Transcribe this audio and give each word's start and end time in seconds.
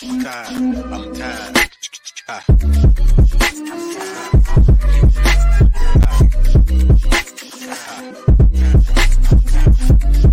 I'm 0.00 0.22
tired. 0.22 0.48
I'm 0.92 1.12
tired. 1.12 1.70
Ah. 2.28 2.44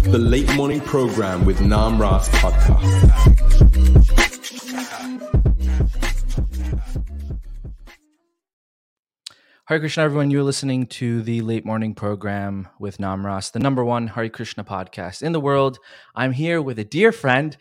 The 0.03 0.19
Late 0.19 0.53
Morning 0.55 0.81
Program 0.81 1.45
with 1.45 1.57
Namarasa 1.61 2.29
Podcast. 2.35 3.25
Hare 9.65 9.79
Krishna, 9.79 10.03
everyone. 10.03 10.29
You're 10.29 10.43
listening 10.43 10.85
to 10.87 11.23
the 11.23 11.41
Late 11.41 11.65
Morning 11.65 11.95
Program 11.95 12.67
with 12.79 12.99
Namarasa, 12.99 13.53
the 13.53 13.59
number 13.59 13.83
one 13.83 14.09
Hare 14.09 14.29
Krishna 14.29 14.63
podcast 14.63 15.23
in 15.23 15.31
the 15.31 15.39
world. 15.39 15.79
I'm 16.13 16.33
here 16.33 16.61
with 16.61 16.77
a 16.77 16.83
dear 16.83 17.11
friend, 17.11 17.57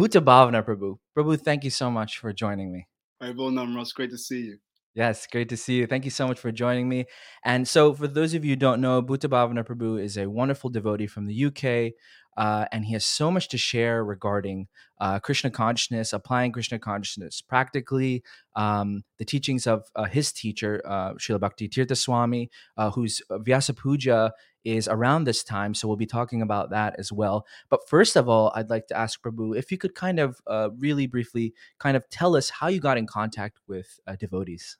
Bhuta 0.00 0.24
Bhavana 0.24 0.64
Prabhu. 0.64 0.96
Prabhu, 1.14 1.38
thank 1.38 1.62
you 1.62 1.68
so 1.68 1.90
much 1.90 2.16
for 2.16 2.32
joining 2.32 2.72
me. 2.72 2.88
Hi, 3.20 3.32
Bill 3.32 3.50
Namarasa. 3.50 3.92
Great 3.94 4.10
to 4.12 4.16
see 4.16 4.40
you. 4.40 4.58
Yes, 4.94 5.26
great 5.26 5.50
to 5.50 5.58
see 5.58 5.74
you. 5.74 5.86
Thank 5.86 6.06
you 6.06 6.10
so 6.10 6.26
much 6.26 6.40
for 6.40 6.50
joining 6.50 6.88
me. 6.88 7.04
And 7.44 7.68
so, 7.68 7.92
for 7.92 8.08
those 8.08 8.32
of 8.32 8.42
you 8.42 8.52
who 8.52 8.56
don't 8.56 8.80
know, 8.80 9.02
Bhuta 9.02 9.28
Bhavana 9.28 9.62
Prabhu 9.62 10.02
is 10.02 10.16
a 10.16 10.26
wonderful 10.26 10.70
devotee 10.70 11.06
from 11.06 11.26
the 11.26 11.44
UK, 11.44 11.92
uh, 12.38 12.64
and 12.72 12.86
he 12.86 12.94
has 12.94 13.04
so 13.04 13.30
much 13.30 13.48
to 13.50 13.58
share 13.58 14.02
regarding 14.02 14.68
uh, 15.02 15.18
Krishna 15.18 15.50
consciousness, 15.50 16.14
applying 16.14 16.52
Krishna 16.52 16.78
consciousness 16.78 17.42
practically, 17.42 18.22
um, 18.56 19.04
the 19.18 19.26
teachings 19.26 19.66
of 19.66 19.84
uh, 19.96 20.04
his 20.04 20.32
teacher, 20.32 20.80
uh, 20.86 21.12
Srila 21.14 21.40
Bhakti 21.40 21.68
Tirtha 21.68 21.94
Swami, 21.94 22.48
uh, 22.78 22.90
whose 22.90 23.20
Vyasa 23.30 23.74
Puja 23.74 24.32
is 24.64 24.88
around 24.88 25.24
this 25.24 25.42
time. 25.42 25.74
So 25.74 25.88
we'll 25.88 25.96
be 25.96 26.06
talking 26.06 26.42
about 26.42 26.70
that 26.70 26.94
as 26.98 27.12
well. 27.12 27.46
But 27.68 27.88
first 27.88 28.16
of 28.16 28.28
all, 28.28 28.52
I'd 28.54 28.70
like 28.70 28.86
to 28.88 28.96
ask 28.96 29.22
Prabhu 29.22 29.56
if 29.56 29.70
you 29.72 29.78
could 29.78 29.94
kind 29.94 30.18
of 30.18 30.40
uh, 30.46 30.70
really 30.78 31.06
briefly 31.06 31.54
kind 31.78 31.96
of 31.96 32.08
tell 32.10 32.36
us 32.36 32.50
how 32.50 32.68
you 32.68 32.80
got 32.80 32.98
in 32.98 33.06
contact 33.06 33.58
with 33.66 33.98
uh, 34.06 34.16
devotees. 34.16 34.76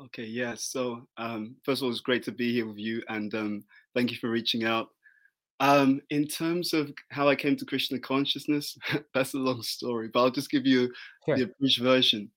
Okay, 0.00 0.24
yeah. 0.24 0.54
So, 0.56 1.06
um, 1.16 1.56
first 1.64 1.80
of 1.80 1.86
all, 1.86 1.90
it's 1.92 2.00
great 2.00 2.24
to 2.24 2.32
be 2.32 2.52
here 2.52 2.66
with 2.66 2.78
you, 2.78 3.02
and 3.08 3.32
um, 3.34 3.64
thank 3.94 4.10
you 4.10 4.16
for 4.16 4.28
reaching 4.28 4.64
out. 4.64 4.88
Um, 5.60 6.00
in 6.10 6.26
terms 6.26 6.72
of 6.74 6.92
how 7.10 7.28
I 7.28 7.36
came 7.36 7.56
to 7.56 7.64
Krishna 7.64 8.00
consciousness, 8.00 8.76
that's 9.14 9.34
a 9.34 9.38
long 9.38 9.62
story, 9.62 10.08
but 10.12 10.20
I'll 10.20 10.30
just 10.30 10.50
give 10.50 10.66
you 10.66 10.92
Sure. 11.26 11.36
the 11.36 11.50
brief 11.60 11.76
version. 11.78 12.30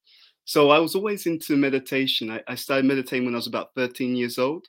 So, 0.46 0.70
I 0.70 0.78
was 0.80 0.94
always 0.96 1.26
into 1.26 1.58
meditation. 1.58 2.30
I, 2.30 2.44
I 2.48 2.56
started 2.56 2.86
meditating 2.86 3.26
when 3.26 3.34
I 3.34 3.38
was 3.38 3.48
about 3.48 3.74
13 3.76 4.16
years 4.16 4.38
old. 4.38 4.68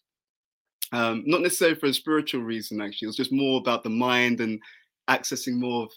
Um, 0.92 1.22
not 1.26 1.42
necessarily 1.42 1.78
for 1.78 1.86
a 1.86 1.94
spiritual 1.94 2.42
reason, 2.42 2.80
actually. 2.80 3.06
It 3.06 3.08
was 3.08 3.16
just 3.16 3.32
more 3.32 3.60
about 3.60 3.82
the 3.82 3.90
mind 3.90 4.40
and 4.40 4.60
accessing 5.08 5.58
more 5.58 5.84
of, 5.84 5.90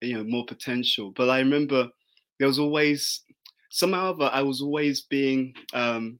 you 0.00 0.16
know, 0.16 0.24
more 0.24 0.46
potential. 0.46 1.12
But 1.16 1.30
I 1.30 1.38
remember 1.40 1.88
there 2.38 2.48
was 2.48 2.58
always 2.58 3.22
somehow 3.70 4.16
I 4.18 4.42
was 4.42 4.62
always 4.62 5.02
being 5.02 5.54
um, 5.72 6.18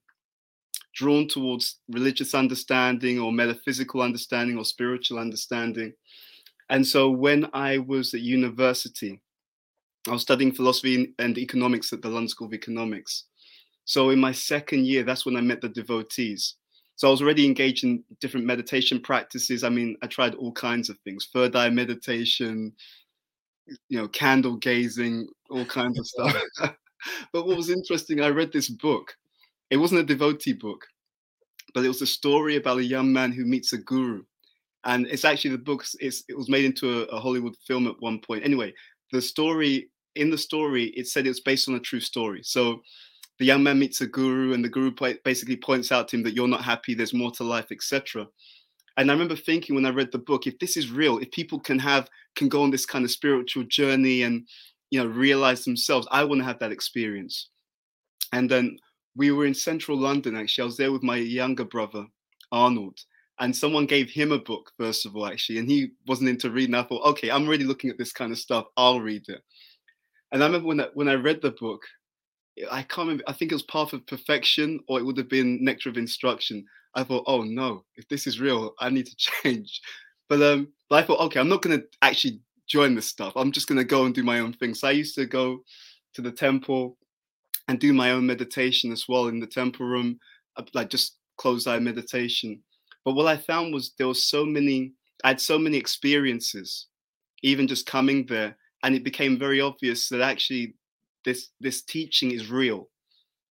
drawn 0.94 1.28
towards 1.28 1.78
religious 1.88 2.34
understanding 2.34 3.18
or 3.18 3.32
metaphysical 3.32 4.02
understanding 4.02 4.58
or 4.58 4.64
spiritual 4.64 5.18
understanding. 5.18 5.92
And 6.68 6.86
so 6.86 7.10
when 7.10 7.48
I 7.52 7.78
was 7.78 8.14
at 8.14 8.20
university, 8.20 9.20
I 10.08 10.12
was 10.12 10.22
studying 10.22 10.52
philosophy 10.52 11.12
and 11.18 11.36
economics 11.36 11.92
at 11.92 12.02
the 12.02 12.08
London 12.08 12.28
School 12.28 12.46
of 12.46 12.54
Economics. 12.54 13.24
So 13.84 14.10
in 14.10 14.20
my 14.20 14.32
second 14.32 14.86
year, 14.86 15.02
that's 15.02 15.26
when 15.26 15.36
I 15.36 15.40
met 15.40 15.60
the 15.60 15.68
devotees. 15.68 16.54
So 17.00 17.08
I 17.08 17.12
was 17.12 17.22
already 17.22 17.46
engaged 17.46 17.82
in 17.82 18.04
different 18.20 18.44
meditation 18.44 19.00
practices. 19.00 19.64
I 19.64 19.70
mean, 19.70 19.96
I 20.02 20.06
tried 20.06 20.34
all 20.34 20.52
kinds 20.52 20.90
of 20.90 20.98
things, 20.98 21.30
third 21.32 21.56
eye 21.56 21.70
meditation, 21.70 22.74
you 23.88 23.98
know, 23.98 24.06
candle 24.08 24.58
gazing, 24.58 25.26
all 25.48 25.64
kinds 25.64 25.98
of 25.98 26.06
stuff. 26.06 26.36
but 27.32 27.46
what 27.46 27.56
was 27.56 27.70
interesting, 27.70 28.20
I 28.20 28.28
read 28.28 28.52
this 28.52 28.68
book. 28.68 29.16
It 29.70 29.78
wasn't 29.78 30.02
a 30.02 30.04
devotee 30.04 30.52
book, 30.52 30.84
but 31.72 31.86
it 31.86 31.88
was 31.88 32.02
a 32.02 32.06
story 32.06 32.56
about 32.56 32.76
a 32.76 32.84
young 32.84 33.10
man 33.10 33.32
who 33.32 33.46
meets 33.46 33.72
a 33.72 33.78
guru. 33.78 34.22
And 34.84 35.06
it's 35.06 35.24
actually 35.24 35.52
the 35.52 35.58
book, 35.58 35.86
it's, 36.00 36.22
it 36.28 36.36
was 36.36 36.50
made 36.50 36.66
into 36.66 37.04
a, 37.04 37.16
a 37.16 37.18
Hollywood 37.18 37.56
film 37.66 37.86
at 37.86 37.98
one 38.00 38.20
point. 38.20 38.44
Anyway, 38.44 38.74
the 39.10 39.22
story, 39.22 39.88
in 40.16 40.28
the 40.28 40.36
story, 40.36 40.88
it 40.88 41.06
said 41.06 41.24
it 41.24 41.30
was 41.30 41.40
based 41.40 41.66
on 41.66 41.76
a 41.76 41.80
true 41.80 42.00
story. 42.00 42.42
So 42.42 42.82
the 43.40 43.46
young 43.46 43.62
man 43.62 43.78
meets 43.78 44.02
a 44.02 44.06
guru, 44.06 44.52
and 44.52 44.62
the 44.62 44.68
guru 44.68 44.92
basically 45.24 45.56
points 45.56 45.90
out 45.90 46.08
to 46.08 46.16
him 46.16 46.22
that 46.24 46.34
you're 46.34 46.46
not 46.46 46.62
happy, 46.62 46.92
there's 46.92 47.14
more 47.14 47.30
to 47.32 47.42
life, 47.42 47.72
etc. 47.72 48.28
And 48.98 49.10
I 49.10 49.14
remember 49.14 49.34
thinking 49.34 49.74
when 49.74 49.86
I 49.86 49.90
read 49.90 50.12
the 50.12 50.18
book, 50.18 50.46
if 50.46 50.58
this 50.58 50.76
is 50.76 50.90
real, 50.90 51.16
if 51.18 51.30
people 51.30 51.58
can 51.58 51.78
have, 51.78 52.10
can 52.36 52.50
go 52.50 52.62
on 52.62 52.70
this 52.70 52.84
kind 52.84 53.02
of 53.02 53.10
spiritual 53.10 53.64
journey 53.64 54.24
and 54.24 54.46
you 54.90 55.00
know 55.00 55.06
realize 55.06 55.64
themselves 55.64 56.06
i 56.10 56.22
want 56.22 56.40
to 56.40 56.44
have 56.44 56.58
that 56.58 56.70
experience. 56.70 57.48
And 58.32 58.50
then 58.50 58.78
we 59.16 59.30
were 59.30 59.46
in 59.46 59.54
central 59.54 59.96
london 59.96 60.36
actually. 60.36 60.62
I 60.62 60.66
was 60.66 60.76
there 60.76 60.92
with 60.92 61.02
my 61.02 61.16
younger 61.16 61.64
brother 61.64 62.04
arnold 62.52 62.98
and 63.38 63.56
someone 63.56 63.86
gave 63.86 64.10
him 64.10 64.32
a 64.32 64.38
book 64.38 64.70
first 64.76 65.06
of 65.06 65.16
all 65.16 65.26
actually 65.26 65.60
and 65.60 65.70
he 65.70 65.92
wasn't 66.06 66.28
into 66.28 66.50
reading. 66.50 66.74
I 66.74 66.82
thought 66.82 67.06
okay 67.06 67.30
i'm 67.30 67.48
really 67.48 67.64
looking 67.64 67.88
at 67.88 67.96
this 67.96 68.12
kind 68.12 68.32
of 68.32 68.38
stuff. 68.38 68.66
I'll 68.76 69.00
read 69.00 69.22
it. 69.28 69.40
And 70.32 70.42
i 70.42 70.46
remember 70.46 70.68
when 70.68 70.80
I, 70.80 70.88
when 70.92 71.08
i 71.08 71.14
read 71.14 71.40
the 71.40 71.52
book 71.52 71.82
i 72.70 72.82
can't 72.82 73.06
remember 73.06 73.24
i 73.26 73.32
think 73.32 73.50
it 73.50 73.54
was 73.54 73.62
path 73.64 73.92
of 73.92 74.06
perfection 74.06 74.80
or 74.88 74.98
it 74.98 75.04
would 75.04 75.16
have 75.16 75.28
been 75.28 75.62
nectar 75.64 75.88
of 75.88 75.96
instruction 75.96 76.64
i 76.94 77.02
thought 77.02 77.24
oh 77.26 77.42
no 77.42 77.84
if 77.96 78.06
this 78.08 78.26
is 78.26 78.40
real 78.40 78.72
i 78.80 78.90
need 78.90 79.06
to 79.06 79.16
change 79.42 79.80
but 80.28 80.42
um 80.42 80.68
but 80.88 80.96
i 80.96 81.06
thought 81.06 81.20
okay 81.20 81.40
i'm 81.40 81.48
not 81.48 81.62
going 81.62 81.78
to 81.78 81.86
actually 82.02 82.40
join 82.70 82.94
this 82.94 83.06
stuff. 83.06 83.32
I'm 83.36 83.52
just 83.52 83.66
going 83.66 83.78
to 83.78 83.84
go 83.84 84.04
and 84.06 84.14
do 84.14 84.22
my 84.22 84.38
own 84.38 84.52
thing. 84.54 84.74
So 84.74 84.88
I 84.88 84.92
used 84.92 85.16
to 85.16 85.26
go 85.26 85.62
to 86.14 86.22
the 86.22 86.30
temple 86.30 86.96
and 87.68 87.78
do 87.78 87.92
my 87.92 88.12
own 88.12 88.24
meditation 88.24 88.92
as 88.92 89.06
well 89.08 89.26
in 89.26 89.40
the 89.40 89.46
temple 89.46 89.86
room, 89.86 90.18
like 90.72 90.88
just 90.88 91.18
closed 91.36 91.68
eye 91.68 91.78
meditation. 91.80 92.62
But 93.04 93.14
what 93.14 93.26
I 93.26 93.36
found 93.36 93.74
was 93.74 93.92
there 93.98 94.06
was 94.06 94.24
so 94.24 94.44
many, 94.46 94.92
I 95.24 95.28
had 95.28 95.40
so 95.40 95.58
many 95.58 95.76
experiences, 95.76 96.86
even 97.42 97.66
just 97.66 97.86
coming 97.86 98.24
there, 98.26 98.56
and 98.82 98.94
it 98.94 99.04
became 99.04 99.38
very 99.38 99.60
obvious 99.60 100.08
that 100.08 100.20
actually 100.20 100.74
this 101.24 101.50
this 101.60 101.82
teaching 101.82 102.30
is 102.30 102.50
real. 102.50 102.88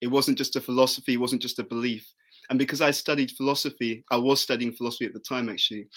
It 0.01 0.07
wasn't 0.07 0.37
just 0.37 0.55
a 0.55 0.61
philosophy, 0.61 1.13
it 1.13 1.19
wasn't 1.19 1.41
just 1.41 1.59
a 1.59 1.63
belief. 1.63 2.07
And 2.49 2.57
because 2.57 2.81
I 2.81 2.91
studied 2.91 3.31
philosophy, 3.31 4.03
I 4.11 4.17
was 4.17 4.39
studying 4.39 4.71
philosophy 4.73 5.05
at 5.05 5.13
the 5.13 5.19
time 5.19 5.49
actually. 5.49 5.87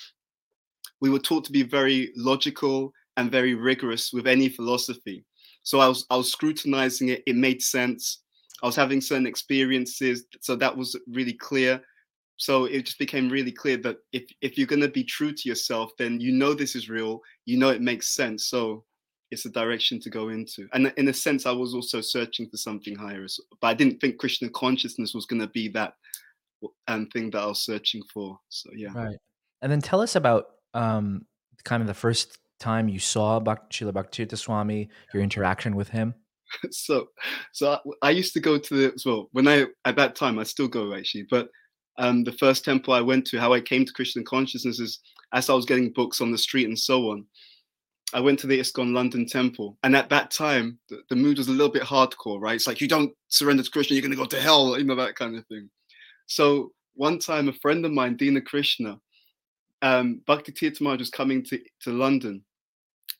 We 1.00 1.10
were 1.10 1.18
taught 1.18 1.44
to 1.44 1.52
be 1.52 1.62
very 1.62 2.12
logical 2.16 2.92
and 3.16 3.30
very 3.30 3.54
rigorous 3.54 4.12
with 4.12 4.26
any 4.26 4.48
philosophy. 4.48 5.24
So 5.62 5.80
I 5.80 5.88
was 5.88 6.06
I 6.10 6.16
was 6.16 6.30
scrutinizing 6.30 7.08
it. 7.08 7.22
It 7.26 7.36
made 7.36 7.62
sense. 7.62 8.22
I 8.62 8.66
was 8.66 8.76
having 8.76 9.00
certain 9.00 9.26
experiences, 9.26 10.24
so 10.40 10.56
that 10.56 10.76
was 10.76 10.98
really 11.08 11.32
clear. 11.32 11.80
So 12.36 12.64
it 12.64 12.86
just 12.86 12.98
became 12.98 13.28
really 13.28 13.52
clear 13.52 13.76
that 13.78 13.98
if 14.12 14.24
if 14.40 14.56
you're 14.56 14.66
going 14.66 14.82
to 14.82 14.88
be 14.88 15.04
true 15.04 15.32
to 15.32 15.48
yourself, 15.48 15.92
then 15.98 16.20
you 16.20 16.32
know 16.32 16.54
this 16.54 16.74
is 16.74 16.88
real. 16.88 17.20
You 17.44 17.58
know 17.58 17.68
it 17.68 17.82
makes 17.82 18.08
sense. 18.08 18.46
So 18.46 18.84
it's 19.30 19.46
a 19.46 19.50
direction 19.50 20.00
to 20.00 20.10
go 20.10 20.28
into. 20.28 20.68
And 20.72 20.92
in 20.96 21.08
a 21.08 21.12
sense, 21.12 21.46
I 21.46 21.52
was 21.52 21.74
also 21.74 22.00
searching 22.00 22.48
for 22.48 22.56
something 22.56 22.96
higher, 22.96 23.26
but 23.60 23.66
I 23.68 23.74
didn't 23.74 24.00
think 24.00 24.18
Krishna 24.18 24.48
consciousness 24.50 25.14
was 25.14 25.26
going 25.26 25.40
to 25.40 25.48
be 25.48 25.68
that 25.68 25.94
um, 26.88 27.06
thing 27.06 27.30
that 27.30 27.42
I 27.42 27.46
was 27.46 27.64
searching 27.64 28.02
for. 28.12 28.38
So 28.48 28.70
yeah. 28.74 28.92
Right. 28.94 29.16
And 29.62 29.70
then 29.70 29.80
tell 29.80 30.00
us 30.00 30.16
about 30.16 30.46
um, 30.74 31.26
kind 31.64 31.80
of 31.80 31.86
the 31.86 31.94
first 31.94 32.38
time 32.58 32.88
you 32.88 32.98
saw 32.98 33.40
Bhak- 33.40 33.70
Srila 33.70 33.94
Bhakti 33.94 34.26
Tirtha 34.26 34.36
Swami, 34.36 34.88
your 35.14 35.22
interaction 35.22 35.76
with 35.76 35.88
him. 35.88 36.14
so 36.72 37.06
so 37.52 37.78
I, 38.02 38.08
I 38.08 38.10
used 38.10 38.32
to 38.34 38.40
go 38.40 38.58
to 38.58 38.74
the 38.74 39.02
well 39.06 39.28
when 39.32 39.46
I 39.46 39.66
at 39.84 39.96
that 39.96 40.16
time 40.16 40.38
I 40.38 40.42
still 40.42 40.68
go 40.68 40.94
actually, 40.94 41.26
but 41.30 41.48
um, 41.98 42.24
the 42.24 42.32
first 42.32 42.64
temple 42.64 42.94
I 42.94 43.00
went 43.00 43.26
to, 43.26 43.38
how 43.38 43.52
I 43.52 43.60
came 43.60 43.84
to 43.84 43.92
Krishna 43.92 44.22
consciousness 44.22 44.80
is 44.80 45.00
as 45.32 45.50
I 45.50 45.54
was 45.54 45.66
getting 45.66 45.92
books 45.92 46.20
on 46.20 46.32
the 46.32 46.38
street 46.38 46.66
and 46.66 46.78
so 46.78 47.10
on. 47.10 47.26
I 48.12 48.20
went 48.20 48.38
to 48.40 48.46
the 48.46 48.58
ISKCON 48.58 48.92
London 48.92 49.26
Temple, 49.26 49.78
and 49.82 49.94
at 49.94 50.08
that 50.10 50.30
time 50.30 50.78
the, 50.88 51.02
the 51.08 51.16
mood 51.16 51.38
was 51.38 51.48
a 51.48 51.52
little 51.52 51.72
bit 51.72 51.82
hardcore, 51.82 52.40
right? 52.40 52.56
It's 52.56 52.66
like 52.66 52.80
you 52.80 52.88
don't 52.88 53.12
surrender 53.28 53.62
to 53.62 53.70
Krishna, 53.70 53.94
you're 53.94 54.02
going 54.02 54.10
to 54.10 54.16
go 54.16 54.24
to 54.24 54.40
hell, 54.40 54.78
you 54.78 54.84
know 54.84 54.96
that 54.96 55.16
kind 55.16 55.36
of 55.36 55.46
thing. 55.46 55.70
So 56.26 56.72
one 56.94 57.18
time, 57.18 57.48
a 57.48 57.52
friend 57.52 57.84
of 57.84 57.92
mine, 57.92 58.16
Dina 58.16 58.40
Krishna, 58.40 58.98
um, 59.82 60.20
Bhakti 60.26 60.52
Tirtha 60.52 60.80
Maharaj 60.80 61.00
was 61.00 61.10
coming 61.10 61.44
to, 61.44 61.58
to 61.82 61.90
London. 61.90 62.42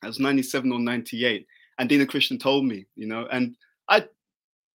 I 0.03 0.07
was 0.07 0.19
97 0.19 0.71
or 0.71 0.79
98 0.79 1.47
and 1.81 1.89
Dina 1.89 2.05
Krishna 2.05 2.37
told 2.37 2.65
me, 2.65 2.85
you 2.95 3.07
know, 3.07 3.27
and 3.31 3.55
I 3.89 4.05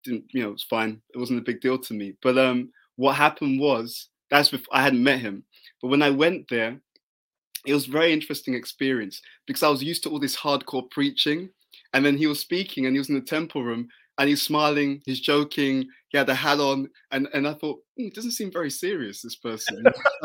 didn't, 0.03 0.25
you 0.31 0.41
know, 0.41 0.51
it's 0.51 0.63
fine. 0.63 1.01
It 1.13 1.19
wasn't 1.19 1.39
a 1.39 1.43
big 1.43 1.61
deal 1.61 1.77
to 1.77 1.93
me. 1.93 2.15
But 2.23 2.35
um, 2.37 2.71
what 2.95 3.13
happened 3.13 3.59
was 3.59 4.09
that's 4.31 4.49
before 4.49 4.75
I 4.75 4.81
hadn't 4.81 5.03
met 5.03 5.19
him. 5.19 5.43
But 5.81 5.89
when 5.89 6.01
I 6.01 6.09
went 6.09 6.47
there, 6.49 6.79
it 7.65 7.73
was 7.73 7.87
a 7.87 7.91
very 7.91 8.13
interesting 8.13 8.53
experience 8.53 9.21
because 9.47 9.63
I 9.63 9.69
was 9.69 9.83
used 9.83 10.03
to 10.03 10.09
all 10.09 10.19
this 10.19 10.37
hardcore 10.37 10.89
preaching, 10.91 11.49
and 11.93 12.05
then 12.05 12.17
he 12.17 12.27
was 12.27 12.39
speaking, 12.39 12.85
and 12.85 12.95
he 12.95 12.99
was 12.99 13.09
in 13.09 13.15
the 13.15 13.21
temple 13.21 13.63
room, 13.63 13.87
and 14.17 14.29
he's 14.29 14.41
smiling, 14.41 15.01
he's 15.05 15.19
joking, 15.19 15.85
he 16.09 16.17
had 16.17 16.29
a 16.29 16.35
hat 16.35 16.59
on, 16.59 16.89
and 17.11 17.27
and 17.33 17.47
I 17.47 17.53
thought, 17.53 17.79
hmm, 17.97 18.07
it 18.07 18.15
doesn't 18.15 18.31
seem 18.31 18.51
very 18.51 18.71
serious, 18.71 19.21
this 19.21 19.35
person. 19.35 19.83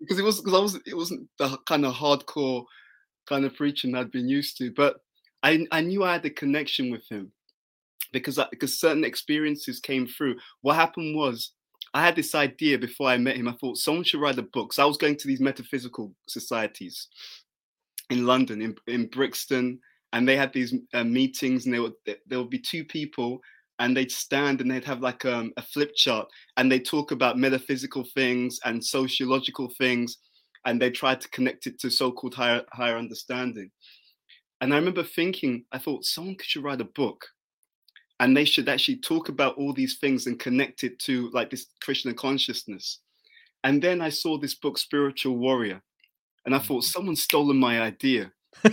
because 0.00 0.18
it 0.18 0.24
was 0.24 0.40
because 0.40 0.54
I 0.54 0.62
was 0.62 0.74
it 0.86 0.96
wasn't 0.96 1.28
the 1.38 1.58
kind 1.66 1.84
of 1.84 1.94
hardcore 1.94 2.64
kind 3.28 3.44
of 3.44 3.54
preaching 3.54 3.94
I'd 3.94 4.10
been 4.10 4.28
used 4.28 4.56
to. 4.58 4.72
But 4.72 4.96
I, 5.42 5.66
I 5.70 5.82
knew 5.82 6.02
I 6.02 6.14
had 6.14 6.24
a 6.24 6.30
connection 6.30 6.90
with 6.90 7.06
him 7.08 7.30
because 8.12 8.38
I, 8.38 8.46
because 8.50 8.80
certain 8.80 9.04
experiences 9.04 9.80
came 9.80 10.06
through. 10.06 10.36
What 10.62 10.76
happened 10.76 11.14
was 11.16 11.52
I 11.98 12.02
had 12.02 12.14
this 12.14 12.36
idea 12.36 12.78
before 12.78 13.08
I 13.08 13.16
met 13.16 13.34
him. 13.34 13.48
I 13.48 13.54
thought 13.54 13.76
someone 13.76 14.04
should 14.04 14.20
write 14.20 14.38
a 14.38 14.42
book. 14.42 14.72
So 14.72 14.84
I 14.84 14.86
was 14.86 14.96
going 14.96 15.16
to 15.16 15.26
these 15.26 15.40
metaphysical 15.40 16.14
societies 16.28 17.08
in 18.10 18.24
London, 18.24 18.62
in, 18.62 18.76
in 18.86 19.08
Brixton, 19.08 19.80
and 20.12 20.26
they 20.26 20.36
had 20.36 20.52
these 20.52 20.72
uh, 20.94 21.02
meetings, 21.02 21.64
and 21.64 21.74
they 21.74 21.80
would 21.80 21.94
there 22.04 22.38
would 22.38 22.50
be 22.50 22.60
two 22.60 22.84
people, 22.84 23.40
and 23.80 23.96
they'd 23.96 24.12
stand 24.12 24.60
and 24.60 24.70
they'd 24.70 24.84
have 24.84 25.00
like 25.00 25.24
um, 25.24 25.52
a 25.56 25.62
flip 25.62 25.92
chart, 25.96 26.28
and 26.56 26.70
they 26.70 26.78
talk 26.78 27.10
about 27.10 27.36
metaphysical 27.36 28.04
things 28.14 28.60
and 28.64 28.84
sociological 28.84 29.68
things, 29.76 30.18
and 30.66 30.80
they 30.80 30.92
tried 30.92 31.20
to 31.20 31.28
connect 31.30 31.66
it 31.66 31.80
to 31.80 31.90
so-called 31.90 32.34
higher 32.34 32.62
higher 32.70 32.96
understanding. 32.96 33.72
And 34.60 34.72
I 34.72 34.76
remember 34.76 35.02
thinking, 35.02 35.64
I 35.72 35.78
thought 35.78 36.04
someone 36.04 36.36
should 36.42 36.62
write 36.62 36.80
a 36.80 36.92
book 36.94 37.26
and 38.20 38.36
they 38.36 38.44
should 38.44 38.68
actually 38.68 38.96
talk 38.96 39.28
about 39.28 39.56
all 39.56 39.72
these 39.72 39.98
things 39.98 40.26
and 40.26 40.38
connect 40.38 40.84
it 40.84 40.98
to 41.00 41.30
like 41.30 41.50
this 41.50 41.66
Krishna 41.80 42.14
consciousness. 42.14 43.00
And 43.64 43.82
then 43.82 44.00
I 44.00 44.08
saw 44.08 44.38
this 44.38 44.54
book, 44.54 44.78
Spiritual 44.78 45.36
Warrior, 45.36 45.82
and 46.44 46.54
I 46.54 46.58
thought 46.58 46.82
mm-hmm. 46.82 46.92
someone's 46.92 47.22
stolen 47.22 47.56
my 47.56 47.80
idea. 47.80 48.32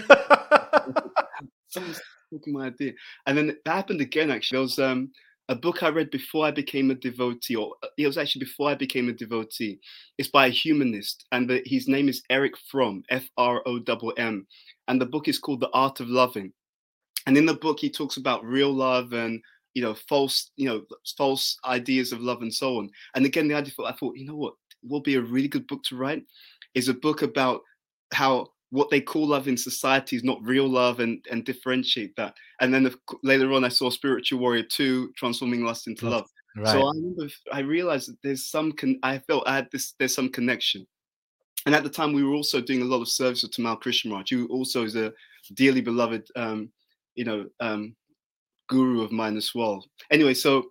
someone's 1.70 2.02
taken 2.34 2.54
my 2.54 2.68
idea. 2.68 2.94
And 3.26 3.38
then 3.38 3.58
that 3.66 3.76
happened 3.76 4.02
again. 4.02 4.32
Actually, 4.32 4.58
there 4.58 4.62
was 4.64 4.80
um, 4.80 5.12
a 5.50 5.56
book 5.56 5.84
I 5.84 5.90
read 5.90 6.12
before 6.12 6.46
I 6.46 6.52
became 6.52 6.92
a 6.92 6.96
devotee, 6.96 7.56
or 7.56 7.76
uh, 7.84 7.88
it 7.98 8.08
was 8.08 8.18
actually 8.18 8.46
before 8.46 8.70
I 8.70 8.76
became 8.76 9.10
a 9.10 9.14
devotee. 9.14 9.80
It's 10.18 10.30
by 10.30 10.48
a 10.48 10.52
humanist, 10.52 11.26
and 11.32 11.50
the, 11.50 11.62
his 11.66 11.88
name 11.88 12.10
is 12.10 12.24
Erich 12.30 12.58
Fromm, 12.72 13.04
F 13.10 13.28
R 13.38 13.62
O 13.66 13.80
M 13.88 14.12
M, 14.18 14.48
and 14.88 15.02
the 15.02 15.06
book 15.06 15.28
is 15.28 15.40
called 15.40 15.60
The 15.60 15.70
Art 15.74 16.00
of 16.00 16.10
Loving. 16.10 16.54
And 17.26 17.38
in 17.38 17.46
the 17.46 17.54
book, 17.56 17.80
he 17.80 17.90
talks 17.90 18.18
about 18.18 18.46
real 18.46 18.72
love 18.72 19.14
and 19.14 19.42
you 19.74 19.82
know 19.82 19.94
false, 19.94 20.52
you 20.56 20.68
know, 20.68 20.84
false 21.18 21.58
ideas 21.66 22.12
of 22.12 22.22
love 22.22 22.42
and 22.42 22.54
so 22.54 22.78
on. 22.78 22.90
And 23.16 23.26
again, 23.26 23.48
the 23.48 23.56
idea 23.56 23.74
I 23.86 23.94
thought, 23.94 24.18
you 24.18 24.26
know 24.26 24.36
what, 24.36 24.54
will 24.84 25.02
be 25.02 25.16
a 25.16 25.22
really 25.22 25.48
good 25.48 25.68
book 25.68 25.84
to 25.84 25.96
write 25.96 26.24
is 26.74 26.88
a 26.88 26.94
book 26.94 27.22
about 27.22 27.62
how 28.14 28.48
what 28.70 28.90
they 28.90 29.02
call 29.02 29.28
love 29.28 29.48
in 29.48 29.58
society 29.58 30.16
is 30.16 30.24
not 30.24 30.44
real 30.44 30.68
love 30.68 31.00
and 31.00 31.24
and 31.32 31.46
differentiate 31.46 32.16
that. 32.16 32.36
And 32.62 32.74
then 32.74 32.94
later 33.24 33.52
on, 33.54 33.64
I 33.64 33.70
saw 33.70 33.90
Spiritual 33.90 34.40
Warrior 34.40 34.64
Two, 34.64 35.12
transforming 35.18 35.64
lust 35.64 35.88
into 35.88 36.10
love. 36.10 36.30
Right. 36.56 36.72
So 36.72 36.88
I 36.88 36.92
remember 36.92 37.28
I 37.52 37.60
realized 37.60 38.10
that 38.10 38.22
there's 38.24 38.48
some 38.48 38.72
con- 38.72 39.00
I 39.04 39.20
felt 39.20 39.48
I 39.48 39.56
had 39.56 39.68
this 39.72 39.94
there's 40.00 40.16
some 40.16 40.30
connection. 40.30 40.86
And 41.66 41.74
at 41.74 41.84
the 41.84 41.90
time, 41.90 42.14
we 42.14 42.24
were 42.24 42.36
also 42.36 42.62
doing 42.62 42.84
a 42.84 42.86
lot 42.86 43.02
of 43.02 43.10
service 43.10 43.42
with 43.42 43.52
Tamal 43.52 43.82
Krishnamurti, 43.82 44.32
who 44.32 44.48
also 44.48 44.84
is 44.84 44.96
a 44.96 45.12
dearly 45.56 45.82
beloved 45.82 46.30
um, 46.36 46.70
you 47.16 47.26
know 47.26 47.46
um, 47.60 47.96
guru 48.70 49.02
of 49.02 49.12
mine 49.12 49.38
as 49.38 49.52
well. 49.54 49.84
Anyway, 50.12 50.34
so 50.34 50.66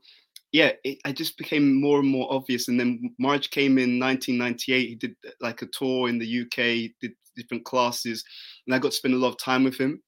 yeah, 0.53 0.71
it, 0.85 0.99
I 1.05 1.13
just 1.13 1.37
became 1.37 1.81
more 1.81 1.99
and 1.99 2.09
more 2.09 2.33
obvious. 2.33 2.69
And 2.69 2.79
then 2.79 3.13
Maharaj 3.19 3.49
came 3.49 3.77
in 3.77 3.99
1998. 3.99 4.89
He 4.89 4.95
did 4.95 5.17
like 5.41 5.63
a 5.63 5.67
tour 5.67 6.09
in 6.09 6.19
the 6.19 6.43
UK, 6.43 6.93
did 7.01 7.13
different 7.37 7.65
classes, 7.65 8.25
and 8.67 8.75
I 8.75 8.79
got 8.79 8.93
to 8.93 8.97
spend 8.97 9.15
a 9.15 9.19
lot 9.19 9.31
of 9.31 9.39
time 9.39 9.65
with 9.65 9.77
him. 9.77 10.01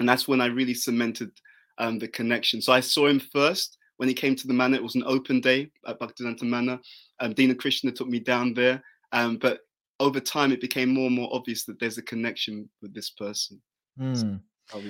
And 0.00 0.08
that's 0.08 0.26
when 0.26 0.40
I 0.40 0.46
really 0.46 0.74
cemented 0.74 1.30
um, 1.78 1.98
the 1.98 2.08
connection. 2.08 2.62
So 2.62 2.72
I 2.72 2.80
saw 2.80 3.06
him 3.06 3.20
first 3.20 3.76
when 3.98 4.08
he 4.08 4.14
came 4.14 4.34
to 4.36 4.46
the 4.46 4.54
manor. 4.54 4.76
It 4.76 4.82
was 4.82 4.94
an 4.94 5.04
open 5.06 5.40
day 5.40 5.70
at 5.86 6.00
Bhaktivedanta 6.00 6.42
Manor. 6.42 6.78
Um, 7.20 7.34
Dina 7.34 7.54
Krishna 7.54 7.92
took 7.92 8.08
me 8.08 8.18
down 8.18 8.54
there. 8.54 8.82
Um, 9.12 9.36
but 9.36 9.60
over 10.00 10.20
time, 10.20 10.52
it 10.52 10.60
became 10.60 10.92
more 10.92 11.06
and 11.06 11.16
more 11.16 11.28
obvious 11.32 11.64
that 11.64 11.78
there's 11.80 11.98
a 11.98 12.02
connection 12.02 12.68
with 12.82 12.94
this 12.94 13.10
person. 13.10 13.60
Mm. 13.98 14.40
So 14.70 14.82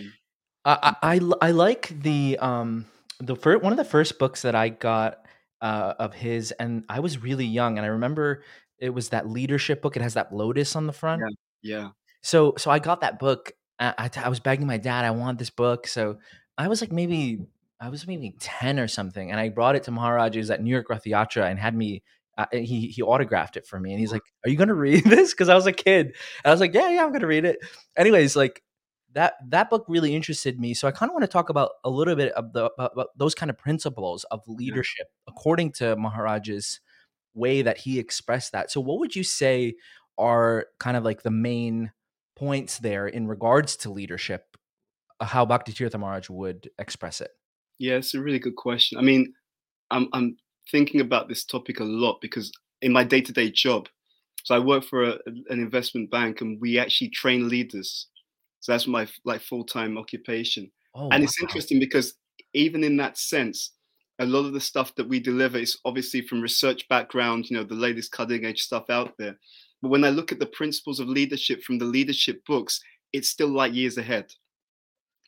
I, 0.66 0.96
I 1.02 1.20
I 1.40 1.50
like 1.52 2.02
the 2.02 2.38
um 2.40 2.86
the 3.20 3.36
first 3.36 3.62
one 3.62 3.72
of 3.72 3.78
the 3.78 3.84
first 3.84 4.18
books 4.18 4.42
that 4.42 4.54
I 4.54 4.68
got 4.68 5.18
uh, 5.62 5.94
of 5.98 6.12
his, 6.12 6.52
and 6.52 6.84
I 6.88 7.00
was 7.00 7.22
really 7.22 7.46
young, 7.46 7.78
and 7.78 7.84
I 7.84 7.90
remember 7.90 8.42
it 8.78 8.90
was 8.90 9.10
that 9.10 9.28
leadership 9.28 9.80
book. 9.80 9.96
It 9.96 10.02
has 10.02 10.14
that 10.14 10.32
lotus 10.32 10.76
on 10.76 10.86
the 10.86 10.92
front. 10.92 11.22
Yeah. 11.62 11.78
yeah. 11.78 11.88
So 12.22 12.54
so 12.58 12.70
I 12.70 12.80
got 12.80 13.00
that 13.00 13.18
book. 13.18 13.52
I, 13.78 14.10
I 14.16 14.28
was 14.30 14.40
begging 14.40 14.66
my 14.66 14.78
dad, 14.78 15.04
I 15.04 15.10
want 15.10 15.38
this 15.38 15.50
book. 15.50 15.86
So 15.86 16.18
I 16.56 16.68
was 16.68 16.80
like 16.80 16.90
maybe 16.90 17.40
I 17.80 17.88
was 17.88 18.06
maybe 18.06 18.34
ten 18.40 18.80
or 18.80 18.88
something, 18.88 19.30
and 19.30 19.38
I 19.38 19.50
brought 19.50 19.76
it 19.76 19.84
to 19.84 19.90
Maharaj's 19.90 20.50
at 20.50 20.62
New 20.62 20.70
York 20.70 20.90
Rath 20.90 21.04
Yatra 21.04 21.48
and 21.50 21.58
had 21.58 21.74
me. 21.76 22.02
Uh, 22.38 22.44
he 22.52 22.88
he 22.88 23.00
autographed 23.02 23.56
it 23.56 23.66
for 23.66 23.80
me, 23.80 23.92
and 23.92 24.00
he's 24.00 24.12
like, 24.12 24.22
"Are 24.44 24.50
you 24.50 24.56
gonna 24.56 24.74
read 24.74 25.04
this?" 25.06 25.32
Because 25.32 25.48
I 25.48 25.54
was 25.54 25.66
a 25.66 25.72
kid. 25.72 26.06
And 26.08 26.14
I 26.46 26.50
was 26.50 26.60
like, 26.60 26.74
"Yeah, 26.74 26.90
yeah, 26.90 27.04
I'm 27.04 27.12
gonna 27.12 27.26
read 27.26 27.44
it." 27.46 27.58
Anyways, 27.96 28.36
like 28.36 28.62
that 29.16 29.36
that 29.48 29.70
book 29.70 29.86
really 29.88 30.14
interested 30.14 30.60
me. 30.60 30.74
So 30.74 30.86
I 30.86 30.90
kind 30.90 31.08
of 31.08 31.14
want 31.14 31.22
to 31.22 31.28
talk 31.28 31.48
about 31.48 31.70
a 31.84 31.90
little 31.90 32.14
bit 32.14 32.32
of 32.32 32.52
the 32.52 32.70
about 32.78 33.08
those 33.16 33.34
kind 33.34 33.48
of 33.48 33.56
principles 33.56 34.24
of 34.24 34.42
leadership 34.46 35.06
yeah. 35.08 35.32
according 35.32 35.72
to 35.72 35.96
Maharaj's 35.96 36.80
way 37.34 37.62
that 37.62 37.78
he 37.78 37.98
expressed 37.98 38.52
that. 38.52 38.70
So 38.70 38.78
what 38.78 38.98
would 38.98 39.16
you 39.16 39.24
say 39.24 39.74
are 40.18 40.66
kind 40.78 40.98
of 40.98 41.04
like 41.04 41.22
the 41.22 41.30
main 41.30 41.92
points 42.36 42.78
there 42.78 43.06
in 43.06 43.26
regards 43.26 43.76
to 43.78 43.90
leadership? 43.90 44.54
Uh, 45.18 45.24
how 45.24 45.46
Bhakti 45.46 45.72
Tirtha 45.72 45.98
Maharaj 45.98 46.28
would 46.28 46.68
express 46.78 47.22
it? 47.22 47.30
Yeah, 47.78 47.94
it's 47.94 48.12
a 48.12 48.20
really 48.20 48.38
good 48.38 48.56
question. 48.56 48.98
I 48.98 49.02
mean, 49.02 49.32
I'm 49.90 50.08
I'm 50.12 50.36
thinking 50.70 51.00
about 51.00 51.28
this 51.28 51.42
topic 51.42 51.80
a 51.80 51.84
lot 51.84 52.18
because 52.20 52.52
in 52.82 52.92
my 52.92 53.02
day-to-day 53.02 53.52
job, 53.52 53.88
so 54.44 54.54
I 54.54 54.58
work 54.58 54.84
for 54.84 55.04
a, 55.04 55.18
an 55.26 55.58
investment 55.58 56.10
bank 56.10 56.42
and 56.42 56.60
we 56.60 56.78
actually 56.78 57.08
train 57.08 57.48
leaders 57.48 58.08
so 58.66 58.72
that's 58.72 58.88
my 58.88 59.06
like 59.24 59.42
full 59.42 59.62
time 59.62 59.96
occupation. 59.96 60.68
Oh, 60.92 61.08
and 61.10 61.22
wow. 61.22 61.24
it's 61.24 61.40
interesting 61.40 61.78
because 61.78 62.14
even 62.52 62.82
in 62.82 62.96
that 62.96 63.16
sense, 63.16 63.74
a 64.18 64.26
lot 64.26 64.44
of 64.44 64.54
the 64.54 64.60
stuff 64.60 64.92
that 64.96 65.08
we 65.08 65.20
deliver 65.20 65.56
is 65.56 65.78
obviously 65.84 66.20
from 66.20 66.40
research 66.40 66.88
background, 66.88 67.48
you 67.48 67.56
know, 67.56 67.62
the 67.62 67.76
latest 67.76 68.10
cutting 68.10 68.44
edge 68.44 68.60
stuff 68.60 68.90
out 68.90 69.12
there. 69.20 69.36
But 69.82 69.90
when 69.90 70.02
I 70.02 70.08
look 70.08 70.32
at 70.32 70.40
the 70.40 70.46
principles 70.46 70.98
of 70.98 71.06
leadership 71.06 71.62
from 71.62 71.78
the 71.78 71.84
leadership 71.84 72.44
books, 72.44 72.80
it's 73.12 73.28
still 73.28 73.50
like 73.50 73.72
years 73.72 73.98
ahead. 73.98 74.32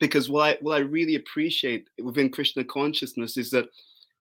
Because 0.01 0.29
what 0.29 0.43
I, 0.43 0.59
what 0.61 0.75
I 0.75 0.81
really 0.81 1.15
appreciate 1.15 1.87
within 2.03 2.31
Krishna 2.31 2.65
consciousness 2.65 3.37
is 3.37 3.51
that 3.51 3.69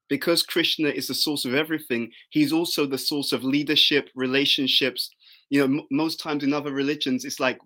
because 0.09 0.43
Krishna 0.43 0.89
is 0.89 1.07
the 1.07 1.15
source 1.15 1.43
of 1.43 1.55
everything, 1.55 2.11
he's 2.29 2.53
also 2.53 2.85
the 2.85 2.99
source 2.99 3.33
of 3.33 3.43
leadership, 3.43 4.11
relationships. 4.13 5.09
You 5.49 5.61
know, 5.61 5.79
m- 5.79 5.87
most 5.89 6.19
times 6.19 6.43
in 6.43 6.53
other 6.53 6.71
religions, 6.71 7.25
it's 7.25 7.39
like 7.39 7.57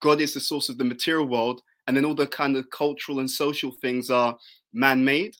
God 0.00 0.20
is 0.20 0.34
the 0.34 0.40
source 0.40 0.68
of 0.68 0.78
the 0.78 0.84
material 0.84 1.26
world, 1.26 1.62
and 1.86 1.96
then 1.96 2.04
all 2.04 2.14
the 2.14 2.26
kind 2.26 2.56
of 2.56 2.70
cultural 2.70 3.20
and 3.20 3.30
social 3.30 3.72
things 3.72 4.10
are 4.10 4.36
man-made. 4.72 5.36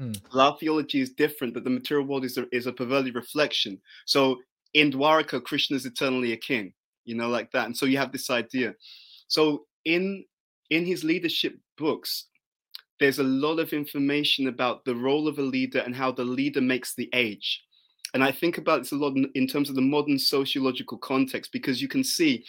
Mm. 0.00 0.18
Our 0.32 0.56
theology 0.58 1.00
is 1.00 1.10
different, 1.10 1.54
that 1.54 1.64
the 1.64 1.70
material 1.70 2.06
world 2.06 2.24
is 2.24 2.38
a, 2.38 2.46
is 2.54 2.66
a 2.66 2.72
perverted 2.72 3.14
reflection. 3.14 3.80
So 4.06 4.38
in 4.74 4.92
Dwarka, 4.92 5.42
Krishna 5.42 5.76
is 5.76 5.86
eternally 5.86 6.32
a 6.32 6.36
king, 6.36 6.72
you 7.04 7.14
know, 7.14 7.28
like 7.28 7.50
that. 7.52 7.66
And 7.66 7.76
so 7.76 7.86
you 7.86 7.98
have 7.98 8.12
this 8.12 8.30
idea. 8.30 8.74
So 9.28 9.66
in 9.84 10.24
in 10.70 10.86
his 10.86 11.02
leadership 11.02 11.58
books, 11.76 12.26
there's 13.00 13.18
a 13.18 13.24
lot 13.24 13.58
of 13.58 13.72
information 13.72 14.46
about 14.46 14.84
the 14.84 14.94
role 14.94 15.26
of 15.26 15.38
a 15.38 15.42
leader 15.42 15.80
and 15.80 15.96
how 15.96 16.12
the 16.12 16.24
leader 16.24 16.60
makes 16.60 16.94
the 16.94 17.08
age. 17.12 17.62
And 18.14 18.22
I 18.22 18.32
think 18.32 18.58
about 18.58 18.82
this 18.82 18.92
a 18.92 18.96
lot 18.96 19.16
in 19.34 19.46
terms 19.46 19.68
of 19.68 19.74
the 19.74 19.80
modern 19.80 20.18
sociological 20.18 20.98
context 20.98 21.50
because 21.52 21.82
you 21.82 21.88
can 21.88 22.04
see 22.04 22.44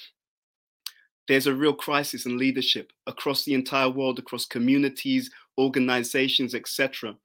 there's 1.28 1.48
a 1.48 1.54
real 1.54 1.74
crisis 1.74 2.26
in 2.26 2.38
leadership 2.38 2.92
across 3.08 3.44
the 3.44 3.54
entire 3.54 3.90
world, 3.90 4.20
across 4.20 4.46
communities, 4.46 5.30
organizations, 5.58 6.54
etc. 6.56 7.16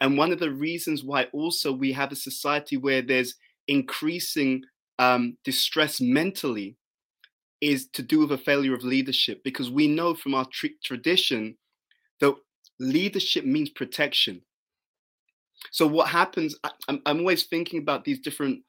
And 0.00 0.18
one 0.18 0.32
of 0.32 0.40
the 0.40 0.50
reasons 0.50 1.04
why 1.04 1.24
also 1.32 1.72
we 1.72 1.92
have 1.92 2.12
a 2.12 2.16
society 2.16 2.76
where 2.76 3.02
there's 3.02 3.34
increasing 3.68 4.64
um, 4.98 5.36
distress 5.44 6.00
mentally 6.00 6.76
is 7.60 7.86
to 7.88 8.02
do 8.02 8.18
with 8.20 8.32
a 8.32 8.38
failure 8.38 8.74
of 8.74 8.82
leadership, 8.82 9.44
because 9.44 9.70
we 9.70 9.86
know 9.86 10.14
from 10.14 10.34
our 10.34 10.46
tr- 10.46 10.78
tradition 10.82 11.56
that 12.20 12.34
leadership 12.80 13.44
means 13.44 13.70
protection. 13.70 14.42
So 15.70 15.86
what 15.86 16.08
happens? 16.08 16.56
I, 16.64 16.70
I'm, 16.88 17.00
I'm 17.06 17.18
always 17.20 17.44
thinking 17.44 17.78
about 17.78 18.04
these 18.04 18.18
different 18.18 18.62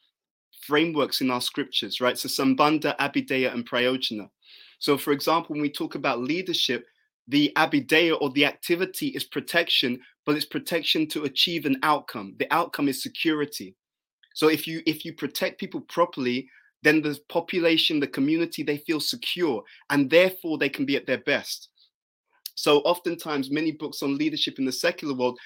frameworks 0.67 1.21
in 1.21 1.31
our 1.31 1.41
scriptures, 1.41 1.99
right? 1.99 2.17
So 2.17 2.29
Sambandha, 2.29 2.95
Abhideya, 2.97 3.51
and 3.53 3.67
Prayojana. 3.67 4.29
So, 4.83 4.97
for 4.97 5.13
example, 5.13 5.53
when 5.53 5.61
we 5.61 5.71
talk 5.71 5.95
about 5.95 6.19
leadership, 6.19 6.85
the 7.29 7.53
abhideya 7.55 8.17
or 8.19 8.31
the 8.31 8.43
activity 8.43 9.07
is 9.07 9.23
protection, 9.23 9.97
but 10.25 10.35
it's 10.35 10.43
protection 10.43 11.07
to 11.07 11.23
achieve 11.23 11.65
an 11.65 11.77
outcome. 11.83 12.35
The 12.37 12.53
outcome 12.53 12.89
is 12.89 13.01
security. 13.01 13.77
So 14.33 14.49
if 14.49 14.67
you 14.67 14.83
if 14.85 15.05
you 15.05 15.13
protect 15.13 15.57
people 15.57 15.79
properly, 15.79 16.49
then 16.81 17.01
the 17.01 17.17
population, 17.29 18.01
the 18.01 18.07
community, 18.07 18.61
they 18.61 18.75
feel 18.75 18.99
secure, 18.99 19.63
and 19.89 20.09
therefore 20.09 20.57
they 20.57 20.67
can 20.67 20.85
be 20.85 20.97
at 20.97 21.07
their 21.07 21.19
best. 21.19 21.69
So 22.55 22.79
oftentimes, 22.79 23.49
many 23.49 23.71
books 23.71 24.03
on 24.03 24.17
leadership 24.17 24.59
in 24.59 24.65
the 24.65 24.71
secular 24.73 25.13
world, 25.13 25.39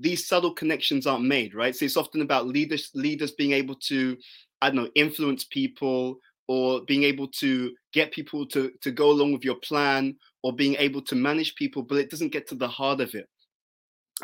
these 0.00 0.26
subtle 0.26 0.54
connections 0.54 1.06
aren't 1.06 1.24
made, 1.24 1.54
right? 1.54 1.76
So 1.76 1.84
it's 1.84 1.96
often 1.96 2.20
about 2.20 2.48
leaders 2.48 2.90
leaders 2.94 3.30
being 3.30 3.52
able 3.52 3.76
to, 3.90 4.16
I 4.60 4.70
don't 4.70 4.76
know, 4.82 4.90
influence 4.96 5.44
people 5.44 6.18
or 6.50 6.80
being 6.80 7.04
able 7.04 7.28
to 7.28 7.72
get 7.92 8.10
people 8.10 8.44
to 8.44 8.72
to 8.80 8.90
go 8.90 9.12
along 9.12 9.32
with 9.32 9.44
your 9.44 9.54
plan 9.68 10.16
or 10.42 10.52
being 10.52 10.74
able 10.80 11.00
to 11.00 11.14
manage 11.14 11.54
people, 11.54 11.80
but 11.80 11.98
it 11.98 12.10
doesn't 12.10 12.32
get 12.32 12.48
to 12.48 12.56
the 12.56 12.66
heart 12.66 13.00
of 13.00 13.14
it. 13.14 13.28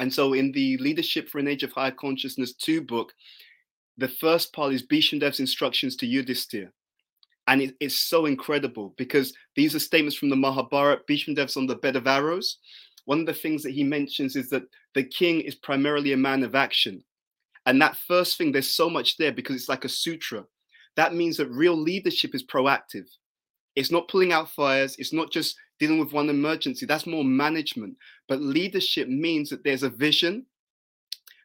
And 0.00 0.12
so, 0.12 0.33
in 0.33 0.50
the 0.50 0.76
Leadership 0.78 1.28
for 1.28 1.38
an 1.38 1.47
Age 1.47 1.62
of 1.62 1.71
Higher 1.71 1.92
Consciousness 1.92 2.52
2 2.54 2.80
book, 2.80 3.12
the 3.97 4.09
first 4.09 4.52
part 4.52 4.73
is 4.73 4.83
Bhishmadev's 4.83 5.38
instructions 5.38 5.95
to 5.97 6.06
Yudhisthira. 6.06 6.68
And 7.47 7.62
it, 7.62 7.76
it's 7.78 8.09
so 8.09 8.26
incredible 8.26 8.92
because 8.99 9.33
these 9.54 9.76
are 9.76 9.78
statements 9.78 10.16
from 10.16 10.30
the 10.30 10.35
Mahabharata. 10.35 11.02
Bhishmadev's 11.06 11.56
on 11.56 11.68
the 11.68 11.76
bed 11.76 11.95
of 11.95 12.09
arrows. 12.09 12.59
One 13.04 13.21
of 13.21 13.26
the 13.26 13.35
things 13.35 13.62
that 13.62 13.71
he 13.71 13.85
mentions 13.85 14.35
is 14.35 14.50
that 14.50 14.64
the 14.97 15.04
king 15.04 15.42
is 15.42 15.54
primarily 15.54 16.12
a 16.12 16.16
man 16.16 16.42
of 16.42 16.56
action. 16.56 17.04
And 17.66 17.80
that 17.80 17.97
first 18.09 18.37
thing, 18.37 18.50
there's 18.50 18.75
so 18.75 18.90
much 18.90 19.16
there 19.16 19.33
because 19.33 19.54
it's 19.54 19.68
like 19.68 19.85
a 19.85 19.88
sutra. 19.88 20.45
That 20.97 21.15
means 21.15 21.37
that 21.37 21.50
real 21.50 21.76
leadership 21.76 22.35
is 22.35 22.45
proactive. 22.45 23.07
It's 23.75 23.91
not 23.91 24.09
pulling 24.09 24.33
out 24.33 24.50
fires, 24.50 24.97
it's 24.97 25.12
not 25.12 25.31
just 25.31 25.57
dealing 25.79 25.99
with 25.99 26.12
one 26.12 26.31
emergency. 26.31 26.87
That's 26.87 27.07
more 27.07 27.25
management. 27.25 27.97
But 28.29 28.41
leadership 28.41 29.09
means 29.09 29.50
that 29.50 29.62
there's 29.62 29.83
a 29.83 29.91
vision, 29.91 30.47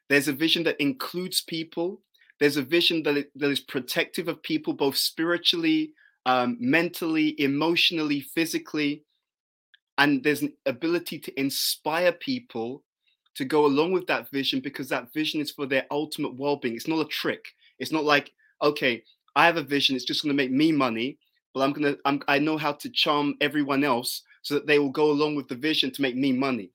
there's 0.08 0.28
a 0.28 0.32
vision 0.32 0.64
that 0.64 0.80
includes 0.80 1.42
people, 1.42 2.00
there's 2.40 2.56
a 2.56 2.62
vision 2.62 3.02
that, 3.02 3.26
that 3.36 3.50
is 3.50 3.60
protective 3.60 4.28
of 4.28 4.42
people, 4.42 4.72
both 4.72 4.96
spiritually, 4.96 5.92
um, 6.26 6.56
mentally, 6.58 7.40
emotionally, 7.40 8.20
physically. 8.20 9.04
And 9.98 10.24
there's 10.24 10.42
an 10.42 10.54
ability 10.66 11.18
to 11.20 11.40
inspire 11.40 12.12
people 12.12 12.82
to 13.34 13.44
go 13.44 13.66
along 13.66 13.92
with 13.92 14.06
that 14.06 14.30
vision 14.30 14.60
because 14.60 14.88
that 14.88 15.12
vision 15.12 15.40
is 15.40 15.50
for 15.50 15.66
their 15.66 15.86
ultimate 15.90 16.34
well 16.34 16.56
being. 16.56 16.74
It's 16.74 16.88
not 16.88 17.04
a 17.04 17.08
trick. 17.08 17.44
It's 17.78 17.92
not 17.92 18.04
like, 18.04 18.32
okay, 18.62 19.02
I 19.34 19.46
have 19.46 19.56
a 19.56 19.62
vision, 19.62 19.96
it's 19.96 20.04
just 20.04 20.22
going 20.22 20.36
to 20.36 20.42
make 20.42 20.52
me 20.52 20.72
money, 20.72 21.18
but 21.54 21.60
I'm 21.60 21.72
going 21.72 21.94
to, 21.94 21.98
I'm, 22.04 22.22
I 22.28 22.38
know 22.38 22.56
how 22.56 22.72
to 22.72 22.90
charm 22.90 23.34
everyone 23.40 23.84
else 23.84 24.22
so 24.42 24.54
that 24.54 24.66
they 24.66 24.78
will 24.78 24.90
go 24.90 25.10
along 25.10 25.36
with 25.36 25.48
the 25.48 25.54
vision 25.54 25.90
to 25.92 26.02
make 26.02 26.16
me 26.16 26.32
money. 26.32 26.70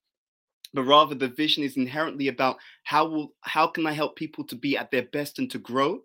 But 0.73 0.83
rather, 0.83 1.15
the 1.15 1.29
vision 1.29 1.63
is 1.63 1.77
inherently 1.77 2.27
about 2.27 2.57
how 2.83 3.07
will 3.07 3.33
how 3.41 3.67
can 3.67 3.87
I 3.87 3.93
help 3.93 4.15
people 4.15 4.43
to 4.45 4.55
be 4.55 4.77
at 4.77 4.91
their 4.91 5.03
best 5.03 5.39
and 5.39 5.49
to 5.51 5.59
grow, 5.59 6.01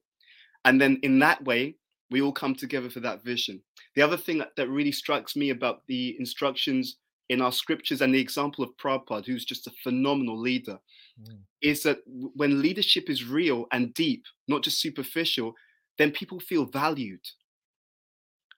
and 0.64 0.80
then 0.80 0.98
in 1.02 1.18
that 1.18 1.42
way 1.44 1.76
we 2.10 2.22
all 2.22 2.32
come 2.32 2.54
together 2.54 2.90
for 2.90 3.00
that 3.00 3.24
vision. 3.24 3.60
The 3.96 4.02
other 4.02 4.16
thing 4.16 4.38
that, 4.38 4.54
that 4.56 4.68
really 4.68 4.92
strikes 4.92 5.34
me 5.34 5.50
about 5.50 5.82
the 5.88 6.14
instructions 6.18 6.96
in 7.28 7.40
our 7.40 7.50
scriptures 7.50 8.02
and 8.02 8.14
the 8.14 8.20
example 8.20 8.62
of 8.62 8.76
Prabhupada, 8.76 9.24
who's 9.24 9.46
just 9.46 9.66
a 9.66 9.72
phenomenal 9.82 10.38
leader, 10.38 10.78
mm. 11.20 11.38
is 11.62 11.82
that 11.82 11.98
when 12.06 12.60
leadership 12.60 13.08
is 13.08 13.24
real 13.24 13.66
and 13.72 13.94
deep, 13.94 14.24
not 14.46 14.62
just 14.62 14.80
superficial, 14.80 15.54
then 15.98 16.10
people 16.10 16.40
feel 16.40 16.64
valued. 16.64 17.20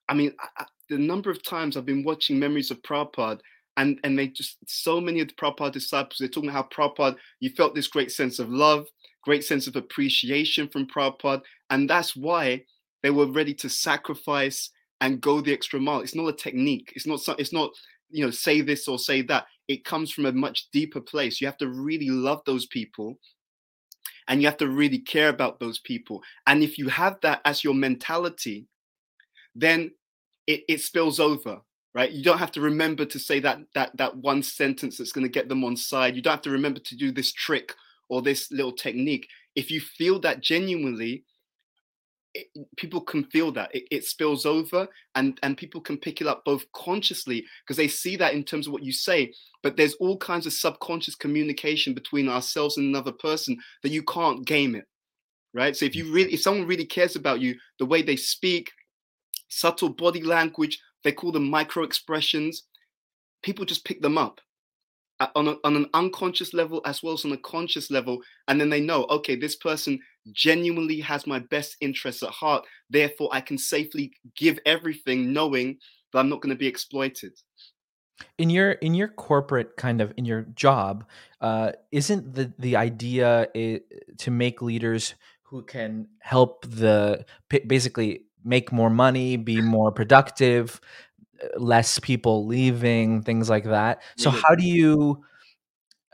I 0.08 0.14
mean, 0.14 0.32
I, 0.58 0.64
the 0.88 0.98
number 0.98 1.30
of 1.30 1.42
times 1.42 1.76
I've 1.76 1.86
been 1.86 2.04
watching 2.04 2.38
memories 2.38 2.70
of 2.70 2.82
Prabhupada, 2.82 3.40
and, 3.76 3.98
and 4.04 4.18
they 4.18 4.28
just, 4.28 4.58
so 4.66 5.00
many 5.00 5.20
of 5.20 5.28
the 5.28 5.34
Prabhupada 5.34 5.72
disciples, 5.72 6.16
they're 6.18 6.28
talking 6.28 6.50
about 6.50 6.72
how 6.76 6.88
Prabhupada, 6.88 7.16
you 7.40 7.50
felt 7.50 7.74
this 7.74 7.88
great 7.88 8.12
sense 8.12 8.38
of 8.38 8.48
love, 8.48 8.86
great 9.22 9.44
sense 9.44 9.66
of 9.66 9.76
appreciation 9.76 10.68
from 10.68 10.86
Prabhupada. 10.86 11.42
And 11.70 11.88
that's 11.90 12.14
why 12.14 12.64
they 13.02 13.10
were 13.10 13.26
ready 13.26 13.54
to 13.54 13.68
sacrifice 13.68 14.70
and 15.00 15.20
go 15.20 15.40
the 15.40 15.52
extra 15.52 15.80
mile. 15.80 16.00
It's 16.00 16.14
not 16.14 16.28
a 16.28 16.32
technique. 16.32 16.92
It's 16.94 17.06
not, 17.06 17.20
it's 17.40 17.52
not, 17.52 17.70
you 18.10 18.24
know, 18.24 18.30
say 18.30 18.60
this 18.60 18.86
or 18.86 18.98
say 18.98 19.22
that. 19.22 19.46
It 19.66 19.84
comes 19.84 20.12
from 20.12 20.26
a 20.26 20.32
much 20.32 20.68
deeper 20.72 21.00
place. 21.00 21.40
You 21.40 21.46
have 21.46 21.56
to 21.58 21.68
really 21.68 22.10
love 22.10 22.42
those 22.46 22.66
people 22.66 23.18
and 24.28 24.40
you 24.40 24.48
have 24.48 24.56
to 24.58 24.68
really 24.68 24.98
care 24.98 25.28
about 25.28 25.60
those 25.60 25.78
people. 25.78 26.22
And 26.46 26.62
if 26.62 26.78
you 26.78 26.88
have 26.88 27.18
that 27.22 27.40
as 27.44 27.62
your 27.64 27.74
mentality, 27.74 28.66
then 29.54 29.92
it, 30.46 30.64
it 30.68 30.80
spills 30.80 31.20
over 31.20 31.60
right? 31.94 32.10
You 32.10 32.22
don't 32.22 32.38
have 32.38 32.52
to 32.52 32.60
remember 32.60 33.04
to 33.04 33.18
say 33.18 33.40
that 33.40 33.60
that 33.74 33.96
that 33.96 34.16
one 34.16 34.42
sentence 34.42 34.98
that's 34.98 35.12
going 35.12 35.24
to 35.24 35.32
get 35.32 35.48
them 35.48 35.64
on 35.64 35.76
side. 35.76 36.16
You 36.16 36.22
don't 36.22 36.32
have 36.32 36.42
to 36.42 36.50
remember 36.50 36.80
to 36.80 36.96
do 36.96 37.12
this 37.12 37.32
trick 37.32 37.72
or 38.08 38.20
this 38.20 38.50
little 38.50 38.72
technique. 38.72 39.28
If 39.54 39.70
you 39.70 39.80
feel 39.80 40.18
that 40.20 40.40
genuinely 40.40 41.24
it, 42.34 42.48
people 42.76 43.00
can 43.00 43.24
feel 43.24 43.52
that 43.52 43.74
it, 43.74 43.84
it, 43.90 44.04
spills 44.04 44.44
over 44.44 44.86
and 45.14 45.38
and 45.42 45.56
people 45.56 45.80
can 45.80 45.96
pick 45.96 46.20
it 46.20 46.26
up 46.26 46.44
both 46.44 46.64
consciously 46.72 47.44
because 47.64 47.76
they 47.76 47.88
see 47.88 48.16
that 48.16 48.34
in 48.34 48.42
terms 48.42 48.66
of 48.66 48.72
what 48.72 48.82
you 48.82 48.92
say 48.92 49.32
but 49.62 49.76
there's 49.76 49.94
all 49.94 50.16
kinds 50.18 50.46
of 50.46 50.52
subconscious 50.52 51.14
communication 51.14 51.94
between 51.94 52.28
ourselves 52.28 52.76
and 52.76 52.86
another 52.86 53.12
person 53.12 53.56
that 53.82 53.92
you 53.92 54.02
can't 54.02 54.46
game 54.46 54.74
it 54.74 54.86
right 55.52 55.76
so 55.76 55.84
if 55.84 55.94
you 55.94 56.12
really 56.12 56.32
if 56.32 56.42
someone 56.42 56.66
really 56.66 56.84
cares 56.84 57.16
about 57.16 57.40
you 57.40 57.54
the 57.78 57.86
way 57.86 58.02
they 58.02 58.16
speak 58.16 58.70
subtle 59.54 59.88
body 59.88 60.22
language, 60.22 60.80
they 61.02 61.12
call 61.12 61.32
them 61.32 61.48
micro 61.48 61.84
expressions. 61.84 62.64
People 63.42 63.64
just 63.64 63.84
pick 63.84 64.00
them 64.02 64.18
up 64.18 64.40
uh, 65.20 65.28
on, 65.36 65.48
a, 65.48 65.56
on 65.64 65.76
an 65.76 65.86
unconscious 65.94 66.54
level 66.54 66.80
as 66.84 67.02
well 67.02 67.14
as 67.14 67.24
on 67.24 67.32
a 67.32 67.38
conscious 67.38 67.90
level. 67.90 68.20
And 68.48 68.60
then 68.60 68.70
they 68.70 68.80
know, 68.80 69.04
okay, 69.10 69.36
this 69.36 69.56
person 69.56 69.98
genuinely 70.32 71.00
has 71.00 71.26
my 71.26 71.38
best 71.38 71.76
interests 71.80 72.22
at 72.22 72.30
heart. 72.30 72.64
Therefore, 72.90 73.28
I 73.32 73.40
can 73.40 73.58
safely 73.58 74.12
give 74.36 74.58
everything 74.64 75.32
knowing 75.32 75.78
that 76.12 76.20
I'm 76.20 76.28
not 76.28 76.40
going 76.40 76.54
to 76.54 76.58
be 76.58 76.66
exploited 76.66 77.32
in 78.38 78.48
your 78.48 78.72
in 78.72 78.94
your 78.94 79.08
corporate 79.08 79.76
kind 79.76 80.00
of 80.00 80.14
in 80.16 80.24
your 80.24 80.42
job 80.54 81.04
uh, 81.40 81.72
isn't 81.90 82.32
the 82.32 82.52
the 82.60 82.76
idea 82.76 83.48
to 84.18 84.30
make 84.30 84.62
leaders 84.62 85.16
who 85.42 85.62
can 85.62 86.08
help 86.20 86.64
the 86.68 87.24
basically 87.66 88.24
make 88.44 88.72
more 88.72 88.90
money, 88.90 89.36
be 89.36 89.60
more 89.62 89.92
productive, 89.92 90.80
uh, 91.42 91.58
less 91.58 91.98
people 91.98 92.46
leaving, 92.46 93.22
things 93.22 93.48
like 93.48 93.64
that. 93.64 94.02
So 94.16 94.30
how 94.30 94.54
do 94.54 94.66
you 94.66 95.24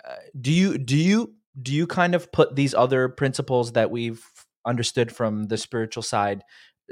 uh, 0.04 0.16
do 0.40 0.52
you 0.52 0.78
do 0.78 0.96
you 0.96 1.34
do 1.60 1.72
you 1.72 1.86
kind 1.86 2.14
of 2.14 2.30
put 2.32 2.56
these 2.56 2.74
other 2.74 3.08
principles 3.08 3.72
that 3.72 3.90
we've 3.90 4.24
understood 4.66 5.10
from 5.10 5.44
the 5.44 5.56
spiritual 5.56 6.02
side 6.02 6.42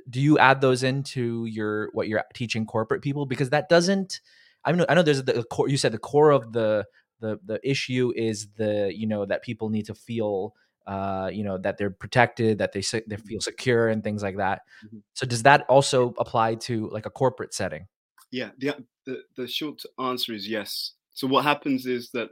do 0.09 0.21
you 0.21 0.38
add 0.38 0.61
those 0.61 0.83
into 0.83 1.45
your 1.47 1.91
what 1.93 2.09
you're 2.09 2.23
teaching 2.35 2.65
corporate 2.65 3.03
people 3.03 3.27
because 3.27 3.50
that 3.50 3.69
doesn't 3.69 4.21
i 4.65 4.73
know 4.73 4.87
i 4.88 4.95
know 4.95 5.03
there's 5.03 5.23
the 5.25 5.45
core 5.45 5.69
you 5.69 5.77
said 5.77 5.93
the 5.93 5.99
core 5.99 6.31
of 6.31 6.53
the 6.53 6.85
the 7.21 7.38
the 7.45 7.61
issue 7.69 8.12
is 8.17 8.49
the 8.57 8.93
you 8.95 9.07
know 9.07 9.27
that 9.27 9.43
people 9.43 9.69
need 9.69 9.87
to 9.87 9.95
feel 9.95 10.55
uh, 10.88 11.29
you 11.31 11.45
know 11.45 11.59
that 11.59 11.77
they're 11.77 11.91
protected, 11.91 12.59
that 12.59 12.73
they 12.73 12.81
they 12.81 13.17
feel 13.17 13.38
mm-hmm. 13.38 13.41
secure, 13.41 13.88
and 13.88 14.03
things 14.03 14.23
like 14.23 14.38
that. 14.38 14.62
Mm-hmm. 14.87 14.99
So 15.12 15.27
does 15.27 15.43
that 15.43 15.67
also 15.69 16.15
apply 16.19 16.55
to 16.55 16.88
like 16.88 17.05
a 17.05 17.11
corporate 17.11 17.53
setting? 17.53 17.88
Yeah, 18.31 18.50
the, 18.57 18.75
the 19.05 19.23
the 19.37 19.47
short 19.47 19.83
answer 19.99 20.33
is 20.33 20.49
yes. 20.49 20.95
So 21.12 21.27
what 21.27 21.45
happens 21.45 21.85
is 21.85 22.11
that 22.12 22.31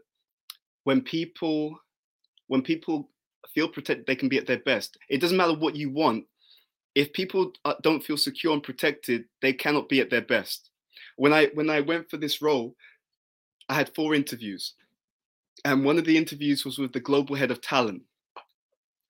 when 0.85 1.03
people 1.03 1.79
when 2.49 2.63
people 2.63 3.11
feel 3.55 3.69
protected, 3.69 4.07
they 4.07 4.17
can 4.17 4.29
be 4.29 4.39
at 4.39 4.47
their 4.47 4.61
best. 4.61 4.97
It 5.09 5.21
doesn't 5.21 5.37
matter 5.37 5.55
what 5.55 5.77
you 5.77 5.91
want. 5.91 6.25
If 6.95 7.13
people 7.13 7.53
uh, 7.65 7.75
don't 7.83 8.03
feel 8.03 8.17
secure 8.17 8.53
and 8.53 8.63
protected, 8.63 9.25
they 9.43 9.53
cannot 9.53 9.89
be 9.89 10.01
at 10.01 10.11
their 10.11 10.23
best. 10.23 10.71
When 11.17 11.33
I 11.33 11.47
when 11.55 11.71
I 11.71 11.81
went 11.81 12.11
for 12.11 12.17
this 12.17 12.41
role, 12.43 12.75
I 13.69 13.75
had 13.75 13.95
four 13.95 14.15
interviews, 14.15 14.75
and 15.65 15.85
one 15.85 15.99
of 15.99 16.05
the 16.05 16.17
interviews 16.17 16.65
was 16.65 16.79
with 16.79 16.93
the 16.93 17.01
global 17.01 17.37
head 17.37 17.51
of 17.51 17.61
talent 17.61 18.03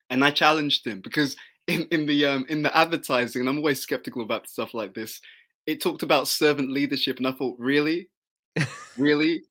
and 0.09 0.23
I 0.23 0.31
challenged 0.31 0.85
him 0.85 1.01
because 1.01 1.35
in, 1.67 1.87
in 1.91 2.05
the 2.05 2.25
um, 2.25 2.45
in 2.49 2.61
the 2.61 2.75
advertising, 2.75 3.41
and 3.41 3.49
I'm 3.49 3.57
always 3.57 3.81
skeptical 3.81 4.21
about 4.21 4.47
stuff 4.47 4.73
like 4.73 4.93
this. 4.93 5.19
It 5.65 5.81
talked 5.81 6.03
about 6.03 6.29
servant 6.29 6.71
leadership, 6.71 7.17
and 7.17 7.27
I 7.27 7.33
thought, 7.33 7.57
really, 7.59 8.09
really, 8.97 9.41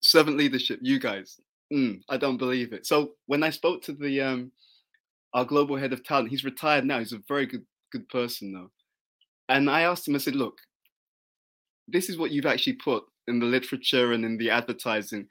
servant 0.00 0.36
leadership, 0.36 0.80
you 0.82 0.98
guys, 0.98 1.38
mm, 1.72 2.00
I 2.08 2.16
don't 2.16 2.36
believe 2.36 2.72
it. 2.72 2.86
So 2.86 3.12
when 3.26 3.42
I 3.42 3.50
spoke 3.50 3.82
to 3.82 3.92
the 3.92 4.20
um, 4.20 4.52
our 5.34 5.44
global 5.44 5.76
head 5.76 5.92
of 5.92 6.04
talent, 6.04 6.30
he's 6.30 6.44
retired 6.44 6.84
now. 6.84 6.98
He's 6.98 7.12
a 7.12 7.22
very 7.28 7.46
good 7.46 7.64
good 7.90 8.08
person 8.08 8.52
though, 8.52 8.70
and 9.48 9.70
I 9.70 9.82
asked 9.82 10.06
him. 10.06 10.14
I 10.14 10.18
said, 10.18 10.36
look, 10.36 10.58
this 11.88 12.08
is 12.08 12.18
what 12.18 12.30
you've 12.30 12.46
actually 12.46 12.74
put 12.74 13.04
in 13.28 13.38
the 13.38 13.46
literature 13.46 14.12
and 14.12 14.24
in 14.24 14.36
the 14.36 14.50
advertising. 14.50 15.28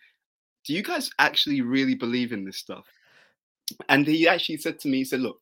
Do 0.65 0.73
you 0.73 0.83
guys 0.83 1.09
actually 1.19 1.61
really 1.61 1.95
believe 1.95 2.31
in 2.33 2.45
this 2.45 2.57
stuff? 2.57 2.85
And 3.89 4.05
he 4.05 4.27
actually 4.27 4.57
said 4.57 4.79
to 4.79 4.87
me, 4.87 4.99
he 4.99 5.05
said, 5.05 5.21
look, 5.21 5.39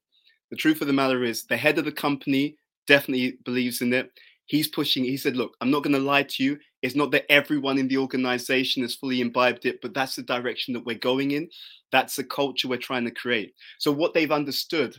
the 0.50 0.56
truth 0.56 0.82
of 0.82 0.88
the 0.88 0.94
matter 0.94 1.24
is 1.24 1.44
the 1.44 1.58
head 1.58 1.78
of 1.78 1.86
the 1.86 1.92
company 1.92 2.56
definitely 2.88 3.38
believes 3.44 3.82
in 3.82 3.94
it. 3.94 4.12
He's 4.46 4.68
pushing, 4.68 5.04
he 5.04 5.18
said, 5.18 5.36
look, 5.36 5.56
I'm 5.62 5.72
not 5.72 5.84
going 5.84 5.94
to 5.94 6.00
lie 6.00 6.24
to 6.24 6.44
you. 6.44 6.58
It's 6.82 6.96
not 6.96 7.12
that 7.12 7.32
everyone 7.32 7.78
in 7.78 7.88
the 7.88 7.98
organization 7.98 8.84
has 8.84 8.96
fully 8.96 9.22
imbibed 9.22 9.66
it, 9.66 9.80
but 9.82 9.94
that's 9.94 10.16
the 10.16 10.24
direction 10.24 10.74
that 10.74 10.86
we're 10.86 10.98
going 10.98 11.32
in. 11.32 11.50
That's 11.92 12.16
the 12.16 12.24
culture 12.24 12.68
we're 12.68 12.78
trying 12.78 13.06
to 13.06 13.12
create. 13.12 13.54
So 13.80 13.92
what 13.92 14.14
they've 14.14 14.32
understood, 14.32 14.96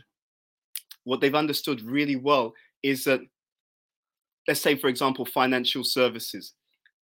what 1.03 1.21
they've 1.21 1.33
understood 1.33 1.81
really 1.81 2.17
well 2.17 2.53
is 2.83 3.03
that, 3.05 3.21
let's 4.47 4.61
say, 4.61 4.75
for 4.75 4.87
example, 4.87 5.25
financial 5.25 5.83
services 5.83 6.53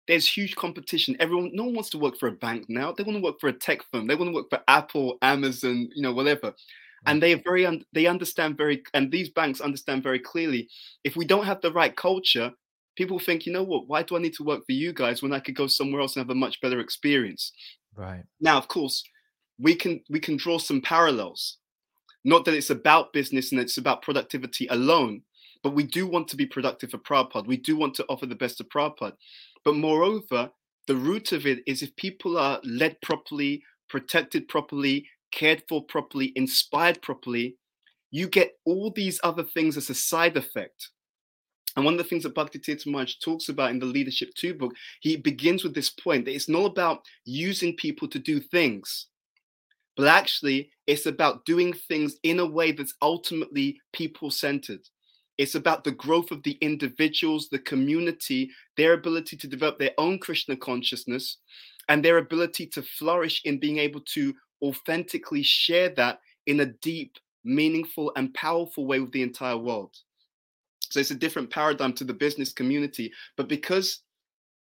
there's 0.07 0.29
huge 0.29 0.55
competition. 0.57 1.17
Everyone, 1.19 1.51
no 1.53 1.65
one 1.65 1.75
wants 1.75 1.91
to 1.91 1.99
work 1.99 2.17
for 2.19 2.29
a 2.29 2.33
bank 2.33 2.67
now. 2.69 2.93
They 2.93 3.03
want 3.03 3.17
to 3.17 3.23
work 3.23 3.41
for 3.41 3.49
a 3.49 3.53
tech 3.53 3.81
firm. 3.91 4.07
They 4.07 4.15
want 4.15 4.29
to 4.29 4.35
work 4.35 4.51
for 4.51 4.61
Apple, 4.69 5.19
Amazon, 5.23 5.89
you 5.95 6.03
know, 6.03 6.13
whatever. 6.13 6.49
Hmm. 6.49 7.07
And 7.07 7.23
they 7.23 7.33
are 7.33 7.43
very, 7.45 7.67
un- 7.67 7.85
they 7.93 8.07
understand 8.07 8.57
very, 8.57 8.83
and 8.95 9.11
these 9.11 9.31
banks 9.31 9.61
understand 9.61 10.03
very 10.03 10.21
clearly. 10.21 10.69
If 11.05 11.17
we 11.17 11.25
don't 11.25 11.45
have 11.45 11.61
the 11.61 11.73
right 11.73 11.95
culture, 11.95 12.53
people 12.97 13.19
think, 13.19 13.47
you 13.47 13.53
know 13.53 13.63
what, 13.63 13.87
why 13.87 14.03
do 14.03 14.17
I 14.17 14.21
need 14.21 14.35
to 14.35 14.45
work 14.45 14.63
for 14.67 14.73
you 14.73 14.93
guys 14.93 15.23
when 15.23 15.33
I 15.33 15.41
could 15.41 15.55
go 15.55 15.67
somewhere 15.67 16.01
else 16.01 16.17
and 16.17 16.23
have 16.23 16.31
a 16.31 16.35
much 16.35 16.61
better 16.61 16.81
experience? 16.81 17.53
Right. 17.95 18.25
Now, 18.41 18.59
of 18.59 18.69
course, 18.69 19.05
we 19.59 19.75
can 19.75 20.01
we 20.11 20.21
can 20.21 20.37
draw 20.37 20.59
some 20.59 20.81
parallels. 20.81 21.59
Not 22.25 22.45
that 22.45 22.55
it's 22.55 22.71
about 22.71 23.13
business 23.13 23.53
and 23.53 23.61
it's 23.61 23.79
about 23.79 24.03
productivity 24.03 24.67
alone, 24.67 25.23
but 25.63 25.75
we 25.75 25.85
do 25.85 26.07
want 26.07 26.29
to 26.29 26.37
be 26.37 26.47
productive 26.47 26.91
for 26.91 26.99
Prabhupada. 26.99 27.47
We 27.47 27.57
do 27.57 27.77
want 27.77 27.95
to 27.95 28.07
offer 28.09 28.27
the 28.27 28.35
best 28.35 28.61
of 28.61 28.69
Prabhupada. 28.69 29.13
But 29.65 29.77
moreover, 29.77 30.51
the 30.87 30.97
root 30.97 31.33
of 31.33 31.47
it 31.47 31.61
is 31.67 31.83
if 31.83 31.95
people 31.97 32.37
are 32.37 32.61
led 32.65 33.01
properly, 33.01 33.63
protected 33.89 34.49
properly, 34.49 35.07
cared 35.33 35.63
for 35.69 35.85
properly, 35.85 36.33
inspired 36.37 37.01
properly, 37.03 37.57
you 38.11 38.29
get 38.29 38.53
all 38.65 38.91
these 38.91 39.21
other 39.23 39.43
things 39.43 39.77
as 39.77 39.91
a 39.91 39.95
side 39.95 40.37
effect. 40.37 40.91
And 41.77 41.85
one 41.85 41.95
of 41.95 41.99
the 41.99 42.05
things 42.05 42.23
that 42.23 42.35
Bhakti 42.35 42.59
Tirtha 42.59 43.21
talks 43.23 43.51
about 43.51 43.71
in 43.71 43.79
the 43.79 43.87
Leadership 43.87 44.31
2 44.35 44.55
book, 44.55 44.73
he 45.01 45.17
begins 45.17 45.63
with 45.63 45.75
this 45.75 45.91
point 45.91 46.25
that 46.25 46.35
it's 46.35 46.49
not 46.49 46.65
about 46.65 47.03
using 47.27 47.77
people 47.77 48.09
to 48.09 48.19
do 48.19 48.41
things, 48.41 49.09
but 49.95 50.07
actually 50.07 50.71
it's 50.87 51.05
about 51.05 51.45
doing 51.45 51.75
things 51.75 52.17
in 52.23 52.39
a 52.39 52.47
way 52.47 52.73
that's 52.73 52.95
ultimately 53.03 53.79
people 53.93 54.31
centered. 54.31 54.81
It's 55.37 55.55
about 55.55 55.85
the 55.85 55.93
growth 55.93 56.31
of 56.31 56.43
the 56.45 56.57
individuals, 56.63 57.49
the 57.51 57.59
community, 57.59 58.51
their 58.79 58.95
ability 58.95 59.37
to 59.37 59.47
develop 59.47 59.79
their 59.79 59.93
own 59.99 60.19
Krishna 60.19 60.57
consciousness, 60.57 61.37
and 61.91 62.03
their 62.03 62.17
ability 62.17 62.67
to 62.69 62.83
flourish 62.83 63.43
in 63.45 63.61
being 63.61 63.79
able 63.79 64.01
to 64.15 64.35
authentically 64.63 65.43
share 65.43 65.91
that 65.91 66.21
in 66.47 66.61
a 66.61 66.67
deep, 66.67 67.19
meaningful, 67.45 68.13
and 68.17 68.33
powerful 68.33 68.87
way 68.87 68.99
with 68.99 69.13
the 69.13 69.23
entire 69.23 69.59
world. 69.59 69.95
So 70.91 71.01
it's 71.01 71.11
a 71.11 71.15
different 71.15 71.51
paradigm 71.51 71.93
to 71.95 72.05
the 72.05 72.15
business 72.15 72.53
community. 72.53 73.13
But 73.37 73.49
because 73.49 74.01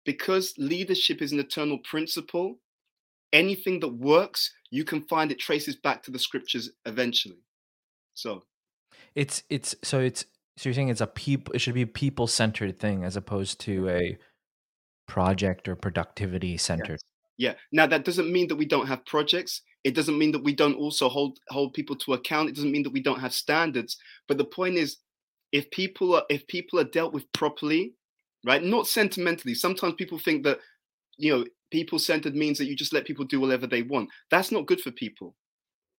because 0.06 0.54
leadership 0.58 1.22
is 1.22 1.32
an 1.32 1.40
eternal 1.40 1.78
principle, 1.80 2.60
anything 3.34 3.80
that 3.82 3.94
works, 3.94 4.52
you 4.72 4.84
can 4.84 5.02
find 5.04 5.32
it 5.32 5.40
traces 5.40 5.76
back 5.76 6.04
to 6.04 6.12
the 6.12 6.20
scriptures 6.20 6.72
eventually. 6.86 7.44
So 8.14 8.44
it's 9.16 9.44
it's 9.50 9.76
so 9.84 10.00
it's 10.00 10.26
so 10.58 10.70
you're 10.70 10.74
saying 10.74 10.90
it's 10.90 11.02
a 11.02 11.08
people 11.08 11.54
it 11.54 11.60
should 11.60 11.74
be 11.74 11.84
a 11.84 11.88
people 11.88 12.28
centered 12.28 12.80
thing 12.80 13.04
as 13.04 13.16
opposed 13.16 13.60
to 13.62 13.90
a 13.90 14.18
project 15.08 15.68
or 15.68 15.76
productivity 15.76 16.58
centered. 16.58 17.00
Yes. 17.02 17.04
Yeah. 17.38 17.54
Now 17.72 17.88
that 17.88 18.06
doesn't 18.06 18.32
mean 18.32 18.48
that 18.50 18.56
we 18.56 18.66
don't 18.66 18.88
have 18.88 19.06
projects. 19.06 19.62
It 19.84 19.96
doesn't 19.96 20.18
mean 20.18 20.32
that 20.32 20.44
we 20.44 20.54
don't 20.54 20.76
also 20.76 21.10
hold 21.10 21.40
hold 21.50 21.74
people 21.74 21.96
to 21.98 22.14
account. 22.14 22.50
It 22.50 22.56
doesn't 22.56 22.72
mean 22.72 22.84
that 22.84 22.94
we 22.94 23.02
don't 23.02 23.20
have 23.20 23.34
standards. 23.34 23.98
But 24.28 24.38
the 24.38 24.46
point 24.46 24.76
is, 24.76 24.98
if 25.52 25.70
people 25.72 26.16
are 26.16 26.24
if 26.30 26.46
people 26.48 26.80
are 26.80 26.86
dealt 26.86 27.14
with 27.14 27.32
properly, 27.34 27.94
right? 28.46 28.64
Not 28.64 28.88
sentimentally. 28.88 29.54
Sometimes 29.54 29.94
people 29.96 30.20
think 30.20 30.44
that 30.44 30.60
you 31.18 31.36
know 31.36 31.46
people 31.72 32.00
centered 32.00 32.36
means 32.36 32.58
that 32.58 32.66
you 32.66 32.76
just 32.76 32.94
let 32.94 33.06
people 33.06 33.26
do 33.26 33.40
whatever 33.40 33.68
they 33.68 33.82
want. 33.82 34.10
That's 34.30 34.52
not 34.52 34.68
good 34.68 34.82
for 34.82 34.92
people, 34.92 35.36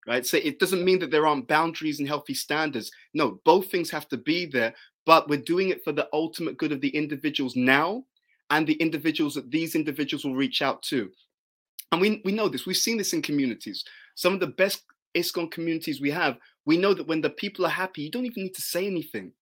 right? 0.06 0.26
So 0.26 0.36
it 0.36 0.58
doesn't 0.58 0.84
mean 0.84 0.98
that 1.00 1.10
there 1.10 1.26
aren't 1.26 1.48
boundaries 1.48 1.98
and 1.98 2.08
healthy 2.08 2.34
standards. 2.34 2.90
No, 3.14 3.40
both 3.44 3.70
things 3.70 3.90
have 3.90 4.08
to 4.08 4.16
be 4.16 4.46
there. 4.46 4.74
But 5.04 5.28
we're 5.28 5.40
doing 5.40 5.70
it 5.70 5.82
for 5.82 5.92
the 5.92 6.08
ultimate 6.12 6.58
good 6.58 6.72
of 6.72 6.80
the 6.80 6.94
individuals 6.94 7.56
now 7.56 8.04
and 8.50 8.66
the 8.66 8.74
individuals 8.74 9.34
that 9.34 9.50
these 9.50 9.74
individuals 9.74 10.24
will 10.24 10.36
reach 10.36 10.62
out 10.62 10.82
to. 10.82 11.10
And 11.90 12.00
we, 12.00 12.22
we 12.24 12.32
know 12.32 12.48
this, 12.48 12.66
we've 12.66 12.76
seen 12.76 12.98
this 12.98 13.12
in 13.12 13.22
communities. 13.22 13.84
Some 14.14 14.32
of 14.32 14.40
the 14.40 14.46
best 14.46 14.84
ISKCON 15.14 15.50
communities 15.50 16.00
we 16.00 16.10
have, 16.10 16.38
we 16.64 16.76
know 16.76 16.94
that 16.94 17.06
when 17.06 17.20
the 17.20 17.30
people 17.30 17.66
are 17.66 17.70
happy, 17.70 18.02
you 18.02 18.10
don't 18.10 18.26
even 18.26 18.44
need 18.44 18.54
to 18.54 18.62
say 18.62 18.86
anything. 18.86 19.32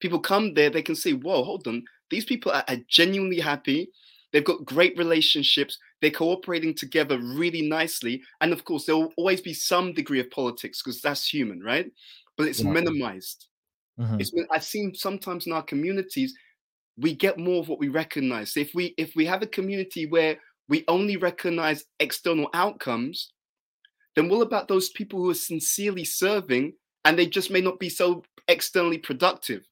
People 0.00 0.18
come 0.18 0.54
there, 0.54 0.70
they 0.70 0.82
can 0.82 0.94
say, 0.94 1.12
whoa, 1.12 1.42
hold 1.42 1.66
on, 1.66 1.82
these 2.10 2.24
people 2.24 2.52
are, 2.52 2.64
are 2.68 2.78
genuinely 2.88 3.40
happy. 3.40 3.90
They've 4.32 4.44
got 4.44 4.64
great 4.64 4.96
relationships. 4.98 5.78
They're 6.00 6.10
cooperating 6.10 6.74
together 6.74 7.18
really 7.18 7.62
nicely. 7.62 8.22
And 8.40 8.52
of 8.52 8.64
course, 8.64 8.84
there 8.84 8.96
will 8.96 9.12
always 9.16 9.40
be 9.40 9.54
some 9.54 9.92
degree 9.92 10.20
of 10.20 10.30
politics 10.30 10.82
because 10.82 11.00
that's 11.00 11.26
human, 11.26 11.62
right? 11.62 11.90
But 12.36 12.48
it's 12.48 12.60
yeah. 12.60 12.70
minimized. 12.70 13.46
Mm-hmm. 13.98 14.20
It's, 14.20 14.32
I've 14.52 14.64
seen 14.64 14.94
sometimes 14.94 15.46
in 15.46 15.52
our 15.52 15.62
communities, 15.62 16.34
we 16.98 17.14
get 17.14 17.38
more 17.38 17.60
of 17.60 17.68
what 17.68 17.78
we 17.78 17.88
recognize. 17.88 18.56
If 18.56 18.74
we 18.74 18.94
if 18.98 19.14
we 19.16 19.26
have 19.26 19.42
a 19.42 19.46
community 19.46 20.06
where 20.06 20.38
we 20.68 20.84
only 20.88 21.16
recognize 21.16 21.84
external 22.00 22.48
outcomes, 22.52 23.32
then 24.14 24.28
what 24.28 24.40
about 24.40 24.68
those 24.68 24.90
people 24.90 25.20
who 25.20 25.30
are 25.30 25.34
sincerely 25.34 26.04
serving 26.04 26.72
and 27.04 27.18
they 27.18 27.26
just 27.26 27.50
may 27.50 27.60
not 27.60 27.78
be 27.78 27.88
so 27.88 28.22
externally 28.48 28.98
productive? 28.98 29.62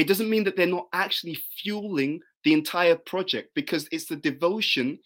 It 0.00 0.08
doesn't 0.08 0.30
mean 0.30 0.44
that 0.44 0.56
they're 0.56 0.66
not 0.66 0.88
actually 0.94 1.38
fueling 1.62 2.20
the 2.42 2.54
entire 2.54 2.96
project 2.96 3.50
because 3.54 3.86
it's 3.92 4.06
the 4.06 4.16
devotion 4.16 4.98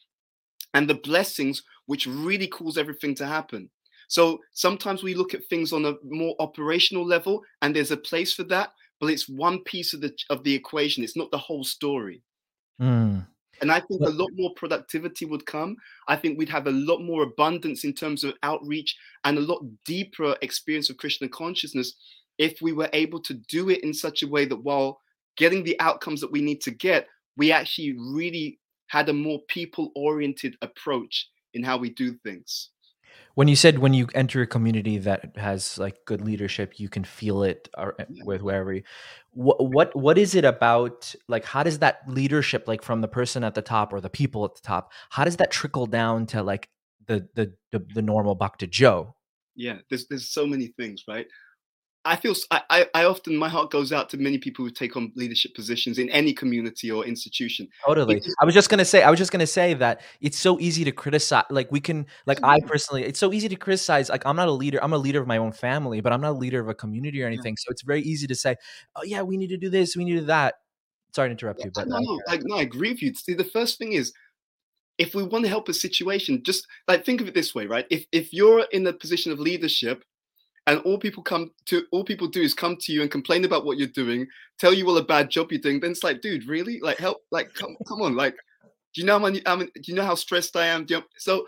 and 0.72 0.88
the 0.88 0.94
blessings 0.94 1.64
which 1.86 2.06
really 2.06 2.46
cause 2.46 2.78
everything 2.78 3.12
to 3.16 3.26
happen. 3.26 3.68
So 4.06 4.38
sometimes 4.52 5.02
we 5.02 5.14
look 5.14 5.34
at 5.34 5.44
things 5.46 5.72
on 5.72 5.84
a 5.84 5.94
more 6.04 6.36
operational 6.38 7.04
level 7.04 7.42
and 7.60 7.74
there's 7.74 7.90
a 7.90 7.96
place 7.96 8.32
for 8.32 8.44
that, 8.44 8.70
but 9.00 9.10
it's 9.10 9.28
one 9.28 9.64
piece 9.64 9.94
of 9.94 10.00
the 10.00 10.14
of 10.30 10.44
the 10.44 10.54
equation. 10.54 11.02
It's 11.02 11.16
not 11.16 11.32
the 11.32 11.38
whole 11.38 11.64
story. 11.64 12.22
Mm. 12.80 13.26
And 13.60 13.72
I 13.72 13.80
think 13.80 14.00
a 14.00 14.10
lot 14.10 14.30
more 14.34 14.52
productivity 14.54 15.24
would 15.24 15.44
come. 15.44 15.74
I 16.06 16.14
think 16.14 16.38
we'd 16.38 16.48
have 16.50 16.68
a 16.68 16.72
lot 16.72 17.00
more 17.00 17.24
abundance 17.24 17.82
in 17.82 17.94
terms 17.94 18.22
of 18.22 18.34
outreach 18.44 18.96
and 19.24 19.38
a 19.38 19.40
lot 19.40 19.64
deeper 19.84 20.36
experience 20.40 20.88
of 20.88 20.98
Krishna 20.98 21.28
consciousness 21.28 21.94
if 22.38 22.60
we 22.60 22.72
were 22.72 22.90
able 22.92 23.20
to 23.22 23.34
do 23.34 23.70
it 23.70 23.82
in 23.82 23.94
such 23.94 24.22
a 24.22 24.28
way 24.28 24.44
that 24.44 24.56
while 24.56 25.00
getting 25.36 25.64
the 25.64 25.78
outcomes 25.80 26.20
that 26.20 26.32
we 26.32 26.40
need 26.40 26.60
to 26.62 26.70
get, 26.70 27.08
we 27.36 27.52
actually 27.52 27.94
really 27.98 28.58
had 28.88 29.08
a 29.08 29.12
more 29.12 29.40
people 29.48 29.90
oriented 29.94 30.56
approach 30.62 31.28
in 31.52 31.62
how 31.62 31.76
we 31.76 31.90
do 31.90 32.14
things. 32.24 32.70
When 33.34 33.48
you 33.48 33.56
said 33.56 33.78
when 33.78 33.94
you 33.94 34.08
enter 34.14 34.42
a 34.42 34.46
community 34.46 34.98
that 34.98 35.36
has 35.36 35.76
like 35.76 36.04
good 36.04 36.20
leadership 36.20 36.78
you 36.78 36.88
can 36.88 37.02
feel 37.02 37.42
it 37.42 37.68
or, 37.76 37.96
eh, 37.98 38.04
with 38.24 38.42
wherever 38.42 38.72
you, 38.72 38.82
what 39.32 39.56
what 39.60 39.96
what 39.96 40.18
is 40.18 40.36
it 40.36 40.44
about 40.44 41.12
like 41.26 41.44
how 41.44 41.64
does 41.64 41.80
that 41.80 42.02
leadership 42.08 42.68
like 42.68 42.82
from 42.82 43.00
the 43.00 43.08
person 43.08 43.42
at 43.42 43.54
the 43.54 43.62
top 43.62 43.92
or 43.92 44.00
the 44.00 44.10
people 44.10 44.44
at 44.44 44.54
the 44.54 44.60
top 44.60 44.92
how 45.10 45.24
does 45.24 45.36
that 45.38 45.50
trickle 45.50 45.86
down 45.86 46.26
to 46.26 46.42
like 46.44 46.68
the 47.06 47.28
the 47.34 47.52
the, 47.72 47.84
the 47.94 48.02
normal 48.02 48.36
to 48.58 48.66
joe? 48.68 49.14
Yeah 49.56 49.78
there's 49.88 50.06
there's 50.06 50.28
so 50.28 50.46
many 50.46 50.68
things 50.68 51.02
right 51.08 51.26
I 52.06 52.16
feel 52.16 52.34
I, 52.50 52.86
I 52.94 53.04
often 53.04 53.36
my 53.36 53.48
heart 53.48 53.70
goes 53.70 53.92
out 53.92 54.10
to 54.10 54.18
many 54.18 54.36
people 54.36 54.64
who 54.64 54.70
take 54.70 54.94
on 54.96 55.10
leadership 55.14 55.54
positions 55.54 55.98
in 55.98 56.10
any 56.10 56.34
community 56.34 56.90
or 56.90 57.04
institution. 57.04 57.68
Totally. 57.86 58.20
I 58.40 58.44
was 58.44 58.52
just 58.52 58.68
gonna 58.68 58.84
say 58.84 59.02
I 59.02 59.10
was 59.10 59.18
just 59.18 59.32
gonna 59.32 59.46
say 59.46 59.72
that 59.74 60.02
it's 60.20 60.38
so 60.38 60.60
easy 60.60 60.84
to 60.84 60.92
criticize. 60.92 61.44
Like 61.48 61.72
we 61.72 61.80
can 61.80 62.06
like 62.26 62.40
I 62.42 62.60
personally, 62.60 63.04
it's 63.04 63.18
so 63.18 63.32
easy 63.32 63.48
to 63.48 63.56
criticize. 63.56 64.10
Like 64.10 64.26
I'm 64.26 64.36
not 64.36 64.48
a 64.48 64.52
leader. 64.52 64.78
I'm 64.82 64.92
a 64.92 64.98
leader 64.98 65.20
of 65.20 65.26
my 65.26 65.38
own 65.38 65.52
family, 65.52 66.00
but 66.02 66.12
I'm 66.12 66.20
not 66.20 66.32
a 66.32 66.38
leader 66.38 66.60
of 66.60 66.68
a 66.68 66.74
community 66.74 67.22
or 67.22 67.26
anything. 67.26 67.54
Yeah. 67.54 67.64
So 67.64 67.70
it's 67.70 67.82
very 67.82 68.02
easy 68.02 68.26
to 68.26 68.34
say, 68.34 68.56
oh 68.96 69.02
yeah, 69.04 69.22
we 69.22 69.38
need 69.38 69.48
to 69.48 69.56
do 69.56 69.70
this, 69.70 69.96
we 69.96 70.04
need 70.04 70.14
to 70.14 70.20
do 70.20 70.26
that. 70.26 70.56
Sorry 71.14 71.28
to 71.28 71.32
interrupt 71.32 71.60
yeah, 71.60 71.66
you, 71.66 71.72
but 71.74 71.88
no, 71.88 71.98
no, 71.98 72.20
I, 72.28 72.38
no, 72.42 72.56
I 72.56 72.62
agree 72.62 72.90
with 72.90 73.02
you. 73.02 73.14
See, 73.14 73.34
the 73.34 73.44
first 73.44 73.78
thing 73.78 73.92
is 73.92 74.12
if 74.98 75.14
we 75.14 75.22
want 75.22 75.44
to 75.44 75.48
help 75.48 75.68
a 75.68 75.74
situation, 75.74 76.42
just 76.44 76.66
like 76.86 77.04
think 77.04 77.20
of 77.20 77.28
it 77.28 77.34
this 77.34 77.54
way, 77.54 77.66
right? 77.66 77.86
If 77.90 78.04
if 78.12 78.32
you're 78.32 78.66
in 78.72 78.86
a 78.86 78.92
position 78.92 79.32
of 79.32 79.38
leadership 79.38 80.04
and 80.66 80.80
all 80.80 80.98
people 80.98 81.22
come 81.22 81.50
to 81.66 81.84
all 81.90 82.04
people 82.04 82.26
do 82.26 82.40
is 82.40 82.54
come 82.54 82.76
to 82.76 82.92
you 82.92 83.02
and 83.02 83.10
complain 83.10 83.44
about 83.44 83.64
what 83.64 83.78
you're 83.78 83.88
doing 83.88 84.26
tell 84.58 84.72
you 84.72 84.88
all 84.88 84.96
a 84.96 85.04
bad 85.04 85.30
job 85.30 85.50
you're 85.50 85.60
doing 85.60 85.80
then 85.80 85.90
it's 85.90 86.04
like 86.04 86.20
dude 86.20 86.46
really? 86.46 86.80
Like 86.80 86.98
help 86.98 87.22
like 87.30 87.52
come, 87.54 87.76
come 87.86 88.02
on 88.02 88.16
like 88.16 88.36
do 88.94 89.00
you 89.00 89.06
know 89.06 89.18
how 89.18 89.24
many 89.24 89.42
I 89.46 89.56
mean, 89.56 89.70
do 89.74 89.82
you 89.84 89.94
know 89.94 90.04
how 90.04 90.14
stressed 90.14 90.56
i 90.56 90.66
am? 90.66 90.86
You 90.88 90.98
know? 90.98 91.04
so 91.18 91.46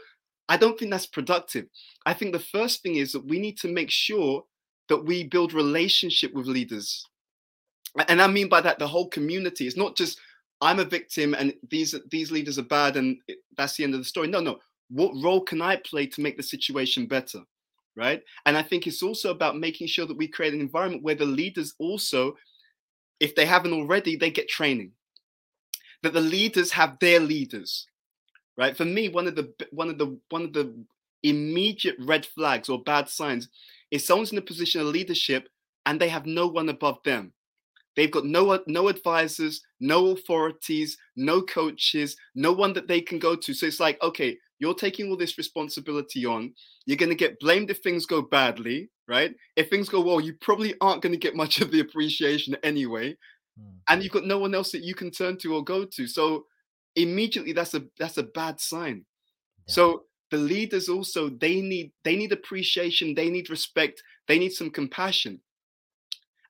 i 0.48 0.56
don't 0.56 0.78
think 0.78 0.90
that's 0.90 1.06
productive. 1.06 1.66
I 2.04 2.14
think 2.14 2.32
the 2.32 2.38
first 2.38 2.82
thing 2.82 2.96
is 2.96 3.12
that 3.12 3.26
we 3.26 3.38
need 3.38 3.58
to 3.58 3.68
make 3.68 3.90
sure 3.90 4.44
that 4.88 5.04
we 5.04 5.24
build 5.24 5.52
relationship 5.52 6.32
with 6.34 6.46
leaders. 6.46 7.04
And 8.08 8.20
i 8.20 8.26
mean 8.26 8.48
by 8.48 8.60
that 8.60 8.78
the 8.78 8.86
whole 8.86 9.08
community. 9.08 9.66
It's 9.66 9.76
not 9.76 9.96
just 9.96 10.20
i'm 10.62 10.78
a 10.78 10.84
victim 10.84 11.34
and 11.34 11.52
these 11.70 11.94
these 12.10 12.30
leaders 12.30 12.58
are 12.58 12.62
bad 12.62 12.96
and 12.96 13.18
that's 13.56 13.76
the 13.76 13.84
end 13.84 13.94
of 13.94 14.00
the 14.00 14.04
story. 14.04 14.28
No 14.28 14.40
no. 14.40 14.58
What 14.88 15.12
role 15.22 15.40
can 15.40 15.62
i 15.62 15.76
play 15.76 16.06
to 16.06 16.20
make 16.20 16.36
the 16.36 16.42
situation 16.42 17.06
better 17.06 17.40
right? 17.96 18.22
And 18.44 18.56
I 18.56 18.62
think 18.62 18.86
it's 18.86 19.02
also 19.02 19.30
about 19.30 19.58
making 19.58 19.86
sure 19.88 20.06
that 20.06 20.16
we 20.16 20.28
create 20.28 20.54
an 20.54 20.60
environment 20.60 21.02
where 21.02 21.14
the 21.14 21.24
leaders 21.24 21.74
also, 21.78 22.36
if 23.20 23.34
they 23.34 23.46
haven't 23.46 23.72
already, 23.72 24.16
they 24.16 24.30
get 24.30 24.48
training. 24.48 24.92
That 26.02 26.12
the 26.12 26.20
leaders 26.20 26.70
have 26.72 26.98
their 27.00 27.20
leaders, 27.20 27.86
right? 28.56 28.76
For 28.76 28.84
me, 28.84 29.08
one 29.08 29.26
of 29.26 29.34
the 29.34 29.52
one 29.70 29.88
of 29.88 29.98
the 29.98 30.18
one 30.28 30.44
of 30.44 30.52
the 30.52 30.74
immediate 31.22 31.96
red 31.98 32.26
flags 32.26 32.68
or 32.68 32.82
bad 32.82 33.08
signs 33.08 33.48
is 33.90 34.06
someone's 34.06 34.30
in 34.30 34.38
a 34.38 34.42
position 34.42 34.82
of 34.82 34.88
leadership 34.88 35.48
and 35.86 35.98
they 35.98 36.08
have 36.08 36.26
no 36.26 36.46
one 36.46 36.68
above 36.68 36.98
them. 37.04 37.32
They've 37.96 38.10
got 38.10 38.26
no 38.26 38.62
no 38.66 38.88
advisors, 38.88 39.62
no 39.80 40.08
authorities, 40.08 40.98
no 41.16 41.40
coaches, 41.40 42.16
no 42.34 42.52
one 42.52 42.74
that 42.74 42.88
they 42.88 43.00
can 43.00 43.18
go 43.18 43.34
to. 43.34 43.54
So 43.54 43.66
it's 43.66 43.80
like, 43.80 44.00
okay, 44.02 44.36
you're 44.58 44.74
taking 44.74 45.10
all 45.10 45.16
this 45.16 45.38
responsibility 45.38 46.24
on. 46.24 46.52
You're 46.86 46.96
going 46.96 47.10
to 47.10 47.14
get 47.14 47.38
blamed 47.40 47.70
if 47.70 47.78
things 47.78 48.06
go 48.06 48.22
badly, 48.22 48.90
right? 49.06 49.34
If 49.56 49.68
things 49.68 49.88
go 49.88 50.00
well, 50.00 50.20
you 50.20 50.34
probably 50.40 50.74
aren't 50.80 51.02
going 51.02 51.12
to 51.12 51.18
get 51.18 51.36
much 51.36 51.60
of 51.62 51.70
the 51.70 51.80
appreciation 51.80 52.56
anyway. 52.62 53.16
Hmm. 53.58 53.78
and 53.88 54.02
you've 54.02 54.12
got 54.12 54.26
no 54.26 54.38
one 54.38 54.54
else 54.54 54.70
that 54.72 54.82
you 54.82 54.94
can 54.94 55.10
turn 55.10 55.38
to 55.38 55.54
or 55.54 55.64
go 55.64 55.84
to. 55.84 56.06
So 56.06 56.44
immediately 56.94 57.52
that's 57.52 57.74
a 57.74 57.84
that's 57.98 58.18
a 58.18 58.22
bad 58.22 58.60
sign. 58.60 59.04
Yeah. 59.66 59.74
So 59.74 60.02
the 60.30 60.36
leaders 60.36 60.88
also 60.88 61.28
they 61.28 61.60
need 61.60 61.92
they 62.04 62.16
need 62.16 62.32
appreciation, 62.32 63.14
they 63.14 63.30
need 63.30 63.50
respect, 63.50 64.02
they 64.28 64.38
need 64.38 64.52
some 64.52 64.70
compassion. 64.70 65.40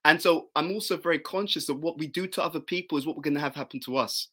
And 0.05 0.23
so 0.23 0.49
I'm 0.55 0.71
also 0.71 0.97
very 0.97 1.19
conscious 1.19 1.69
of 1.69 1.81
what 1.81 1.99
we 1.99 2.07
do 2.07 2.29
to 2.29 2.42
other 2.42 2.61
people 2.61 2.97
is 2.97 3.07
what 3.07 3.16
we're 3.16 3.23
going 3.23 3.35
to 3.35 3.40
have 3.40 3.57
happen 3.57 3.81
to 3.81 3.97
us. 3.97 4.29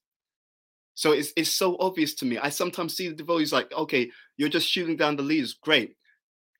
So 0.96 1.12
it's 1.12 1.34
it's 1.36 1.52
so 1.52 1.78
obvious 1.80 2.14
to 2.16 2.26
me. 2.26 2.38
I 2.38 2.50
sometimes 2.50 2.96
see 2.96 3.08
the 3.08 3.16
devotees 3.16 3.52
like, 3.52 3.72
okay, 3.74 4.10
you're 4.38 4.50
just 4.50 4.70
shooting 4.70 4.96
down 4.96 5.16
the 5.16 5.24
leaders. 5.24 5.54
Great. 5.54 5.96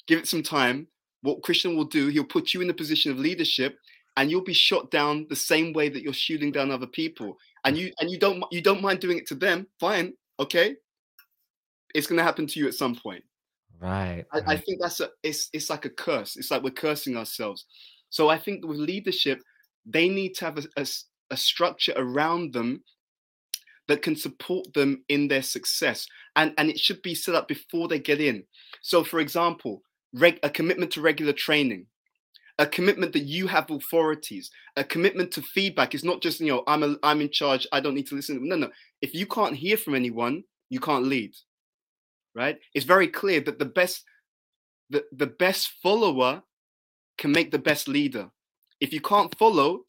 Give 0.08 0.20
it 0.20 0.28
some 0.28 0.44
time. 0.44 0.88
What 1.22 1.44
Krishna 1.44 1.72
will 1.72 1.86
do, 1.86 2.08
he'll 2.08 2.26
put 2.26 2.54
you 2.54 2.62
in 2.62 2.70
a 2.70 2.74
position 2.74 3.12
of 3.12 3.20
leadership 3.20 3.78
and 4.18 4.30
you'll 4.30 4.44
be 4.44 4.54
shot 4.54 4.92
down 4.92 5.26
the 5.30 5.36
same 5.36 5.74
way 5.74 5.90
that 5.90 6.04
you're 6.04 6.14
shooting 6.14 6.52
down 6.52 6.72
other 6.72 6.88
people. 6.88 7.38
And 7.64 7.78
you 7.78 7.92
and 8.00 8.10
you 8.10 8.20
don't 8.20 8.44
you 8.52 8.62
don't 8.62 8.82
mind 8.82 9.00
doing 9.00 9.18
it 9.18 9.28
to 9.28 9.36
them, 9.36 9.68
fine, 9.80 10.14
okay. 10.40 10.76
It's 11.96 12.08
gonna 12.08 12.24
happen 12.24 12.48
to 12.48 12.60
you 12.60 12.68
at 12.68 12.74
some 12.74 12.96
point. 12.96 13.24
Right. 13.80 14.26
I, 14.32 14.42
I 14.48 14.58
think 14.58 14.82
that's 14.82 15.00
a 15.00 15.10
it's 15.22 15.50
it's 15.54 15.70
like 15.70 15.86
a 15.86 15.90
curse. 15.90 16.36
It's 16.38 16.52
like 16.52 16.64
we're 16.64 16.72
cursing 16.72 17.18
ourselves. 17.18 17.66
So 18.10 18.30
I 18.30 18.38
think 18.38 18.66
with 18.66 18.78
leadership, 18.78 19.42
they 19.86 20.10
need 20.10 20.34
to 20.36 20.46
have 20.46 20.66
a 20.78 20.88
a 21.32 21.38
structure 21.38 21.94
around 21.96 22.54
them 22.54 22.84
that 23.88 24.02
can 24.02 24.16
support 24.16 24.74
them 24.74 25.04
in 25.10 25.28
their 25.28 25.44
success. 25.44 26.08
And, 26.36 26.54
and 26.58 26.70
it 26.70 26.80
should 26.80 27.02
be 27.02 27.16
set 27.16 27.36
up 27.36 27.48
before 27.48 27.88
they 27.88 28.00
get 28.00 28.22
in. 28.22 28.44
So, 28.82 29.04
for 29.04 29.20
example, 29.20 29.82
reg- 30.14 30.40
a 30.44 30.50
commitment 30.50 30.92
to 30.92 31.02
regular 31.02 31.34
training, 31.34 31.88
a 32.60 32.66
commitment 32.66 33.14
that 33.14 33.24
you 33.24 33.48
have 33.48 33.70
authorities, 33.70 34.52
a 34.78 34.84
commitment 34.84 35.32
to 35.32 35.42
feedback. 35.42 35.94
It's 35.94 36.04
not 36.04 36.22
just, 36.22 36.40
you 36.40 36.48
know, 36.48 36.64
I'm, 36.68 36.84
a, 36.84 36.96
I'm 37.04 37.22
in 37.22 37.30
charge, 37.32 37.68
I 37.72 37.80
don't 37.80 37.96
need 37.96 38.08
to 38.08 38.16
listen. 38.16 38.48
No, 38.48 38.56
no. 38.56 38.70
If 39.02 39.14
you 39.14 39.26
can't 39.26 39.56
hear 39.56 39.76
from 39.76 39.96
anyone, 39.96 40.44
you 40.70 40.80
can't 40.80 41.06
lead, 41.06 41.34
right? 42.36 42.58
It's 42.74 42.86
very 42.86 43.08
clear 43.08 43.42
that 43.42 43.60
the 43.60 43.66
best, 43.66 44.04
the, 44.90 45.04
the 45.12 45.28
best 45.28 45.74
follower 45.84 46.42
can 47.18 47.32
make 47.32 47.52
the 47.52 47.60
best 47.60 47.88
leader. 47.88 48.30
If 48.80 48.94
you 48.94 49.02
can't 49.02 49.38
follow, 49.38 49.82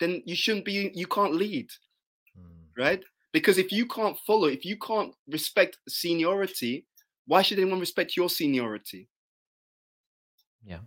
then 0.00 0.22
you 0.24 0.34
shouldn't 0.34 0.64
be, 0.64 0.90
you 0.94 1.06
can't 1.06 1.34
lead, 1.34 1.68
Hmm. 2.36 2.80
right? 2.82 3.04
Because 3.34 3.58
if 3.58 3.72
you 3.72 3.84
can't 3.84 4.16
follow, 4.20 4.46
if 4.46 4.64
you 4.64 4.78
can't 4.78 5.12
respect 5.28 5.76
seniority, 5.88 6.86
why 7.26 7.42
should 7.42 7.58
anyone 7.58 7.80
respect 7.80 8.16
your 8.16 8.30
seniority? 8.30 9.08
Yeah. 10.64 10.78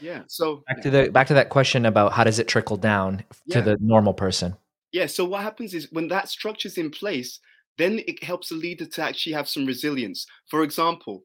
Yeah. 0.00 0.22
So 0.28 0.62
Back 0.68 0.80
to 0.82 0.90
the 0.90 1.10
back 1.10 1.26
to 1.26 1.34
that 1.34 1.48
question 1.48 1.84
about 1.84 2.12
how 2.12 2.22
does 2.22 2.38
it 2.38 2.46
trickle 2.46 2.76
down 2.76 3.24
to 3.50 3.60
the 3.60 3.76
normal 3.80 4.14
person? 4.14 4.56
yeah. 4.92 5.06
So 5.06 5.24
what 5.24 5.42
happens 5.42 5.74
is 5.74 5.90
when 5.90 6.06
that 6.08 6.28
structure's 6.28 6.78
in 6.78 6.90
place, 6.90 7.40
then 7.78 8.00
it 8.06 8.22
helps 8.22 8.50
the 8.50 8.54
leader 8.54 8.86
to 8.86 9.02
actually 9.02 9.32
have 9.32 9.48
some 9.48 9.66
resilience. 9.66 10.24
For 10.46 10.62
example, 10.62 11.24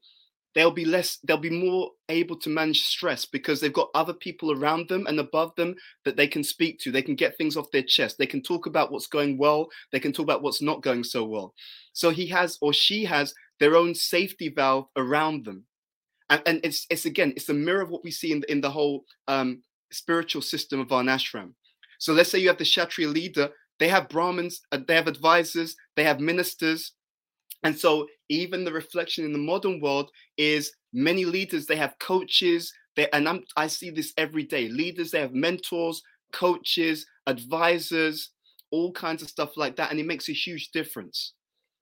they'll 0.56 0.72
be 0.72 0.86
less, 0.86 1.18
they'll 1.24 1.38
be 1.38 1.50
more 1.50 1.92
able 2.10 2.36
to 2.38 2.50
manage 2.50 2.84
stress 2.84 3.26
because 3.26 3.60
they've 3.60 3.74
got 3.74 3.90
other 3.96 4.14
people 4.14 4.52
around 4.52 4.88
them 4.88 5.08
and 5.08 5.20
above 5.20 5.56
them 5.56 5.76
that 6.06 6.16
they 6.16 6.28
can 6.28 6.44
speak 6.44 6.80
to. 6.80 6.92
They 6.92 7.02
can 7.02 7.16
get 7.16 7.38
things 7.38 7.58
off 7.58 7.72
their 7.72 7.84
chest. 7.84 8.18
They 8.18 8.28
can 8.28 8.42
talk 8.42 8.66
about 8.66 8.92
what's 8.92 9.08
going 9.08 9.38
well. 9.38 9.70
They 9.92 10.00
can 10.00 10.14
talk 10.14 10.24
about 10.24 10.44
what's 10.44 10.62
not 10.62 10.84
going 10.84 11.04
so 11.04 11.24
well. 11.24 11.54
So 11.94 12.10
he 12.10 12.28
has 12.28 12.58
or 12.62 12.74
she 12.74 13.06
has 13.06 13.34
their 13.60 13.76
own 13.76 13.96
safety 13.96 14.50
valve 14.50 14.88
around 14.96 15.46
them. 15.46 15.64
And, 16.30 16.42
and 16.46 16.60
it's 16.64 16.86
it's 16.90 17.06
again, 17.06 17.34
it's 17.36 17.50
a 17.50 17.54
mirror 17.54 17.82
of 17.82 17.90
what 17.90 18.04
we 18.04 18.12
see 18.12 18.32
in 18.32 18.42
the, 18.42 18.52
in 18.52 18.62
the 18.62 18.72
whole 18.72 19.06
um, 19.28 19.62
spiritual 19.92 20.42
system 20.42 20.80
of 20.80 20.92
our 20.92 21.04
ashram. 21.04 21.54
So 22.00 22.14
let's 22.14 22.30
say 22.30 22.40
you 22.40 22.48
have 22.50 22.58
the 22.58 22.66
Kshatriya 22.66 23.08
leader, 23.10 23.50
they 23.80 23.88
have 23.88 24.10
Brahmins, 24.10 24.62
uh, 24.72 24.80
they 24.88 24.96
have 24.96 25.08
advisors, 25.08 25.76
they 25.96 26.04
have 26.04 26.20
ministers. 26.20 26.94
And 27.64 27.78
so 27.78 28.08
even 28.34 28.64
the 28.64 28.74
reflection 28.74 29.26
in 29.26 29.34
the 29.34 29.40
modern 29.40 29.80
world 29.80 30.10
is 30.38 30.72
many 30.92 31.26
leaders, 31.26 31.66
they 31.66 31.76
have 31.76 31.98
coaches, 32.00 32.74
they, 32.96 33.10
and 33.12 33.28
I'm, 33.28 33.44
I 33.58 33.68
see 33.68 33.90
this 33.90 34.14
every 34.18 34.44
day. 34.44 34.68
Leaders, 34.68 35.12
they 35.12 35.20
have 35.20 35.34
mentors, 35.34 36.02
coaches, 36.32 37.06
advisors, 37.28 38.32
all 38.72 38.92
kinds 38.92 39.22
of 39.22 39.30
stuff 39.30 39.58
like 39.58 39.76
that. 39.78 39.92
And 39.92 40.00
it 40.00 40.06
makes 40.06 40.30
a 40.30 40.34
huge 40.34 40.72
difference. 40.72 41.34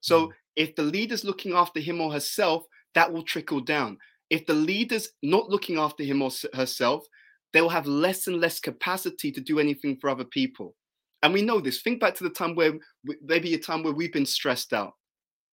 So 0.02 0.28
mm. 0.28 0.32
if 0.56 0.76
the 0.76 0.84
leader's 0.84 1.24
looking 1.24 1.54
after 1.54 1.80
him 1.80 2.02
or 2.02 2.12
herself, 2.12 2.64
that 2.96 3.12
will 3.12 3.24
trickle 3.24 3.62
down. 3.62 3.98
If 4.30 4.46
the 4.46 4.54
leader's 4.54 5.10
not 5.24 5.50
looking 5.50 5.78
after 5.78 6.04
him 6.04 6.22
or 6.22 6.32
herself, 6.54 7.06
they 7.54 7.62
will 7.62 7.70
have 7.70 7.88
less 7.88 8.28
and 8.28 8.40
less 8.40 8.60
capacity 8.60 9.32
to 9.32 9.42
do 9.42 9.60
anything 9.60 9.98
for 10.00 10.10
other 10.10 10.24
people. 10.24 10.76
And 11.24 11.34
we 11.34 11.42
know 11.42 11.60
this. 11.60 11.82
Think 11.82 12.00
back 12.00 12.16
to 12.16 12.24
the 12.24 12.30
time 12.30 12.56
where 12.56 12.74
maybe 13.22 13.54
a 13.54 13.60
time 13.60 13.84
where 13.84 13.94
we've 13.94 14.14
been 14.14 14.26
stressed 14.26 14.74
out. 14.74 14.94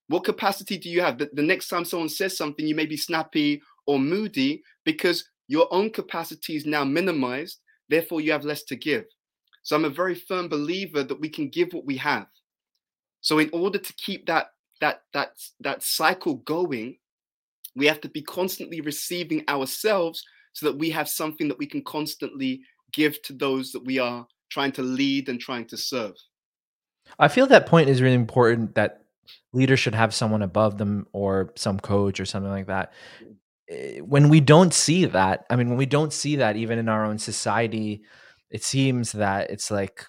What 0.09 0.25
capacity 0.25 0.79
do 0.79 0.89
you 0.89 1.03
have 1.03 1.19
that 1.19 1.35
the 1.37 1.43
next 1.43 1.69
time 1.69 1.85
someone 1.85 2.09
says 2.09 2.37
something, 2.37 2.67
you 2.67 2.75
may 2.75 2.87
be 2.87 2.97
snappy 2.97 3.63
or 3.87 3.99
moody 3.99 4.63
because 4.85 5.29
your 5.49 5.73
own 5.73 5.91
capacity 5.91 6.57
is 6.57 6.67
now 6.67 6.85
minimized. 6.85 7.59
Therefore, 7.89 8.21
you 8.21 8.33
have 8.33 8.45
less 8.45 8.65
to 8.65 8.77
give. 8.77 9.05
So 9.63 9.77
I'm 9.77 9.85
a 9.85 9.91
very 9.91 10.15
firm 10.15 10.49
believer 10.49 11.03
that 11.03 11.21
we 11.21 11.29
can 11.29 11.49
give 11.49 11.73
what 11.73 11.85
we 11.85 11.97
have. 11.99 12.27
So 13.21 13.39
in 13.39 13.51
order 13.53 13.79
to 13.79 13.93
keep 13.95 14.27
that 14.27 14.49
that 14.81 15.03
that 15.13 15.33
that 15.61 15.83
cycle 15.83 16.37
going, 16.37 16.99
we 17.75 17.87
have 17.87 18.01
to 18.03 18.09
be 18.09 18.23
constantly 18.23 18.81
receiving 18.81 19.45
ourselves 19.49 20.23
so 20.53 20.67
that 20.67 20.79
we 20.79 20.91
have 20.91 21.09
something 21.09 21.49
that 21.49 21.59
we 21.59 21.67
can 21.67 21.83
constantly 21.83 22.63
give 22.93 23.21
to 23.23 23.33
those 23.33 23.73
that 23.73 23.85
we 23.85 23.99
are 23.99 24.27
trying 24.51 24.73
to 24.73 24.83
lead 24.83 25.29
and 25.29 25.41
trying 25.41 25.67
to 25.67 25.77
serve. 25.77 26.15
I 27.19 27.29
feel 27.29 27.47
that 27.49 27.67
point 27.67 27.89
is 27.89 28.01
really 28.01 28.15
important 28.15 28.75
that 28.75 29.05
leaders 29.53 29.81
should 29.81 29.95
have 29.95 30.15
someone 30.15 30.43
above 30.43 30.79
them 30.79 31.07
or 31.13 31.53
some 31.57 31.81
coach 31.81 32.21
or 32.21 32.25
something 32.27 32.51
like 32.51 32.67
that. 32.67 32.93
Eh, 33.69 34.01
When 34.01 34.29
we 34.29 34.41
don't 34.41 34.73
see 34.75 35.05
that, 35.07 35.45
I 35.51 35.57
mean, 35.57 35.69
when 35.69 35.79
we 35.79 35.87
don't 35.87 36.13
see 36.13 36.37
that 36.37 36.57
even 36.57 36.79
in 36.79 36.89
our 36.89 37.05
own 37.05 37.19
society, 37.19 38.03
it 38.51 38.65
seems 38.65 39.13
that 39.13 39.51
it's 39.51 39.71
like, 39.71 40.05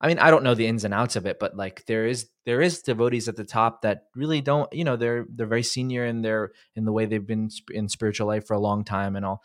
I 0.00 0.08
mean, 0.08 0.18
I 0.18 0.30
don't 0.30 0.44
know 0.44 0.54
the 0.54 0.66
ins 0.66 0.84
and 0.84 0.94
outs 0.94 1.16
of 1.16 1.26
it, 1.26 1.38
but 1.38 1.56
like 1.56 1.84
there 1.86 2.06
is 2.06 2.28
there 2.46 2.60
is 2.60 2.82
devotees 2.82 3.28
at 3.28 3.36
the 3.36 3.44
top 3.44 3.82
that 3.82 4.04
really 4.14 4.40
don't, 4.40 4.72
you 4.72 4.84
know, 4.84 4.96
they're 4.96 5.26
they're 5.34 5.46
very 5.46 5.62
senior 5.62 6.04
in 6.06 6.22
their 6.22 6.52
in 6.76 6.84
the 6.84 6.92
way 6.92 7.06
they've 7.06 7.26
been 7.26 7.50
in 7.72 7.88
spiritual 7.88 8.26
life 8.26 8.46
for 8.46 8.54
a 8.54 8.60
long 8.60 8.84
time 8.84 9.16
and 9.16 9.24
all. 9.26 9.42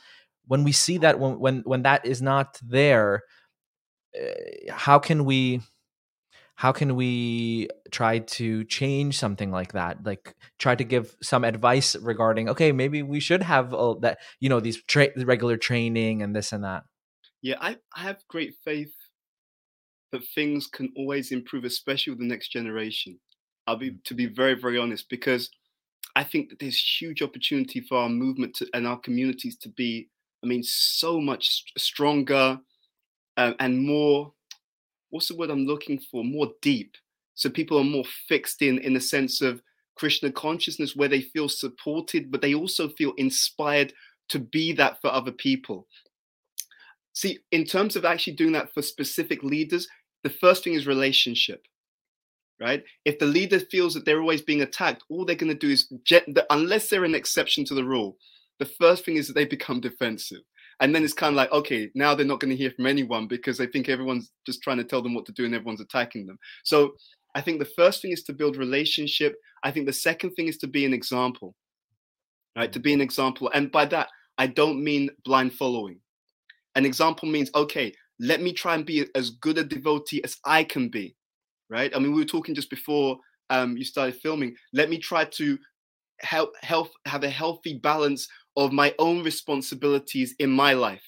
When 0.48 0.64
we 0.64 0.72
see 0.74 0.98
that, 1.00 1.20
when 1.20 1.40
when 1.40 1.62
when 1.66 1.84
that 1.84 2.06
is 2.06 2.22
not 2.22 2.60
there, 2.64 3.24
uh, 4.20 4.74
how 4.74 5.00
can 5.00 5.26
we 5.26 5.62
how 6.60 6.74
can 6.74 6.96
we 6.96 7.70
try 7.90 8.20
to 8.20 8.66
change 8.66 9.18
something 9.18 9.50
like 9.50 9.72
that 9.72 10.04
like 10.04 10.36
try 10.58 10.76
to 10.76 10.84
give 10.84 11.16
some 11.22 11.46
advice 11.46 11.96
regarding 11.96 12.50
okay 12.50 12.74
maybe 12.74 13.02
we 13.02 13.20
should 13.20 13.42
have 13.42 13.74
uh, 13.74 13.96
that 14.02 14.20
you 14.42 14.50
know 14.50 14.60
these 14.60 14.84
tra- 14.84 15.16
regular 15.24 15.56
training 15.56 16.22
and 16.22 16.36
this 16.36 16.52
and 16.52 16.64
that 16.64 16.84
Yeah, 17.42 17.56
I, 17.62 17.78
I 17.96 18.02
have 18.02 18.28
great 18.28 18.56
faith 18.64 18.94
that 20.12 20.26
things 20.36 20.68
can 20.68 20.92
always 20.98 21.32
improve, 21.32 21.64
especially 21.64 22.12
with 22.12 22.20
the 22.20 22.28
next 22.28 22.50
generation. 22.50 23.20
I'll 23.68 23.78
be 23.78 23.98
to 24.06 24.14
be 24.14 24.26
very, 24.26 24.56
very 24.56 24.78
honest, 24.78 25.10
because 25.10 25.50
I 26.16 26.24
think 26.24 26.50
that 26.50 26.60
there's 26.60 27.02
huge 27.02 27.22
opportunity 27.22 27.82
for 27.82 28.00
our 28.00 28.10
movement 28.10 28.56
to, 28.56 28.68
and 28.74 28.88
our 28.88 29.00
communities 29.00 29.58
to 29.60 29.70
be, 29.70 30.10
I 30.44 30.48
mean, 30.48 30.64
so 30.64 31.22
much 31.22 31.50
st- 31.50 31.80
stronger 31.80 32.60
uh, 33.38 33.54
and 33.60 33.86
more. 33.86 34.34
What's 35.10 35.28
the 35.28 35.36
word 35.36 35.50
I'm 35.50 35.66
looking 35.66 36.00
for? 36.00 36.24
More 36.24 36.52
deep. 36.62 36.96
So 37.36 37.50
people 37.50 37.78
are 37.80 37.84
more 37.84 38.06
fixed 38.28 38.62
in 38.62 38.80
in 38.80 38.96
a 38.96 39.02
sense 39.02 39.42
of 39.42 39.62
Krishna 39.96 40.32
consciousness, 40.32 40.96
where 40.96 41.10
they 41.10 41.22
feel 41.22 41.50
supported, 41.50 42.32
but 42.32 42.42
they 42.42 42.54
also 42.54 42.90
feel 42.90 43.14
inspired 43.18 43.94
to 44.30 44.40
be 44.40 44.72
that 44.74 45.02
for 45.02 45.12
other 45.12 45.32
people. 45.32 45.88
See, 47.14 47.40
in 47.52 47.66
terms 47.66 47.96
of 47.96 48.06
actually 48.06 48.34
doing 48.34 48.54
that 48.54 48.74
for 48.74 48.82
specific 48.82 49.44
leaders, 49.44 49.88
the 50.24 50.30
first 50.30 50.64
thing 50.64 50.74
is 50.74 50.88
relationship, 50.88 51.66
right? 52.62 52.84
If 53.04 53.20
the 53.20 53.26
leader 53.26 53.60
feels 53.60 53.94
that 53.94 54.06
they're 54.06 54.22
always 54.22 54.42
being 54.42 54.62
attacked, 54.62 55.04
all 55.10 55.26
they're 55.26 55.36
going 55.36 55.52
to 55.52 55.58
do 55.58 55.70
is, 55.70 55.90
the, 55.90 56.46
unless 56.50 56.90
they're 56.90 57.04
an 57.04 57.16
exception 57.16 57.66
to 57.66 57.74
the 57.74 57.84
rule, 57.84 58.18
the 58.60 58.66
first 58.66 59.04
thing 59.04 59.18
is 59.18 59.28
that 59.28 59.34
they 59.34 59.46
become 59.46 59.82
defensive. 59.82 60.42
And 60.82 60.96
then 60.96 61.04
it's 61.04 61.14
kind 61.14 61.34
of 61.34 61.36
like, 61.36 61.52
okay, 61.52 61.90
now 61.94 62.16
they're 62.16 62.26
not 62.26 62.40
going 62.40 62.52
to 62.52 62.56
hear 62.56 62.72
from 62.72 62.86
anyone 62.86 63.28
because 63.28 63.58
they 63.58 63.68
think 63.68 63.90
everyone's 63.90 64.32
just 64.46 64.62
trying 64.62 64.78
to 64.78 64.84
tell 64.84 65.02
them 65.02 65.14
what 65.14 65.26
to 65.26 65.34
do 65.34 65.46
and 65.46 65.54
everyone's 65.54 65.82
attacking 65.82 66.26
them. 66.26 66.40
So 66.64 66.94
I 67.36 67.42
think 67.42 67.60
the 67.60 67.66
first 67.66 68.02
thing 68.02 68.12
is 68.12 68.24
to 68.24 68.34
build 68.34 68.58
relationship. 68.58 69.36
I 69.64 69.72
think 69.72 69.86
the 69.86 69.94
second 69.94 70.32
thing 70.32 70.48
is 70.48 70.58
to 70.60 70.68
be 70.68 70.86
an 70.86 70.94
example, 70.94 71.54
right? 72.56 72.72
To 72.72 72.80
be 72.80 72.94
an 72.94 73.02
example. 73.02 73.52
And 73.54 73.72
by 73.72 73.86
that, 73.86 74.08
I 74.38 74.48
don't 74.48 74.84
mean 74.84 75.10
blind 75.26 75.54
following. 75.54 76.00
An 76.76 76.86
example 76.86 77.28
means, 77.28 77.52
okay, 77.54 77.94
let 78.20 78.42
me 78.42 78.54
try 78.54 78.76
and 78.76 78.86
be 78.86 79.06
as 79.16 79.32
good 79.32 79.58
a 79.58 79.64
devotee 79.64 80.24
as 80.24 80.38
I 80.46 80.64
can 80.64 80.90
be, 80.90 81.16
right? 81.70 81.92
I 81.94 82.00
mean, 82.00 82.14
we 82.14 82.22
were 82.22 82.26
talking 82.26 82.56
just 82.56 82.70
before 82.70 83.18
um, 83.50 83.76
you 83.76 83.84
started 83.84 84.16
filming. 84.22 84.56
Let 84.74 84.90
me 84.90 84.98
try 84.98 85.26
to 85.26 85.58
help, 86.22 86.54
help 86.62 86.90
have 87.06 87.24
a 87.24 87.30
healthy 87.30 87.80
balance 87.80 88.28
of 88.60 88.74
my 88.74 88.94
own 89.00 89.24
responsibilities 89.24 90.36
in 90.40 90.52
my 90.52 90.74
life, 90.74 91.06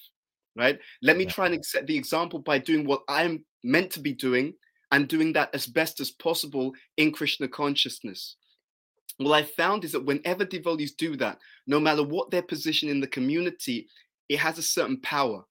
right? 0.56 0.78
Let 1.02 1.18
me 1.18 1.26
try 1.26 1.46
and 1.48 1.64
set 1.64 1.86
the 1.86 1.96
example 1.96 2.38
by 2.38 2.58
doing 2.58 2.86
what 2.86 3.02
I'm 3.08 3.44
meant 3.62 3.90
to 3.92 4.00
be 4.00 4.14
doing 4.14 4.54
and 4.90 5.06
doing 5.06 5.34
that 5.34 5.54
as 5.54 5.66
best 5.66 6.00
as 6.00 6.10
possible 6.10 6.72
in 6.96 7.12
Krishna 7.12 7.46
consciousness. 7.48 8.36
What 9.18 9.34
I 9.34 9.42
found 9.42 9.84
is 9.84 9.92
that 9.92 10.06
whenever 10.06 10.46
devotees 10.46 10.94
do 10.94 11.14
that, 11.18 11.38
no 11.66 11.78
matter 11.78 12.02
what 12.02 12.30
their 12.30 12.42
position 12.42 12.88
in 12.88 13.00
the 13.00 13.06
community, 13.06 13.86
it 14.30 14.38
has 14.38 14.56
a 14.56 14.62
certain 14.62 14.98
power. 15.02 15.44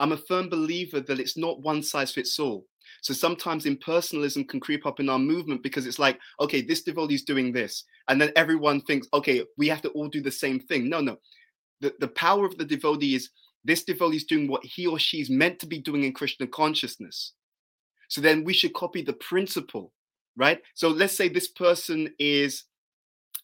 I'm 0.00 0.12
a 0.12 0.16
firm 0.16 0.48
believer 0.48 1.00
that 1.00 1.20
it's 1.20 1.36
not 1.36 1.60
one 1.60 1.82
size 1.82 2.12
fits 2.12 2.38
all. 2.38 2.64
So 3.02 3.14
sometimes 3.14 3.64
impersonalism 3.64 4.48
can 4.48 4.60
creep 4.60 4.86
up 4.86 5.00
in 5.00 5.08
our 5.08 5.18
movement 5.18 5.62
because 5.62 5.86
it's 5.86 5.98
like, 5.98 6.18
okay, 6.40 6.62
this 6.62 6.82
devotee 6.82 7.14
is 7.14 7.22
doing 7.22 7.52
this. 7.52 7.84
And 8.08 8.20
then 8.20 8.32
everyone 8.36 8.80
thinks, 8.82 9.06
okay, 9.14 9.44
we 9.56 9.68
have 9.68 9.82
to 9.82 9.90
all 9.90 10.08
do 10.08 10.20
the 10.20 10.30
same 10.30 10.60
thing. 10.60 10.88
No, 10.88 11.00
no. 11.00 11.18
The, 11.80 11.94
the 12.00 12.08
power 12.08 12.44
of 12.44 12.58
the 12.58 12.64
devotee 12.64 13.14
is 13.14 13.30
this 13.64 13.84
devotee 13.84 14.16
is 14.16 14.24
doing 14.24 14.48
what 14.48 14.64
he 14.64 14.86
or 14.86 14.98
she 14.98 15.20
is 15.20 15.30
meant 15.30 15.58
to 15.60 15.66
be 15.66 15.78
doing 15.78 16.04
in 16.04 16.12
Krishna 16.12 16.46
consciousness. 16.46 17.34
So 18.08 18.20
then 18.20 18.44
we 18.44 18.54
should 18.54 18.74
copy 18.74 19.02
the 19.02 19.12
principle, 19.12 19.92
right? 20.36 20.60
So 20.74 20.88
let's 20.88 21.16
say 21.16 21.28
this 21.28 21.48
person 21.48 22.12
is, 22.18 22.64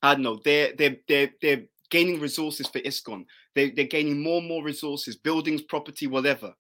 I 0.03 0.15
don't 0.15 0.23
know, 0.23 0.41
they're 0.45 0.73
they're 0.77 0.97
they're 1.07 1.31
they're 1.43 1.63
gaining 1.91 2.21
resources 2.21 2.67
for 2.67 2.81
ISKCON. 2.81 3.25
They, 3.55 3.71
they're 3.71 3.85
gaining 3.85 4.23
more 4.23 4.39
and 4.39 4.49
more 4.49 4.65
resources, 4.65 5.17
buildings, 5.17 5.63
property, 5.63 6.07
whatever. 6.07 6.55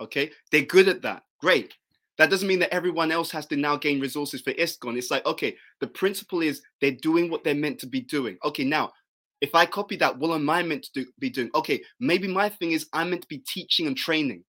Okay, 0.00 0.30
they're 0.50 0.62
good 0.62 0.88
at 0.88 1.02
that. 1.02 1.22
Great. 1.40 1.74
That 2.20 2.28
doesn't 2.28 2.48
mean 2.48 2.58
that 2.58 2.74
everyone 2.74 3.10
else 3.10 3.30
has 3.30 3.46
to 3.46 3.56
now 3.56 3.76
gain 3.76 3.98
resources 3.98 4.42
for 4.42 4.52
ISKCON. 4.52 4.98
It's 4.98 5.10
like, 5.10 5.24
okay, 5.24 5.56
the 5.80 5.86
principle 5.86 6.42
is 6.42 6.60
they're 6.82 6.90
doing 6.90 7.30
what 7.30 7.44
they're 7.44 7.54
meant 7.54 7.78
to 7.78 7.86
be 7.86 8.02
doing. 8.02 8.36
Okay, 8.44 8.62
now 8.62 8.92
if 9.40 9.54
I 9.54 9.64
copy 9.64 9.96
that, 9.96 10.18
what 10.18 10.34
am 10.34 10.50
I 10.50 10.62
meant 10.62 10.82
to 10.82 10.90
do, 11.00 11.10
be 11.18 11.30
doing? 11.30 11.48
Okay, 11.54 11.82
maybe 11.98 12.28
my 12.28 12.50
thing 12.50 12.72
is 12.72 12.86
I'm 12.92 13.08
meant 13.08 13.22
to 13.22 13.28
be 13.28 13.42
teaching 13.48 13.86
and 13.86 13.96
training, 13.96 14.44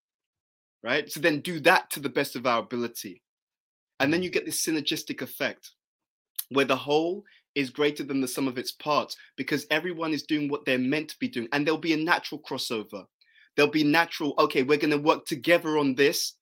right? 0.84 1.10
So 1.10 1.22
then 1.22 1.40
do 1.40 1.62
that 1.62 1.90
to 1.92 2.02
the 2.02 2.10
best 2.10 2.36
of 2.36 2.46
our 2.46 2.60
ability. 2.60 3.22
And 4.02 4.12
then 4.12 4.22
you 4.22 4.30
get 4.30 4.46
this 4.46 4.66
synergistic 4.66 5.22
effect 5.22 5.72
where 6.50 6.66
the 6.66 6.76
whole 6.76 7.24
is 7.56 7.70
greater 7.70 8.04
than 8.04 8.20
the 8.20 8.28
sum 8.28 8.50
of 8.50 8.58
its 8.58 8.74
parts 8.74 9.16
because 9.38 9.66
everyone 9.72 10.12
is 10.12 10.24
doing 10.24 10.50
what 10.50 10.66
they're 10.66 10.78
meant 10.78 11.08
to 11.12 11.20
be 11.20 11.30
doing. 11.30 11.48
And 11.54 11.66
there'll 11.66 11.80
be 11.80 11.94
a 11.94 12.04
natural 12.04 12.42
crossover. 12.42 13.06
There'll 13.56 13.72
be 13.72 13.86
natural, 13.86 14.34
okay, 14.40 14.64
we're 14.64 14.78
going 14.78 14.92
to 14.92 14.98
work 14.98 15.26
together 15.26 15.78
on 15.78 15.96
this. 15.96 16.34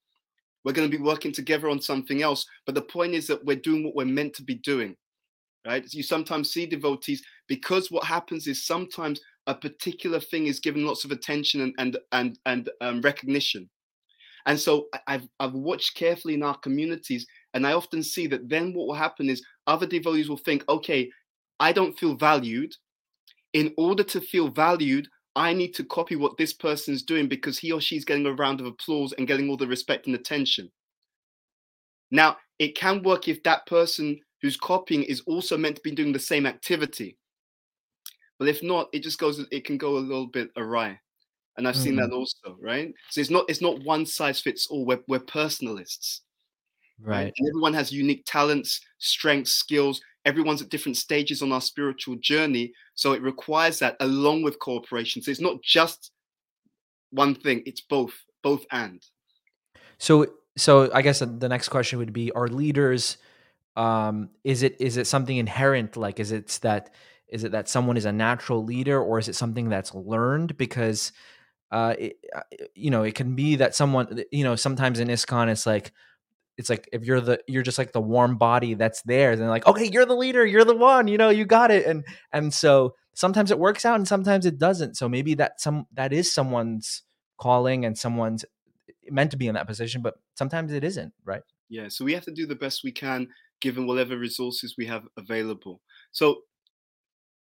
We're 0.63 0.74
going 0.74 0.89
to 0.89 0.98
be 0.98 1.04
working 1.04 1.32
together 1.32 1.69
on 1.69 1.82
something 1.82 2.22
else. 2.22 2.45
But 2.65 2.76
the 2.76 2.82
point 2.82 3.13
is 3.13 3.28
that 3.28 3.43
we're 3.45 3.56
doing 3.58 3.84
what 3.84 3.95
we're 3.95 4.06
meant 4.06 4.34
to 4.36 4.43
be 4.43 4.56
doing, 4.56 4.95
right? 5.65 5.86
You 5.91 6.04
sometimes 6.04 6.52
see 6.52 6.65
devotees 6.65 7.24
because 7.48 7.89
what 7.89 8.04
happens 8.04 8.48
is 8.48 8.65
sometimes 8.65 9.22
a 9.48 9.56
particular 9.56 10.19
thing 10.19 10.48
is 10.48 10.60
given 10.60 10.86
lots 10.86 11.06
of 11.06 11.12
attention 11.12 11.62
and 11.62 11.74
and 11.78 11.98
and, 12.12 12.39
and 12.45 12.69
um, 12.82 13.02
recognition. 13.02 13.69
And 14.45 14.60
so 14.60 14.88
I've 15.08 15.28
I've 15.39 15.54
watched 15.54 15.95
carefully 15.95 16.34
in 16.34 16.43
our 16.43 16.58
communities, 16.58 17.26
and 17.54 17.65
I 17.65 17.74
often 17.74 18.04
see 18.04 18.28
that 18.28 18.50
then 18.50 18.74
what 18.74 18.88
will 18.88 18.95
happen 18.95 19.30
is 19.30 19.43
other 19.67 19.86
devotees 19.86 20.30
will 20.30 20.38
think, 20.38 20.63
okay, 20.69 21.10
I 21.60 21.72
don't 21.72 21.98
feel 21.98 22.15
valued. 22.15 22.74
In 23.54 23.74
order 23.78 24.04
to 24.04 24.22
feel 24.22 24.50
valued, 24.50 25.08
I 25.35 25.53
need 25.53 25.73
to 25.75 25.83
copy 25.83 26.15
what 26.15 26.37
this 26.37 26.53
person's 26.53 27.03
doing 27.03 27.27
because 27.27 27.57
he 27.57 27.71
or 27.71 27.79
she's 27.79 28.05
getting 28.05 28.25
a 28.25 28.33
round 28.33 28.59
of 28.59 28.65
applause 28.65 29.13
and 29.13 29.27
getting 29.27 29.49
all 29.49 29.57
the 29.57 29.67
respect 29.67 30.07
and 30.07 30.15
attention. 30.15 30.71
Now, 32.11 32.37
it 32.57 32.75
can 32.75 33.03
work 33.03 33.27
if 33.27 33.43
that 33.43 33.65
person 33.65 34.19
who's 34.41 34.57
copying 34.57 35.03
is 35.03 35.21
also 35.21 35.57
meant 35.57 35.75
to 35.75 35.81
be 35.81 35.91
doing 35.91 36.11
the 36.11 36.19
same 36.19 36.45
activity. 36.45 37.17
But 38.37 38.47
if 38.47 38.63
not, 38.63 38.89
it 38.93 39.03
just 39.03 39.19
goes, 39.19 39.45
it 39.51 39.65
can 39.65 39.77
go 39.77 39.97
a 39.97 39.99
little 39.99 40.27
bit 40.27 40.49
awry. 40.55 40.99
And 41.57 41.67
I've 41.67 41.75
seen 41.75 41.97
that 41.97 42.05
mm-hmm. 42.05 42.13
also, 42.13 42.57
right? 42.61 42.93
So 43.09 43.19
it's 43.19 43.29
not 43.29 43.43
it's 43.49 43.61
not 43.61 43.83
one 43.83 44.05
size 44.05 44.39
fits 44.39 44.67
all. 44.67 44.85
We're 44.85 45.03
we're 45.09 45.19
personalists. 45.19 46.21
Right. 47.01 47.33
And 47.37 47.49
everyone 47.49 47.73
has 47.73 47.91
unique 47.91 48.23
talents, 48.25 48.79
strengths, 48.97 49.51
skills. 49.51 50.01
Everyone's 50.25 50.62
at 50.62 50.69
different 50.69 50.97
stages 50.97 51.41
on 51.41 51.51
our 51.51 51.62
spiritual 51.62 52.15
journey. 52.17 52.73
So 52.93 53.13
it 53.13 53.21
requires 53.21 53.79
that 53.79 53.95
along 53.99 54.43
with 54.43 54.60
cooperation. 54.60 55.21
So 55.21 55.32
it's 55.32 55.39
not 55.39 55.62
just 55.62 56.12
one 57.12 57.36
thing, 57.36 57.63
it's 57.65 57.82
both, 57.82 58.13
both 58.43 58.65
and. 58.71 59.01
So 59.97 60.27
so 60.58 60.91
I 60.93 61.01
guess 61.01 61.19
the 61.19 61.49
next 61.49 61.69
question 61.69 61.99
would 61.99 62.13
be: 62.13 62.32
Are 62.32 62.47
leaders? 62.47 63.17
Um, 63.75 64.29
is 64.43 64.63
it 64.63 64.75
is 64.79 64.97
it 64.97 65.08
something 65.08 65.38
inherent? 65.38 65.95
Like, 65.95 66.19
is 66.19 66.32
it 66.32 66.47
that 66.62 66.93
is 67.29 67.43
it 67.43 67.51
that 67.53 67.69
someone 67.69 67.97
is 67.97 68.05
a 68.05 68.12
natural 68.12 68.63
leader, 68.63 69.01
or 69.01 69.19
is 69.19 69.29
it 69.29 69.36
something 69.36 69.69
that's 69.69 69.93
learned? 69.93 70.58
Because 70.58 71.12
uh, 71.71 71.95
it, 71.97 72.17
uh, 72.36 72.41
you 72.75 72.89
know, 72.89 73.03
it 73.03 73.15
can 73.15 73.36
be 73.36 73.55
that 73.58 73.75
someone, 73.75 74.23
you 74.32 74.43
know, 74.43 74.55
sometimes 74.55 74.99
in 74.99 75.08
ISKCON, 75.08 75.49
it's 75.49 75.65
like, 75.65 75.91
it's 76.60 76.69
like 76.69 76.89
if 76.91 77.06
you're 77.06 77.22
the 77.22 77.39
you're 77.48 77.63
just 77.63 77.78
like 77.78 77.93
the 77.93 78.02
warm 78.02 78.38
body 78.38 78.74
that's 78.74 79.02
there, 79.04 79.38
then 79.38 79.48
like, 79.48 79.65
okay, 79.65 79.86
you're 79.86 80.06
the 80.06 80.13
leader, 80.13 80.45
you're 80.45 80.65
the 80.65 80.76
one, 80.76 81.08
you 81.08 81.17
know, 81.17 81.30
you 81.30 81.45
got 81.45 81.72
it, 81.72 81.86
and 81.86 82.04
and 82.34 82.54
so 82.54 82.95
sometimes 83.15 83.50
it 83.50 83.58
works 83.58 83.86
out 83.86 83.95
and 83.95 84.06
sometimes 84.06 84.45
it 84.45 84.60
doesn't. 84.60 84.98
So 84.98 85.08
maybe 85.08 85.36
that 85.36 85.62
some 85.62 85.88
that 85.93 86.12
is 86.12 86.30
someone's 86.30 87.04
calling 87.39 87.86
and 87.86 87.98
someone's 87.98 88.43
eh, 88.89 88.93
meant 89.10 89.32
to 89.32 89.38
be 89.38 89.48
in 89.48 89.56
that 89.56 89.67
position, 89.67 90.02
but 90.02 90.15
sometimes 90.36 90.74
it 90.74 90.84
isn't, 90.84 91.13
right? 91.24 91.43
Yeah. 91.69 91.88
So 91.88 92.04
we 92.04 92.13
have 92.13 92.26
to 92.26 92.34
do 92.34 92.45
the 92.45 92.56
best 92.56 92.84
we 92.84 92.91
can 92.91 93.30
given 93.62 93.88
whatever 93.88 94.17
resources 94.17 94.76
we 94.78 94.86
have 94.88 95.04
available. 95.17 95.80
So 96.12 96.41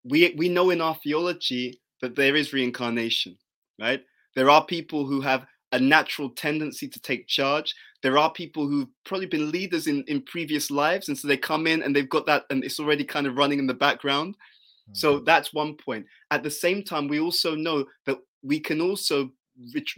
we 0.03 0.33
we 0.35 0.49
know 0.49 0.71
in 0.71 0.81
our 0.81 0.95
theology 0.95 1.79
that 2.01 2.15
there 2.15 2.35
is 2.35 2.51
reincarnation, 2.51 3.37
right? 3.79 4.01
There 4.35 4.49
are 4.49 4.65
people 4.65 5.05
who 5.05 5.21
have 5.21 5.45
a 5.73 5.79
natural 5.79 6.29
tendency 6.29 6.87
to 6.87 6.99
take 6.99 7.27
charge. 7.27 7.75
There 8.01 8.17
are 8.17 8.31
people 8.31 8.67
who've 8.67 8.87
probably 9.05 9.25
been 9.25 9.51
leaders 9.51 9.87
in, 9.87 10.03
in 10.07 10.21
previous 10.21 10.71
lives. 10.71 11.09
And 11.09 11.17
so 11.17 11.27
they 11.27 11.35
come 11.35 11.67
in 11.67 11.83
and 11.83 11.95
they've 11.95 12.09
got 12.09 12.25
that 12.27 12.45
and 12.49 12.63
it's 12.63 12.79
already 12.79 13.03
kind 13.03 13.27
of 13.27 13.37
running 13.37 13.59
in 13.59 13.67
the 13.67 13.73
background. 13.73 14.35
Mm-hmm. 14.35 14.93
So 14.93 15.19
that's 15.19 15.53
one 15.53 15.75
point. 15.75 16.05
At 16.31 16.43
the 16.43 16.51
same 16.51 16.83
time, 16.83 17.07
we 17.07 17.19
also 17.19 17.55
know 17.55 17.85
that 18.05 18.19
we 18.43 18.59
can 18.59 18.79
also 18.79 19.31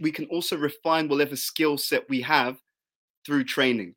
we 0.00 0.12
can 0.12 0.26
also 0.26 0.56
refine 0.56 1.08
whatever 1.08 1.34
skill 1.36 1.78
set 1.78 2.08
we 2.08 2.20
have 2.20 2.58
through 3.24 3.44
training. 3.44 3.94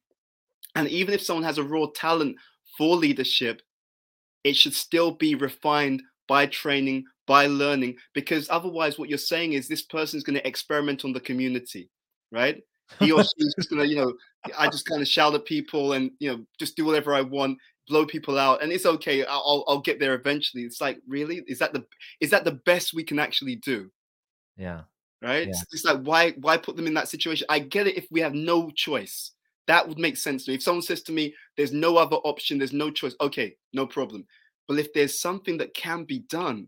And 0.76 0.88
even 0.88 1.14
if 1.14 1.22
someone 1.22 1.44
has 1.44 1.58
a 1.58 1.64
raw 1.64 1.88
talent 1.94 2.38
for 2.78 2.96
leadership, 2.96 3.62
it 4.44 4.56
should 4.56 4.74
still 4.74 5.12
be 5.12 5.36
refined 5.36 6.02
by 6.28 6.46
training, 6.46 7.06
by 7.30 7.46
learning, 7.46 7.96
because 8.16 8.50
otherwise, 8.50 8.98
what 8.98 9.08
you're 9.08 9.20
saying 9.20 9.54
is 9.54 9.68
this 9.68 9.84
person 9.84 10.18
is 10.18 10.24
going 10.24 10.40
to 10.40 10.48
experiment 10.48 11.06
on 11.06 11.14
the 11.14 11.20
community, 11.20 11.88
right? 12.32 12.64
He 12.98 13.12
or 13.12 13.22
she's 13.22 13.54
just 13.54 13.70
going 13.70 13.84
to, 13.84 13.88
you 13.88 13.98
know, 13.98 14.12
I 14.58 14.68
just 14.68 14.88
kind 14.88 15.00
of 15.00 15.08
shout 15.08 15.36
at 15.36 15.46
people 15.46 15.94
and, 15.94 16.10
you 16.18 16.32
know, 16.32 16.44
just 16.58 16.76
do 16.76 16.86
whatever 16.86 17.14
I 17.14 17.22
want, 17.22 17.60
blow 17.88 18.08
people 18.08 18.40
out, 18.40 18.64
and 18.64 18.72
it's 18.72 18.88
okay. 18.88 19.24
I'll, 19.26 19.64
I'll 19.68 19.80
get 19.80 20.00
there 20.00 20.16
eventually. 20.16 20.64
It's 20.64 20.82
like, 20.82 20.98
really, 21.08 21.44
is 21.46 21.60
that 21.60 21.72
the 21.72 21.86
is 22.20 22.32
that 22.32 22.46
the 22.46 22.60
best 22.66 22.96
we 22.96 23.04
can 23.04 23.20
actually 23.20 23.58
do? 23.58 23.92
Yeah. 24.58 24.82
Right. 25.22 25.48
Yeah. 25.48 25.62
It's 25.72 25.86
like 25.86 26.02
why 26.02 26.32
why 26.40 26.58
put 26.58 26.78
them 26.78 26.88
in 26.88 26.96
that 26.96 27.10
situation? 27.10 27.46
I 27.48 27.60
get 27.60 27.86
it 27.86 27.96
if 27.96 28.08
we 28.10 28.22
have 28.22 28.34
no 28.34 28.72
choice. 28.72 29.34
That 29.68 29.88
would 29.88 30.00
make 30.00 30.18
sense 30.18 30.46
to 30.46 30.52
me. 30.52 30.56
If 30.56 30.64
someone 30.64 30.82
says 30.82 31.04
to 31.04 31.12
me, 31.12 31.36
"There's 31.58 31.74
no 31.74 31.98
other 31.98 32.16
option. 32.16 32.58
There's 32.58 32.74
no 32.74 32.90
choice." 32.90 33.14
Okay, 33.22 33.56
no 33.72 33.86
problem. 33.86 34.26
But 34.68 34.80
if 34.80 34.92
there's 34.94 35.20
something 35.20 35.60
that 35.60 35.76
can 35.76 36.06
be 36.06 36.20
done, 36.30 36.68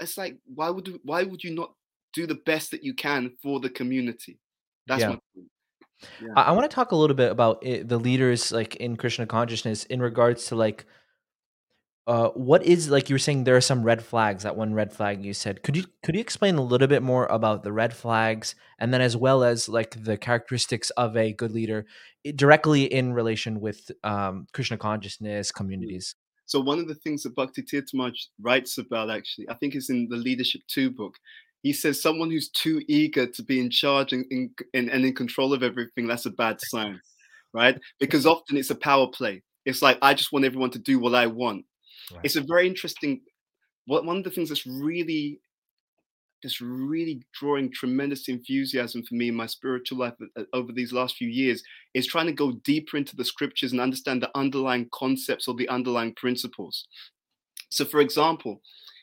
it's 0.00 0.16
like 0.18 0.38
why 0.46 0.70
would 0.70 0.98
why 1.04 1.22
would 1.22 1.42
you 1.44 1.54
not 1.54 1.72
do 2.12 2.26
the 2.26 2.34
best 2.46 2.70
that 2.70 2.82
you 2.84 2.94
can 2.94 3.32
for 3.42 3.60
the 3.60 3.70
community? 3.70 4.38
That's 4.86 5.00
Yeah. 5.02 5.08
my 5.08 5.18
point. 5.34 5.48
Yeah. 6.20 6.28
I, 6.36 6.42
I 6.42 6.50
want 6.52 6.70
to 6.70 6.74
talk 6.74 6.92
a 6.92 6.96
little 6.96 7.16
bit 7.16 7.30
about 7.32 7.64
it, 7.64 7.88
the 7.88 7.98
leaders 7.98 8.52
like 8.52 8.76
in 8.76 8.96
Krishna 8.96 9.26
consciousness 9.26 9.84
in 9.84 10.00
regards 10.00 10.46
to 10.46 10.56
like 10.56 10.86
uh 12.06 12.28
what 12.30 12.62
is 12.64 12.88
like 12.88 13.08
you 13.10 13.14
were 13.14 13.18
saying 13.18 13.42
there 13.44 13.56
are 13.56 13.60
some 13.60 13.82
red 13.82 14.02
flags 14.04 14.44
that 14.44 14.56
one 14.56 14.72
red 14.72 14.92
flag 14.92 15.24
you 15.24 15.34
said 15.34 15.62
could 15.64 15.76
you 15.76 15.84
could 16.04 16.14
you 16.14 16.20
explain 16.20 16.54
a 16.54 16.62
little 16.62 16.86
bit 16.86 17.02
more 17.02 17.26
about 17.26 17.64
the 17.64 17.72
red 17.72 17.92
flags 17.92 18.54
and 18.78 18.94
then 18.94 19.00
as 19.00 19.16
well 19.16 19.42
as 19.42 19.68
like 19.68 20.04
the 20.04 20.16
characteristics 20.16 20.90
of 20.90 21.16
a 21.16 21.32
good 21.32 21.50
leader 21.50 21.84
i- 22.24 22.30
directly 22.30 22.84
in 22.84 23.12
relation 23.12 23.60
with 23.60 23.90
um 24.04 24.46
krishna 24.52 24.76
consciousness 24.76 25.50
communities 25.50 26.14
So 26.46 26.60
one 26.60 26.78
of 26.78 26.88
the 26.88 26.94
things 26.94 27.24
that 27.24 27.34
Bhakti 27.34 27.62
Tirtha 27.62 27.94
Maharaj 27.94 28.26
writes 28.40 28.78
about, 28.78 29.10
actually, 29.10 29.48
I 29.48 29.54
think 29.54 29.74
is 29.74 29.90
in 29.90 30.08
the 30.08 30.16
Leadership 30.16 30.62
Two 30.68 30.90
book. 30.90 31.14
He 31.62 31.72
says 31.72 32.00
someone 32.00 32.30
who's 32.30 32.48
too 32.50 32.80
eager 32.86 33.26
to 33.26 33.42
be 33.42 33.58
in 33.58 33.70
charge 33.70 34.12
and 34.12 34.24
in, 34.30 34.50
in, 34.72 34.88
and 34.88 35.04
in 35.04 35.14
control 35.14 35.52
of 35.52 35.64
everything, 35.64 36.06
that's 36.06 36.26
a 36.26 36.30
bad 36.30 36.58
sign, 36.60 37.00
right? 37.52 37.76
Because 37.98 38.24
often 38.24 38.56
it's 38.56 38.70
a 38.70 38.76
power 38.76 39.08
play. 39.08 39.42
It's 39.64 39.82
like 39.82 39.98
I 40.00 40.14
just 40.14 40.30
want 40.30 40.44
everyone 40.44 40.70
to 40.70 40.78
do 40.78 41.00
what 41.00 41.16
I 41.16 41.26
want. 41.26 41.64
Right. 42.12 42.20
It's 42.22 42.36
a 42.36 42.40
very 42.40 42.68
interesting. 42.68 43.20
What 43.86 44.04
one 44.04 44.18
of 44.18 44.24
the 44.24 44.30
things 44.30 44.48
that's 44.48 44.66
really, 44.66 45.40
that's 46.46 46.60
really 46.60 47.20
drawing 47.34 47.72
tremendous 47.72 48.28
enthusiasm 48.28 49.02
for 49.02 49.14
me 49.14 49.28
in 49.28 49.34
my 49.34 49.46
spiritual 49.46 49.98
life 49.98 50.14
uh, 50.36 50.42
over 50.52 50.72
these 50.72 50.92
last 50.92 51.16
few 51.16 51.28
years 51.28 51.62
is 51.94 52.06
trying 52.06 52.26
to 52.26 52.32
go 52.32 52.52
deeper 52.64 52.96
into 52.96 53.16
the 53.16 53.24
scriptures 53.24 53.72
and 53.72 53.80
understand 53.80 54.22
the 54.22 54.30
underlying 54.36 54.88
concepts 54.92 55.48
or 55.48 55.54
the 55.54 55.68
underlying 55.68 56.14
principles. 56.14 56.86
So, 57.70 57.84
for 57.84 58.00
example, 58.00 58.62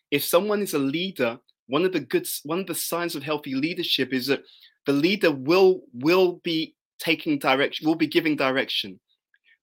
if 0.09 0.23
someone 0.23 0.61
is 0.61 0.73
a 0.73 0.79
leader 0.79 1.37
one 1.67 1.85
of 1.85 1.93
the 1.93 1.99
good 1.99 2.27
one 2.43 2.59
of 2.59 2.67
the 2.67 2.75
signs 2.75 3.15
of 3.15 3.23
healthy 3.23 3.55
leadership 3.55 4.13
is 4.13 4.27
that 4.27 4.43
the 4.85 4.93
leader 4.93 5.31
will 5.31 5.81
will 5.93 6.39
be 6.43 6.75
taking 6.99 7.39
direction, 7.39 7.87
will 7.87 7.95
be 7.95 8.07
giving 8.07 8.35
direction. 8.35 8.99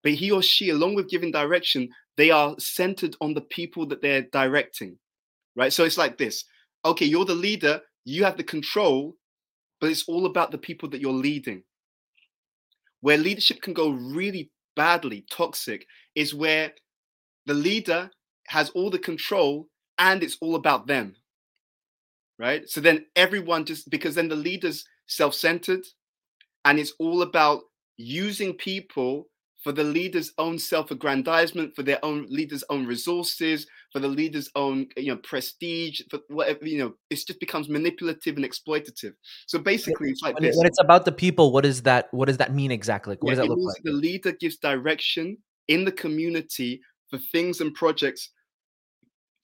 But 0.02 0.12
he 0.12 0.30
or 0.30 0.42
she, 0.42 0.70
along 0.70 0.94
with 0.94 1.10
giving 1.10 1.30
direction, 1.30 1.88
they 2.16 2.30
are 2.30 2.54
centered 2.58 3.16
on 3.20 3.34
the 3.34 3.42
people 3.42 3.86
that 3.86 4.00
they're 4.00 4.26
directing. 4.32 4.98
Right. 5.56 5.72
So 5.72 5.84
it's 5.84 5.98
like 5.98 6.16
this. 6.16 6.44
Okay, 6.84 7.04
you're 7.04 7.24
the 7.24 7.34
leader, 7.34 7.80
you 8.04 8.24
have 8.24 8.36
the 8.36 8.44
control, 8.44 9.16
but 9.80 9.90
it's 9.90 10.08
all 10.08 10.26
about 10.26 10.50
the 10.50 10.58
people 10.58 10.88
that 10.90 11.00
you're 11.00 11.12
leading. 11.12 11.62
Where 13.00 13.16
leadership 13.16 13.62
can 13.62 13.74
go 13.74 13.90
really 13.90 14.50
badly, 14.76 15.24
toxic, 15.30 15.86
is 16.14 16.34
where 16.34 16.72
the 17.46 17.54
leader 17.54 18.10
has 18.48 18.70
all 18.70 18.90
the 18.90 18.98
control 18.98 19.68
and 19.98 20.22
it's 20.22 20.36
all 20.40 20.54
about 20.54 20.86
them. 20.86 21.14
Right. 22.38 22.68
So 22.68 22.80
then 22.80 23.06
everyone 23.16 23.66
just 23.66 23.90
because 23.90 24.14
then 24.14 24.28
the 24.28 24.36
leader's 24.36 24.84
self 25.06 25.34
centered 25.34 25.84
and 26.64 26.78
it's 26.78 26.94
all 26.98 27.22
about 27.22 27.62
using 27.96 28.54
people 28.54 29.26
for 29.62 29.72
the 29.72 29.84
leader's 29.84 30.32
own 30.38 30.58
self-aggrandizement, 30.58 31.74
for 31.76 31.82
their 31.82 32.02
own 32.04 32.26
leader's 32.30 32.64
own 32.70 32.86
resources, 32.86 33.66
for 33.92 33.98
the 33.98 34.08
leader's 34.08 34.50
own 34.54 34.86
you 34.96 35.12
know 35.12 35.18
prestige, 35.18 36.00
for 36.10 36.20
whatever 36.28 36.66
you 36.66 36.78
know, 36.78 36.94
it 37.10 37.16
just 37.16 37.40
becomes 37.40 37.68
manipulative 37.68 38.36
and 38.36 38.44
exploitative. 38.44 39.12
So 39.46 39.58
basically, 39.58 40.10
it's 40.10 40.22
like 40.22 40.34
when, 40.34 40.44
this. 40.44 40.56
when 40.56 40.66
it's 40.66 40.80
about 40.80 41.04
the 41.04 41.12
people. 41.12 41.52
What 41.52 41.64
does 41.64 41.82
that? 41.82 42.08
What 42.12 42.26
does 42.26 42.38
that 42.38 42.54
mean 42.54 42.70
exactly? 42.70 43.16
What 43.20 43.30
Yeah, 43.30 43.36
does 43.36 43.48
that 43.48 43.54
look 43.54 43.74
like? 43.74 43.82
The 43.84 43.92
leader 43.92 44.32
gives 44.32 44.56
direction 44.56 45.38
in 45.68 45.84
the 45.84 45.92
community 45.92 46.80
for 47.08 47.18
things 47.18 47.60
and 47.60 47.74
projects 47.74 48.30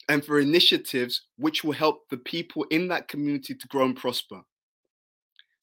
and 0.09 0.25
for 0.25 0.39
initiatives 0.39 1.23
which 1.37 1.65
will 1.65 1.73
help 1.73 2.09
the 2.11 2.17
people 2.17 2.65
in 2.71 2.89
that 2.89 3.09
community 3.09 3.55
to 3.55 3.69
grow 3.69 3.85
and 3.85 3.97
prosper. 3.97 4.41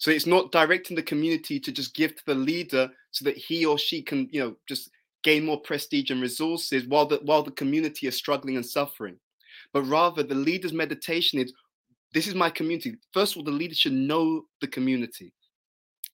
So 0.04 0.12
it's 0.12 0.26
not 0.26 0.52
directing 0.52 0.98
the 0.98 1.02
community 1.02 1.62
to 1.62 1.72
just 1.72 1.96
give 1.96 2.14
to 2.14 2.26
the 2.26 2.36
leader 2.36 2.92
so 3.12 3.24
that 3.24 3.38
he 3.38 3.66
or 3.66 3.78
she 3.78 4.02
can, 4.02 4.28
you 4.34 4.42
know, 4.42 4.58
just 4.68 4.90
gain 5.24 5.46
more 5.46 5.62
prestige 5.62 6.12
and 6.12 6.22
resources 6.22 6.86
while 6.86 7.06
the 7.06 7.22
while 7.24 7.42
the 7.42 7.52
community 7.52 8.08
is 8.08 8.18
struggling 8.18 8.58
and 8.58 8.66
suffering. 8.66 9.16
But 9.72 9.84
rather 9.84 10.22
the 10.22 10.36
leader's 10.36 10.74
meditation 10.74 11.40
is 11.40 11.54
this 12.14 12.28
is 12.28 12.36
my 12.36 12.50
community. 12.50 12.98
First 13.14 13.32
of 13.32 13.38
all, 13.38 13.44
the 13.46 13.52
leader 13.52 13.76
should 13.76 13.94
know 13.94 14.42
the 14.60 14.68
community. 14.68 15.32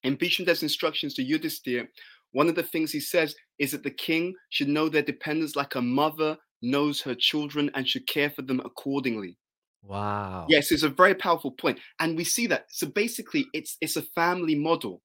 In 0.04 0.18
Bhishma's 0.18 0.62
instructions 0.62 1.16
to 1.16 1.26
Yudhisthira, 1.26 1.88
one 2.32 2.48
of 2.48 2.54
the 2.54 2.62
things 2.62 2.92
he 2.92 3.00
says 3.00 3.34
is 3.58 3.72
that 3.72 3.82
the 3.82 3.90
king 3.90 4.36
should 4.52 4.70
know 4.70 4.88
their 4.88 5.02
dependents 5.02 5.56
like 5.56 5.74
a 5.74 5.82
mother 5.82 6.38
knows 6.62 7.02
her 7.02 7.16
children 7.16 7.72
and 7.74 7.88
should 7.88 8.06
care 8.06 8.30
for 8.30 8.44
them 8.44 8.60
accordingly. 8.64 9.36
Wow. 9.84 10.48
Yes, 10.48 10.72
it's 10.72 10.84
a 10.84 10.90
very 10.90 11.16
powerful 11.16 11.52
point, 11.52 11.80
and 12.00 12.18
we 12.18 12.24
see 12.24 12.48
that. 12.48 12.66
So 12.70 12.88
basically, 12.88 13.46
it's 13.54 13.78
it's 13.82 13.96
a 13.96 14.02
family 14.02 14.56
model. 14.56 15.02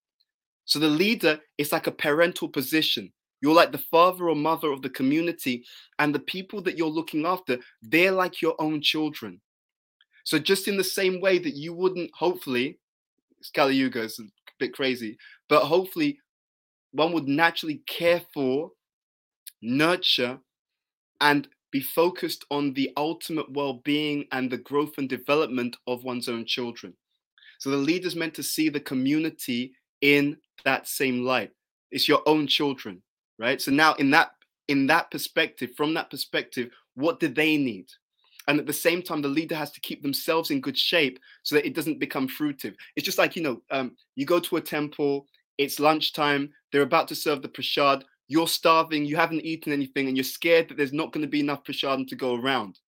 So 0.67 0.79
the 0.79 0.89
leader 0.89 1.41
is 1.59 1.73
like 1.73 1.87
a 1.87 1.93
parental 1.93 2.49
position. 2.49 3.13
You're 3.43 3.55
like 3.55 3.73
the 3.73 3.79
father 3.79 4.29
or 4.31 4.37
mother 4.37 4.73
of 4.73 4.83
the 4.83 4.91
community, 4.91 5.65
and 5.99 6.15
the 6.15 6.21
people 6.21 6.63
that 6.63 6.79
you're 6.79 6.89
looking 6.89 7.27
after, 7.27 7.59
they're 7.83 8.13
like 8.13 8.43
your 8.43 8.57
own 8.61 8.83
children. 8.83 9.41
So 10.25 10.39
just 10.39 10.69
in 10.69 10.77
the 10.79 10.85
same 10.85 11.21
way 11.21 11.39
that 11.39 11.55
you 11.57 11.75
wouldn't, 11.75 12.11
hopefully, 12.15 12.79
Kali 13.55 13.77
Yuga 13.77 14.03
is 14.03 14.19
a 14.21 14.25
bit 14.59 14.75
crazy, 14.75 15.19
but 15.49 15.65
hopefully, 15.65 16.19
one 16.93 17.13
would 17.13 17.29
naturally 17.29 17.83
care 17.87 18.23
for, 18.35 18.73
nurture, 19.63 20.39
and 21.21 21.49
be 21.75 21.81
focused 21.81 22.45
on 22.53 22.73
the 22.75 22.89
ultimate 22.97 23.51
well-being 23.51 24.25
and 24.31 24.49
the 24.49 24.59
growth 24.59 24.93
and 24.97 25.09
development 25.09 25.77
of 25.89 26.05
one's 26.05 26.29
own 26.29 26.47
children. 26.47 26.95
So 27.59 27.69
the 27.69 27.77
leader's 27.77 28.15
meant 28.15 28.33
to 28.35 28.45
see 28.45 28.69
the 28.69 28.79
community 28.79 29.73
in 30.01 30.37
that 30.65 30.87
same 30.87 31.25
light. 31.25 31.51
It's 31.91 32.07
your 32.07 32.23
own 32.27 32.47
children, 32.47 33.03
right? 33.41 33.61
So 33.61 33.73
now 33.73 33.95
in 33.95 34.09
that 34.13 34.31
in 34.69 34.87
that 34.87 35.11
perspective, 35.11 35.71
from 35.77 35.95
that 35.95 36.11
perspective, 36.11 36.71
what 36.95 37.19
do 37.19 37.27
they 37.27 37.57
need? 37.57 37.87
And 38.47 38.61
at 38.61 38.67
the 38.67 38.73
same 38.87 39.03
time, 39.03 39.21
the 39.21 39.37
leader 39.39 39.57
has 39.57 39.73
to 39.73 39.81
keep 39.81 40.01
themselves 40.01 40.53
in 40.53 40.61
good 40.61 40.79
shape 40.79 41.19
so 41.43 41.57
that 41.57 41.67
it 41.67 41.75
doesn't 41.75 41.99
become 41.99 42.29
fruitive. 42.29 42.77
It's 42.95 43.05
just 43.05 43.19
like, 43.19 43.35
you 43.35 43.43
know, 43.43 43.63
um, 43.73 43.97
you 44.15 44.27
go 44.27 44.39
to 44.39 44.59
a 44.59 44.61
temple, 44.61 45.27
it's 45.59 45.81
lunchtime, 45.81 46.53
they're 46.71 46.83
about 46.83 47.09
to 47.09 47.17
serve 47.17 47.43
the 47.43 47.49
prashad, 47.49 48.05
you're 48.29 48.49
starving, 48.49 49.05
you 49.05 49.17
haven't 49.17 49.45
eaten 49.45 49.73
anything, 49.73 50.09
and 50.09 50.17
you're 50.17 50.25
scared 50.25 50.69
that 50.69 50.77
there's 50.77 50.93
not 50.93 51.13
going 51.13 51.23
to 51.23 51.31
be 51.31 51.41
enough 51.41 51.65
prashadam 51.65 52.07
to 52.09 52.17
go 52.17 52.37
around. 52.37 52.79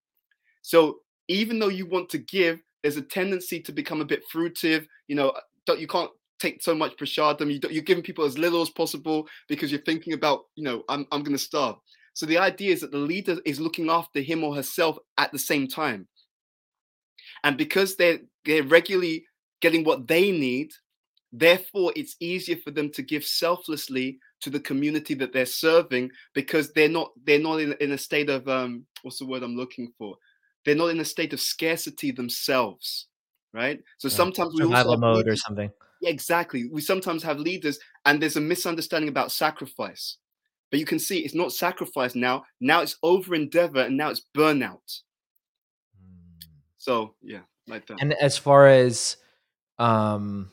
So 0.63 0.99
even 1.29 1.59
though 1.59 1.69
you 1.69 1.87
want 1.87 2.09
to 2.11 2.19
give, 2.19 2.59
there's 2.83 2.97
a 2.97 3.03
tendency 3.03 3.61
to 3.61 3.73
become 3.73 4.01
a 4.01 4.05
bit 4.05 4.23
fruitive. 4.33 4.87
You 5.09 5.17
know, 5.17 5.33
you 5.77 5.87
can't 5.87 6.11
take 6.39 6.63
so 6.63 6.75
much 6.75 6.97
prashadam. 6.97 7.53
You 7.53 7.61
you're 7.71 7.83
giving 7.83 8.05
people 8.05 8.25
as 8.25 8.39
little 8.39 8.63
as 8.63 8.71
possible 8.71 9.27
because 9.49 9.71
you're 9.71 9.81
thinking 9.83 10.13
about, 10.13 10.45
you 10.55 10.65
know, 10.65 10.83
I'm, 10.89 11.07
I'm 11.13 11.23
going 11.23 11.37
to 11.37 11.43
starve. 11.43 11.77
So 12.15 12.25
the 12.25 12.39
idea 12.39 12.73
is 12.73 12.81
that 12.81 12.93
the 12.93 12.99
leader 12.99 13.37
is 13.45 13.61
looking 13.61 13.91
after 13.91 14.21
him 14.21 14.43
or 14.43 14.55
herself 14.55 14.97
at 15.19 15.33
the 15.33 15.39
same 15.39 15.69
time. 15.69 16.09
And 17.45 17.59
because 17.59 17.97
they're 17.97 18.21
they're 18.45 18.63
regularly 18.63 19.27
getting 19.61 19.85
what 19.85 20.07
they 20.07 20.31
need, 20.31 20.71
therefore 21.33 21.93
it's 21.95 22.17
easier 22.21 22.57
for 22.57 22.71
them 22.71 22.91
to 22.93 23.03
give 23.03 23.25
selflessly 23.25 24.19
to 24.41 24.51
the 24.51 24.61
community 24.61 25.15
that 25.15 25.33
they're 25.33 25.47
serving 25.47 26.11
because 26.35 26.73
they're 26.73 26.89
not 26.89 27.13
they're 27.25 27.41
not 27.41 27.61
in, 27.61 27.75
in 27.81 27.93
a 27.93 27.99
state 27.99 28.29
of 28.29 28.47
um 28.49 28.85
what's 29.03 29.19
the 29.19 29.27
word 29.27 29.43
I'm 29.43 29.57
looking 29.57 29.93
for? 29.99 30.17
They're 30.65 30.75
not 30.75 30.89
in 30.91 31.01
a 31.01 31.05
state 31.05 31.33
of 31.33 31.41
scarcity 31.41 32.11
themselves, 32.11 33.07
right? 33.53 33.81
So 33.99 34.09
Yeah. 34.09 34.17
sometimes 34.17 34.55
we 34.55 34.65
also 34.65 34.91
Survival 34.91 34.91
have 34.93 35.01
mode 35.01 35.29
or 35.29 35.37
something. 35.37 35.71
yeah, 36.01 36.11
exactly. 36.11 36.69
We 36.71 36.81
sometimes 36.81 37.23
have 37.23 37.39
leaders, 37.39 37.79
and 38.05 38.21
there's 38.21 38.37
a 38.37 38.41
misunderstanding 38.41 39.09
about 39.09 39.33
sacrifice. 39.33 40.19
But 40.71 40.81
you 40.81 40.87
can 40.87 40.99
see 40.99 41.21
it's 41.21 41.35
not 41.35 41.53
sacrifice 41.53 42.15
now. 42.15 42.45
Now 42.61 42.83
it's 42.83 42.97
over 43.03 43.35
endeavor, 43.35 43.81
and 43.81 43.97
now 43.97 44.11
it's 44.11 44.23
burnout. 44.37 45.01
So 46.79 47.15
yeah, 47.23 47.41
like 47.67 47.87
that. 47.87 48.01
And 48.01 48.13
as 48.15 48.37
far 48.37 48.67
as 48.67 49.17
um 49.79 50.51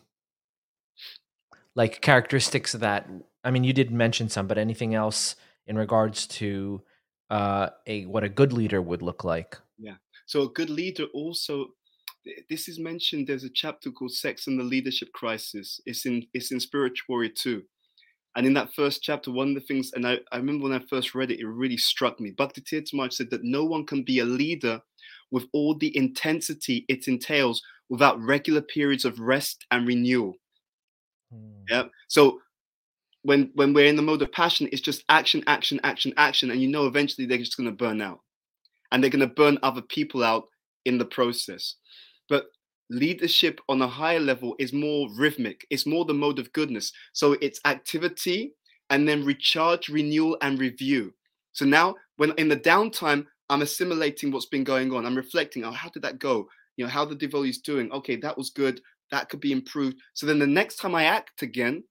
like 1.75 2.01
characteristics 2.01 2.73
of 2.73 2.81
that 2.81 3.09
I 3.43 3.51
mean 3.51 3.63
you 3.63 3.73
did 3.73 3.91
mention 3.91 4.29
some, 4.29 4.47
but 4.47 4.57
anything 4.57 4.95
else 4.95 5.35
in 5.67 5.77
regards 5.77 6.27
to 6.27 6.81
uh 7.29 7.69
a 7.87 8.05
what 8.05 8.23
a 8.23 8.29
good 8.29 8.53
leader 8.53 8.81
would 8.81 9.01
look 9.01 9.23
like? 9.23 9.57
Yeah. 9.77 9.95
So 10.25 10.43
a 10.43 10.49
good 10.49 10.69
leader 10.69 11.05
also. 11.13 11.67
This 12.49 12.69
is 12.69 12.79
mentioned. 12.79 13.27
There's 13.27 13.43
a 13.43 13.49
chapter 13.49 13.91
called 13.91 14.13
"Sex 14.13 14.47
and 14.47 14.57
the 14.57 14.63
Leadership 14.63 15.09
Crisis." 15.13 15.81
It's 15.85 16.05
in 16.05 16.25
it's 16.33 16.51
in 16.51 16.59
Spiritual 16.59 17.05
Warrior 17.09 17.31
two, 17.35 17.63
and 18.35 18.47
in 18.47 18.53
that 18.53 18.73
first 18.73 19.03
chapter, 19.03 19.29
one 19.31 19.49
of 19.49 19.55
the 19.55 19.61
things, 19.61 19.91
and 19.93 20.07
I, 20.07 20.19
I 20.31 20.37
remember 20.37 20.63
when 20.63 20.73
I 20.73 20.83
first 20.89 21.13
read 21.13 21.31
it, 21.31 21.39
it 21.39 21.45
really 21.45 21.77
struck 21.77 22.19
me. 22.19 22.31
Bhakti 22.31 22.61
Tirtha 22.61 22.93
Maharaj 22.93 23.13
said 23.13 23.29
that 23.29 23.43
no 23.43 23.65
one 23.65 23.85
can 23.85 24.03
be 24.03 24.19
a 24.19 24.25
leader 24.25 24.81
with 25.31 25.45
all 25.53 25.75
the 25.77 25.95
intensity 25.95 26.85
it 26.87 27.07
entails 27.07 27.61
without 27.89 28.19
regular 28.21 28.61
periods 28.61 29.05
of 29.05 29.19
rest 29.19 29.65
and 29.69 29.87
renewal. 29.87 30.33
Yeah. 31.69 31.83
So 32.07 32.39
when 33.23 33.51
when 33.55 33.73
we're 33.73 33.87
in 33.87 33.95
the 33.95 34.01
mode 34.01 34.21
of 34.21 34.31
passion, 34.31 34.69
it's 34.71 34.81
just 34.81 35.03
action, 35.09 35.43
action, 35.47 35.79
action, 35.83 36.13
action, 36.17 36.51
and 36.51 36.61
you 36.61 36.67
know 36.67 36.85
eventually 36.85 37.25
they're 37.25 37.37
just 37.37 37.57
going 37.57 37.69
to 37.69 37.75
burn 37.75 38.01
out, 38.01 38.19
and 38.91 39.01
they're 39.01 39.09
going 39.09 39.27
to 39.27 39.35
burn 39.35 39.57
other 39.63 39.81
people 39.81 40.23
out 40.23 40.45
in 40.85 40.97
the 40.97 41.05
process. 41.05 41.75
But 42.29 42.45
leadership 42.89 43.59
on 43.69 43.81
a 43.81 43.87
higher 43.87 44.19
level 44.19 44.55
is 44.59 44.73
more 44.73 45.09
rhythmic. 45.17 45.65
It's 45.69 45.85
more 45.85 46.05
the 46.05 46.13
mode 46.13 46.39
of 46.39 46.51
goodness. 46.53 46.91
So 47.13 47.33
it's 47.41 47.59
activity 47.65 48.53
and 48.89 49.07
then 49.07 49.25
recharge, 49.25 49.89
renewal, 49.89 50.37
and 50.41 50.59
review. 50.59 51.13
So 51.53 51.65
now, 51.65 51.95
when 52.17 52.33
in 52.37 52.49
the 52.49 52.57
downtime, 52.57 53.25
I'm 53.49 53.61
assimilating 53.61 54.31
what's 54.31 54.47
been 54.47 54.63
going 54.63 54.93
on. 54.93 55.05
I'm 55.05 55.15
reflecting. 55.15 55.63
Oh, 55.63 55.71
how 55.71 55.89
did 55.89 56.03
that 56.03 56.19
go? 56.19 56.47
You 56.77 56.85
know, 56.85 56.91
how 56.91 57.05
the 57.05 57.15
devotee 57.15 57.49
is 57.49 57.59
doing. 57.59 57.91
Okay, 57.91 58.15
that 58.17 58.37
was 58.37 58.49
good. 58.49 58.81
That 59.11 59.29
could 59.29 59.39
be 59.39 59.51
improved. 59.51 59.97
So 60.13 60.25
then 60.25 60.39
the 60.39 60.47
next 60.47 60.77
time 60.77 60.95
I 60.95 61.03
act 61.05 61.41
again, 61.41 61.83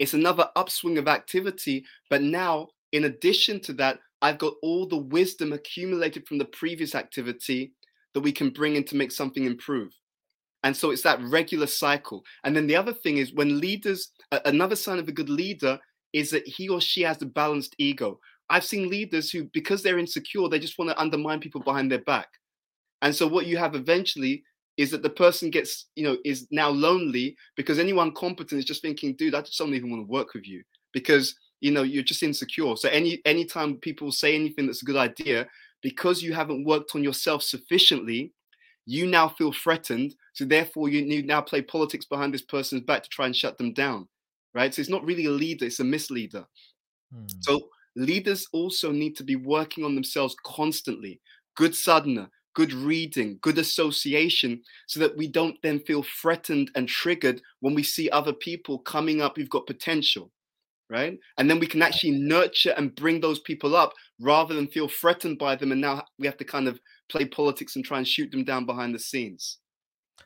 it's 0.00 0.14
another 0.14 0.48
upswing 0.56 0.98
of 0.98 1.06
activity. 1.06 1.84
But 2.08 2.22
now, 2.22 2.68
in 2.90 3.04
addition 3.04 3.60
to 3.60 3.72
that, 3.74 4.00
I've 4.22 4.38
got 4.38 4.54
all 4.62 4.86
the 4.86 4.96
wisdom 4.96 5.52
accumulated 5.52 6.26
from 6.26 6.38
the 6.38 6.46
previous 6.46 6.94
activity 6.94 7.72
that 8.14 8.20
we 8.20 8.32
can 8.32 8.50
bring 8.50 8.74
in 8.74 8.84
to 8.84 8.96
make 8.96 9.12
something 9.12 9.44
improve. 9.44 9.92
And 10.64 10.76
so 10.76 10.90
it's 10.90 11.02
that 11.02 11.22
regular 11.22 11.66
cycle. 11.66 12.24
And 12.44 12.56
then 12.56 12.66
the 12.66 12.76
other 12.76 12.92
thing 12.92 13.18
is 13.18 13.32
when 13.32 13.60
leaders, 13.60 14.10
another 14.44 14.76
sign 14.76 14.98
of 14.98 15.08
a 15.08 15.12
good 15.12 15.30
leader 15.30 15.78
is 16.12 16.30
that 16.30 16.46
he 16.46 16.68
or 16.68 16.80
she 16.80 17.02
has 17.02 17.22
a 17.22 17.26
balanced 17.26 17.76
ego. 17.78 18.18
I've 18.48 18.64
seen 18.64 18.90
leaders 18.90 19.30
who, 19.30 19.44
because 19.52 19.82
they're 19.82 19.98
insecure, 19.98 20.48
they 20.48 20.58
just 20.58 20.78
want 20.78 20.90
to 20.90 21.00
undermine 21.00 21.40
people 21.40 21.60
behind 21.60 21.90
their 21.90 22.00
back. 22.02 22.28
And 23.02 23.14
so 23.14 23.26
what 23.26 23.46
you 23.46 23.56
have 23.58 23.74
eventually 23.74 24.42
is 24.80 24.90
that 24.90 25.02
the 25.02 25.10
person 25.10 25.50
gets, 25.50 25.88
you 25.94 26.02
know, 26.02 26.16
is 26.24 26.46
now 26.50 26.70
lonely 26.70 27.36
because 27.54 27.78
anyone 27.78 28.14
competent 28.14 28.58
is 28.58 28.64
just 28.64 28.80
thinking, 28.80 29.14
dude, 29.14 29.34
I 29.34 29.42
just 29.42 29.58
don't 29.58 29.74
even 29.74 29.90
want 29.90 30.06
to 30.06 30.10
work 30.10 30.32
with 30.32 30.48
you 30.48 30.62
because 30.94 31.34
you 31.60 31.70
know 31.70 31.82
you're 31.82 32.02
just 32.02 32.22
insecure. 32.22 32.74
So 32.76 32.88
any 32.88 33.20
anytime 33.26 33.76
people 33.76 34.10
say 34.10 34.34
anything 34.34 34.66
that's 34.66 34.80
a 34.80 34.86
good 34.86 34.96
idea, 34.96 35.46
because 35.82 36.22
you 36.22 36.32
haven't 36.32 36.64
worked 36.64 36.92
on 36.94 37.04
yourself 37.04 37.42
sufficiently, 37.42 38.32
you 38.86 39.06
now 39.06 39.28
feel 39.28 39.52
threatened. 39.52 40.14
So 40.32 40.46
therefore, 40.46 40.88
you 40.88 41.02
need 41.02 41.26
now 41.26 41.42
play 41.42 41.60
politics 41.60 42.06
behind 42.06 42.32
this 42.32 42.40
person's 42.40 42.80
back 42.80 43.02
to 43.02 43.08
try 43.10 43.26
and 43.26 43.36
shut 43.36 43.58
them 43.58 43.74
down, 43.74 44.08
right? 44.54 44.74
So 44.74 44.80
it's 44.80 44.88
not 44.88 45.04
really 45.04 45.26
a 45.26 45.30
leader; 45.30 45.66
it's 45.66 45.80
a 45.80 45.84
misleader. 45.84 46.46
Hmm. 47.12 47.26
So 47.40 47.68
leaders 47.96 48.48
also 48.54 48.92
need 48.92 49.14
to 49.16 49.24
be 49.24 49.36
working 49.36 49.84
on 49.84 49.94
themselves 49.94 50.34
constantly. 50.42 51.20
Good 51.54 51.74
sadhana, 51.74 52.30
good 52.54 52.72
reading, 52.72 53.38
good 53.42 53.58
association, 53.58 54.62
so 54.86 55.00
that 55.00 55.16
we 55.16 55.26
don't 55.26 55.56
then 55.62 55.78
feel 55.80 56.02
threatened 56.02 56.70
and 56.74 56.88
triggered 56.88 57.40
when 57.60 57.74
we 57.74 57.82
see 57.82 58.10
other 58.10 58.32
people 58.32 58.78
coming 58.78 59.20
up 59.20 59.36
who've 59.36 59.48
got 59.50 59.66
potential, 59.66 60.30
right? 60.88 61.18
And 61.38 61.48
then 61.48 61.60
we 61.60 61.66
can 61.66 61.82
actually 61.82 62.12
nurture 62.12 62.74
and 62.76 62.94
bring 62.94 63.20
those 63.20 63.40
people 63.40 63.76
up 63.76 63.92
rather 64.20 64.54
than 64.54 64.66
feel 64.66 64.88
threatened 64.88 65.38
by 65.38 65.56
them. 65.56 65.72
And 65.72 65.80
now 65.80 66.04
we 66.18 66.26
have 66.26 66.36
to 66.38 66.44
kind 66.44 66.68
of 66.68 66.80
play 67.08 67.24
politics 67.24 67.76
and 67.76 67.84
try 67.84 67.98
and 67.98 68.08
shoot 68.08 68.30
them 68.30 68.44
down 68.44 68.66
behind 68.66 68.94
the 68.94 68.98
scenes. 68.98 69.58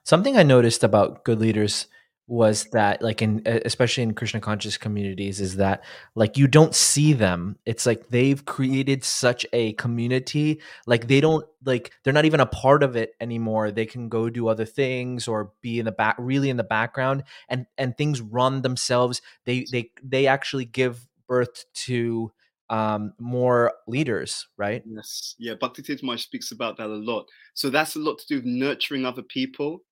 Something 0.05 0.37
I 0.37 0.43
noticed 0.43 0.85
about 0.85 1.25
good 1.25 1.41
leaders 1.41 1.87
was 2.27 2.65
that 2.73 3.03
like 3.03 3.21
in 3.21 3.43
especially 3.45 4.03
in 4.03 4.15
krishna 4.15 4.41
conscious 4.41 4.79
communities 4.79 5.41
is 5.43 5.57
that 5.57 5.85
like 6.15 6.39
you 6.39 6.47
don't 6.47 6.75
see 6.75 7.13
them. 7.13 7.57
It's 7.67 7.85
like 7.85 8.09
they've 8.09 8.45
created 8.45 9.05
such 9.05 9.45
a 9.53 9.75
community 9.75 10.61
like 10.87 11.07
they 11.09 11.21
don't 11.21 11.45
like 11.65 11.93
they're 12.03 12.13
not 12.15 12.25
even 12.25 12.41
a 12.41 12.47
part 12.47 12.83
of 12.83 12.97
it 12.97 13.15
anymore. 13.21 13.71
They 13.71 13.87
can 13.87 14.09
go 14.09 14.31
do 14.31 14.49
other 14.49 14.65
things 14.65 15.29
or 15.29 15.53
be 15.61 15.79
in 15.79 15.85
the 15.85 15.93
back 15.93 16.17
really 16.19 16.49
in 16.49 16.57
the 16.57 16.65
background 16.65 17.25
and 17.49 17.67
and 17.77 17.97
things 17.97 18.21
run 18.21 18.63
themselves. 18.63 19.21
They 19.45 19.67
they 19.71 19.91
they 20.03 20.27
actually 20.27 20.65
give 20.65 21.07
birth 21.29 21.65
to 21.75 22.33
um 22.71 23.13
more 23.19 23.75
leaders 23.87 24.49
right? 24.57 24.83
Yes. 24.87 25.35
Yeah 25.39 25.55
bhakti 25.55 25.83
Tirtha 25.83 26.19
speaks 26.19 26.53
about 26.53 26.79
that 26.79 26.87
a 26.87 26.95
lot. 26.95 27.27
So 27.53 27.69
that's 27.69 27.97
a 27.97 27.99
lot 27.99 28.19
to 28.21 28.27
do 28.27 28.37
with 28.37 28.47
nurturing 28.47 29.05
other 29.05 29.23
people 29.23 29.83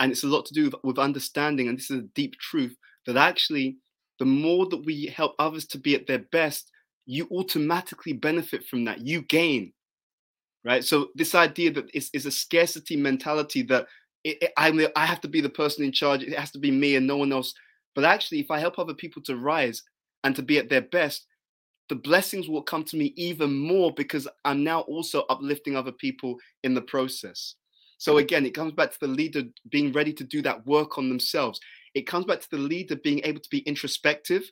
and 0.00 0.10
it's 0.10 0.24
a 0.24 0.28
lot 0.28 0.46
to 0.46 0.54
do 0.54 0.64
with, 0.64 0.74
with 0.82 0.98
understanding, 0.98 1.68
and 1.68 1.78
this 1.78 1.90
is 1.90 1.98
a 1.98 2.08
deep 2.14 2.34
truth 2.40 2.74
that 3.06 3.16
actually, 3.16 3.76
the 4.18 4.24
more 4.24 4.66
that 4.66 4.84
we 4.84 5.06
help 5.06 5.34
others 5.38 5.66
to 5.66 5.78
be 5.78 5.94
at 5.94 6.06
their 6.06 6.20
best, 6.32 6.70
you 7.06 7.28
automatically 7.30 8.12
benefit 8.12 8.66
from 8.66 8.84
that. 8.84 9.06
You 9.06 9.22
gain, 9.22 9.72
right? 10.64 10.84
So 10.84 11.08
this 11.14 11.34
idea 11.34 11.72
that 11.72 11.94
is, 11.94 12.10
is 12.12 12.26
a 12.26 12.30
scarcity 12.30 12.96
mentality 12.96 13.62
that 13.64 13.86
it, 14.24 14.38
it, 14.42 14.52
I, 14.56 14.88
I 14.96 15.06
have 15.06 15.20
to 15.22 15.28
be 15.28 15.40
the 15.40 15.48
person 15.48 15.84
in 15.84 15.92
charge. 15.92 16.22
It 16.22 16.38
has 16.38 16.50
to 16.52 16.58
be 16.58 16.70
me 16.70 16.96
and 16.96 17.06
no 17.06 17.16
one 17.16 17.32
else. 17.32 17.54
But 17.94 18.04
actually, 18.04 18.40
if 18.40 18.50
I 18.50 18.58
help 18.58 18.78
other 18.78 18.94
people 18.94 19.22
to 19.22 19.36
rise 19.36 19.82
and 20.24 20.36
to 20.36 20.42
be 20.42 20.58
at 20.58 20.68
their 20.68 20.82
best, 20.82 21.26
the 21.88 21.96
blessings 21.96 22.48
will 22.48 22.62
come 22.62 22.84
to 22.84 22.96
me 22.96 23.12
even 23.16 23.52
more 23.52 23.92
because 23.92 24.28
I'm 24.44 24.62
now 24.62 24.82
also 24.82 25.24
uplifting 25.28 25.76
other 25.76 25.92
people 25.92 26.36
in 26.62 26.74
the 26.74 26.82
process. 26.82 27.56
So 28.00 28.16
again, 28.16 28.46
it 28.46 28.54
comes 28.54 28.72
back 28.72 28.92
to 28.92 28.98
the 28.98 29.08
leader 29.08 29.42
being 29.68 29.92
ready 29.92 30.14
to 30.14 30.24
do 30.24 30.40
that 30.40 30.66
work 30.66 30.96
on 30.96 31.10
themselves. 31.10 31.60
It 31.94 32.06
comes 32.06 32.24
back 32.24 32.40
to 32.40 32.50
the 32.50 32.56
leader 32.56 32.96
being 32.96 33.20
able 33.24 33.40
to 33.40 33.50
be 33.50 33.58
introspective, 33.58 34.50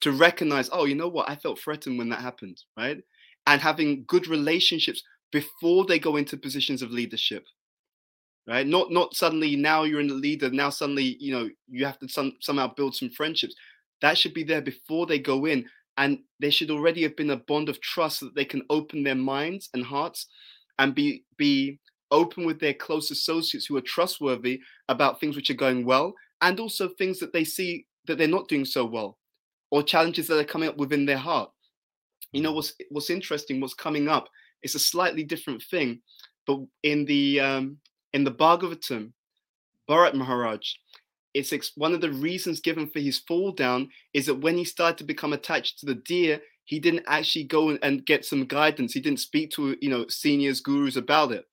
to 0.00 0.10
recognize, 0.10 0.68
oh, 0.72 0.86
you 0.86 0.96
know 0.96 1.06
what, 1.06 1.30
I 1.30 1.36
felt 1.36 1.60
threatened 1.60 1.98
when 1.98 2.08
that 2.08 2.18
happened, 2.18 2.60
right? 2.76 2.98
And 3.46 3.60
having 3.60 4.04
good 4.08 4.26
relationships 4.26 5.04
before 5.30 5.86
they 5.86 6.00
go 6.00 6.16
into 6.16 6.36
positions 6.36 6.82
of 6.82 6.90
leadership 6.90 7.44
right 8.48 8.66
not 8.66 8.92
not 8.92 9.12
suddenly 9.12 9.56
now 9.56 9.82
you're 9.82 10.00
in 10.00 10.06
the 10.06 10.14
leader 10.14 10.48
now 10.50 10.70
suddenly 10.70 11.16
you 11.18 11.32
know 11.32 11.48
you 11.68 11.84
have 11.84 11.98
to 11.98 12.08
some, 12.08 12.32
somehow 12.40 12.72
build 12.74 12.94
some 12.94 13.10
friendships 13.10 13.54
that 14.00 14.16
should 14.16 14.32
be 14.32 14.44
there 14.44 14.62
before 14.62 15.04
they 15.04 15.18
go 15.18 15.46
in 15.46 15.64
and 15.96 16.20
there 16.38 16.52
should 16.52 16.70
already 16.70 17.02
have 17.02 17.16
been 17.16 17.30
a 17.30 17.36
bond 17.36 17.68
of 17.68 17.80
trust 17.80 18.20
so 18.20 18.26
that 18.26 18.36
they 18.36 18.44
can 18.44 18.62
open 18.70 19.02
their 19.02 19.16
minds 19.16 19.68
and 19.74 19.84
hearts 19.84 20.28
and 20.78 20.94
be 20.94 21.24
be 21.36 21.80
open 22.10 22.46
with 22.46 22.60
their 22.60 22.74
close 22.74 23.10
associates 23.10 23.66
who 23.66 23.76
are 23.76 23.82
trustworthy 23.82 24.60
about 24.88 25.20
things 25.20 25.36
which 25.36 25.50
are 25.50 25.54
going 25.54 25.84
well 25.84 26.14
and 26.42 26.60
also 26.60 26.88
things 26.88 27.18
that 27.18 27.32
they 27.32 27.44
see 27.44 27.86
that 28.06 28.18
they're 28.18 28.28
not 28.28 28.48
doing 28.48 28.64
so 28.64 28.84
well 28.84 29.18
or 29.70 29.82
challenges 29.82 30.28
that 30.28 30.38
are 30.38 30.44
coming 30.44 30.68
up 30.68 30.76
within 30.76 31.06
their 31.06 31.18
heart. 31.18 31.50
You 32.32 32.42
know 32.42 32.52
what's 32.52 32.74
what's 32.90 33.10
interesting 33.10 33.60
what's 33.60 33.74
coming 33.74 34.08
up 34.08 34.28
it's 34.62 34.74
a 34.74 34.80
slightly 34.80 35.22
different 35.22 35.62
thing 35.62 36.00
but 36.46 36.58
in 36.82 37.04
the 37.04 37.40
um 37.40 37.78
in 38.12 38.24
the 38.24 38.32
bhagavatam 38.32 39.12
bharat 39.88 40.14
maharaj 40.14 40.74
it's 41.34 41.52
ex- 41.52 41.72
one 41.76 41.94
of 41.94 42.00
the 42.00 42.10
reasons 42.10 42.60
given 42.60 42.88
for 42.88 43.00
his 43.00 43.18
fall 43.20 43.52
down 43.52 43.88
is 44.12 44.26
that 44.26 44.40
when 44.40 44.56
he 44.56 44.64
started 44.64 44.98
to 44.98 45.04
become 45.04 45.32
attached 45.32 45.78
to 45.78 45.86
the 45.86 45.94
deer 45.94 46.40
he 46.64 46.80
didn't 46.80 47.04
actually 47.06 47.44
go 47.44 47.68
and, 47.70 47.78
and 47.82 48.04
get 48.04 48.24
some 48.24 48.44
guidance. 48.44 48.92
He 48.92 49.00
didn't 49.00 49.20
speak 49.20 49.50
to 49.52 49.76
you 49.80 49.88
know 49.88 50.06
seniors 50.08 50.60
gurus 50.60 50.96
about 50.96 51.32
it 51.32 51.46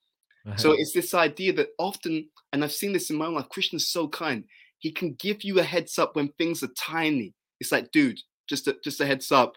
so 0.58 0.70
uh-huh. 0.70 0.78
it's 0.80 0.94
this 0.94 1.14
idea 1.14 1.54
that 1.54 1.70
often, 1.80 2.30
and 2.52 2.64
I've 2.64 2.74
seen 2.74 2.94
this 2.94 3.10
in 3.10 3.18
my 3.18 3.26
own 3.26 3.36
life, 3.36 3.50
Krishna's 3.50 3.90
so 3.90 4.08
kind. 4.08 4.44
He 4.80 4.92
can 4.92 5.16
give 5.18 5.44
you 5.44 5.60
a 5.60 5.64
heads 5.64 5.98
up 5.98 6.16
when 6.16 6.30
things 6.38 6.62
are 6.64 6.70
tiny. 6.78 7.34
It's 7.60 7.72
like, 7.72 7.92
dude, 7.92 8.20
just 8.50 8.68
a, 8.68 8.76
just 8.84 9.00
a 9.00 9.06
heads 9.06 9.32
up. 9.32 9.54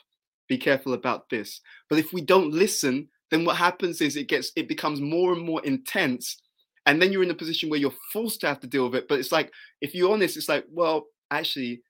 Be 0.48 0.58
careful 0.58 0.94
about 0.94 1.28
this. 1.28 1.60
But 1.90 1.98
if 1.98 2.12
we 2.12 2.20
don't 2.20 2.52
listen, 2.52 3.08
then 3.32 3.44
what 3.44 3.56
happens 3.56 4.00
is 4.00 4.16
it 4.16 4.28
gets 4.28 4.52
it 4.54 4.68
becomes 4.68 5.00
more 5.00 5.32
and 5.32 5.42
more 5.42 5.60
intense, 5.64 6.40
and 6.86 7.02
then 7.02 7.12
you're 7.12 7.24
in 7.24 7.30
a 7.32 7.34
position 7.34 7.68
where 7.68 7.80
you're 7.80 7.92
forced 8.12 8.40
to 8.40 8.46
have 8.46 8.60
to 8.60 8.68
deal 8.68 8.84
with 8.84 8.94
it. 8.94 9.08
But 9.08 9.18
it's 9.18 9.32
like, 9.32 9.50
if 9.80 9.92
you're 9.92 10.12
honest, 10.12 10.36
it's 10.36 10.48
like, 10.48 10.64
well, 10.70 11.06
actually, 11.32 11.82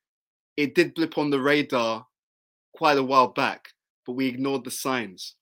it 0.56 0.74
did 0.74 0.94
blip 0.94 1.18
on 1.18 1.28
the 1.28 1.40
radar 1.40 2.06
quite 2.74 2.96
a 2.96 3.02
while 3.02 3.28
back, 3.28 3.68
but 4.06 4.14
we 4.14 4.26
ignored 4.26 4.64
the 4.64 4.70
signs. 4.70 5.34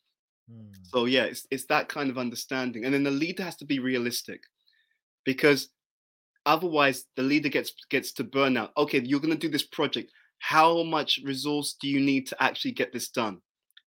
Hmm. 0.51 0.73
So 0.83 1.07
yeah, 1.07 1.25
it's 1.25 1.47
it's 1.51 1.67
that 1.67 1.89
kind 1.89 2.11
of 2.11 2.19
understanding, 2.19 2.85
and 2.85 2.93
then 2.93 3.05
the 3.05 3.11
leader 3.11 3.43
has 3.43 3.57
to 3.57 3.65
be 3.65 3.79
realistic, 3.79 4.43
because 5.25 5.71
otherwise 6.47 7.05
the 7.17 7.23
leader 7.23 7.49
gets 7.49 7.73
gets 7.91 8.13
to 8.13 8.25
burnout. 8.25 8.71
Okay, 8.77 9.01
you're 9.03 9.21
going 9.21 9.33
to 9.33 9.39
do 9.39 9.49
this 9.49 9.67
project. 9.67 10.11
How 10.39 10.83
much 10.83 11.21
resource 11.25 11.77
do 11.81 11.89
you 11.89 12.01
need 12.01 12.27
to 12.29 12.43
actually 12.43 12.73
get 12.73 12.93
this 12.93 13.09
done? 13.09 13.39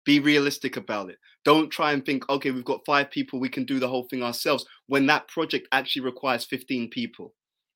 Be 0.06 0.20
realistic 0.20 0.78
about 0.78 1.10
it. 1.10 1.18
Don't 1.46 1.70
try 1.70 1.92
and 1.92 2.04
think, 2.04 2.28
okay, 2.30 2.50
we've 2.52 2.66
got 2.66 2.86
five 2.86 3.12
people, 3.12 3.40
we 3.40 3.50
can 3.50 3.66
do 3.66 3.80
the 3.80 3.88
whole 3.88 4.08
thing 4.10 4.24
ourselves. 4.24 4.66
When 4.88 5.06
that 5.08 5.28
project 5.28 5.68
actually 5.72 6.04
requires 6.04 6.46
15 6.46 6.90
people. 6.90 7.34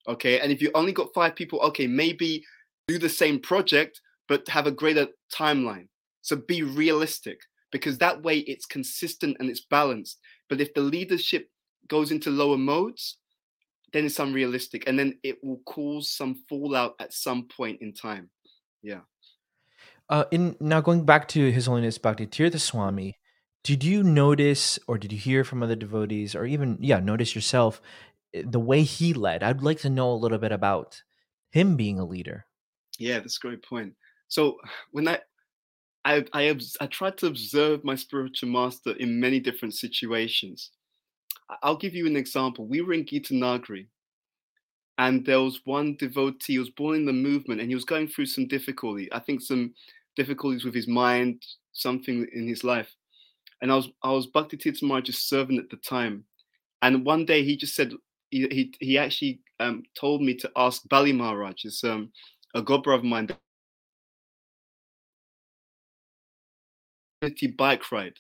Okay, 0.07 0.39
and 0.39 0.51
if 0.51 0.61
you 0.61 0.71
only 0.73 0.93
got 0.93 1.13
five 1.13 1.35
people, 1.35 1.59
okay, 1.59 1.85
maybe 1.85 2.43
do 2.87 2.97
the 2.97 3.09
same 3.09 3.39
project, 3.39 4.01
but 4.27 4.47
have 4.47 4.65
a 4.65 4.71
greater 4.71 5.07
timeline. 5.31 5.87
So 6.21 6.37
be 6.37 6.63
realistic 6.63 7.39
because 7.71 7.97
that 7.97 8.21
way 8.21 8.39
it's 8.39 8.65
consistent 8.65 9.37
and 9.39 9.49
it's 9.49 9.61
balanced. 9.61 10.19
But 10.49 10.61
if 10.61 10.73
the 10.73 10.81
leadership 10.81 11.49
goes 11.87 12.11
into 12.11 12.29
lower 12.29 12.57
modes, 12.57 13.17
then 13.93 14.05
it's 14.05 14.19
unrealistic 14.19 14.83
and 14.87 14.97
then 14.97 15.19
it 15.23 15.43
will 15.43 15.61
cause 15.65 16.09
some 16.09 16.43
fallout 16.47 16.95
at 16.99 17.13
some 17.13 17.47
point 17.47 17.81
in 17.81 17.93
time. 17.93 18.29
Yeah. 18.81 19.01
Uh, 20.09 20.25
in 20.31 20.55
now 20.59 20.81
going 20.81 21.05
back 21.05 21.27
to 21.29 21.51
His 21.51 21.67
Holiness 21.67 21.97
Bhakti 21.97 22.27
Tirtha 22.27 22.59
Swami, 22.59 23.17
did 23.63 23.83
you 23.83 24.03
notice 24.03 24.79
or 24.87 24.97
did 24.97 25.11
you 25.11 25.17
hear 25.17 25.43
from 25.43 25.63
other 25.63 25.75
devotees 25.75 26.35
or 26.35 26.45
even 26.45 26.77
yeah 26.81 26.99
notice 26.99 27.35
yourself 27.35 27.81
eh, 28.33 28.43
the 28.45 28.59
way 28.59 28.83
he 28.83 29.13
led? 29.13 29.43
I'd 29.43 29.61
like 29.61 29.79
to 29.79 29.89
know 29.89 30.11
a 30.11 30.15
little 30.15 30.37
bit 30.37 30.51
about 30.51 31.01
him 31.51 31.75
being 31.77 31.99
a 31.99 32.05
leader. 32.05 32.45
Yeah, 32.97 33.19
that's 33.19 33.37
a 33.37 33.47
great 33.47 33.63
point. 33.63 33.93
So 34.27 34.57
when 34.91 35.07
I 35.07 35.19
I 36.05 36.25
I, 36.33 36.55
I 36.79 36.87
tried 36.87 37.17
to 37.19 37.27
observe 37.27 37.83
my 37.83 37.95
spiritual 37.95 38.49
master 38.49 38.91
in 38.93 39.19
many 39.19 39.39
different 39.39 39.75
situations. 39.75 40.71
I'll 41.63 41.77
give 41.77 41.93
you 41.93 42.07
an 42.07 42.15
example. 42.15 42.65
We 42.65 42.81
were 42.81 42.93
in 42.93 43.05
Gitanagari, 43.05 43.87
and 44.97 45.25
there 45.25 45.41
was 45.41 45.61
one 45.65 45.95
devotee 45.97 46.55
who 46.55 46.61
was 46.61 46.69
born 46.69 46.95
in 46.95 47.05
the 47.05 47.13
movement, 47.13 47.61
and 47.61 47.69
he 47.69 47.75
was 47.75 47.85
going 47.85 48.07
through 48.07 48.27
some 48.27 48.47
difficulty. 48.47 49.11
I 49.11 49.19
think 49.19 49.41
some 49.41 49.73
difficulties 50.15 50.65
with 50.65 50.73
his 50.73 50.87
mind, 50.87 51.43
something 51.73 52.27
in 52.33 52.47
his 52.47 52.63
life. 52.63 52.93
And 53.61 53.71
I 53.71 53.75
was 53.75 53.89
I 54.03 54.11
was 54.11 54.27
Bhakti 54.27 54.57
Tirtha 54.57 54.83
Maharaj's 54.83 55.19
servant 55.19 55.59
at 55.59 55.69
the 55.69 55.77
time, 55.77 56.23
and 56.81 57.05
one 57.05 57.25
day 57.25 57.43
he 57.43 57.55
just 57.55 57.75
said 57.75 57.91
he 58.31 58.47
he, 58.47 58.73
he 58.79 58.97
actually 58.97 59.41
um, 59.59 59.83
told 59.95 60.21
me 60.21 60.33
to 60.35 60.51
ask 60.55 60.87
Bali 60.89 61.13
Maharaj, 61.13 61.65
um, 61.83 62.11
a 62.55 62.61
god 62.61 62.83
brother 62.83 62.99
of 62.99 63.05
mine 63.05 63.29
bike 67.57 67.91
ride. 67.91 68.13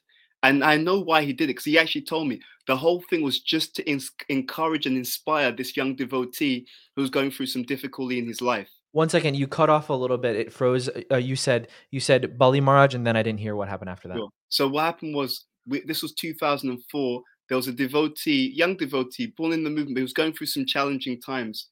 And 0.43 0.63
I 0.63 0.77
know 0.77 0.99
why 0.99 1.23
he 1.23 1.33
did 1.33 1.45
it 1.45 1.47
because 1.53 1.65
he 1.65 1.77
actually 1.77 2.01
told 2.01 2.27
me 2.27 2.39
the 2.67 2.75
whole 2.75 3.03
thing 3.09 3.21
was 3.21 3.39
just 3.39 3.75
to 3.75 3.89
in- 3.89 4.01
encourage 4.29 4.85
and 4.85 4.97
inspire 4.97 5.51
this 5.51 5.77
young 5.77 5.95
devotee 5.95 6.65
who 6.95 7.01
was 7.01 7.11
going 7.11 7.31
through 7.31 7.45
some 7.47 7.63
difficulty 7.63 8.17
in 8.17 8.27
his 8.27 8.41
life. 8.41 8.69
One 8.93 9.07
second, 9.07 9.35
you 9.35 9.47
cut 9.47 9.69
off 9.69 9.89
a 9.89 9.93
little 9.93 10.17
bit. 10.17 10.35
It 10.35 10.51
froze. 10.51 10.89
Uh, 11.11 11.17
you 11.17 11.35
said 11.35 11.69
you 11.91 11.99
said 11.99 12.37
Bali 12.37 12.59
Maharaj, 12.59 12.93
and 12.93 13.07
then 13.07 13.15
I 13.15 13.23
didn't 13.23 13.39
hear 13.39 13.55
what 13.55 13.69
happened 13.69 13.89
after 13.89 14.09
that. 14.09 14.17
Sure. 14.17 14.29
So 14.49 14.67
what 14.67 14.83
happened 14.83 15.15
was 15.15 15.45
we, 15.65 15.81
this 15.81 16.01
was 16.01 16.13
2004. 16.13 17.21
There 17.47 17.55
was 17.55 17.67
a 17.67 17.73
devotee, 17.73 18.51
young 18.53 18.75
devotee, 18.75 19.33
born 19.37 19.53
in 19.53 19.63
the 19.63 19.69
movement. 19.69 19.97
He 19.97 20.03
was 20.03 20.13
going 20.13 20.33
through 20.33 20.47
some 20.47 20.65
challenging 20.65 21.21
times, 21.21 21.69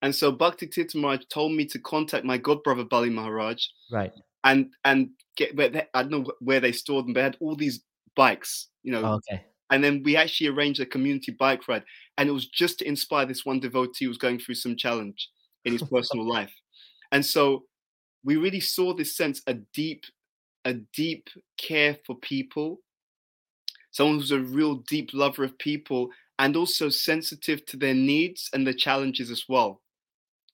and 0.00 0.14
so 0.14 0.32
Bhakti 0.32 0.68
Tirtha 0.68 0.94
Maharaj 0.94 1.24
told 1.30 1.52
me 1.52 1.66
to 1.66 1.78
contact 1.80 2.24
my 2.24 2.38
god 2.38 2.62
brother 2.62 2.84
Bali 2.84 3.10
Maharaj, 3.10 3.62
right, 3.90 4.12
and 4.48 4.70
and 4.84 5.10
get 5.36 5.54
where 5.56 5.68
they, 5.68 5.86
I 5.94 6.02
don't 6.02 6.10
know 6.10 6.32
where 6.40 6.60
they 6.60 6.72
stored 6.72 7.06
them. 7.06 7.12
They 7.12 7.22
had 7.22 7.36
all 7.40 7.54
these 7.54 7.82
bikes, 8.16 8.68
you 8.82 8.92
know, 8.92 9.02
oh, 9.04 9.14
okay. 9.14 9.44
And 9.70 9.84
then 9.84 10.02
we 10.02 10.16
actually 10.16 10.48
arranged 10.48 10.80
a 10.80 10.86
community 10.86 11.32
bike 11.32 11.68
ride. 11.68 11.84
And 12.16 12.28
it 12.28 12.32
was 12.32 12.46
just 12.46 12.78
to 12.78 12.88
inspire 12.88 13.26
this 13.26 13.44
one 13.44 13.60
devotee 13.60 14.06
who 14.06 14.08
was 14.08 14.18
going 14.18 14.38
through 14.38 14.54
some 14.54 14.76
challenge 14.76 15.28
in 15.64 15.72
his 15.72 15.82
personal 15.82 16.26
life. 16.36 16.52
And 17.12 17.24
so 17.24 17.64
we 18.24 18.36
really 18.36 18.60
saw 18.60 18.94
this 18.94 19.14
sense, 19.16 19.42
a 19.46 19.54
deep, 19.74 20.04
a 20.64 20.74
deep 20.94 21.28
care 21.58 21.98
for 22.06 22.16
people, 22.16 22.80
someone 23.90 24.16
who's 24.16 24.32
a 24.32 24.40
real 24.40 24.76
deep 24.88 25.10
lover 25.12 25.44
of 25.44 25.58
people 25.58 26.08
and 26.38 26.56
also 26.56 26.88
sensitive 26.88 27.64
to 27.66 27.76
their 27.76 27.94
needs 27.94 28.48
and 28.54 28.66
their 28.66 28.74
challenges 28.74 29.30
as 29.30 29.44
well. 29.48 29.82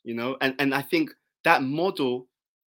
You 0.02 0.14
know, 0.14 0.36
and, 0.40 0.54
and 0.58 0.74
I 0.74 0.82
think 0.82 1.10
that 1.44 1.62
model 1.62 2.26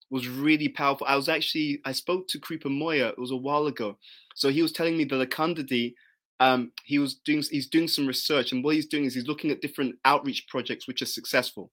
was 0.10 0.28
really 0.28 0.70
powerful. 0.70 1.08
I 1.08 1.16
was 1.16 1.30
actually 1.30 1.82
I 1.86 1.92
spoke 1.92 2.28
to 2.30 2.40
Kripamoya, 2.40 3.10
it 3.10 3.20
was 3.20 3.32
a 3.32 3.36
while 3.36 3.68
ago. 3.68 3.98
So 4.36 4.50
he 4.50 4.62
was 4.62 4.72
telling 4.72 4.98
me 4.98 5.04
that 5.06 5.30
Lakhandadi, 5.30 5.94
um, 6.40 6.72
he 6.84 7.00
was 7.00 7.16
doing 7.16 7.44
he's 7.50 7.68
doing 7.68 7.88
some 7.88 8.08
research, 8.08 8.52
and 8.52 8.64
what 8.64 8.76
he's 8.76 8.88
doing 8.88 9.06
is 9.06 9.14
he's 9.14 9.28
looking 9.28 9.52
at 9.52 9.62
different 9.62 9.96
outreach 10.06 10.48
projects 10.48 10.88
which 10.88 11.02
are 11.02 11.08
successful. 11.08 11.72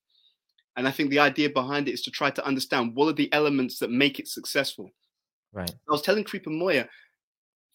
And 0.77 0.89
I 0.89 0.91
think 0.91 1.11
the 1.11 1.21
idea 1.21 1.51
behind 1.51 1.89
it 1.89 1.93
is 1.93 2.03
to 2.03 2.11
try 2.11 2.31
to 2.31 2.45
understand 2.45 2.97
what 2.97 3.09
are 3.09 3.13
the 3.13 3.33
elements 3.33 3.79
that 3.79 3.91
make 3.91 4.19
it 4.19 4.27
successful. 4.27 4.91
Right. 5.53 5.71
I 5.71 5.93
was 5.93 6.03
telling 6.03 6.25
Kripamoya, 6.25 6.89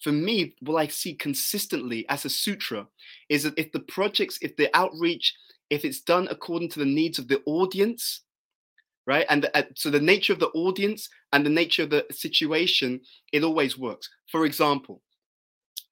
for 0.01 0.11
me, 0.11 0.55
what 0.61 0.75
I 0.75 0.87
see 0.87 1.13
consistently 1.13 2.05
as 2.09 2.25
a 2.25 2.29
sutra 2.29 2.87
is 3.29 3.43
that 3.43 3.57
if 3.57 3.71
the 3.71 3.79
projects, 3.79 4.37
if 4.41 4.55
the 4.57 4.75
outreach, 4.75 5.33
if 5.69 5.85
it's 5.85 6.01
done 6.01 6.27
according 6.29 6.69
to 6.71 6.79
the 6.79 6.85
needs 6.85 7.19
of 7.19 7.29
the 7.29 7.41
audience, 7.45 8.21
right, 9.09 9.25
and 9.27 9.49
uh, 9.55 9.63
so 9.75 9.89
the 9.89 9.99
nature 9.99 10.33
of 10.33 10.39
the 10.39 10.49
audience 10.49 11.09
and 11.33 11.43
the 11.43 11.49
nature 11.49 11.83
of 11.83 11.89
the 11.89 12.05
situation, 12.11 13.01
it 13.33 13.43
always 13.43 13.75
works. 13.75 14.07
For 14.31 14.45
example, 14.45 15.01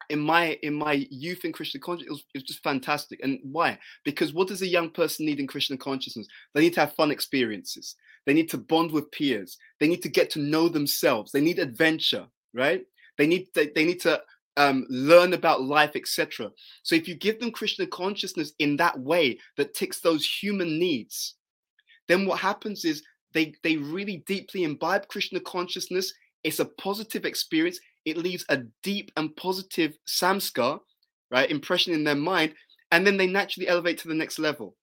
in 0.09 0.19
my 0.19 0.59
in 0.61 0.75
my 0.75 0.93
youth 1.09 1.43
in 1.43 1.51
Krishna 1.51 1.79
consciousness, 1.79 2.23
it 2.33 2.37
was, 2.37 2.43
just 2.43 2.63
fantastic. 2.63 3.19
And 3.23 3.39
why? 3.43 3.79
Because 4.05 4.33
what 4.33 4.47
does 4.47 4.61
a 4.61 4.67
young 4.67 4.91
person 4.91 5.25
need 5.25 5.39
in 5.39 5.47
Krishna 5.47 5.77
consciousness? 5.77 6.27
They 6.53 6.61
need 6.61 6.75
to 6.75 6.81
have 6.81 6.93
fun 6.93 7.09
experiences. 7.09 7.95
They 8.27 8.35
need 8.35 8.49
to 8.51 8.57
bond 8.59 8.91
with 8.91 9.11
peers. 9.11 9.57
They 9.79 9.87
need 9.87 10.03
to 10.03 10.09
get 10.09 10.29
to 10.31 10.39
know 10.39 10.69
themselves. 10.69 11.31
They 11.31 11.41
need 11.41 11.57
adventure, 11.57 12.27
right? 12.53 12.85
They 13.17 13.25
need 13.25 13.47
they, 13.55 13.69
they 13.73 13.83
need 13.83 14.01
to 14.01 14.21
um, 14.57 14.85
learn 14.89 15.33
about 15.33 15.63
life, 15.63 15.95
etc. 15.95 16.51
So 16.83 16.95
if 16.95 17.07
you 17.07 17.15
give 17.15 17.39
them 17.39 17.51
Krishna 17.51 17.87
consciousness 17.87 18.53
in 18.59 18.77
that 18.77 18.99
way 18.99 19.39
that 19.55 19.73
ticks 19.73 20.01
those 20.01 20.23
human 20.23 20.77
needs, 20.77 21.33
then 22.07 22.25
what 22.25 22.39
happens 22.39 22.85
is 22.85 23.03
they 23.33 23.53
they 23.63 23.77
really 23.77 24.23
deeply 24.25 24.63
imbibe 24.63 25.07
Krishna 25.07 25.39
consciousness. 25.39 26.13
It's 26.43 26.59
a 26.59 26.65
positive 26.65 27.25
experience 27.25 27.79
it 28.07 28.15
leaves 28.15 28.45
a 28.47 28.59
deep 28.83 29.11
and 29.17 29.35
positive 29.35 29.97
samskar, 30.07 30.79
right, 31.29 31.51
impression 31.51 31.93
in 31.93 32.05
their 32.05 32.15
mind, 32.15 32.53
and 32.91 33.05
then 33.05 33.17
they 33.17 33.27
naturally 33.27 33.67
elevate 33.67 33.97
to 33.97 34.07
the 34.07 34.13
next 34.13 34.39
level. 34.39 34.77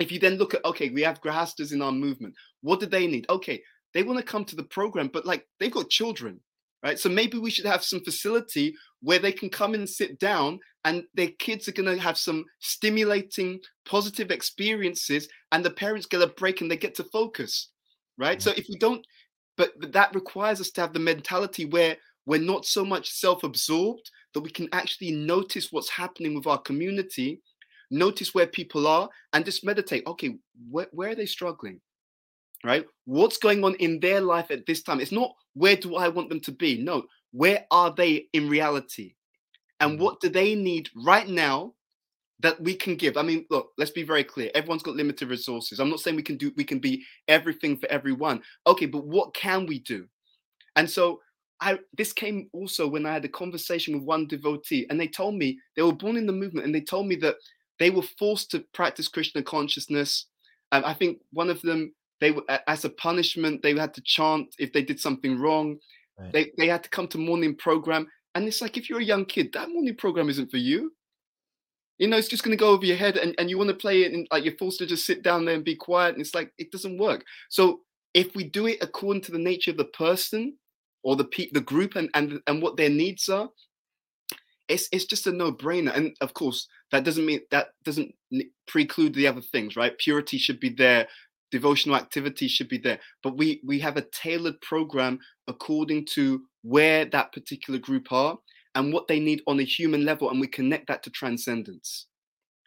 If 0.00 0.10
you 0.10 0.18
then 0.18 0.34
look 0.34 0.54
at, 0.54 0.64
okay, 0.64 0.90
we 0.90 1.02
have 1.02 1.22
grahastas 1.22 1.72
in 1.72 1.80
our 1.80 1.92
movement. 1.92 2.34
What 2.62 2.80
do 2.80 2.86
they 2.86 3.06
need? 3.06 3.26
Okay, 3.30 3.62
they 3.94 4.02
want 4.02 4.18
to 4.18 4.24
come 4.24 4.44
to 4.46 4.56
the 4.56 4.64
program, 4.64 5.10
but 5.12 5.24
like 5.24 5.46
they've 5.60 5.70
got 5.70 5.90
children, 5.90 6.40
right? 6.82 6.98
So 6.98 7.08
maybe 7.08 7.38
we 7.38 7.50
should 7.50 7.66
have 7.66 7.84
some 7.84 8.00
facility 8.00 8.74
where 9.02 9.18
they 9.18 9.32
can 9.32 9.50
come 9.50 9.74
and 9.74 9.88
sit 9.88 10.18
down 10.18 10.58
and 10.84 11.04
their 11.14 11.28
kids 11.38 11.68
are 11.68 11.72
going 11.72 11.94
to 11.94 12.02
have 12.02 12.16
some 12.16 12.44
stimulating 12.60 13.60
positive 13.84 14.30
experiences 14.30 15.28
and 15.52 15.64
the 15.64 15.70
parents 15.70 16.06
get 16.06 16.22
a 16.22 16.26
break 16.26 16.60
and 16.60 16.70
they 16.70 16.76
get 16.76 16.94
to 16.94 17.04
focus 17.04 17.70
right 18.16 18.38
mm-hmm. 18.38 18.50
so 18.50 18.54
if 18.56 18.66
we 18.68 18.78
don't 18.78 19.04
but, 19.60 19.78
but 19.78 19.92
that 19.92 20.14
requires 20.14 20.58
us 20.58 20.70
to 20.70 20.80
have 20.80 20.94
the 20.94 20.98
mentality 20.98 21.66
where 21.66 21.96
we're 22.24 22.40
not 22.40 22.64
so 22.64 22.82
much 22.82 23.10
self 23.10 23.44
absorbed 23.44 24.10
that 24.32 24.40
we 24.40 24.50
can 24.50 24.68
actually 24.72 25.10
notice 25.10 25.70
what's 25.70 25.90
happening 25.90 26.34
with 26.34 26.46
our 26.46 26.58
community, 26.58 27.42
notice 27.90 28.34
where 28.34 28.46
people 28.46 28.86
are, 28.86 29.08
and 29.32 29.44
just 29.44 29.64
meditate. 29.64 30.06
Okay, 30.06 30.36
where, 30.70 30.86
where 30.92 31.10
are 31.10 31.14
they 31.14 31.26
struggling? 31.26 31.80
Right? 32.62 32.84
What's 33.06 33.38
going 33.38 33.64
on 33.64 33.74
in 33.76 34.00
their 34.00 34.20
life 34.20 34.50
at 34.50 34.66
this 34.66 34.82
time? 34.82 35.00
It's 35.00 35.12
not 35.12 35.34
where 35.54 35.76
do 35.76 35.96
I 35.96 36.08
want 36.08 36.28
them 36.28 36.40
to 36.40 36.52
be? 36.52 36.78
No, 36.78 37.04
where 37.32 37.64
are 37.70 37.92
they 37.94 38.26
in 38.32 38.48
reality? 38.48 39.14
And 39.80 39.98
mm. 39.98 40.02
what 40.02 40.20
do 40.20 40.28
they 40.28 40.54
need 40.54 40.90
right 40.94 41.28
now 41.28 41.74
that 42.40 42.60
we 42.60 42.74
can 42.74 42.96
give? 42.96 43.16
I 43.16 43.22
mean, 43.22 43.46
look, 43.50 43.70
let's 43.78 43.90
be 43.90 44.02
very 44.02 44.24
clear. 44.24 44.50
Everyone's 44.54 44.82
got 44.82 44.94
limited 44.94 45.28
resources. 45.28 45.80
I'm 45.80 45.90
not 45.90 46.00
saying 46.00 46.16
we 46.16 46.22
can 46.22 46.36
do 46.36 46.52
we 46.56 46.64
can 46.64 46.78
be 46.78 47.04
everything 47.28 47.76
for 47.76 47.86
everyone. 47.90 48.42
Okay, 48.66 48.86
but 48.86 49.06
what 49.06 49.34
can 49.34 49.66
we 49.66 49.78
do? 49.80 50.06
And 50.76 50.88
so 50.88 51.20
I 51.60 51.78
this 51.96 52.12
came 52.12 52.48
also 52.52 52.86
when 52.86 53.06
I 53.06 53.12
had 53.12 53.24
a 53.24 53.28
conversation 53.28 53.94
with 53.94 54.04
one 54.04 54.26
devotee, 54.26 54.86
and 54.88 54.98
they 54.98 55.08
told 55.08 55.34
me 55.34 55.58
they 55.76 55.82
were 55.82 55.92
born 55.92 56.16
in 56.16 56.26
the 56.26 56.32
movement, 56.32 56.66
and 56.66 56.74
they 56.74 56.80
told 56.80 57.06
me 57.06 57.16
that 57.16 57.36
they 57.78 57.90
were 57.90 58.02
forced 58.18 58.50
to 58.52 58.64
practice 58.72 59.08
Krishna 59.08 59.42
consciousness. 59.42 60.26
And 60.72 60.84
I 60.84 60.94
think 60.94 61.18
one 61.32 61.50
of 61.50 61.60
them, 61.62 61.92
they 62.20 62.30
were 62.32 62.44
as 62.66 62.84
a 62.84 62.90
punishment, 62.90 63.62
they 63.62 63.74
had 63.74 63.94
to 63.94 64.02
chant 64.02 64.54
if 64.58 64.72
they 64.72 64.82
did 64.82 65.00
something 65.00 65.38
wrong. 65.38 65.78
Right. 66.18 66.32
They 66.32 66.52
they 66.58 66.68
had 66.68 66.82
to 66.84 66.90
come 66.90 67.08
to 67.08 67.18
morning 67.18 67.56
program, 67.56 68.06
and 68.34 68.46
it's 68.46 68.60
like 68.60 68.76
if 68.76 68.88
you're 68.88 69.00
a 69.00 69.04
young 69.04 69.24
kid, 69.24 69.52
that 69.52 69.70
morning 69.70 69.96
program 69.96 70.28
isn't 70.28 70.50
for 70.50 70.58
you. 70.58 70.92
You 71.98 72.08
know, 72.08 72.16
it's 72.16 72.28
just 72.28 72.42
going 72.42 72.56
to 72.56 72.60
go 72.60 72.70
over 72.70 72.86
your 72.86 72.96
head, 72.96 73.18
and, 73.18 73.34
and 73.38 73.50
you 73.50 73.58
want 73.58 73.68
to 73.68 73.76
play 73.76 74.02
it, 74.02 74.12
and 74.12 74.26
like 74.30 74.44
you're 74.44 74.56
forced 74.56 74.78
to 74.78 74.86
just 74.86 75.04
sit 75.04 75.22
down 75.22 75.44
there 75.44 75.54
and 75.54 75.64
be 75.64 75.76
quiet, 75.76 76.14
and 76.14 76.20
it's 76.20 76.34
like 76.34 76.52
it 76.58 76.72
doesn't 76.72 76.98
work. 76.98 77.24
So 77.50 77.80
if 78.14 78.34
we 78.34 78.44
do 78.44 78.66
it 78.66 78.78
according 78.80 79.22
to 79.22 79.32
the 79.32 79.38
nature 79.38 79.70
of 79.70 79.76
the 79.76 79.84
person, 79.84 80.54
or 81.02 81.16
the 81.16 81.24
pe- 81.24 81.50
the 81.52 81.60
group 81.60 81.96
and 81.96 82.10
and 82.14 82.40
and 82.46 82.62
what 82.62 82.76
their 82.76 82.90
needs 82.90 83.28
are 83.28 83.48
it's 84.68 84.88
it's 84.92 85.04
just 85.04 85.26
a 85.26 85.32
no-brainer 85.32 85.94
and 85.94 86.16
of 86.20 86.34
course 86.34 86.68
that 86.92 87.04
doesn't 87.04 87.26
mean 87.26 87.40
that 87.50 87.68
doesn't 87.84 88.14
preclude 88.66 89.14
the 89.14 89.26
other 89.26 89.40
things 89.40 89.76
right 89.76 89.98
purity 89.98 90.38
should 90.38 90.60
be 90.60 90.70
there 90.70 91.06
devotional 91.50 91.96
activity 91.96 92.48
should 92.48 92.68
be 92.68 92.78
there. 92.78 92.98
But 93.22 93.36
we 93.36 93.60
we 93.64 93.78
have 93.80 93.96
a 93.96 94.06
tailored 94.12 94.60
program 94.60 95.18
according 95.48 96.06
to 96.14 96.42
where 96.62 97.04
that 97.06 97.32
particular 97.32 97.78
group 97.78 98.12
are 98.12 98.38
and 98.74 98.92
what 98.92 99.08
they 99.08 99.18
need 99.18 99.42
on 99.46 99.58
a 99.58 99.64
human 99.64 100.04
level 100.04 100.30
and 100.30 100.40
we 100.40 100.46
connect 100.46 100.88
that 100.88 101.02
to 101.02 101.10
transcendence. 101.10 102.06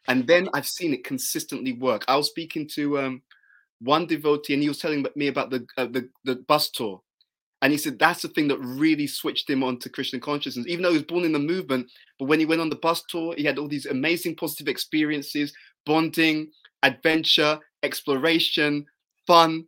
And 0.07 0.27
then 0.27 0.49
i've 0.53 0.67
seen 0.67 0.93
it 0.93 1.03
consistently 1.03 1.73
work. 1.73 2.03
I 2.07 2.17
was 2.17 2.27
speaking 2.27 2.67
to 2.75 2.99
um, 2.99 3.21
one 3.79 4.05
devotee 4.05 4.53
and 4.53 4.61
he 4.61 4.69
was 4.69 4.79
telling 4.79 5.05
me 5.15 5.27
about 5.27 5.49
the 5.49 5.65
uh, 5.77 5.85
the, 5.85 6.09
the 6.23 6.35
bus 6.35 6.69
tour. 6.69 7.01
And 7.61 7.71
he 7.71 7.77
said 7.77 7.97
that's 7.97 8.23
the 8.23 8.27
thing 8.27 8.49
that 8.49 8.59
really 8.59 9.07
switched 9.07 9.49
him 9.49 9.63
onto 9.63 9.89
Krishna 9.89 10.19
consciousness. 10.19 10.67
Even 10.67 10.83
though 10.83 10.91
he 10.91 10.97
was 10.97 11.05
born 11.05 11.23
in 11.23 11.31
the 11.31 11.39
movement, 11.39 11.89
but 12.19 12.25
when 12.25 12.39
he 12.39 12.45
went 12.45 12.59
on 12.59 12.69
the 12.69 12.75
bus 12.75 13.03
tour, 13.07 13.33
he 13.37 13.45
had 13.45 13.57
all 13.57 13.69
these 13.69 13.85
amazing 13.85 14.35
positive 14.35 14.67
experiences, 14.67 15.53
bonding, 15.85 16.49
adventure, 16.83 17.57
exploration, 17.83 18.85
fun. 19.27 19.65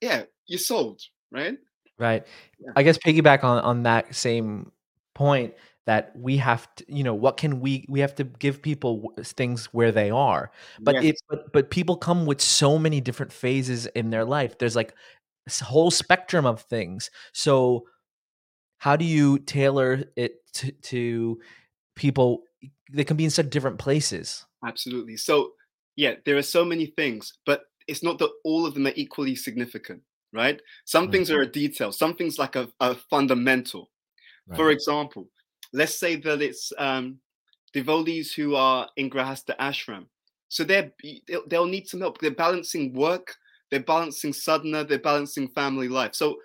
Yeah, 0.00 0.24
you're 0.46 0.58
sold, 0.58 1.00
right? 1.30 1.56
Right. 1.98 2.26
Yeah. 2.58 2.72
I 2.76 2.82
guess 2.82 2.98
piggyback 2.98 3.44
on 3.44 3.62
on 3.62 3.82
that 3.84 4.14
same 4.14 4.72
point 5.14 5.54
that 5.86 6.12
we 6.16 6.36
have 6.36 6.74
to 6.74 6.84
you 6.88 7.04
know 7.04 7.14
what 7.14 7.36
can 7.38 7.60
we 7.60 7.86
we 7.88 8.00
have 8.00 8.14
to 8.16 8.24
give 8.24 8.60
people 8.60 9.14
things 9.22 9.66
where 9.66 9.90
they 9.92 10.10
are 10.10 10.50
but 10.80 10.96
yes. 10.96 11.04
if 11.04 11.16
but, 11.30 11.52
but 11.54 11.70
people 11.70 11.96
come 11.96 12.26
with 12.26 12.38
so 12.38 12.78
many 12.78 13.00
different 13.00 13.32
phases 13.32 13.86
in 13.86 14.10
their 14.10 14.26
life 14.26 14.58
there's 14.58 14.76
like 14.76 14.92
a 15.46 15.64
whole 15.64 15.90
spectrum 15.90 16.46
of 16.46 16.62
things. 16.62 17.10
So, 17.32 17.86
how 18.78 18.96
do 18.96 19.04
you 19.04 19.38
tailor 19.38 20.04
it 20.16 20.34
to, 20.54 20.72
to 20.72 21.40
people? 21.94 22.42
They 22.92 23.04
can 23.04 23.16
be 23.16 23.24
in 23.24 23.30
such 23.30 23.50
different 23.50 23.78
places. 23.78 24.44
Absolutely. 24.64 25.16
So, 25.16 25.52
yeah, 25.96 26.14
there 26.24 26.36
are 26.36 26.42
so 26.42 26.64
many 26.64 26.86
things, 26.86 27.32
but 27.44 27.62
it's 27.88 28.02
not 28.02 28.18
that 28.18 28.30
all 28.44 28.66
of 28.66 28.74
them 28.74 28.86
are 28.86 28.92
equally 28.96 29.34
significant, 29.34 30.02
right? 30.32 30.60
Some 30.84 31.04
right. 31.04 31.12
things 31.12 31.30
are 31.30 31.42
a 31.42 31.50
detail, 31.50 31.92
some 31.92 32.14
things 32.14 32.38
like 32.38 32.56
a, 32.56 32.68
a 32.80 32.94
fundamental. 33.10 33.90
Right. 34.46 34.56
For 34.56 34.70
example, 34.70 35.28
let's 35.72 35.98
say 35.98 36.16
that 36.16 36.42
it's 36.42 36.72
um, 36.78 37.18
devotees 37.72 38.32
who 38.32 38.54
are 38.54 38.88
in 38.96 39.10
Grahasta 39.10 39.56
ashram. 39.58 40.06
So 40.48 40.62
they're, 40.62 40.92
they'll 41.48 41.66
need 41.66 41.88
some 41.88 42.00
help. 42.00 42.18
They're 42.18 42.30
balancing 42.30 42.92
work 42.92 43.34
they're 43.70 43.80
balancing 43.80 44.32
sadhana, 44.32 44.84
they're 44.84 44.98
balancing 44.98 45.48
family 45.48 45.88
life. 45.88 46.14
So 46.14 46.36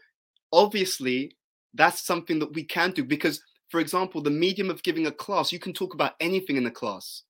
obviously, 0.51 1.35
that's 1.73 2.05
something 2.05 2.39
that 2.39 2.53
we 2.53 2.63
can 2.63 2.91
do 2.91 3.03
because, 3.03 3.41
for 3.69 3.79
example, 3.79 4.21
the 4.21 4.31
medium 4.31 4.69
of 4.69 4.83
giving 4.83 5.07
a 5.07 5.11
class, 5.11 5.51
you 5.51 5.59
can 5.59 5.73
talk 5.73 5.93
about 5.93 6.13
anything 6.19 6.57
in 6.57 6.63
the 6.63 6.71
class. 6.71 7.23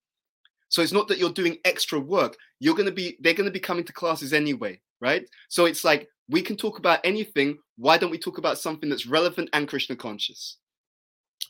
So 0.71 0.81
it's 0.81 0.91
not 0.91 1.07
that 1.09 1.19
you're 1.19 1.29
doing 1.29 1.57
extra 1.63 1.99
work. 1.99 2.35
You're 2.59 2.75
going 2.75 2.89
to 2.89 2.91
be, 2.91 3.17
they're 3.19 3.35
going 3.35 3.45
to 3.45 3.53
be 3.53 3.59
coming 3.59 3.83
to 3.83 3.93
classes 3.93 4.33
anyway, 4.33 4.79
right? 4.99 5.23
So 5.49 5.65
it's 5.65 5.83
like, 5.83 6.07
we 6.29 6.41
can 6.41 6.55
talk 6.55 6.79
about 6.79 7.01
anything. 7.03 7.57
Why 7.77 7.97
don't 7.97 8.09
we 8.09 8.17
talk 8.17 8.37
about 8.37 8.57
something 8.57 8.89
that's 8.89 9.05
relevant 9.05 9.49
and 9.51 9.67
Krishna 9.67 9.97
conscious? 9.97 10.57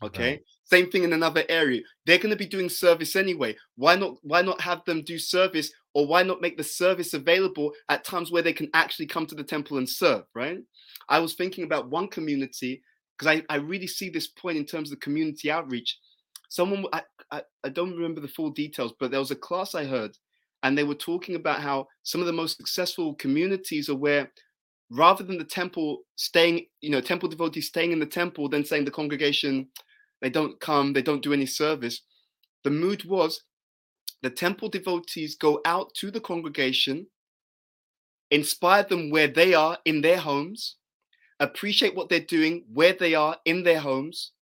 Okay. 0.01 0.30
Right. 0.32 0.41
Same 0.63 0.89
thing 0.89 1.03
in 1.03 1.13
another 1.13 1.43
area. 1.49 1.82
They're 2.05 2.17
going 2.17 2.32
to 2.32 2.36
be 2.36 2.47
doing 2.47 2.67
service 2.67 3.15
anyway. 3.15 3.55
Why 3.76 3.95
not? 3.95 4.15
Why 4.24 4.41
not 4.41 4.59
have 4.61 4.84
them 4.86 5.03
do 5.03 5.19
service, 5.19 5.72
or 5.93 6.07
why 6.07 6.24
not 6.24 6.41
make 6.41 6.57
the 6.57 6.63
service 6.63 7.13
available 7.13 7.74
at 7.89 8.05
times 8.05 8.32
where 8.32 8.41
they 8.41 8.53
can 8.53 8.69
actually 8.74 9.07
come 9.07 9.26
to 9.28 9.36
the 9.36 9.43
temple 9.43 9.78
and 9.78 9.88
serve? 9.88 10.24
Right. 10.34 10.59
I 11.09 11.19
was 11.19 11.36
thinking 11.36 11.65
about 11.65 11.89
one 11.89 12.07
community 12.07 12.82
because 13.17 13.36
I, 13.38 13.53
I 13.53 13.57
really 13.57 13.86
see 13.86 14.09
this 14.09 14.28
point 14.28 14.57
in 14.57 14.65
terms 14.65 14.91
of 14.91 14.99
community 15.01 15.51
outreach. 15.51 15.99
Someone 16.52 16.84
I, 16.91 17.02
I, 17.32 17.41
I 17.64 17.70
don't 17.70 17.95
remember 17.95 18.20
the 18.20 18.28
full 18.28 18.49
details, 18.49 18.93
but 18.99 19.10
there 19.10 19.22
was 19.22 19.32
a 19.32 19.38
class 19.38 19.74
I 19.74 19.86
heard, 19.86 20.18
and 20.64 20.78
they 20.78 20.84
were 20.84 20.93
talking 20.93 21.36
about 21.36 21.62
how 21.62 21.88
some 22.04 22.20
of 22.20 22.28
the 22.28 22.34
most 22.34 22.58
successful 22.58 23.16
communities 23.16 23.88
are 23.88 23.95
where 23.95 24.30
rather 24.89 25.24
than 25.24 25.38
the 25.38 25.45
temple 25.45 25.99
staying, 26.18 26.66
you 26.82 26.89
know, 26.89 26.99
temple 26.99 27.30
devotees 27.30 27.68
staying 27.68 27.93
in 27.93 27.99
the 27.99 28.06
temple, 28.06 28.49
then 28.49 28.66
saying 28.66 28.84
the 28.84 28.91
congregation, 28.91 29.70
they 30.20 30.30
don't 30.30 30.60
come, 30.60 30.91
they 30.91 31.02
don't 31.02 31.24
do 31.24 31.32
any 31.32 31.45
service. 31.45 32.02
The 32.66 32.70
mood 32.70 33.06
was 33.06 33.41
the 34.22 34.30
temple 34.30 34.68
devotees 34.68 35.36
go 35.36 35.62
out 35.64 35.93
to 35.95 36.12
the 36.12 36.20
congregation, 36.20 37.08
inspire 38.30 38.84
them 38.84 39.10
where 39.10 39.30
they 39.30 39.54
are 39.54 39.78
in 39.86 40.02
their 40.02 40.18
homes, 40.18 40.76
appreciate 41.39 41.95
what 41.95 42.10
they're 42.10 42.20
doing 42.20 42.66
where 42.74 42.93
they 42.93 43.16
are 43.16 43.38
in 43.45 43.64
their 43.64 43.80
homes, 43.80 44.34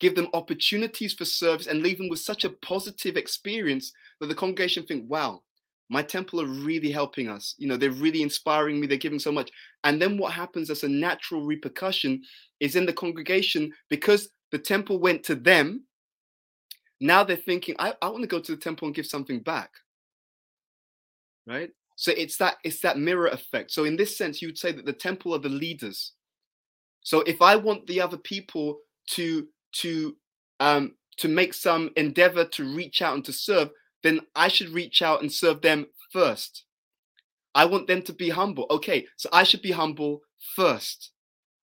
give 0.00 0.14
them 0.14 0.28
opportunities 0.34 1.14
for 1.14 1.24
service, 1.24 1.66
and 1.66 1.82
leave 1.82 1.98
them 1.98 2.08
with 2.08 2.18
such 2.18 2.44
a 2.44 2.50
positive 2.50 3.16
experience 3.16 3.92
that 4.20 4.26
the 4.26 4.34
congregation 4.34 4.84
think, 4.84 5.04
wow, 5.08 5.42
my 5.88 6.02
temple 6.02 6.40
are 6.40 6.46
really 6.46 6.90
helping 6.90 7.28
us. 7.28 7.54
You 7.58 7.68
know, 7.68 7.76
they're 7.76 7.90
really 7.90 8.22
inspiring 8.22 8.80
me. 8.80 8.86
They're 8.86 8.98
giving 8.98 9.18
so 9.18 9.32
much. 9.32 9.50
And 9.84 10.02
then 10.02 10.18
what 10.18 10.32
happens 10.32 10.68
as 10.68 10.82
a 10.82 10.88
natural 10.88 11.44
repercussion 11.44 12.22
is 12.60 12.76
in 12.76 12.86
the 12.86 12.92
congregation, 12.92 13.72
because 13.88 14.28
the 14.50 14.58
temple 14.58 14.98
went 14.98 15.22
to 15.24 15.34
them, 15.34 15.84
now 17.00 17.22
they're 17.22 17.36
thinking, 17.36 17.76
I, 17.78 17.94
I 18.02 18.08
want 18.08 18.22
to 18.22 18.28
go 18.28 18.40
to 18.40 18.52
the 18.52 18.60
temple 18.60 18.86
and 18.86 18.94
give 18.94 19.06
something 19.06 19.40
back. 19.40 19.70
Right? 21.46 21.70
So 21.94 22.12
it's 22.16 22.36
that 22.38 22.56
it's 22.64 22.80
that 22.80 22.98
mirror 22.98 23.28
effect. 23.28 23.70
So 23.70 23.84
in 23.84 23.96
this 23.96 24.18
sense, 24.18 24.42
you 24.42 24.48
would 24.48 24.58
say 24.58 24.72
that 24.72 24.84
the 24.84 24.92
temple 24.92 25.34
are 25.34 25.38
the 25.38 25.48
leaders. 25.48 26.12
So 27.02 27.20
if 27.20 27.40
I 27.40 27.56
want 27.56 27.86
the 27.86 28.00
other 28.00 28.18
people 28.18 28.78
to 29.10 29.46
to 29.80 30.16
um 30.60 30.94
to 31.18 31.28
make 31.28 31.54
some 31.54 31.90
endeavor 31.96 32.44
to 32.44 32.74
reach 32.74 33.00
out 33.00 33.14
and 33.14 33.24
to 33.24 33.32
serve, 33.32 33.70
then 34.02 34.20
I 34.34 34.48
should 34.48 34.68
reach 34.70 35.00
out 35.00 35.22
and 35.22 35.32
serve 35.32 35.62
them 35.62 35.86
first. 36.12 36.64
I 37.54 37.64
want 37.64 37.86
them 37.86 38.02
to 38.02 38.12
be 38.12 38.28
humble. 38.28 38.66
Okay, 38.70 39.06
so 39.16 39.28
I 39.32 39.42
should 39.44 39.62
be 39.62 39.72
humble 39.72 40.20
first. 40.54 41.12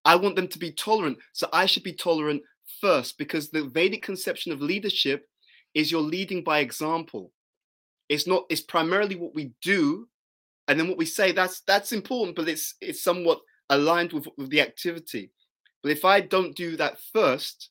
I 0.06 0.16
want 0.16 0.36
them 0.36 0.48
to 0.48 0.60
be 0.60 0.72
tolerant, 0.72 1.20
so 1.34 1.48
I 1.54 1.68
should 1.68 1.84
be 1.84 1.94
tolerant 1.94 2.42
first 2.82 3.18
because 3.18 3.50
the 3.50 3.64
Vedic 3.64 4.02
conception 4.02 4.52
of 4.52 4.62
leadership 4.62 5.28
is 5.74 5.92
you're 5.92 6.02
leading 6.02 6.44
by 6.44 6.60
example. 6.60 7.32
It's 8.10 8.28
not, 8.28 8.46
it's 8.50 8.62
primarily 8.62 9.16
what 9.16 9.34
we 9.34 9.54
do 9.62 10.08
and 10.68 10.80
then 10.80 10.88
what 10.88 10.98
we 10.98 11.06
say 11.06 11.32
that's 11.32 11.62
that's 11.62 11.92
important, 11.92 12.36
but 12.36 12.48
it's 12.48 12.76
it's 12.82 13.04
somewhat 13.04 13.40
aligned 13.70 14.14
with, 14.14 14.28
with 14.38 14.50
the 14.50 14.62
activity. 14.62 15.32
But 15.82 15.92
if 15.92 16.06
I 16.06 16.22
don't 16.22 16.56
do 16.56 16.78
that 16.78 16.98
first, 17.12 17.70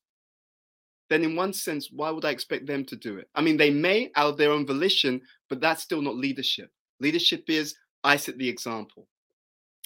then 1.12 1.24
in 1.24 1.36
one 1.36 1.52
sense, 1.52 1.90
why 1.92 2.10
would 2.10 2.24
I 2.24 2.30
expect 2.30 2.66
them 2.66 2.84
to 2.86 2.96
do 2.96 3.18
it? 3.18 3.28
I 3.34 3.42
mean, 3.42 3.56
they 3.56 3.70
may 3.70 4.10
out 4.16 4.30
of 4.30 4.36
their 4.38 4.52
own 4.52 4.66
volition, 4.66 5.20
but 5.48 5.60
that's 5.60 5.82
still 5.82 6.02
not 6.02 6.16
leadership. 6.16 6.70
Leadership 7.00 7.44
is 7.48 7.74
I 8.02 8.16
set 8.16 8.38
the 8.38 8.48
example. 8.48 9.06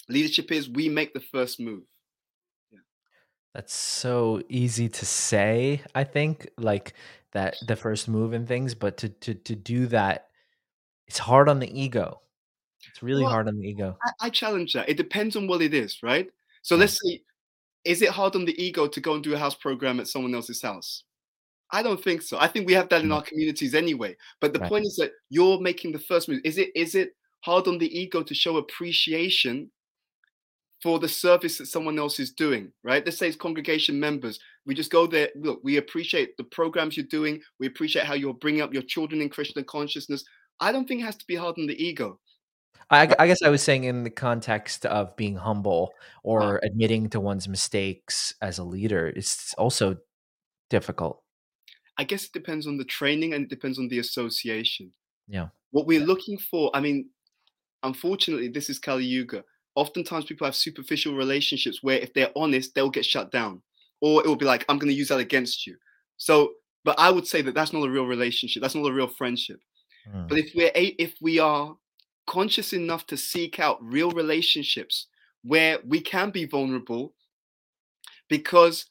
Leadership 0.09 0.51
is 0.51 0.69
we 0.69 0.87
make 0.89 1.13
the 1.13 1.19
first 1.19 1.59
move. 1.59 1.83
Yeah. 2.71 2.79
That's 3.53 3.73
so 3.73 4.41
easy 4.47 4.87
to 4.89 5.05
say, 5.05 5.81
I 5.93 6.03
think, 6.03 6.49
like 6.57 6.93
that 7.33 7.57
the 7.67 7.75
first 7.75 8.07
move 8.07 8.33
and 8.33 8.47
things, 8.47 8.73
but 8.73 8.97
to 8.97 9.09
to 9.09 9.33
to 9.33 9.55
do 9.55 9.87
that, 9.87 10.27
it's 11.07 11.19
hard 11.19 11.49
on 11.49 11.59
the 11.59 11.79
ego. 11.79 12.21
It's 12.89 13.03
really 13.03 13.23
well, 13.23 13.31
hard 13.31 13.47
on 13.47 13.57
the 13.57 13.67
ego. 13.67 13.97
I, 14.03 14.27
I, 14.27 14.29
challenge 14.29 14.73
that. 14.73 14.87
It 14.87 14.97
depends 14.97 15.35
on 15.35 15.47
what 15.47 15.61
it 15.61 15.73
is, 15.73 16.01
right? 16.01 16.29
So 16.61 16.75
yeah. 16.75 16.81
let's 16.81 16.99
say, 17.03 17.21
is 17.83 18.01
it 18.01 18.09
hard 18.09 18.35
on 18.35 18.45
the 18.45 18.63
ego 18.63 18.87
to 18.87 19.01
go 19.01 19.13
and 19.13 19.23
do 19.23 19.33
a 19.33 19.37
house 19.37 19.55
program 19.55 19.99
at 19.99 20.07
someone 20.07 20.33
else's 20.33 20.61
house? 20.61 21.03
I 21.71 21.83
don't 21.83 22.01
think 22.01 22.21
so. 22.21 22.37
I 22.39 22.47
think 22.47 22.65
we 22.65 22.73
have 22.73 22.89
that 22.89 23.01
in 23.01 23.09
mm. 23.09 23.15
our 23.15 23.21
communities 23.21 23.75
anyway. 23.75 24.15
But 24.39 24.53
the 24.53 24.59
right. 24.59 24.69
point 24.69 24.85
is 24.85 24.95
that 24.97 25.11
you're 25.29 25.59
making 25.59 25.91
the 25.91 25.99
first 25.99 26.29
move. 26.29 26.41
Is 26.43 26.57
it 26.57 26.69
is 26.75 26.95
it 26.95 27.11
hard 27.41 27.67
on 27.67 27.77
the 27.77 27.99
ego 27.99 28.23
to 28.23 28.33
show 28.33 28.57
appreciation 28.57 29.69
for 30.81 30.99
the 30.99 31.07
service 31.07 31.57
that 31.57 31.65
someone 31.65 31.97
else 31.97 32.19
is 32.19 32.31
doing, 32.31 32.71
right? 32.83 33.03
Let's 33.05 33.17
say 33.17 33.27
it's 33.27 33.35
congregation 33.35 33.99
members. 33.99 34.39
We 34.65 34.75
just 34.75 34.91
go 34.91 35.07
there. 35.07 35.29
Look, 35.35 35.59
we 35.63 35.77
appreciate 35.77 36.37
the 36.37 36.43
programs 36.43 36.95
you're 36.95 37.05
doing. 37.07 37.41
We 37.59 37.67
appreciate 37.67 38.05
how 38.05 38.13
you're 38.13 38.35
bringing 38.35 38.61
up 38.61 38.73
your 38.73 38.83
children 38.83 39.21
in 39.21 39.29
Krishna 39.29 39.63
consciousness. 39.63 40.23
I 40.59 40.71
don't 40.71 40.87
think 40.87 41.01
it 41.01 41.05
has 41.05 41.17
to 41.17 41.25
be 41.27 41.35
hard 41.35 41.55
on 41.57 41.67
the 41.67 41.83
ego. 41.83 42.19
I, 42.89 43.13
I 43.19 43.27
guess 43.27 43.41
I 43.41 43.49
was 43.49 43.61
saying 43.61 43.83
in 43.83 44.03
the 44.03 44.09
context 44.09 44.85
of 44.85 45.15
being 45.17 45.35
humble 45.35 45.91
or 46.23 46.61
admitting 46.63 47.09
to 47.09 47.19
one's 47.19 47.47
mistakes 47.47 48.33
as 48.41 48.59
a 48.59 48.63
leader, 48.63 49.07
it's 49.07 49.53
also 49.55 49.97
difficult. 50.69 51.21
I 51.97 52.03
guess 52.03 52.25
it 52.25 52.33
depends 52.33 52.67
on 52.67 52.77
the 52.77 52.85
training 52.85 53.33
and 53.33 53.43
it 53.43 53.49
depends 53.49 53.79
on 53.79 53.87
the 53.87 53.99
association. 53.99 54.91
Yeah. 55.27 55.47
What 55.71 55.87
we're 55.87 56.05
looking 56.05 56.37
for, 56.37 56.71
I 56.73 56.79
mean, 56.79 57.09
unfortunately, 57.83 58.49
this 58.49 58.69
is 58.69 58.79
Kali 58.79 59.05
Yuga. 59.05 59.43
Oftentimes, 59.75 60.25
people 60.25 60.45
have 60.45 60.55
superficial 60.55 61.15
relationships 61.15 61.83
where 61.83 61.99
if 61.99 62.13
they're 62.13 62.31
honest, 62.35 62.73
they'll 62.73 62.89
get 62.89 63.05
shut 63.05 63.31
down, 63.31 63.61
or 64.01 64.21
it 64.21 64.27
will 64.27 64.35
be 64.35 64.45
like, 64.45 64.65
I'm 64.69 64.79
going 64.79 64.91
to 64.91 64.97
use 64.97 65.09
that 65.09 65.19
against 65.19 65.67
you. 65.67 65.75
So, 66.17 66.53
but 66.83 66.99
I 66.99 67.11
would 67.11 67.27
say 67.27 67.41
that 67.43 67.53
that's 67.53 67.73
not 67.73 67.85
a 67.85 67.91
real 67.91 68.05
relationship. 68.05 68.61
That's 68.61 68.75
not 68.75 68.89
a 68.89 68.93
real 68.93 69.07
friendship. 69.07 69.59
Mm. 70.11 70.27
But 70.27 70.37
if 70.39 70.51
we're 70.55 70.71
if 70.73 71.15
we 71.21 71.39
are 71.39 71.75
conscious 72.25 72.73
enough 72.73 73.05
to 73.07 73.17
seek 73.17 73.59
out 73.59 73.77
real 73.81 74.11
relationships 74.11 75.07
where 75.43 75.79
we 75.85 76.01
can 76.01 76.31
be 76.31 76.45
vulnerable, 76.45 77.13
because 78.29 78.85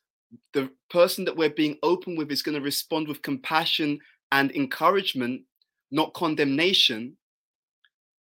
the 0.52 0.70
person 0.90 1.24
that 1.24 1.36
we're 1.36 1.50
being 1.50 1.76
open 1.82 2.16
with 2.16 2.30
is 2.30 2.42
going 2.42 2.56
to 2.56 2.60
respond 2.60 3.08
with 3.08 3.22
compassion 3.22 3.98
and 4.32 4.50
encouragement, 4.52 5.42
not 5.90 6.14
condemnation, 6.14 7.16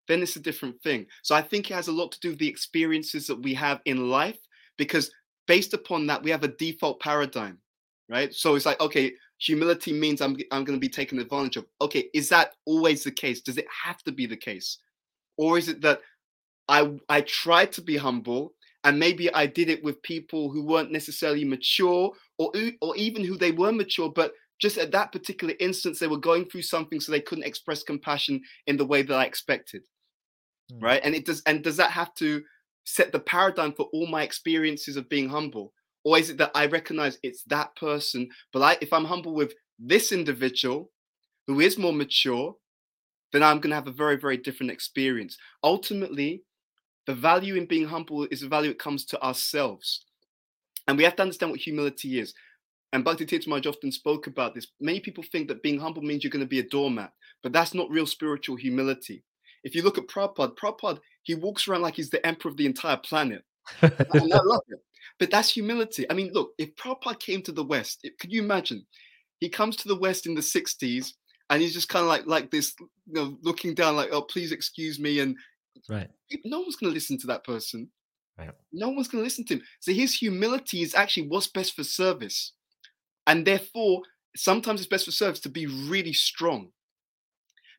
then 0.06 0.22
it's 0.22 0.36
a 0.36 0.40
different 0.40 0.80
thing. 0.82 1.06
So 1.22 1.34
I 1.34 1.42
think 1.42 1.70
it 1.70 1.74
has 1.74 1.88
a 1.88 1.92
lot 1.92 2.12
to 2.12 2.20
do 2.20 2.30
with 2.30 2.38
the 2.38 2.48
experiences 2.48 3.26
that 3.26 3.42
we 3.42 3.52
have 3.54 3.80
in 3.84 4.08
life, 4.08 4.38
because 4.76 5.10
based 5.46 5.74
upon 5.74 6.06
that, 6.06 6.22
we 6.22 6.30
have 6.30 6.44
a 6.44 6.48
default 6.48 7.00
paradigm, 7.00 7.58
right? 8.08 8.32
So 8.32 8.54
it's 8.54 8.66
like, 8.66 8.80
okay, 8.80 9.12
humility 9.38 9.92
means 9.92 10.20
I'm, 10.20 10.36
I'm 10.50 10.64
going 10.64 10.78
to 10.78 10.80
be 10.80 10.88
taken 10.88 11.18
advantage 11.18 11.56
of. 11.56 11.66
Okay, 11.80 12.08
is 12.14 12.28
that 12.30 12.54
always 12.64 13.04
the 13.04 13.10
case? 13.10 13.40
Does 13.40 13.58
it 13.58 13.66
have 13.84 14.02
to 14.04 14.12
be 14.12 14.26
the 14.26 14.36
case? 14.36 14.78
Or 15.36 15.58
is 15.58 15.68
it 15.68 15.80
that 15.82 16.00
I, 16.68 16.96
I 17.08 17.22
try 17.22 17.66
to 17.66 17.82
be 17.82 17.96
humble 17.96 18.54
and 18.88 18.98
maybe 18.98 19.32
I 19.34 19.44
did 19.44 19.68
it 19.68 19.84
with 19.84 20.02
people 20.02 20.50
who 20.50 20.64
weren't 20.64 20.90
necessarily 20.90 21.44
mature 21.44 22.10
or 22.38 22.52
or 22.80 22.96
even 22.96 23.22
who 23.22 23.36
they 23.36 23.50
were 23.50 23.70
mature, 23.70 24.10
but 24.10 24.32
just 24.58 24.78
at 24.78 24.92
that 24.92 25.12
particular 25.12 25.54
instance 25.60 25.98
they 25.98 26.06
were 26.06 26.16
going 26.16 26.46
through 26.46 26.62
something, 26.62 26.98
so 26.98 27.12
they 27.12 27.20
couldn't 27.20 27.44
express 27.44 27.82
compassion 27.82 28.40
in 28.66 28.78
the 28.78 28.86
way 28.86 29.02
that 29.02 29.14
I 29.14 29.26
expected, 29.26 29.82
mm. 30.72 30.82
right? 30.82 31.02
And 31.04 31.14
it 31.14 31.26
does 31.26 31.42
and 31.44 31.62
does 31.62 31.76
that 31.76 31.90
have 31.90 32.14
to 32.14 32.42
set 32.84 33.12
the 33.12 33.20
paradigm 33.20 33.74
for 33.74 33.86
all 33.92 34.06
my 34.06 34.22
experiences 34.22 34.96
of 34.96 35.10
being 35.10 35.28
humble, 35.28 35.74
or 36.02 36.18
is 36.18 36.30
it 36.30 36.38
that 36.38 36.52
I 36.54 36.64
recognize 36.66 37.18
it's 37.22 37.42
that 37.44 37.76
person, 37.76 38.30
but 38.54 38.62
I, 38.62 38.78
if 38.80 38.90
I'm 38.94 39.04
humble 39.04 39.34
with 39.34 39.52
this 39.78 40.12
individual 40.12 40.90
who 41.46 41.60
is 41.60 41.76
more 41.76 41.92
mature, 41.92 42.56
then 43.34 43.42
I'm 43.42 43.60
going 43.60 43.70
to 43.70 43.76
have 43.76 43.86
a 43.86 43.92
very 43.92 44.16
very 44.16 44.38
different 44.38 44.72
experience. 44.72 45.36
Ultimately, 45.62 46.42
the 47.08 47.14
value 47.14 47.54
in 47.54 47.64
being 47.64 47.86
humble 47.86 48.28
is 48.30 48.42
the 48.42 48.48
value 48.48 48.70
it 48.70 48.78
comes 48.78 49.06
to 49.06 49.22
ourselves. 49.24 50.04
And 50.86 50.98
we 50.98 51.04
have 51.04 51.16
to 51.16 51.22
understand 51.22 51.50
what 51.50 51.58
humility 51.58 52.20
is. 52.20 52.34
And 52.92 53.02
Bhakti 53.02 53.24
Tirtha 53.24 53.46
Maharaj 53.46 53.66
often 53.66 53.90
spoke 53.90 54.26
about 54.26 54.54
this. 54.54 54.66
Many 54.78 55.00
people 55.00 55.24
think 55.24 55.48
that 55.48 55.62
being 55.62 55.80
humble 55.80 56.02
means 56.02 56.22
you're 56.22 56.30
going 56.30 56.44
to 56.44 56.46
be 56.46 56.58
a 56.58 56.68
doormat, 56.68 57.12
but 57.42 57.54
that's 57.54 57.72
not 57.72 57.88
real 57.88 58.06
spiritual 58.06 58.56
humility. 58.56 59.24
If 59.64 59.74
you 59.74 59.82
look 59.82 59.96
at 59.96 60.06
Prabhupada, 60.06 60.54
Prabhupada, 60.54 60.98
he 61.22 61.34
walks 61.34 61.66
around 61.66 61.80
like 61.80 61.94
he's 61.94 62.10
the 62.10 62.24
emperor 62.26 62.50
of 62.50 62.58
the 62.58 62.66
entire 62.66 62.98
planet. 62.98 63.42
and 63.80 63.94
I 64.12 64.40
love 64.42 64.62
it. 64.68 64.78
But 65.18 65.30
that's 65.30 65.48
humility. 65.50 66.04
I 66.10 66.12
mean, 66.12 66.30
look, 66.34 66.50
if 66.58 66.76
Prabhupada 66.76 67.18
came 67.18 67.40
to 67.44 67.52
the 67.52 67.64
West, 67.64 68.00
it, 68.02 68.18
could 68.18 68.30
you 68.30 68.42
imagine? 68.42 68.84
He 69.40 69.48
comes 69.48 69.76
to 69.76 69.88
the 69.88 69.98
West 69.98 70.26
in 70.26 70.34
the 70.34 70.42
60s 70.42 71.14
and 71.48 71.62
he's 71.62 71.72
just 71.72 71.88
kind 71.88 72.02
of 72.02 72.08
like 72.08 72.26
like 72.26 72.50
this, 72.50 72.74
you 72.80 73.14
know, 73.14 73.38
looking 73.40 73.72
down, 73.72 73.96
like, 73.96 74.10
oh, 74.12 74.20
please 74.20 74.52
excuse 74.52 74.98
me. 74.98 75.20
And 75.20 75.38
Right. 75.88 76.08
No 76.44 76.60
one's 76.60 76.76
going 76.76 76.90
to 76.90 76.94
listen 76.94 77.18
to 77.18 77.26
that 77.28 77.44
person. 77.44 77.90
Right. 78.38 78.50
No 78.72 78.88
one's 78.90 79.08
going 79.08 79.20
to 79.20 79.26
listen 79.26 79.44
to 79.46 79.54
him. 79.54 79.62
So 79.80 79.92
his 79.92 80.14
humility 80.14 80.82
is 80.82 80.94
actually 80.94 81.28
what's 81.28 81.48
best 81.48 81.74
for 81.74 81.84
service. 81.84 82.52
And 83.26 83.46
therefore, 83.46 84.02
sometimes 84.36 84.80
it's 84.80 84.88
best 84.88 85.04
for 85.04 85.10
service 85.10 85.40
to 85.40 85.48
be 85.48 85.66
really 85.66 86.12
strong 86.12 86.70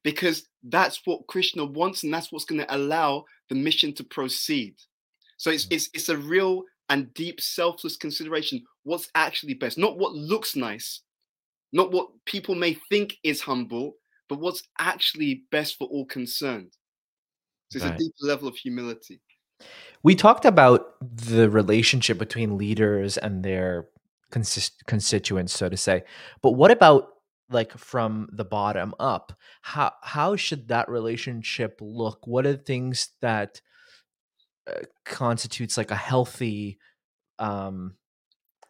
because 0.04 0.47
that's 0.64 1.02
what 1.06 1.28
Krishna 1.28 1.66
wants 1.66 2.04
and 2.04 2.14
that's 2.14 2.32
what's 2.32 2.45
going 2.45 2.62
to 2.62 2.76
allow 2.76 3.26
the 3.50 3.56
mission 3.56 3.93
to 3.93 4.04
proceed. 4.04 4.76
So 5.38 5.50
it's, 5.52 5.66
mm. 5.66 5.74
it's, 5.74 5.89
it's 5.93 6.10
a 6.10 6.18
real 6.18 6.64
and 6.89 7.14
deep 7.14 7.39
selfless 7.39 7.97
consideration. 7.97 8.64
What's 8.84 9.10
actually 9.16 9.54
best, 9.54 9.78
not 9.78 9.97
what 9.97 10.14
looks 10.14 10.56
nice, 10.56 11.02
not 11.72 11.91
what 11.91 12.10
people 12.26 12.56
may 12.56 12.78
think 12.89 13.16
is 13.24 13.41
humble, 13.41 13.93
but 14.28 14.39
what's 14.39 14.64
actually 14.80 15.43
best 15.52 15.78
for 15.78 15.88
all 15.88 16.06
concerned. 16.06 16.74
So 17.72 17.78
it's 17.78 17.86
right. 17.86 17.96
a 17.96 17.98
deep 17.98 18.14
level 18.22 18.48
of 18.48 18.56
humility. 18.56 19.22
We 20.02 20.16
talked 20.16 20.46
about 20.46 20.96
the 21.02 21.50
relationship 21.50 22.18
between 22.18 22.58
leaders 22.58 23.18
and 23.18 23.44
their 23.44 23.88
consist- 24.32 24.86
constituents, 24.86 25.54
so 25.54 25.70
to 25.70 25.78
say. 25.78 26.04
But 26.42 26.52
what 26.52 26.72
about 26.72 27.10
like 27.52 27.78
from 27.78 28.30
the 28.32 28.46
bottom 28.46 28.94
up 29.00 29.34
how 29.62 29.92
how 30.04 30.36
should 30.36 30.68
that 30.68 30.90
relationship 30.90 31.80
look 31.82 32.28
what 32.28 32.46
are 32.46 32.52
the 32.52 32.58
things 32.58 33.10
that 33.22 33.62
uh, 34.68 34.82
constitutes 35.06 35.78
like 35.78 35.92
a 35.92 35.96
healthy 35.96 36.78
um 37.40 37.96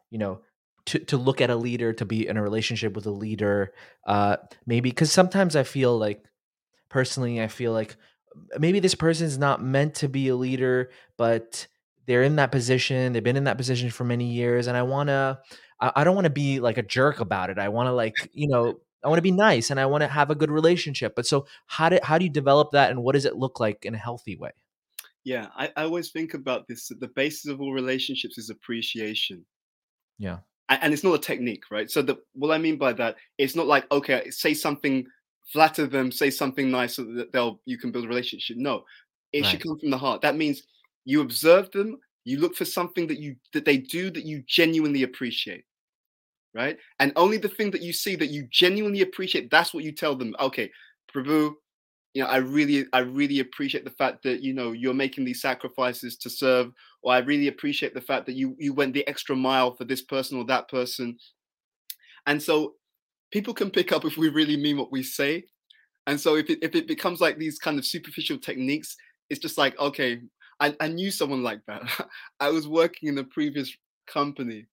you 0.09 0.17
know 0.17 0.39
to 0.85 0.99
to 0.99 1.17
look 1.17 1.41
at 1.41 1.49
a 1.49 1.55
leader 1.55 1.93
to 1.93 2.05
be 2.05 2.27
in 2.27 2.37
a 2.37 2.41
relationship 2.41 2.93
with 2.95 3.05
a 3.05 3.11
leader 3.11 3.73
uh 4.07 4.37
maybe 4.65 4.91
cuz 4.91 5.11
sometimes 5.11 5.55
i 5.55 5.63
feel 5.63 5.97
like 5.97 6.23
personally 6.89 7.41
i 7.41 7.47
feel 7.47 7.73
like 7.73 7.97
maybe 8.57 8.79
this 8.79 8.95
person 8.95 9.25
is 9.25 9.37
not 9.37 9.63
meant 9.63 9.95
to 9.95 10.07
be 10.07 10.27
a 10.27 10.35
leader 10.35 10.89
but 11.17 11.67
they're 12.05 12.23
in 12.23 12.35
that 12.37 12.51
position 12.51 13.13
they've 13.13 13.23
been 13.23 13.37
in 13.37 13.45
that 13.45 13.57
position 13.57 13.89
for 13.89 14.03
many 14.03 14.25
years 14.25 14.67
and 14.67 14.77
i 14.77 14.83
want 14.83 15.07
to 15.07 15.39
I, 15.79 15.91
I 15.97 16.03
don't 16.03 16.15
want 16.15 16.25
to 16.25 16.31
be 16.31 16.59
like 16.59 16.77
a 16.77 16.83
jerk 16.83 17.19
about 17.19 17.49
it 17.49 17.59
i 17.59 17.69
want 17.69 17.87
to 17.87 17.93
like 17.93 18.15
you 18.33 18.47
know 18.47 18.79
i 19.03 19.07
want 19.07 19.17
to 19.17 19.23
be 19.23 19.31
nice 19.31 19.69
and 19.69 19.79
i 19.79 19.85
want 19.85 20.01
to 20.01 20.07
have 20.07 20.29
a 20.29 20.35
good 20.35 20.51
relationship 20.51 21.13
but 21.15 21.25
so 21.25 21.45
how 21.67 21.89
do 21.89 21.99
how 22.03 22.17
do 22.17 22.25
you 22.25 22.31
develop 22.31 22.71
that 22.71 22.91
and 22.91 23.03
what 23.03 23.13
does 23.13 23.25
it 23.25 23.35
look 23.35 23.59
like 23.59 23.85
in 23.85 23.93
a 23.95 23.97
healthy 23.97 24.35
way 24.35 24.51
Yeah, 25.23 25.47
I, 25.55 25.69
I 25.75 25.83
always 25.83 26.11
think 26.11 26.33
about 26.33 26.67
this. 26.67 26.87
That 26.87 26.99
the 26.99 27.09
basis 27.09 27.51
of 27.51 27.61
all 27.61 27.73
relationships 27.73 28.37
is 28.37 28.49
appreciation. 28.49 29.45
yeah 30.17 30.39
And 30.69 30.93
it's 30.93 31.03
not 31.03 31.15
a 31.15 31.19
technique, 31.19 31.63
right? 31.71 31.89
So 31.89 32.01
the 32.01 32.17
what 32.33 32.51
I 32.51 32.57
mean 32.57 32.77
by 32.77 32.93
that, 32.93 33.15
it's 33.37 33.55
not 33.55 33.67
like, 33.67 33.91
okay, 33.91 34.29
say 34.29 34.53
something, 34.53 35.05
flatter 35.51 35.87
them, 35.87 36.11
say 36.11 36.29
something 36.29 36.69
nice 36.69 36.95
so 36.95 37.03
that 37.03 37.31
they'll 37.31 37.59
you 37.65 37.77
can 37.77 37.91
build 37.91 38.05
a 38.05 38.07
relationship. 38.07 38.57
No. 38.57 38.83
It 39.31 39.45
should 39.45 39.61
come 39.61 39.77
from 39.77 39.91
the 39.91 39.97
heart. 39.97 40.21
That 40.21 40.37
means 40.37 40.63
you 41.05 41.21
observe 41.21 41.69
them, 41.71 41.99
you 42.25 42.39
look 42.39 42.55
for 42.55 42.65
something 42.65 43.07
that 43.07 43.19
you 43.19 43.35
that 43.53 43.65
they 43.65 43.77
do 43.77 44.09
that 44.11 44.25
you 44.25 44.43
genuinely 44.47 45.03
appreciate. 45.03 45.65
Right. 46.53 46.77
And 46.99 47.13
only 47.15 47.37
the 47.37 47.47
thing 47.47 47.69
that 47.71 47.83
you 47.83 47.93
see 47.93 48.15
that 48.15 48.31
you 48.31 48.47
genuinely 48.49 49.01
appreciate, 49.01 49.51
that's 49.51 49.71
what 49.71 49.83
you 49.83 49.91
tell 49.91 50.15
them. 50.15 50.35
Okay, 50.39 50.71
Prabhu, 51.13 51.53
you 52.15 52.23
know, 52.23 52.27
I 52.27 52.37
really, 52.37 52.87
I 52.91 52.99
really 52.99 53.39
appreciate 53.39 53.83
the 53.83 53.91
fact 53.91 54.23
that 54.23 54.41
you 54.41 54.53
know 54.53 54.71
you're 54.71 54.95
making 54.95 55.25
these 55.25 55.41
sacrifices 55.41 56.17
to 56.17 56.29
serve, 56.29 56.71
or 57.03 57.13
I 57.13 57.19
really 57.19 57.49
appreciate 57.49 57.93
the 57.93 58.01
fact 58.01 58.25
that 58.25 58.33
you 58.33 58.55
you 58.57 58.73
went 58.73 58.93
the 58.93 59.07
extra 59.07 59.35
mile 59.35 59.75
for 59.75 59.85
this 59.85 60.01
person 60.01 60.37
or 60.39 60.45
that 60.45 60.67
person. 60.69 61.17
And 62.25 62.41
so 62.41 62.73
people 63.31 63.53
can 63.53 63.71
pick 63.71 63.91
up 63.91 64.05
if 64.05 64.17
we 64.17 64.29
really 64.29 64.57
mean 64.57 64.77
what 64.77 64.91
we 64.91 65.03
say. 65.03 65.45
And 66.07 66.19
so 66.19 66.35
if 66.35 66.49
it 66.49 66.59
if 66.63 66.75
it 66.75 66.87
becomes 66.87 67.21
like 67.21 67.37
these 67.37 67.59
kind 67.59 67.79
of 67.79 67.85
superficial 67.85 68.39
techniques, 68.39 68.95
it's 69.29 69.39
just 69.41 69.57
like, 69.57 69.77
okay, 69.79 70.21
I, 70.59 70.75
I 70.79 70.87
knew 70.89 71.11
someone 71.11 71.43
like 71.43 71.61
that. 71.67 71.83
I 72.39 72.49
was 72.49 72.67
working 72.67 73.09
in 73.09 73.17
a 73.17 73.23
previous 73.25 73.75
company 74.07 74.67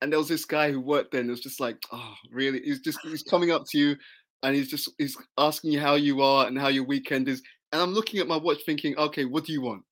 and 0.00 0.12
there 0.12 0.18
was 0.18 0.28
this 0.28 0.44
guy 0.44 0.70
who 0.70 0.80
worked 0.80 1.12
there 1.12 1.20
and 1.20 1.28
it 1.28 1.32
was 1.32 1.40
just 1.40 1.60
like 1.60 1.78
oh 1.92 2.14
really 2.30 2.60
he's 2.62 2.80
just 2.80 3.00
he's 3.02 3.22
coming 3.22 3.50
up 3.50 3.64
to 3.70 3.78
you 3.78 3.96
and 4.42 4.54
he's 4.54 4.68
just 4.68 4.90
he's 4.98 5.16
asking 5.38 5.72
you 5.72 5.80
how 5.80 5.94
you 5.94 6.20
are 6.22 6.46
and 6.46 6.58
how 6.58 6.68
your 6.68 6.84
weekend 6.84 7.28
is 7.28 7.42
and 7.72 7.80
i'm 7.80 7.92
looking 7.92 8.20
at 8.20 8.26
my 8.26 8.36
watch 8.36 8.58
thinking 8.64 8.96
okay 8.96 9.24
what 9.24 9.44
do 9.44 9.52
you 9.52 9.60
want 9.62 9.82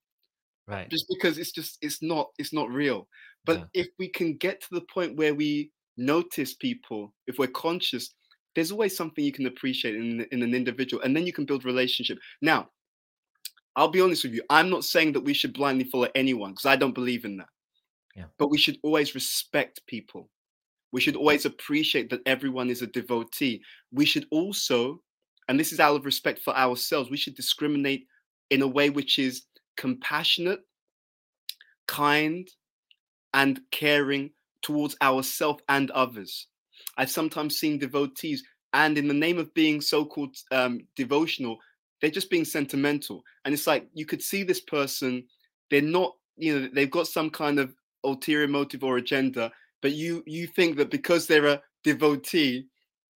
right 0.67 0.91
just 0.91 1.05
because 1.09 1.37
it's 1.37 1.51
just 1.51 1.77
it's 1.81 2.01
not 2.01 2.29
it's 2.37 2.53
not 2.53 2.69
real 2.69 3.07
but 3.45 3.59
Yeah. 3.59 3.65
if 3.73 3.87
we 3.99 4.09
can 4.09 4.37
get 4.37 4.61
to 4.61 4.67
the 4.71 4.85
point 4.93 5.17
where 5.17 5.35
we 5.35 5.71
notice 5.97 6.53
people 6.53 7.13
if 7.27 7.37
we're 7.39 7.47
conscious 7.47 8.13
there's 8.53 8.71
always 8.71 8.95
something 8.95 9.23
you 9.23 9.33
can 9.33 9.47
appreciate 9.47 9.95
in, 9.95 10.25
in 10.31 10.41
an 10.41 10.53
individual 10.53 11.03
and 11.03 11.15
then 11.15 11.25
you 11.25 11.33
can 11.33 11.45
build 11.45 11.65
relationship. 11.65 12.17
Now 12.41 12.69
i'll 13.77 13.89
be 13.89 13.99
honest 13.99 14.23
with 14.23 14.33
you 14.33 14.41
i'm 14.49 14.69
not 14.69 14.85
saying 14.85 15.11
that 15.11 15.25
we 15.25 15.33
should 15.33 15.53
blindly 15.53 15.83
follow 15.83 16.07
anyone 16.15 16.51
because 16.51 16.65
i 16.65 16.77
don't 16.77 16.95
believe 16.95 17.25
in 17.25 17.35
that. 17.37 17.49
Yeah. 18.15 18.25
but 18.37 18.49
we 18.49 18.57
should 18.57 18.77
always 18.81 19.13
respect 19.13 19.81
people. 19.87 20.29
We 20.93 21.01
should 21.01 21.17
always 21.17 21.45
appreciate 21.45 22.09
that 22.11 22.21
everyone 22.25 22.69
is 22.69 22.81
a 22.81 22.87
devotee. 22.87 23.61
We 23.91 24.05
should 24.05 24.25
also 24.31 25.01
and 25.49 25.59
this 25.59 25.73
is 25.73 25.79
out 25.79 25.95
of 25.97 26.05
respect 26.05 26.39
for 26.41 26.55
ourselves 26.55 27.09
we 27.09 27.17
should 27.17 27.35
discriminate 27.35 28.07
in 28.49 28.61
a 28.61 28.67
way 28.67 28.89
which 28.89 29.19
is 29.19 29.43
compassionate 29.77 30.61
kind 31.87 32.47
and 33.33 33.59
caring 33.71 34.31
towards 34.65 34.95
ourself 34.99 35.61
and 35.69 35.91
others. 35.91 36.47
I've 36.97 37.11
sometimes 37.11 37.57
seen 37.57 37.77
devotees 37.77 38.43
and 38.73 38.97
in 38.97 39.07
the 39.07 39.13
name 39.13 39.37
of 39.37 39.53
being 39.53 39.79
so-called 39.79 40.35
um, 40.51 40.81
devotional 40.95 41.57
they're 42.01 42.09
just 42.09 42.29
being 42.29 42.45
sentimental. 42.45 43.23
And 43.45 43.53
it's 43.53 43.67
like 43.67 43.87
you 43.93 44.05
could 44.05 44.23
see 44.23 44.41
this 44.43 44.61
person 44.61 45.23
they're 45.69 45.81
not 45.81 46.13
you 46.35 46.59
know 46.59 46.69
they've 46.73 46.89
got 46.89 47.07
some 47.07 47.29
kind 47.29 47.59
of 47.59 47.75
ulterior 48.03 48.47
motive 48.47 48.83
or 48.83 48.97
agenda 48.97 49.51
but 49.81 49.91
you 49.93 50.23
you 50.25 50.47
think 50.47 50.77
that 50.77 50.89
because 50.89 51.27
they're 51.27 51.45
a 51.45 51.61
devotee 51.83 52.67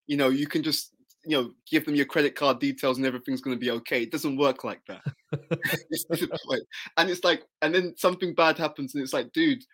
you 0.06 0.16
know 0.16 0.28
you 0.28 0.46
can 0.46 0.62
just 0.62 0.94
you 1.24 1.36
know 1.36 1.50
give 1.68 1.84
them 1.84 1.94
your 1.96 2.06
credit 2.06 2.34
card 2.36 2.60
details 2.60 2.96
and 2.96 3.06
everything's 3.06 3.40
going 3.40 3.56
to 3.56 3.60
be 3.60 3.72
okay. 3.72 4.02
It 4.02 4.12
doesn't 4.12 4.36
work 4.36 4.62
like 4.62 4.82
that. 4.86 5.02
It's 5.90 6.04
the 6.08 6.38
point. 6.48 6.62
and 6.96 7.10
it's 7.10 7.24
like 7.24 7.42
and 7.62 7.74
then 7.74 7.94
something 7.96 8.34
bad 8.34 8.56
happens 8.56 8.94
and 8.94 9.02
it's 9.02 9.12
like 9.12 9.32
dude 9.32 9.64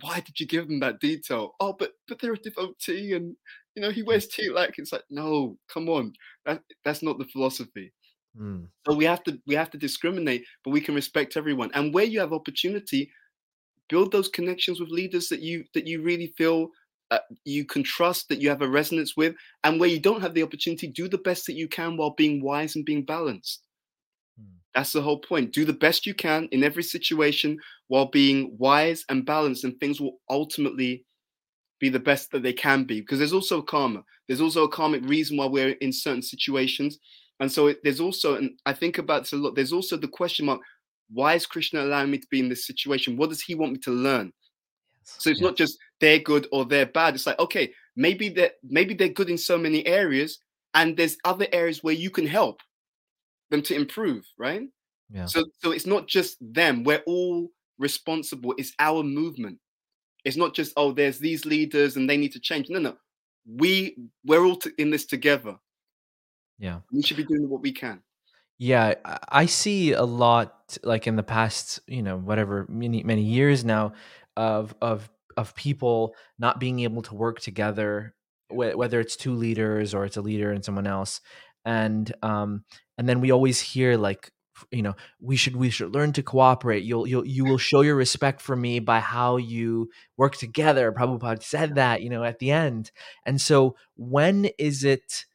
why 0.00 0.20
did 0.20 0.38
you 0.40 0.46
give 0.46 0.68
them 0.68 0.80
that 0.80 1.00
detail 1.00 1.54
oh 1.60 1.72
but 1.78 1.92
but 2.08 2.18
they're 2.20 2.34
a 2.34 2.38
devotee 2.38 3.14
and 3.14 3.36
you 3.74 3.82
know 3.82 3.90
he 3.90 4.02
wears 4.02 4.28
tilak 4.28 4.74
it's 4.78 4.92
like 4.92 5.04
no 5.10 5.56
come 5.72 5.88
on 5.88 6.12
that, 6.46 6.62
that's 6.84 7.02
not 7.02 7.18
the 7.18 7.26
philosophy 7.26 7.92
Mm. 8.36 8.66
so 8.84 8.96
we 8.96 9.04
have 9.04 9.22
to 9.22 9.38
we 9.46 9.54
have 9.54 9.70
to 9.70 9.78
discriminate 9.78 10.44
but 10.64 10.72
we 10.72 10.80
can 10.80 10.96
respect 10.96 11.36
everyone 11.36 11.70
and 11.72 11.94
where 11.94 12.02
you 12.04 12.18
have 12.18 12.32
opportunity 12.32 13.08
build 13.88 14.10
those 14.10 14.28
connections 14.28 14.80
with 14.80 14.88
leaders 14.88 15.28
that 15.28 15.40
you 15.40 15.64
that 15.72 15.86
you 15.86 16.02
really 16.02 16.34
feel 16.36 16.70
uh, 17.10 17.18
you 17.44 17.64
can 17.64 17.82
trust 17.82 18.28
that 18.28 18.40
you 18.40 18.48
have 18.48 18.62
a 18.62 18.68
resonance 18.68 19.16
with 19.16 19.34
and 19.62 19.78
where 19.78 19.88
you 19.88 20.00
don't 20.00 20.20
have 20.20 20.34
the 20.34 20.42
opportunity 20.42 20.86
do 20.88 21.08
the 21.08 21.18
best 21.18 21.46
that 21.46 21.54
you 21.54 21.68
can 21.68 21.96
while 21.96 22.10
being 22.10 22.42
wise 22.42 22.76
and 22.76 22.84
being 22.84 23.04
balanced. 23.04 23.63
That's 24.74 24.92
the 24.92 25.02
whole 25.02 25.18
point. 25.20 25.52
Do 25.52 25.64
the 25.64 25.72
best 25.72 26.06
you 26.06 26.14
can 26.14 26.48
in 26.52 26.64
every 26.64 26.82
situation 26.82 27.58
while 27.88 28.06
being 28.06 28.56
wise 28.58 29.04
and 29.08 29.24
balanced 29.24 29.64
and 29.64 29.78
things 29.78 30.00
will 30.00 30.18
ultimately 30.30 31.04
be 31.80 31.88
the 31.88 32.00
best 32.00 32.30
that 32.32 32.42
they 32.42 32.52
can 32.52 32.84
be. 32.84 33.00
Because 33.00 33.18
there's 33.18 33.32
also 33.32 33.62
karma. 33.62 34.02
There's 34.26 34.40
also 34.40 34.64
a 34.64 34.68
karmic 34.68 35.04
reason 35.04 35.36
why 35.36 35.46
we're 35.46 35.70
in 35.80 35.92
certain 35.92 36.22
situations. 36.22 36.98
And 37.40 37.50
so 37.50 37.68
it, 37.68 37.78
there's 37.82 38.00
also 38.00 38.36
and 38.36 38.50
i 38.64 38.72
think 38.72 38.98
about 38.98 39.22
this 39.22 39.32
a 39.32 39.36
lot 39.36 39.54
there's 39.56 39.72
also 39.72 39.96
the 39.96 40.08
question 40.08 40.46
mark 40.46 40.60
why 41.12 41.34
is 41.34 41.46
krishna 41.46 41.82
allowing 41.82 42.10
me 42.10 42.18
to 42.18 42.26
be 42.30 42.40
in 42.40 42.48
this 42.48 42.66
situation? 42.66 43.16
What 43.16 43.28
does 43.28 43.42
he 43.42 43.54
want 43.54 43.72
me 43.72 43.78
to 43.80 43.90
learn? 43.90 44.32
So 45.02 45.30
it's 45.30 45.40
Yeah. 45.40 45.48
not 45.48 45.56
just 45.56 45.78
they're 46.00 46.20
good 46.20 46.46
or 46.52 46.64
they're 46.64 46.86
bad. 46.86 47.14
It's 47.14 47.26
like 47.26 47.38
okay 47.38 47.72
maybe 47.96 48.28
they're 48.28 48.52
maybe 48.62 48.94
they're 48.94 49.08
good 49.08 49.30
in 49.30 49.38
so 49.38 49.58
many 49.58 49.86
areas 49.86 50.38
and 50.74 50.96
there's 50.96 51.16
other 51.24 51.46
areas 51.52 51.82
where 51.82 51.94
you 51.94 52.10
can 52.10 52.26
help 52.26 52.60
them 53.50 53.62
to 53.62 53.74
improve 53.74 54.24
right? 54.38 54.62
Yeah. 55.10 55.26
so 55.26 55.44
so 55.58 55.70
it's 55.70 55.86
not 55.86 56.08
just 56.08 56.38
them 56.40 56.82
we're 56.82 57.02
all 57.06 57.50
responsible 57.78 58.54
it's 58.58 58.72
our 58.78 59.02
movement. 59.02 59.58
It's 60.24 60.36
not 60.36 60.54
just 60.54 60.72
oh 60.76 60.92
there's 60.92 61.18
these 61.18 61.44
leaders 61.44 61.96
and 61.96 62.08
they 62.08 62.16
need 62.16 62.32
to 62.32 62.40
change. 62.40 62.70
No 62.70 62.78
no. 62.78 62.96
We 63.46 63.96
we're 64.24 64.44
all 64.44 64.58
in 64.78 64.90
this 64.90 65.04
together. 65.04 65.56
Yeah. 66.58 66.80
We 66.92 67.02
should 67.02 67.16
be 67.16 67.24
doing 67.24 67.48
what 67.48 67.62
we 67.62 67.72
can. 67.72 68.00
Yeah, 68.58 68.94
I 69.28 69.46
see 69.46 69.92
a 69.92 70.04
lot 70.04 70.78
like 70.84 71.06
in 71.06 71.16
the 71.16 71.24
past, 71.24 71.80
you 71.88 72.02
know, 72.02 72.16
whatever 72.16 72.66
many 72.68 73.02
many 73.02 73.22
years 73.22 73.64
now 73.64 73.94
of 74.36 74.74
of 74.80 75.10
of 75.36 75.54
people 75.56 76.14
not 76.38 76.60
being 76.60 76.80
able 76.80 77.02
to 77.02 77.14
work 77.14 77.40
together, 77.40 78.14
wh- 78.48 78.76
whether 78.76 79.00
it's 79.00 79.16
two 79.16 79.34
leaders 79.34 79.92
or 79.92 80.04
it's 80.04 80.16
a 80.16 80.22
leader 80.22 80.52
and 80.52 80.64
someone 80.64 80.86
else, 80.86 81.20
and 81.64 82.12
um 82.22 82.64
and 82.98 83.08
then 83.08 83.20
we 83.20 83.30
always 83.32 83.60
hear 83.60 83.96
like 83.96 84.30
you 84.70 84.82
know 84.82 84.94
we 85.20 85.36
should 85.36 85.56
we 85.56 85.70
should 85.70 85.94
learn 85.94 86.12
to 86.12 86.22
cooperate. 86.22 86.84
You'll 86.84 87.06
you'll 87.06 87.26
you 87.26 87.44
will 87.44 87.58
show 87.58 87.80
your 87.82 87.96
respect 87.96 88.40
for 88.40 88.54
me 88.56 88.78
by 88.78 89.00
how 89.00 89.36
you 89.36 89.90
work 90.16 90.36
together. 90.36 90.92
Prabhupada 90.92 91.42
said 91.42 91.74
that 91.76 92.02
you 92.02 92.10
know 92.10 92.24
at 92.24 92.38
the 92.38 92.50
end, 92.50 92.90
and 93.26 93.40
so 93.40 93.76
when 93.96 94.46
is 94.58 94.84
it? 94.84 95.26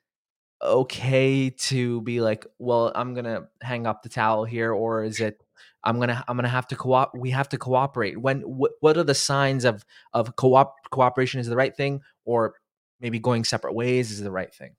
okay 0.62 1.50
to 1.52 2.02
be 2.02 2.20
like 2.20 2.46
well 2.58 2.92
i'm 2.94 3.14
gonna 3.14 3.48
hang 3.62 3.88
up 3.88 4.04
the 4.04 4.10
towel 4.10 4.44
here 4.44 4.74
or 4.74 5.04
is 5.06 5.22
it 5.22 5.42
i'm 5.86 6.00
gonna 6.00 6.22
i'm 6.28 6.36
gonna 6.36 6.50
have 6.50 6.68
to 6.68 6.76
co-op 6.76 7.12
we 7.16 7.30
have 7.30 7.48
to 7.48 7.58
cooperate 7.58 8.20
when 8.20 8.42
wh- 8.42 8.84
what 8.84 8.98
are 8.98 9.04
the 9.04 9.16
signs 9.16 9.64
of 9.64 9.86
of 10.14 10.36
co-op 10.36 10.76
cooperation 10.92 11.40
is 11.40 11.48
the 11.48 11.56
right 11.56 11.78
thing 11.78 12.02
or 12.26 12.56
maybe 13.00 13.20
going 13.20 13.46
separate 13.46 13.74
ways 13.74 14.12
is 14.12 14.22
the 14.22 14.32
right 14.32 14.54
thing 14.54 14.76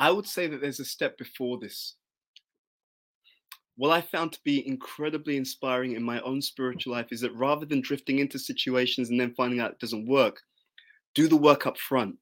i 0.00 0.10
would 0.10 0.26
say 0.26 0.46
that 0.46 0.60
there's 0.60 0.80
a 0.80 0.84
step 0.84 1.16
before 1.16 1.58
this 1.58 1.94
what 3.76 3.90
i 3.90 4.00
found 4.00 4.32
to 4.32 4.40
be 4.44 4.66
incredibly 4.66 5.36
inspiring 5.36 5.92
in 5.94 6.02
my 6.02 6.20
own 6.22 6.42
spiritual 6.42 6.92
life 6.92 7.06
is 7.12 7.20
that 7.20 7.34
rather 7.34 7.64
than 7.64 7.80
drifting 7.80 8.18
into 8.18 8.38
situations 8.38 9.10
and 9.10 9.20
then 9.20 9.32
finding 9.36 9.60
out 9.60 9.72
it 9.72 9.78
doesn't 9.78 10.08
work 10.08 10.40
do 11.14 11.28
the 11.28 11.36
work 11.36 11.66
up 11.66 11.78
front 11.78 12.16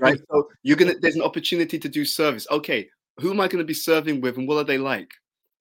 right? 0.00 0.20
So 0.30 0.48
you're 0.62 0.76
gonna 0.76 0.94
there's 1.00 1.16
an 1.16 1.22
opportunity 1.22 1.78
to 1.78 1.88
do 1.88 2.04
service. 2.04 2.46
Okay, 2.50 2.88
who 3.18 3.30
am 3.30 3.40
I 3.40 3.48
going 3.48 3.58
to 3.58 3.64
be 3.64 3.74
serving 3.74 4.20
with, 4.20 4.36
and 4.36 4.48
what 4.48 4.58
are 4.58 4.64
they 4.64 4.78
like? 4.78 5.10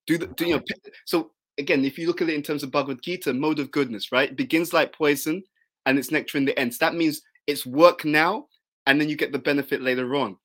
Do 0.08 0.18
the 0.18 0.28
do 0.28 0.46
you 0.46 0.56
know? 0.56 0.62
So 1.06 1.32
again, 1.58 1.86
if 1.86 1.98
you 1.98 2.08
look 2.08 2.22
at 2.22 2.30
it 2.30 2.36
in 2.36 2.44
terms 2.44 2.64
of 2.64 2.72
Bhagavad 2.72 3.02
Gita, 3.02 3.34
mode 3.34 3.60
of 3.60 3.72
goodness, 3.72 4.12
right? 4.12 4.30
It 4.30 4.38
begins 4.38 4.74
like 4.74 4.94
poison, 4.94 5.44
and 5.86 5.98
it's 5.98 6.12
nectar 6.12 6.38
in 6.38 6.46
the 6.46 6.58
end. 6.60 6.74
So 6.74 6.86
that 6.86 6.96
means 6.96 7.22
it's 7.48 7.66
work 7.66 8.06
now, 8.06 8.48
and 8.86 9.00
then 9.00 9.10
you 9.10 9.16
get 9.16 9.32
the 9.32 9.40
benefit 9.40 9.82
later 9.82 10.16
on. 10.16 10.38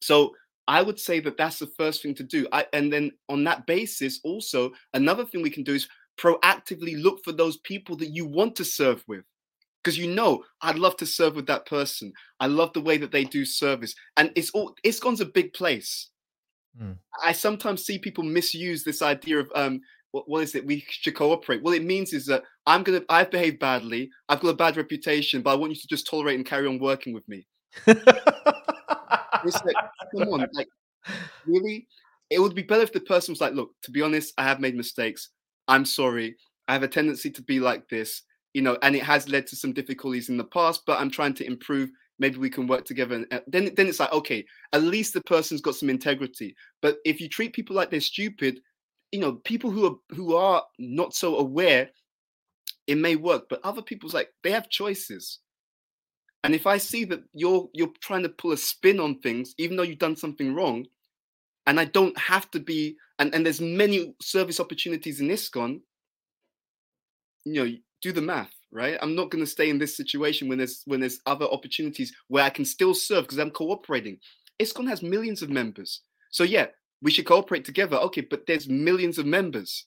So 0.00 0.32
I 0.68 0.82
would 0.82 0.98
say 0.98 1.20
that 1.20 1.36
that's 1.36 1.58
the 1.58 1.70
first 1.78 2.02
thing 2.02 2.14
to 2.16 2.24
do. 2.24 2.46
I, 2.52 2.66
and 2.72 2.92
then 2.92 3.12
on 3.28 3.44
that 3.44 3.66
basis, 3.66 4.20
also 4.24 4.72
another 4.94 5.24
thing 5.24 5.42
we 5.42 5.50
can 5.50 5.62
do 5.62 5.74
is 5.74 5.88
proactively 6.18 7.00
look 7.00 7.22
for 7.24 7.32
those 7.32 7.58
people 7.58 7.96
that 7.96 8.08
you 8.08 8.26
want 8.26 8.56
to 8.56 8.64
serve 8.64 9.04
with. 9.06 9.24
Because 9.82 9.96
you 9.96 10.12
know, 10.12 10.42
I'd 10.62 10.78
love 10.78 10.96
to 10.96 11.06
serve 11.06 11.36
with 11.36 11.46
that 11.46 11.66
person. 11.66 12.12
I 12.40 12.46
love 12.46 12.72
the 12.72 12.80
way 12.80 12.96
that 12.98 13.12
they 13.12 13.24
do 13.24 13.44
service. 13.44 13.94
And 14.16 14.32
it's 14.34 14.50
all 14.50 14.74
ISKCON's 14.84 15.20
a 15.20 15.26
big 15.26 15.52
place. 15.52 16.10
Mm. 16.80 16.96
I 17.22 17.32
sometimes 17.32 17.84
see 17.84 17.98
people 17.98 18.24
misuse 18.24 18.82
this 18.82 19.00
idea 19.00 19.38
of 19.38 19.50
um, 19.54 19.80
what, 20.10 20.28
what 20.28 20.42
is 20.42 20.54
it? 20.54 20.66
We 20.66 20.84
should 20.88 21.14
cooperate. 21.14 21.62
What 21.62 21.76
it 21.76 21.84
means 21.84 22.12
is 22.12 22.26
that 22.26 22.42
I'm 22.66 22.82
gonna 22.82 23.02
I've 23.08 23.30
behaved 23.30 23.60
badly, 23.60 24.10
I've 24.28 24.40
got 24.40 24.48
a 24.48 24.54
bad 24.54 24.76
reputation, 24.76 25.42
but 25.42 25.52
I 25.52 25.54
want 25.54 25.72
you 25.72 25.80
to 25.80 25.86
just 25.88 26.06
tolerate 26.06 26.36
and 26.36 26.46
carry 26.46 26.66
on 26.66 26.78
working 26.78 27.12
with 27.12 27.26
me. 27.28 27.46
it's 29.46 29.62
like, 29.64 29.76
come 30.16 30.28
on, 30.28 30.46
like 30.52 30.68
really? 31.46 31.86
It 32.30 32.40
would 32.40 32.54
be 32.54 32.62
better 32.62 32.82
if 32.82 32.92
the 32.92 33.00
person 33.00 33.32
was 33.32 33.40
like, 33.40 33.54
look, 33.54 33.70
to 33.82 33.90
be 33.90 34.02
honest, 34.02 34.34
I 34.36 34.42
have 34.42 34.60
made 34.60 34.74
mistakes. 34.74 35.30
I'm 35.68 35.84
sorry. 35.84 36.36
I 36.68 36.72
have 36.72 36.82
a 36.82 36.88
tendency 36.88 37.30
to 37.30 37.42
be 37.42 37.60
like 37.60 37.88
this, 37.88 38.22
you 38.54 38.62
know, 38.62 38.76
and 38.82 38.96
it 38.96 39.02
has 39.04 39.28
led 39.28 39.46
to 39.48 39.56
some 39.56 39.72
difficulties 39.72 40.28
in 40.28 40.36
the 40.36 40.44
past, 40.44 40.82
but 40.86 41.00
I'm 41.00 41.10
trying 41.10 41.34
to 41.34 41.46
improve. 41.46 41.90
Maybe 42.18 42.38
we 42.38 42.50
can 42.50 42.66
work 42.66 42.84
together. 42.84 43.14
And 43.16 43.26
uh, 43.30 43.40
then, 43.46 43.72
then 43.76 43.86
it's 43.86 44.00
like, 44.00 44.12
okay, 44.12 44.44
at 44.72 44.82
least 44.82 45.12
the 45.12 45.20
person's 45.22 45.60
got 45.60 45.74
some 45.74 45.90
integrity. 45.90 46.56
But 46.82 46.96
if 47.04 47.20
you 47.20 47.28
treat 47.28 47.52
people 47.52 47.76
like 47.76 47.90
they're 47.90 48.00
stupid, 48.00 48.60
you 49.12 49.20
know, 49.20 49.34
people 49.44 49.70
who 49.70 49.86
are 49.86 49.96
who 50.14 50.34
are 50.34 50.62
not 50.78 51.14
so 51.14 51.36
aware, 51.36 51.90
it 52.86 52.96
may 52.96 53.16
work. 53.16 53.44
But 53.48 53.60
other 53.64 53.82
people's 53.82 54.14
like 54.14 54.30
they 54.42 54.50
have 54.50 54.68
choices. 54.68 55.40
And 56.44 56.54
if 56.54 56.66
I 56.66 56.78
see 56.78 57.04
that 57.06 57.22
you're 57.32 57.68
you're 57.72 57.92
trying 58.00 58.22
to 58.22 58.28
pull 58.28 58.52
a 58.52 58.56
spin 58.56 59.00
on 59.00 59.18
things, 59.18 59.54
even 59.58 59.76
though 59.76 59.82
you've 59.82 59.98
done 59.98 60.16
something 60.16 60.54
wrong, 60.54 60.86
and 61.66 61.80
I 61.80 61.84
don't 61.84 62.16
have 62.16 62.50
to 62.52 62.60
be, 62.60 62.96
and, 63.18 63.34
and 63.34 63.44
there's 63.44 63.60
many 63.60 64.14
service 64.22 64.60
opportunities 64.60 65.20
in 65.20 65.28
ISKCON, 65.28 65.80
you 67.44 67.64
know, 67.64 67.76
do 68.02 68.12
the 68.12 68.22
math, 68.22 68.54
right? 68.70 68.98
I'm 69.02 69.16
not 69.16 69.30
going 69.30 69.44
to 69.44 69.50
stay 69.50 69.70
in 69.70 69.78
this 69.78 69.96
situation 69.96 70.48
when 70.48 70.58
there's 70.58 70.82
when 70.86 71.00
there's 71.00 71.20
other 71.26 71.46
opportunities 71.46 72.12
where 72.28 72.44
I 72.44 72.50
can 72.50 72.64
still 72.64 72.94
serve 72.94 73.24
because 73.24 73.38
I'm 73.38 73.50
cooperating. 73.50 74.18
ISKCON 74.60 74.88
has 74.88 75.02
millions 75.02 75.42
of 75.42 75.50
members. 75.50 76.02
So 76.30 76.44
yeah, 76.44 76.66
we 77.02 77.10
should 77.10 77.26
cooperate 77.26 77.64
together. 77.64 77.96
Okay, 77.96 78.22
but 78.22 78.46
there's 78.46 78.68
millions 78.68 79.18
of 79.18 79.26
members. 79.26 79.86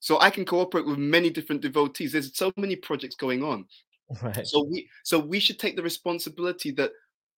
So 0.00 0.18
I 0.20 0.30
can 0.30 0.46
cooperate 0.46 0.86
with 0.86 0.98
many 0.98 1.28
different 1.28 1.60
devotees. 1.60 2.12
There's 2.12 2.36
so 2.36 2.50
many 2.56 2.74
projects 2.74 3.16
going 3.16 3.42
on. 3.42 3.66
Right. 4.22 4.46
So 4.46 4.64
we 4.64 4.88
so 5.04 5.18
we 5.20 5.38
should 5.38 5.58
take 5.58 5.76
the 5.76 5.82
responsibility 5.82 6.72
that 6.72 6.90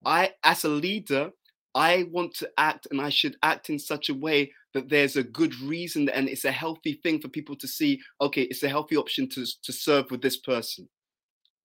I 0.07 0.33
as 0.43 0.65
a 0.65 0.69
leader 0.69 1.31
I 1.75 2.05
want 2.11 2.35
to 2.37 2.51
act 2.59 2.87
and 2.91 3.01
I 3.01 3.09
should 3.09 3.37
act 3.43 3.71
in 3.71 3.79
such 3.79 4.09
a 4.09 4.15
way 4.15 4.53
that 4.75 4.89
there's 4.89 5.17
a 5.17 5.23
good 5.23 5.59
reason 5.61 6.09
and 6.11 6.29
it's 6.29 6.45
a 6.45 6.53
healthy 6.53 7.01
thing 7.03 7.21
for 7.21 7.29
people 7.29 7.57
to 7.57 7.69
see, 7.69 8.01
okay, 8.21 8.43
it's 8.43 8.63
a 8.63 8.69
healthy 8.69 8.97
option 8.97 9.29
to, 9.31 9.47
to 9.63 9.73
serve 9.73 10.11
with 10.11 10.21
this 10.23 10.37
person. 10.37 10.89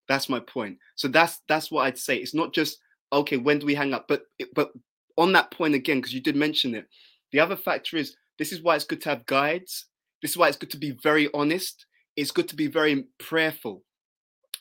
That's 0.08 0.30
my 0.30 0.39
point. 0.39 0.78
So 0.95 1.10
that's 1.10 1.41
that's 1.49 1.70
what 1.70 1.86
I'd 1.86 1.97
say. 1.97 2.18
It's 2.18 2.34
not 2.34 2.53
just 2.53 2.80
okay, 3.12 3.38
when 3.38 3.60
do 3.60 3.66
we 3.66 3.76
hang 3.76 3.93
up? 3.93 4.08
But 4.08 4.24
but 4.55 4.72
on 5.18 5.34
that 5.34 5.51
point 5.51 5.76
again, 5.76 5.97
because 5.97 6.14
you 6.14 6.22
did 6.22 6.36
mention 6.36 6.76
it, 6.76 6.86
the 7.32 7.41
other 7.41 7.58
factor 7.58 7.97
is 7.97 8.16
this 8.39 8.53
is 8.53 8.62
why 8.62 8.76
it's 8.76 8.86
good 8.86 9.01
to 9.01 9.10
have 9.10 9.26
guides. 9.26 9.86
This 10.22 10.32
is 10.32 10.38
why 10.38 10.47
it's 10.47 10.58
good 10.58 10.72
to 10.72 10.78
be 10.78 10.91
very 11.03 11.30
honest. 11.34 11.86
It's 12.16 12.32
good 12.32 12.47
to 12.47 12.55
be 12.55 12.68
very 12.68 13.05
prayerful. 13.20 13.84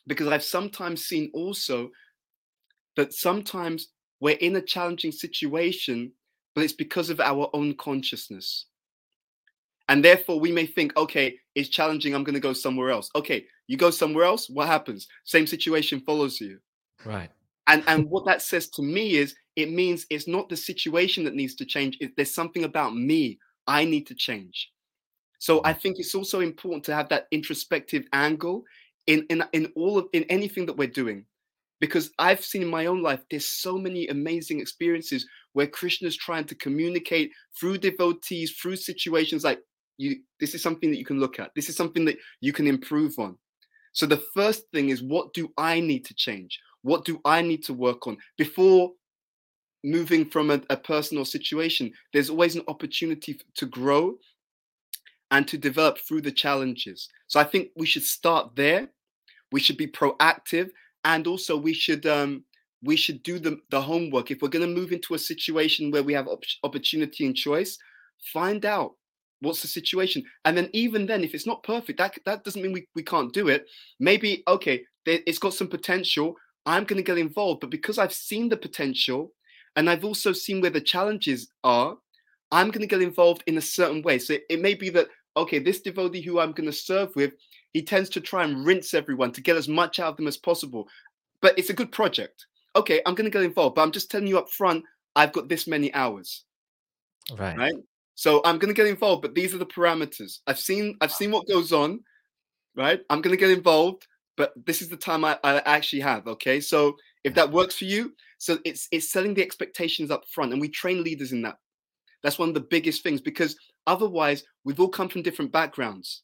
Because 0.06 0.28
I've 0.28 0.42
sometimes 0.42 1.04
seen 1.04 1.30
also 1.34 1.90
that 2.96 3.12
sometimes 3.12 3.88
we're 4.20 4.36
in 4.36 4.56
a 4.56 4.62
challenging 4.62 5.12
situation, 5.12 6.12
but 6.54 6.64
it's 6.64 6.72
because 6.72 7.10
of 7.10 7.20
our 7.20 7.50
own 7.52 7.74
consciousness. 7.74 8.66
And 9.88 10.04
therefore, 10.04 10.40
we 10.40 10.50
may 10.50 10.66
think, 10.66 10.96
okay, 10.96 11.38
it's 11.54 11.68
challenging. 11.68 12.14
I'm 12.14 12.24
going 12.24 12.34
to 12.34 12.40
go 12.40 12.52
somewhere 12.52 12.90
else. 12.90 13.10
Okay, 13.14 13.46
you 13.68 13.76
go 13.76 13.90
somewhere 13.90 14.24
else. 14.24 14.48
What 14.48 14.66
happens? 14.66 15.06
Same 15.24 15.46
situation 15.46 16.00
follows 16.00 16.40
you. 16.40 16.58
Right. 17.04 17.30
And 17.68 17.82
and 17.86 18.08
what 18.10 18.24
that 18.26 18.42
says 18.42 18.68
to 18.70 18.82
me 18.82 19.16
is, 19.16 19.34
it 19.54 19.70
means 19.70 20.06
it's 20.10 20.28
not 20.28 20.48
the 20.48 20.56
situation 20.56 21.24
that 21.24 21.34
needs 21.34 21.54
to 21.56 21.64
change. 21.64 21.98
It, 22.00 22.16
there's 22.16 22.34
something 22.34 22.64
about 22.64 22.94
me 22.94 23.38
I 23.66 23.84
need 23.84 24.06
to 24.08 24.14
change. 24.14 24.70
So 25.38 25.60
I 25.64 25.72
mm. 25.72 25.80
think 25.80 25.98
it's 25.98 26.14
also 26.14 26.40
important 26.40 26.84
to 26.84 26.94
have 26.94 27.08
that 27.10 27.26
introspective 27.30 28.04
angle 28.12 28.64
in 29.06 29.26
in 29.30 29.44
in 29.52 29.72
all 29.76 29.98
of 29.98 30.06
in 30.12 30.24
anything 30.24 30.66
that 30.66 30.76
we're 30.76 30.88
doing 30.88 31.24
because 31.80 32.10
I've 32.18 32.44
seen 32.44 32.62
in 32.62 32.68
my 32.68 32.86
own 32.86 33.02
life, 33.02 33.20
there's 33.30 33.46
so 33.46 33.76
many 33.76 34.08
amazing 34.08 34.60
experiences 34.60 35.26
where 35.52 35.66
Krishna 35.66 36.08
is 36.08 36.16
trying 36.16 36.44
to 36.44 36.54
communicate 36.54 37.32
through 37.58 37.78
devotees, 37.78 38.52
through 38.52 38.76
situations 38.76 39.44
like 39.44 39.60
you. 39.98 40.16
This 40.40 40.54
is 40.54 40.62
something 40.62 40.90
that 40.90 40.98
you 40.98 41.04
can 41.04 41.20
look 41.20 41.38
at. 41.38 41.50
This 41.54 41.68
is 41.68 41.76
something 41.76 42.04
that 42.06 42.16
you 42.40 42.52
can 42.52 42.66
improve 42.66 43.18
on. 43.18 43.36
So 43.92 44.06
the 44.06 44.22
first 44.34 44.64
thing 44.72 44.90
is, 44.90 45.02
what 45.02 45.32
do 45.32 45.52
I 45.56 45.80
need 45.80 46.04
to 46.06 46.14
change? 46.14 46.58
What 46.82 47.04
do 47.04 47.20
I 47.24 47.42
need 47.42 47.64
to 47.64 47.74
work 47.74 48.06
on 48.06 48.16
before 48.38 48.92
moving 49.84 50.28
from 50.28 50.50
a, 50.50 50.60
a 50.70 50.76
personal 50.76 51.24
situation? 51.24 51.92
There's 52.12 52.30
always 52.30 52.56
an 52.56 52.62
opportunity 52.68 53.40
to 53.54 53.66
grow 53.66 54.16
and 55.30 55.48
to 55.48 55.58
develop 55.58 55.98
through 55.98 56.20
the 56.22 56.30
challenges. 56.30 57.08
So 57.26 57.40
I 57.40 57.44
think 57.44 57.70
we 57.76 57.86
should 57.86 58.04
start 58.04 58.54
there. 58.54 58.88
We 59.52 59.60
should 59.60 59.76
be 59.76 59.86
proactive 59.86 60.70
and 61.04 61.26
also 61.26 61.56
we 61.56 61.72
should 61.72 62.06
um, 62.06 62.44
we 62.82 62.96
should 62.96 63.22
do 63.22 63.38
the, 63.38 63.58
the 63.70 63.80
homework. 63.80 64.30
If 64.30 64.42
we're 64.42 64.48
going 64.48 64.66
to 64.66 64.80
move 64.80 64.92
into 64.92 65.14
a 65.14 65.18
situation 65.18 65.90
where 65.90 66.02
we 66.02 66.12
have 66.14 66.28
op- 66.28 66.44
opportunity 66.62 67.26
and 67.26 67.34
choice 67.34 67.78
find 68.32 68.64
out 68.64 68.92
what's 69.40 69.62
the 69.62 69.68
situation. 69.68 70.22
And 70.44 70.56
then 70.56 70.70
even 70.72 71.06
then 71.06 71.22
if 71.22 71.34
it's 71.34 71.46
not 71.46 71.62
perfect 71.62 71.98
that 71.98 72.18
that 72.24 72.44
doesn't 72.44 72.62
mean 72.62 72.72
we, 72.72 72.86
we 72.94 73.02
can't 73.02 73.32
do 73.32 73.48
it. 73.48 73.66
Maybe 73.98 74.42
okay 74.48 74.82
it's 75.06 75.38
got 75.38 75.54
some 75.54 75.68
potential 75.68 76.36
i'm 76.66 76.84
going 76.84 76.96
to 76.96 77.02
get 77.02 77.18
involved 77.18 77.60
but 77.60 77.70
because 77.70 77.98
i've 77.98 78.12
seen 78.12 78.48
the 78.48 78.56
potential 78.56 79.32
and 79.76 79.88
i've 79.88 80.04
also 80.04 80.32
seen 80.32 80.60
where 80.60 80.70
the 80.70 80.80
challenges 80.80 81.48
are 81.64 81.96
i'm 82.52 82.70
going 82.70 82.80
to 82.80 82.86
get 82.86 83.02
involved 83.02 83.42
in 83.46 83.58
a 83.58 83.62
certain 83.62 84.02
way. 84.02 84.18
So 84.18 84.34
it, 84.34 84.42
it 84.50 84.60
may 84.60 84.74
be 84.74 84.90
that 84.90 85.08
okay 85.36 85.58
this 85.58 85.80
devotee 85.80 86.22
who 86.22 86.40
i'm 86.40 86.52
going 86.52 86.68
to 86.68 86.76
serve 86.76 87.14
with 87.14 87.32
he 87.76 87.82
tends 87.82 88.08
to 88.08 88.22
try 88.22 88.42
and 88.42 88.64
rinse 88.64 88.94
everyone 88.94 89.30
to 89.32 89.42
get 89.42 89.54
as 89.54 89.68
much 89.68 90.00
out 90.00 90.08
of 90.08 90.16
them 90.16 90.26
as 90.26 90.38
possible. 90.38 90.88
But 91.42 91.58
it's 91.58 91.68
a 91.68 91.74
good 91.74 91.92
project. 91.92 92.46
Okay, 92.74 93.02
I'm 93.04 93.14
going 93.14 93.26
to 93.26 93.30
get 93.30 93.42
involved, 93.42 93.74
but 93.74 93.82
I'm 93.82 93.92
just 93.92 94.10
telling 94.10 94.26
you 94.26 94.38
up 94.38 94.48
front, 94.48 94.82
I've 95.14 95.34
got 95.34 95.50
this 95.50 95.66
many 95.66 95.92
hours. 95.92 96.44
Right. 97.36 97.54
Right. 97.54 97.74
So 98.14 98.40
I'm 98.46 98.58
going 98.58 98.74
to 98.74 98.82
get 98.82 98.86
involved, 98.86 99.20
but 99.20 99.34
these 99.34 99.54
are 99.54 99.58
the 99.58 99.66
parameters. 99.66 100.38
I've 100.46 100.58
seen 100.58 100.96
I've 101.02 101.12
seen 101.12 101.30
what 101.30 101.46
goes 101.48 101.70
on. 101.70 102.00
Right. 102.74 103.02
I'm 103.10 103.20
going 103.20 103.36
to 103.36 103.44
get 103.44 103.50
involved, 103.50 104.06
but 104.38 104.54
this 104.64 104.80
is 104.80 104.88
the 104.88 104.96
time 104.96 105.22
I, 105.22 105.38
I 105.44 105.58
actually 105.66 106.00
have. 106.00 106.26
Okay. 106.26 106.60
So 106.60 106.96
if 107.24 107.34
that 107.34 107.52
works 107.52 107.76
for 107.76 107.84
you, 107.84 108.14
so 108.38 108.56
it's 108.64 108.88
it's 108.90 109.12
setting 109.12 109.34
the 109.34 109.42
expectations 109.42 110.10
up 110.10 110.24
front, 110.32 110.52
and 110.52 110.62
we 110.62 110.70
train 110.70 111.04
leaders 111.04 111.32
in 111.32 111.42
that. 111.42 111.58
That's 112.22 112.38
one 112.38 112.48
of 112.48 112.54
the 112.54 112.68
biggest 112.70 113.02
things 113.02 113.20
because 113.20 113.54
otherwise 113.86 114.44
we've 114.64 114.80
all 114.80 114.88
come 114.88 115.10
from 115.10 115.20
different 115.20 115.52
backgrounds 115.52 116.22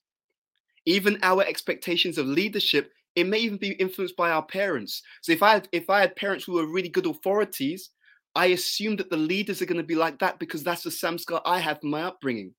even 0.86 1.18
our 1.22 1.42
expectations 1.44 2.18
of 2.18 2.26
leadership 2.26 2.92
it 3.14 3.26
may 3.26 3.38
even 3.38 3.58
be 3.58 3.72
influenced 3.72 4.16
by 4.16 4.30
our 4.30 4.42
parents 4.42 5.02
so 5.20 5.32
if 5.32 5.42
i 5.42 5.52
had, 5.52 5.68
if 5.72 5.88
i 5.90 6.00
had 6.00 6.16
parents 6.16 6.44
who 6.44 6.52
were 6.54 6.66
really 6.66 6.88
good 6.88 7.06
authorities 7.06 7.90
i 8.34 8.46
assume 8.46 8.96
that 8.96 9.10
the 9.10 9.16
leaders 9.16 9.60
are 9.60 9.66
going 9.66 9.80
to 9.80 9.86
be 9.86 9.94
like 9.94 10.18
that 10.18 10.38
because 10.38 10.62
that's 10.62 10.82
the 10.82 10.90
samskar 10.90 11.40
i 11.44 11.58
have 11.58 11.80
from 11.80 11.90
my 11.90 12.02
upbringing 12.02 12.52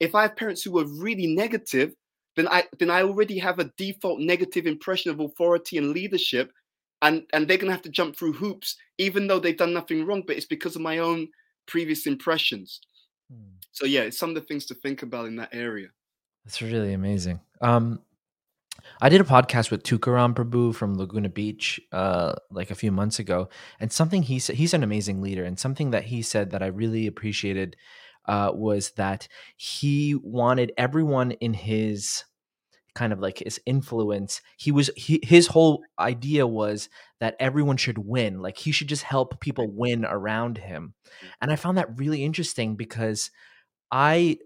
if 0.00 0.14
i 0.14 0.22
have 0.22 0.36
parents 0.36 0.62
who 0.62 0.72
were 0.72 0.86
really 0.98 1.26
negative 1.26 1.94
then 2.36 2.48
i 2.48 2.64
then 2.78 2.90
i 2.90 3.02
already 3.02 3.38
have 3.38 3.58
a 3.58 3.70
default 3.76 4.20
negative 4.20 4.66
impression 4.66 5.10
of 5.10 5.20
authority 5.20 5.78
and 5.78 5.90
leadership 5.90 6.52
and 7.02 7.24
and 7.32 7.46
they're 7.46 7.58
going 7.58 7.68
to 7.68 7.72
have 7.72 7.82
to 7.82 7.88
jump 7.88 8.16
through 8.16 8.32
hoops 8.32 8.76
even 8.98 9.26
though 9.26 9.38
they've 9.38 9.56
done 9.56 9.72
nothing 9.72 10.04
wrong 10.04 10.22
but 10.26 10.36
it's 10.36 10.46
because 10.46 10.76
of 10.76 10.82
my 10.82 10.98
own 10.98 11.28
previous 11.66 12.06
impressions 12.06 12.80
hmm. 13.30 13.56
so 13.70 13.84
yeah 13.84 14.02
it's 14.02 14.18
some 14.18 14.30
of 14.30 14.34
the 14.34 14.40
things 14.40 14.66
to 14.66 14.74
think 14.74 15.02
about 15.02 15.26
in 15.26 15.36
that 15.36 15.50
area 15.52 15.88
that's 16.44 16.62
really 16.62 16.92
amazing. 16.92 17.40
Um, 17.62 18.00
I 19.00 19.08
did 19.08 19.20
a 19.20 19.24
podcast 19.24 19.70
with 19.70 19.82
Tukaram 19.82 20.34
Prabhu 20.34 20.74
from 20.74 20.96
Laguna 20.96 21.28
Beach, 21.28 21.80
uh, 21.92 22.34
like 22.50 22.70
a 22.70 22.74
few 22.74 22.92
months 22.92 23.18
ago, 23.18 23.48
and 23.80 23.92
something 23.92 24.22
he 24.22 24.38
said. 24.38 24.56
He's 24.56 24.74
an 24.74 24.82
amazing 24.82 25.20
leader, 25.20 25.44
and 25.44 25.58
something 25.58 25.90
that 25.92 26.04
he 26.04 26.22
said 26.22 26.50
that 26.50 26.62
I 26.62 26.66
really 26.66 27.06
appreciated 27.06 27.76
uh, 28.26 28.52
was 28.54 28.92
that 28.92 29.28
he 29.56 30.14
wanted 30.22 30.72
everyone 30.76 31.32
in 31.32 31.54
his 31.54 32.24
kind 32.94 33.12
of 33.12 33.20
like 33.20 33.38
his 33.38 33.60
influence. 33.66 34.40
He 34.56 34.70
was 34.70 34.90
he, 34.96 35.20
his 35.22 35.48
whole 35.48 35.82
idea 35.98 36.46
was 36.46 36.88
that 37.20 37.36
everyone 37.40 37.76
should 37.76 37.98
win. 37.98 38.40
Like 38.40 38.58
he 38.58 38.72
should 38.72 38.88
just 38.88 39.04
help 39.04 39.40
people 39.40 39.68
win 39.70 40.04
around 40.04 40.58
him, 40.58 40.94
and 41.40 41.50
I 41.50 41.56
found 41.56 41.78
that 41.78 41.98
really 41.98 42.24
interesting 42.24 42.76
because 42.76 43.30
I 43.90 44.38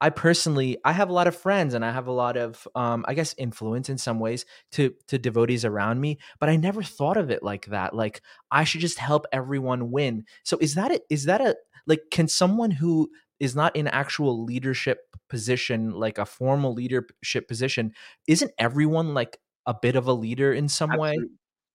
I 0.00 0.10
personally, 0.10 0.78
I 0.84 0.92
have 0.92 1.08
a 1.10 1.12
lot 1.12 1.26
of 1.26 1.36
friends 1.36 1.74
and 1.74 1.84
I 1.84 1.90
have 1.92 2.06
a 2.06 2.12
lot 2.12 2.36
of, 2.36 2.66
um, 2.74 3.04
I 3.08 3.14
guess, 3.14 3.34
influence 3.38 3.88
in 3.88 3.98
some 3.98 4.20
ways 4.20 4.46
to 4.72 4.94
to 5.08 5.18
devotees 5.18 5.64
around 5.64 6.00
me. 6.00 6.18
But 6.38 6.48
I 6.48 6.56
never 6.56 6.82
thought 6.82 7.16
of 7.16 7.30
it 7.30 7.42
like 7.42 7.66
that. 7.66 7.94
Like 7.94 8.22
I 8.50 8.64
should 8.64 8.80
just 8.80 8.98
help 8.98 9.26
everyone 9.32 9.90
win. 9.90 10.24
So 10.44 10.58
is 10.60 10.74
that 10.76 10.92
a, 10.92 11.00
is 11.10 11.24
that 11.24 11.40
a 11.40 11.56
like? 11.86 12.02
Can 12.10 12.28
someone 12.28 12.70
who 12.70 13.10
is 13.40 13.54
not 13.56 13.74
in 13.76 13.88
actual 13.88 14.44
leadership 14.44 14.98
position, 15.28 15.92
like 15.92 16.18
a 16.18 16.26
formal 16.26 16.74
leadership 16.74 17.48
position, 17.48 17.92
isn't 18.26 18.52
everyone 18.58 19.14
like 19.14 19.38
a 19.66 19.74
bit 19.74 19.96
of 19.96 20.06
a 20.06 20.12
leader 20.12 20.52
in 20.52 20.68
some 20.68 20.94
way? 20.96 21.28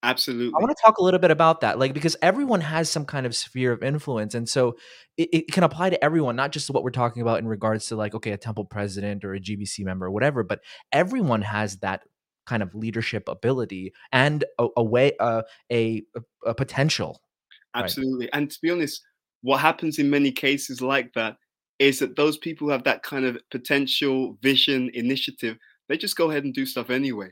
Absolutely. 0.03 0.51
I 0.53 0.61
want 0.61 0.75
to 0.75 0.81
talk 0.83 0.97
a 0.97 1.03
little 1.03 1.19
bit 1.19 1.31
about 1.31 1.61
that, 1.61 1.79
like 1.79 1.93
because 1.93 2.17
everyone 2.21 2.59
has 2.59 2.89
some 2.89 3.05
kind 3.05 3.25
of 3.25 3.33
sphere 3.33 3.71
of 3.71 3.81
influence, 3.81 4.35
and 4.35 4.47
so 4.47 4.75
it, 5.15 5.29
it, 5.31 5.51
can 5.53 5.63
apply 5.63 5.91
to 5.91 6.03
everyone, 6.03 6.35
not 6.35 6.51
just 6.51 6.69
what 6.69 6.83
we're 6.83 6.89
talking 6.91 7.21
about 7.21 7.39
in 7.39 7.47
regards 7.47 7.87
to 7.87 7.95
like 7.95 8.13
okay, 8.13 8.31
a 8.31 8.37
temple 8.37 8.65
president 8.65 9.23
or 9.23 9.33
a 9.33 9.39
GBC 9.39 9.79
member 9.79 10.07
or 10.07 10.11
whatever, 10.11 10.43
but 10.43 10.59
everyone 10.91 11.41
has 11.41 11.77
that 11.77 12.01
kind 12.45 12.61
of 12.61 12.75
leadership 12.75 13.29
ability 13.29 13.93
and 14.11 14.43
a, 14.59 14.67
a 14.75 14.83
way, 14.83 15.13
uh, 15.21 15.43
a, 15.71 16.03
a 16.45 16.53
potential. 16.53 17.21
Absolutely, 17.73 18.25
right? 18.25 18.31
and 18.33 18.51
to 18.51 18.59
be 18.61 18.71
honest, 18.71 19.01
what 19.41 19.61
happens 19.61 19.99
in 19.99 20.09
many 20.09 20.33
cases 20.33 20.81
like 20.81 21.13
that 21.13 21.37
is 21.79 21.99
that 21.99 22.17
those 22.17 22.37
people 22.37 22.67
who 22.67 22.71
have 22.73 22.83
that 22.83 23.03
kind 23.03 23.23
of 23.23 23.37
potential, 23.51 24.37
vision, 24.41 24.91
initiative, 24.93 25.57
they 25.87 25.95
just 25.95 26.17
go 26.17 26.29
ahead 26.29 26.43
and 26.43 26.53
do 26.53 26.65
stuff 26.65 26.89
anyway 26.89 27.29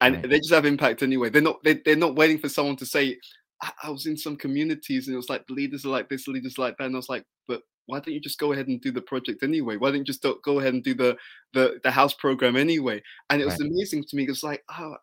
and 0.00 0.22
they 0.24 0.38
just 0.38 0.52
have 0.52 0.64
impact 0.64 1.02
anyway. 1.02 1.30
They're 1.30 1.42
not 1.42 1.62
they, 1.64 1.74
they're 1.84 1.96
not 1.96 2.16
waiting 2.16 2.38
for 2.38 2.48
someone 2.48 2.76
to 2.76 2.86
say. 2.86 3.18
I, 3.60 3.72
I, 3.84 3.90
was 3.90 4.06
in 4.06 4.16
some 4.16 4.36
communities 4.36 5.08
and 5.08 5.14
it 5.14 5.16
was 5.16 5.28
like 5.28 5.44
the 5.48 5.54
leaders 5.54 5.84
are 5.84 5.88
like 5.88 6.08
this, 6.08 6.26
the 6.26 6.30
leaders 6.30 6.58
like 6.58 6.76
that, 6.78 6.84
and 6.84 6.94
I 6.94 6.98
was 6.98 7.08
like, 7.08 7.24
but 7.48 7.62
why 7.86 7.98
don't 7.98 8.14
you 8.14 8.20
just 8.20 8.38
go 8.38 8.52
ahead 8.52 8.68
and 8.68 8.80
do 8.80 8.92
the 8.92 9.00
project 9.00 9.42
anyway? 9.42 9.76
Why 9.76 9.88
don't 9.88 9.98
you 9.98 10.04
just 10.04 10.24
go 10.44 10.60
ahead 10.60 10.74
and 10.74 10.84
do 10.84 10.94
the 10.94 11.16
the 11.54 11.80
the 11.82 11.90
house 11.90 12.14
program 12.14 12.56
anyway? 12.56 13.02
And 13.30 13.42
it 13.42 13.44
was 13.44 13.58
right. 13.58 13.68
amazing 13.68 14.04
to 14.04 14.16
me. 14.16 14.24
It 14.24 14.28
was 14.28 14.44
like, 14.44 14.62
oh, 14.78 14.96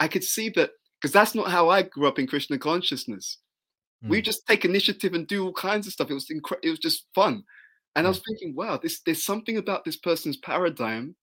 I 0.00 0.08
could 0.08 0.24
see 0.24 0.50
that 0.50 0.72
because 1.00 1.12
that's 1.12 1.34
not 1.34 1.50
how 1.50 1.70
I 1.70 1.82
grew 1.82 2.06
up 2.06 2.18
in 2.18 2.26
Krishna 2.26 2.58
consciousness. 2.58 3.38
Mm. 4.04 4.10
We 4.10 4.22
just 4.22 4.46
take 4.46 4.64
initiative 4.64 5.14
and 5.14 5.26
do 5.26 5.44
all 5.44 5.52
kinds 5.52 5.86
of 5.86 5.92
stuff. 5.92 6.10
It 6.10 6.14
was 6.14 6.30
incredible. 6.30 6.66
It 6.66 6.70
was 6.70 6.78
just 6.78 7.06
fun. 7.14 7.44
And 7.94 8.06
I 8.06 8.10
was 8.10 8.20
thinking, 8.26 8.54
wow, 8.54 8.76
this 8.76 9.00
there's 9.00 9.24
something 9.24 9.56
about 9.56 9.84
this 9.84 9.96
person's 9.96 10.36
paradigm 10.36 11.16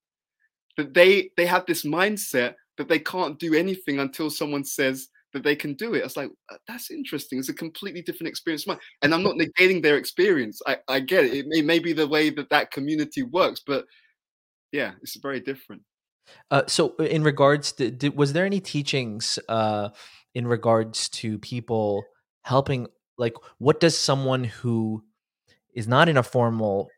that 0.78 0.94
they 0.94 1.30
they 1.38 1.46
have 1.46 1.66
this 1.68 1.84
mindset 1.84 2.56
that 2.78 2.88
they 2.88 3.00
can't 3.00 3.40
do 3.40 3.54
anything 3.54 4.00
until 4.00 4.30
someone 4.30 4.64
says 4.64 5.10
that 5.34 5.44
they 5.44 5.56
can 5.56 5.74
do 5.74 5.96
it. 5.96 6.02
I 6.02 6.04
was 6.04 6.18
like, 6.18 6.30
uh, 6.52 6.58
that's 6.68 6.92
interesting. 6.92 7.40
It's 7.40 7.50
a 7.50 7.54
completely 7.54 8.02
different 8.02 8.30
experience. 8.30 8.66
And 9.02 9.14
I'm 9.14 9.24
not 9.24 9.36
negating 9.36 9.82
their 9.82 9.98
experience. 9.98 10.62
I, 10.68 10.78
I 10.88 11.00
get 11.00 11.26
it. 11.26 11.34
It 11.34 11.48
may, 11.48 11.62
may 11.62 11.80
be 11.80 11.94
the 11.94 12.08
way 12.08 12.30
that 12.32 12.50
that 12.50 12.72
community 12.72 13.24
works, 13.24 13.62
but 13.66 13.86
yeah, 14.72 14.92
it's 15.02 15.18
very 15.18 15.40
different. 15.40 15.82
Uh, 16.52 16.64
so, 16.68 16.96
in 16.98 17.24
regards 17.24 17.74
to, 17.74 17.92
did, 17.92 18.16
was 18.16 18.34
there 18.34 18.46
any 18.46 18.60
teachings 18.60 19.38
uh, 19.50 19.90
in 20.34 20.48
regards 20.48 21.10
to 21.10 21.38
people 21.40 22.04
helping? 22.44 22.88
Like, 23.18 23.36
what 23.58 23.80
does 23.80 23.98
someone 23.98 24.44
who 24.44 25.04
is 25.74 25.88
not 25.88 26.10
in 26.10 26.18
a 26.18 26.24
formal 26.24 26.90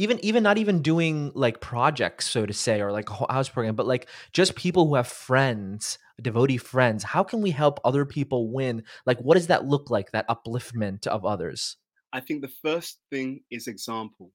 even 0.00 0.18
even 0.24 0.42
not 0.42 0.56
even 0.56 0.80
doing 0.80 1.30
like 1.34 1.60
projects 1.60 2.28
so 2.28 2.46
to 2.46 2.54
say 2.54 2.80
or 2.80 2.90
like 2.90 3.08
a 3.10 3.32
house 3.32 3.50
program 3.50 3.76
but 3.76 3.86
like 3.86 4.08
just 4.32 4.54
people 4.54 4.88
who 4.88 4.94
have 4.94 5.06
friends 5.06 5.98
devotee 6.22 6.56
friends 6.56 7.04
how 7.04 7.22
can 7.22 7.40
we 7.42 7.50
help 7.50 7.80
other 7.84 8.04
people 8.04 8.50
win? 8.50 8.82
Like 9.06 9.20
what 9.20 9.34
does 9.34 9.48
that 9.48 9.66
look 9.66 9.90
like 9.90 10.10
that 10.12 10.28
upliftment 10.28 11.06
of 11.06 11.24
others? 11.24 11.76
I 12.12 12.20
think 12.20 12.40
the 12.42 12.52
first 12.62 12.98
thing 13.10 13.42
is 13.50 13.66
example. 13.66 14.32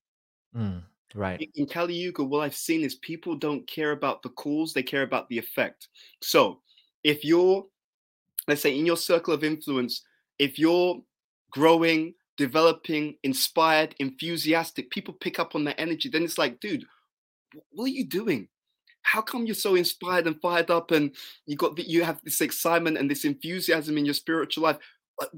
Mm, 0.56 0.84
right. 1.14 1.50
In 1.56 1.66
kali 1.66 1.96
yuga 1.96 2.24
what 2.24 2.42
i've 2.42 2.56
seen 2.56 2.82
is 2.82 2.96
people 2.96 3.36
don't 3.36 3.68
care 3.68 3.92
about 3.92 4.22
the 4.22 4.30
cause 4.30 4.74
they 4.74 4.84
care 4.84 5.04
about 5.04 5.28
the 5.30 5.38
effect. 5.38 5.90
So 6.22 6.62
if 7.04 7.26
you're 7.26 7.66
let's 8.48 8.62
say 8.62 8.78
in 8.78 8.86
your 8.86 8.98
circle 8.98 9.34
of 9.34 9.44
influence 9.44 10.04
if 10.38 10.60
you're 10.60 11.02
growing 11.52 12.14
developing, 12.38 13.16
inspired, 13.24 13.96
enthusiastic. 14.00 14.90
People 14.90 15.14
pick 15.14 15.40
up 15.40 15.56
on 15.56 15.64
that 15.66 15.80
energy. 15.80 16.10
Then 16.10 16.24
it's 16.24 16.38
like, 16.38 16.60
dude, 16.60 16.86
what 17.72 17.86
are 17.86 17.90
you 17.90 18.06
doing? 18.06 18.48
How 19.02 19.22
come 19.22 19.46
you're 19.46 19.56
so 19.56 19.76
inspired 19.76 20.28
and 20.28 20.42
fired 20.42 20.72
up, 20.72 20.92
and 20.92 21.16
you 21.46 21.56
got 21.56 21.76
the, 21.76 21.84
you 21.84 22.04
have 22.04 22.20
this 22.24 22.42
excitement 22.42 22.98
and 22.98 23.10
this 23.10 23.24
enthusiasm 23.24 23.98
in 23.98 24.06
your 24.06 24.16
spiritual 24.16 24.64
life? 24.64 24.78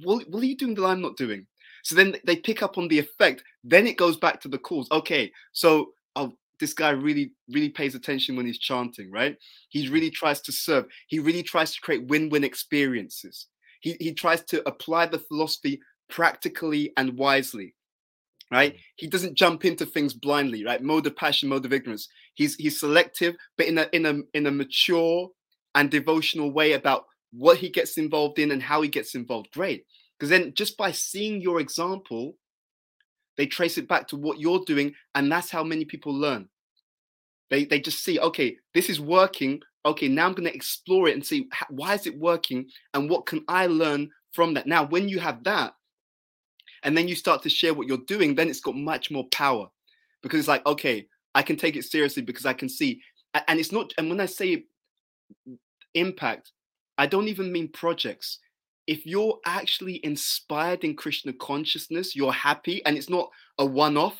What, 0.03 0.29
what 0.29 0.41
are 0.41 0.45
you 0.45 0.55
doing 0.55 0.73
that 0.75 0.85
I'm 0.85 1.01
not 1.01 1.17
doing? 1.17 1.45
So 1.83 1.95
then 1.95 2.15
they 2.25 2.35
pick 2.35 2.63
up 2.63 2.77
on 2.77 2.87
the 2.87 2.99
effect. 2.99 3.43
Then 3.63 3.85
it 3.85 3.97
goes 3.97 4.17
back 4.17 4.41
to 4.41 4.47
the 4.47 4.57
cause. 4.57 4.87
Okay, 4.91 5.31
so 5.51 5.91
oh, 6.15 6.33
this 6.59 6.73
guy 6.73 6.89
really, 6.89 7.33
really 7.49 7.69
pays 7.69 7.93
attention 7.95 8.35
when 8.35 8.45
he's 8.45 8.57
chanting, 8.57 9.11
right? 9.11 9.37
He 9.69 9.85
hmm. 9.85 9.93
really 9.93 10.09
tries 10.09 10.41
to 10.41 10.51
serve. 10.51 10.85
He 11.07 11.19
really 11.19 11.43
tries 11.43 11.73
to 11.73 11.81
create 11.81 12.07
win-win 12.07 12.43
experiences. 12.43 13.47
He, 13.81 13.95
he 13.99 14.13
tries 14.13 14.43
to 14.45 14.67
apply 14.67 15.05
the 15.07 15.19
philosophy 15.19 15.79
practically 16.09 16.93
and 16.97 17.17
wisely 17.17 17.73
right? 18.51 18.75
Mm. 18.75 18.79
he 18.95 19.07
doesn't 19.07 19.35
jump 19.35 19.65
into 19.65 19.85
things 19.85 20.13
blindly 20.13 20.63
right? 20.65 20.81
Mode 20.81 21.07
of 21.07 21.15
passion 21.15 21.49
mode 21.49 21.65
of 21.65 21.73
ignorance. 21.73 22.07
He's 22.33 22.55
he's 22.55 22.79
selective 22.79 23.35
but 23.57 23.67
in 23.67 23.77
a 23.77 23.87
in 23.93 24.05
a 24.05 24.19
in 24.33 24.45
a 24.45 24.51
mature 24.51 25.29
and 25.75 25.91
devotional 25.91 26.51
way 26.51 26.73
about 26.73 27.05
what 27.31 27.57
he 27.57 27.69
gets 27.69 27.97
involved 27.97 28.39
in 28.39 28.51
and 28.51 28.63
how 28.63 28.81
he 28.81 28.89
gets 28.89 29.15
involved. 29.15 29.51
Great. 29.51 29.85
Because 30.17 30.29
then 30.29 30.53
just 30.55 30.77
by 30.77 30.91
seeing 30.91 31.41
your 31.41 31.59
example 31.59 32.35
they 33.37 33.45
trace 33.45 33.77
it 33.77 33.87
back 33.87 34.07
to 34.07 34.17
what 34.17 34.39
you're 34.39 34.63
doing 34.65 34.93
and 35.13 35.31
that's 35.31 35.51
how 35.51 35.63
many 35.63 35.85
people 35.85 36.13
learn. 36.13 36.47
They 37.49 37.65
they 37.65 37.79
just 37.79 38.03
see 38.03 38.19
okay 38.19 38.57
this 38.73 38.89
is 38.89 38.99
working. 38.99 39.61
Okay 39.85 40.09
now 40.09 40.25
i'm 40.25 40.33
going 40.33 40.49
to 40.49 40.53
explore 40.53 41.07
it 41.07 41.13
and 41.13 41.25
see 41.25 41.47
why 41.69 41.93
is 41.93 42.07
it 42.07 42.19
working 42.19 42.67
and 42.93 43.09
what 43.09 43.25
can 43.25 43.45
i 43.47 43.67
learn 43.67 44.09
from 44.33 44.53
that? 44.53 44.67
Now 44.67 44.85
when 44.85 45.07
you 45.07 45.19
have 45.19 45.43
that 45.45 45.73
and 46.83 46.97
then 46.97 47.07
you 47.07 47.15
start 47.15 47.41
to 47.43 47.49
share 47.49 47.73
what 47.73 47.87
you're 47.87 47.97
doing, 48.07 48.35
then 48.35 48.49
it's 48.49 48.61
got 48.61 48.75
much 48.75 49.11
more 49.11 49.27
power 49.31 49.67
because 50.21 50.39
it's 50.39 50.47
like, 50.47 50.65
okay, 50.65 51.07
I 51.35 51.41
can 51.41 51.55
take 51.55 51.75
it 51.75 51.85
seriously 51.85 52.23
because 52.23 52.45
I 52.45 52.53
can 52.53 52.69
see. 52.69 53.01
And 53.47 53.59
it's 53.59 53.71
not, 53.71 53.93
and 53.97 54.09
when 54.09 54.19
I 54.19 54.25
say 54.25 54.65
impact, 55.93 56.51
I 56.97 57.05
don't 57.05 57.27
even 57.27 57.51
mean 57.51 57.69
projects. 57.71 58.39
If 58.87 59.05
you're 59.05 59.37
actually 59.45 60.03
inspired 60.05 60.83
in 60.83 60.95
Krishna 60.95 61.33
consciousness, 61.33 62.15
you're 62.15 62.31
happy, 62.31 62.83
and 62.85 62.97
it's 62.97 63.09
not 63.09 63.29
a 63.59 63.65
one 63.65 63.97
off, 63.97 64.17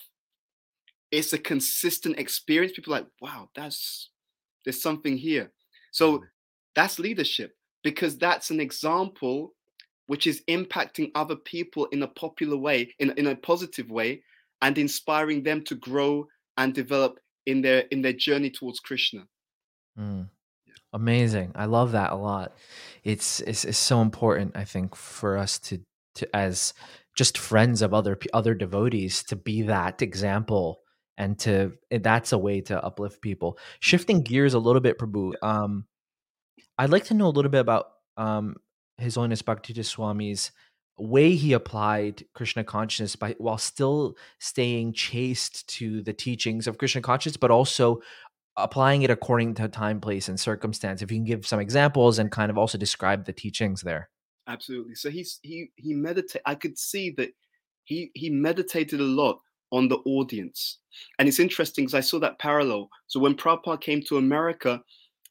it's 1.11 1.33
a 1.33 1.37
consistent 1.37 2.19
experience. 2.19 2.73
People 2.75 2.91
like, 2.91 3.07
wow, 3.21 3.49
that's, 3.55 4.09
there's 4.65 4.81
something 4.81 5.17
here. 5.17 5.51
So 5.91 6.17
mm. 6.17 6.21
that's 6.75 6.99
leadership 6.99 7.55
because 7.83 8.17
that's 8.17 8.51
an 8.51 8.59
example 8.59 9.53
which 10.07 10.27
is 10.27 10.43
impacting 10.49 11.11
other 11.15 11.35
people 11.35 11.85
in 11.87 12.03
a 12.03 12.07
popular 12.07 12.57
way, 12.57 12.93
in, 12.99 13.11
in 13.11 13.27
a 13.27 13.35
positive 13.35 13.89
way, 13.89 14.23
and 14.61 14.77
inspiring 14.77 15.43
them 15.43 15.63
to 15.63 15.75
grow 15.75 16.27
and 16.57 16.73
develop 16.73 17.19
in 17.45 17.61
their 17.61 17.81
in 17.91 18.01
their 18.01 18.13
journey 18.13 18.49
towards 18.49 18.79
Krishna. 18.79 19.27
Mm. 19.97 20.29
Amazing. 20.93 21.51
I 21.55 21.65
love 21.65 21.91
that 21.91 22.11
a 22.11 22.15
lot. 22.15 22.55
It's, 23.03 23.41
it's 23.41 23.65
it's 23.65 23.77
so 23.77 24.01
important, 24.01 24.55
I 24.55 24.63
think, 24.63 24.95
for 24.95 25.37
us 25.37 25.59
to 25.59 25.79
to 26.15 26.35
as 26.35 26.73
just 27.15 27.37
friends 27.37 27.81
of 27.81 27.93
other 27.93 28.17
other 28.33 28.53
devotees 28.53 29.23
to 29.23 29.35
be 29.35 29.63
that 29.63 30.01
example 30.01 30.79
and 31.17 31.37
to 31.39 31.73
eh, 31.91 31.99
that's 32.01 32.31
a 32.31 32.37
way 32.37 32.61
to 32.61 32.83
uplift 32.83 33.21
people. 33.21 33.57
Shifting 33.79 34.21
gears 34.21 34.53
a 34.53 34.59
little 34.59 34.81
bit, 34.81 34.97
Prabhu. 34.97 35.33
Um, 35.41 35.85
I'd 36.77 36.91
like 36.91 37.05
to 37.05 37.13
know 37.13 37.27
a 37.27 37.35
little 37.35 37.51
bit 37.51 37.61
about 37.61 37.87
um, 38.17 38.55
his 38.97 39.15
Holiness 39.15 39.41
Bhakti 39.41 39.73
Swami's 39.83 40.51
way 40.97 41.35
he 41.35 41.53
applied 41.53 42.25
Krishna 42.33 42.63
consciousness 42.63 43.15
by 43.15 43.35
while 43.37 43.57
still 43.57 44.15
staying 44.39 44.93
chaste 44.93 45.67
to 45.69 46.01
the 46.01 46.13
teachings 46.13 46.67
of 46.67 46.77
Krishna 46.77 47.01
consciousness, 47.01 47.37
but 47.37 47.51
also 47.51 48.01
applying 48.57 49.03
it 49.03 49.11
according 49.11 49.53
to 49.53 49.67
time, 49.67 50.01
place, 50.01 50.27
and 50.27 50.39
circumstance. 50.39 51.01
If 51.01 51.11
you 51.11 51.17
can 51.17 51.25
give 51.25 51.45
some 51.45 51.59
examples 51.59 52.17
and 52.17 52.31
kind 52.31 52.49
of 52.49 52.57
also 52.57 52.77
describe 52.77 53.25
the 53.25 53.33
teachings 53.33 53.81
there. 53.81 54.09
Absolutely. 54.47 54.95
So 54.95 55.09
he's 55.09 55.39
he 55.43 55.71
he 55.75 55.93
meditate. 55.93 56.41
I 56.45 56.55
could 56.55 56.77
see 56.77 57.11
that 57.17 57.29
he 57.83 58.11
he 58.15 58.29
meditated 58.29 58.99
a 58.99 59.03
lot 59.03 59.39
on 59.71 59.89
the 59.89 59.97
audience, 60.05 60.79
and 61.19 61.27
it's 61.27 61.39
interesting 61.39 61.85
because 61.85 61.93
I 61.93 61.99
saw 61.99 62.19
that 62.19 62.39
parallel. 62.39 62.89
So 63.07 63.19
when 63.19 63.35
Prabhupada 63.35 63.81
came 63.81 64.01
to 64.03 64.17
America, 64.17 64.81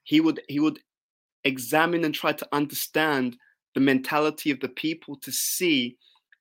he 0.04 0.20
would 0.20 0.40
he 0.48 0.60
would 0.60 0.78
examine 1.44 2.04
and 2.04 2.14
try 2.14 2.32
to 2.32 2.48
understand 2.52 3.36
the 3.76 3.80
mentality 3.80 4.50
of 4.50 4.58
the 4.60 4.70
people 4.70 5.16
to 5.22 5.30
see 5.30 5.96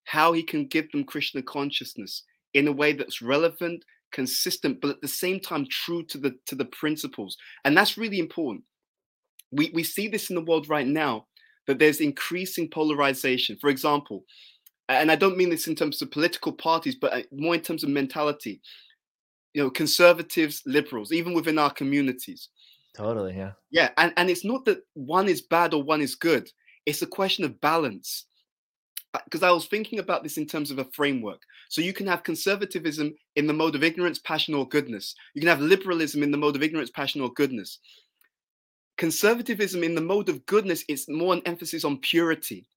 how 0.06 0.34
he 0.34 0.42
can 0.42 0.66
give 0.66 0.92
them 0.92 1.04
Krishna 1.04 1.44
consciousness 1.44 2.24
in 2.54 2.68
a 2.68 2.72
way 2.72 2.94
that's 2.94 3.22
relevant, 3.22 3.84
consistent, 4.12 4.82
but 4.82 4.90
at 4.90 5.02
the 5.02 5.08
same 5.08 5.40
time 5.40 5.68
true 5.70 6.04
to 6.06 6.18
the 6.18 6.32
to 6.48 6.56
the 6.56 6.66
principles. 6.66 7.38
And 7.66 7.78
that's 7.78 7.98
really 7.98 8.20
important. 8.20 8.64
We 9.52 9.70
we 9.74 9.84
see 9.84 10.08
this 10.08 10.30
in 10.32 10.36
the 10.36 10.46
world 10.50 10.70
right 10.70 10.88
now 10.88 11.28
that 11.68 11.78
there's 11.80 12.02
increasing 12.02 12.70
polarization. 12.70 13.58
For 13.62 13.70
example, 13.70 14.24
and 14.88 15.12
I 15.12 15.16
don't 15.18 15.38
mean 15.38 15.50
this 15.52 15.68
in 15.68 15.76
terms 15.76 16.02
of 16.02 16.12
political 16.12 16.54
parties, 16.54 16.96
but 16.96 17.14
uh, 17.14 17.24
more 17.32 17.56
in 17.56 17.62
terms 17.62 17.84
of 17.84 17.90
mentality. 17.90 18.62
you 19.56 19.64
know 19.64 19.72
conservatives 19.72 20.62
liberals 20.66 21.12
even 21.12 21.34
within 21.34 21.58
our 21.58 21.72
communities 21.72 22.50
Totally. 22.96 23.36
Yeah. 23.36 23.54
yeah 23.72 23.90
and 23.98 24.14
and 24.18 24.30
it's 24.30 24.46
not 24.46 24.66
that 24.66 24.80
one 24.94 25.28
is 25.28 25.42
bad 25.42 25.74
or 25.74 25.84
one 25.84 26.02
is 26.02 26.16
good 26.16 26.50
it's 26.86 27.02
a 27.02 27.08
question 27.08 27.46
of 27.46 27.60
balance. 27.62 28.26
Because 29.24 29.44
i 29.44 29.52
was 29.52 29.66
thinking 29.68 30.00
about 30.00 30.24
this 30.24 30.38
in 30.38 30.46
terms 30.46 30.72
of 30.72 30.80
a 30.80 30.86
framework. 30.86 31.42
So 31.70 31.82
you 31.82 31.94
can 31.94 32.06
have 32.08 32.24
conservatism 32.24 33.16
in 33.38 33.48
the 33.48 33.54
mode 33.54 33.76
of 33.76 33.84
ignorance 33.84 34.20
passion 34.20 34.54
or 34.54 34.68
goodness. 34.68 35.16
You 35.34 35.42
can 35.42 35.48
have 35.48 35.62
liberalism 35.62 36.22
in 36.22 36.32
the 36.32 36.38
mode 36.38 36.58
of 36.58 36.64
ignorance 36.64 36.92
passion 36.92 37.22
or 37.22 37.32
goodness. 37.32 37.80
Conservatism 38.98 39.84
in 39.84 39.96
the 39.96 40.02
mode 40.02 40.28
of 40.28 40.46
goodness 40.46 40.84
is 40.90 41.08
more 41.08 41.34
an 41.34 41.42
emphasis 41.46 41.86
on 41.86 41.98
purity. 42.00 42.68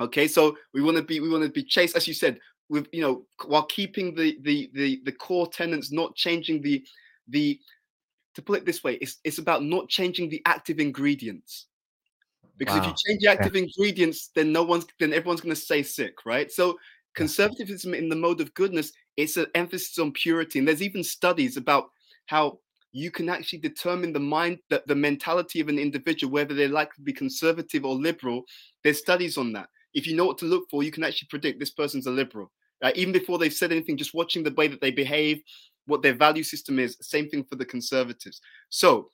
Okay 0.00 0.26
so 0.26 0.56
we 0.72 0.82
want 0.82 0.96
to 0.96 1.02
be 1.02 1.20
we 1.20 1.28
want 1.28 1.44
to 1.44 1.50
be 1.50 1.62
chaste 1.62 1.96
as 1.96 2.08
you 2.08 2.14
said 2.14 2.38
with 2.68 2.88
you 2.92 3.02
know 3.02 3.24
while 3.44 3.64
keeping 3.64 4.14
the 4.14 4.38
the 4.40 4.70
the, 4.74 5.00
the 5.04 5.12
core 5.12 5.46
tenets 5.46 5.92
not 5.92 6.16
changing 6.16 6.62
the 6.62 6.84
the 7.28 7.60
to 8.34 8.42
put 8.42 8.58
it 8.58 8.64
this 8.64 8.82
way 8.82 8.94
it's, 8.94 9.18
it's 9.24 9.38
about 9.38 9.62
not 9.62 9.88
changing 9.88 10.28
the 10.28 10.42
active 10.46 10.80
ingredients 10.80 11.66
because 12.64 12.78
if 12.78 12.86
you 12.86 12.94
change 13.06 13.20
the 13.20 13.28
active 13.28 13.56
ingredients 13.56 14.30
then 14.34 14.52
no 14.52 14.62
one's 14.62 14.86
then 15.00 15.12
everyone's 15.12 15.40
going 15.40 15.54
to 15.54 15.60
stay 15.60 15.82
sick 15.82 16.14
right? 16.24 16.50
So 16.50 16.78
conservatism 17.14 17.94
in 17.94 18.08
the 18.08 18.16
mode 18.16 18.40
of 18.40 18.54
goodness 18.54 18.92
it's 19.16 19.36
an 19.36 19.46
emphasis 19.54 19.98
on 19.98 20.12
purity. 20.12 20.58
And 20.58 20.68
there's 20.68 20.82
even 20.82 21.04
studies 21.04 21.56
about 21.56 21.90
how 22.26 22.58
you 22.92 23.10
can 23.10 23.28
actually 23.28 23.58
determine 23.58 24.12
the 24.12 24.20
mind 24.20 24.58
that 24.70 24.86
the 24.86 24.94
mentality 24.94 25.60
of 25.60 25.68
an 25.68 25.78
individual 25.78 26.32
whether 26.32 26.54
they're 26.54 26.68
likely 26.68 26.96
to 26.96 27.02
be 27.02 27.12
conservative 27.12 27.84
or 27.84 27.94
liberal. 27.94 28.44
There's 28.84 28.98
studies 28.98 29.38
on 29.38 29.52
that. 29.54 29.68
If 29.94 30.06
you 30.06 30.16
know 30.16 30.26
what 30.26 30.38
to 30.38 30.46
look 30.46 30.68
for 30.70 30.82
you 30.82 30.90
can 30.90 31.04
actually 31.04 31.28
predict 31.28 31.58
this 31.58 31.70
person's 31.70 32.06
a 32.06 32.10
liberal 32.10 32.50
right? 32.82 32.96
even 32.96 33.12
before 33.12 33.38
they've 33.38 33.52
said 33.52 33.72
anything 33.72 33.96
just 33.96 34.14
watching 34.14 34.42
the 34.42 34.54
way 34.54 34.68
that 34.68 34.80
they 34.80 34.90
behave 34.90 35.42
what 35.86 36.02
their 36.02 36.14
value 36.14 36.42
system 36.42 36.78
is 36.78 36.96
same 37.00 37.28
thing 37.28 37.44
for 37.44 37.56
the 37.56 37.64
conservatives. 37.64 38.40
So 38.70 39.10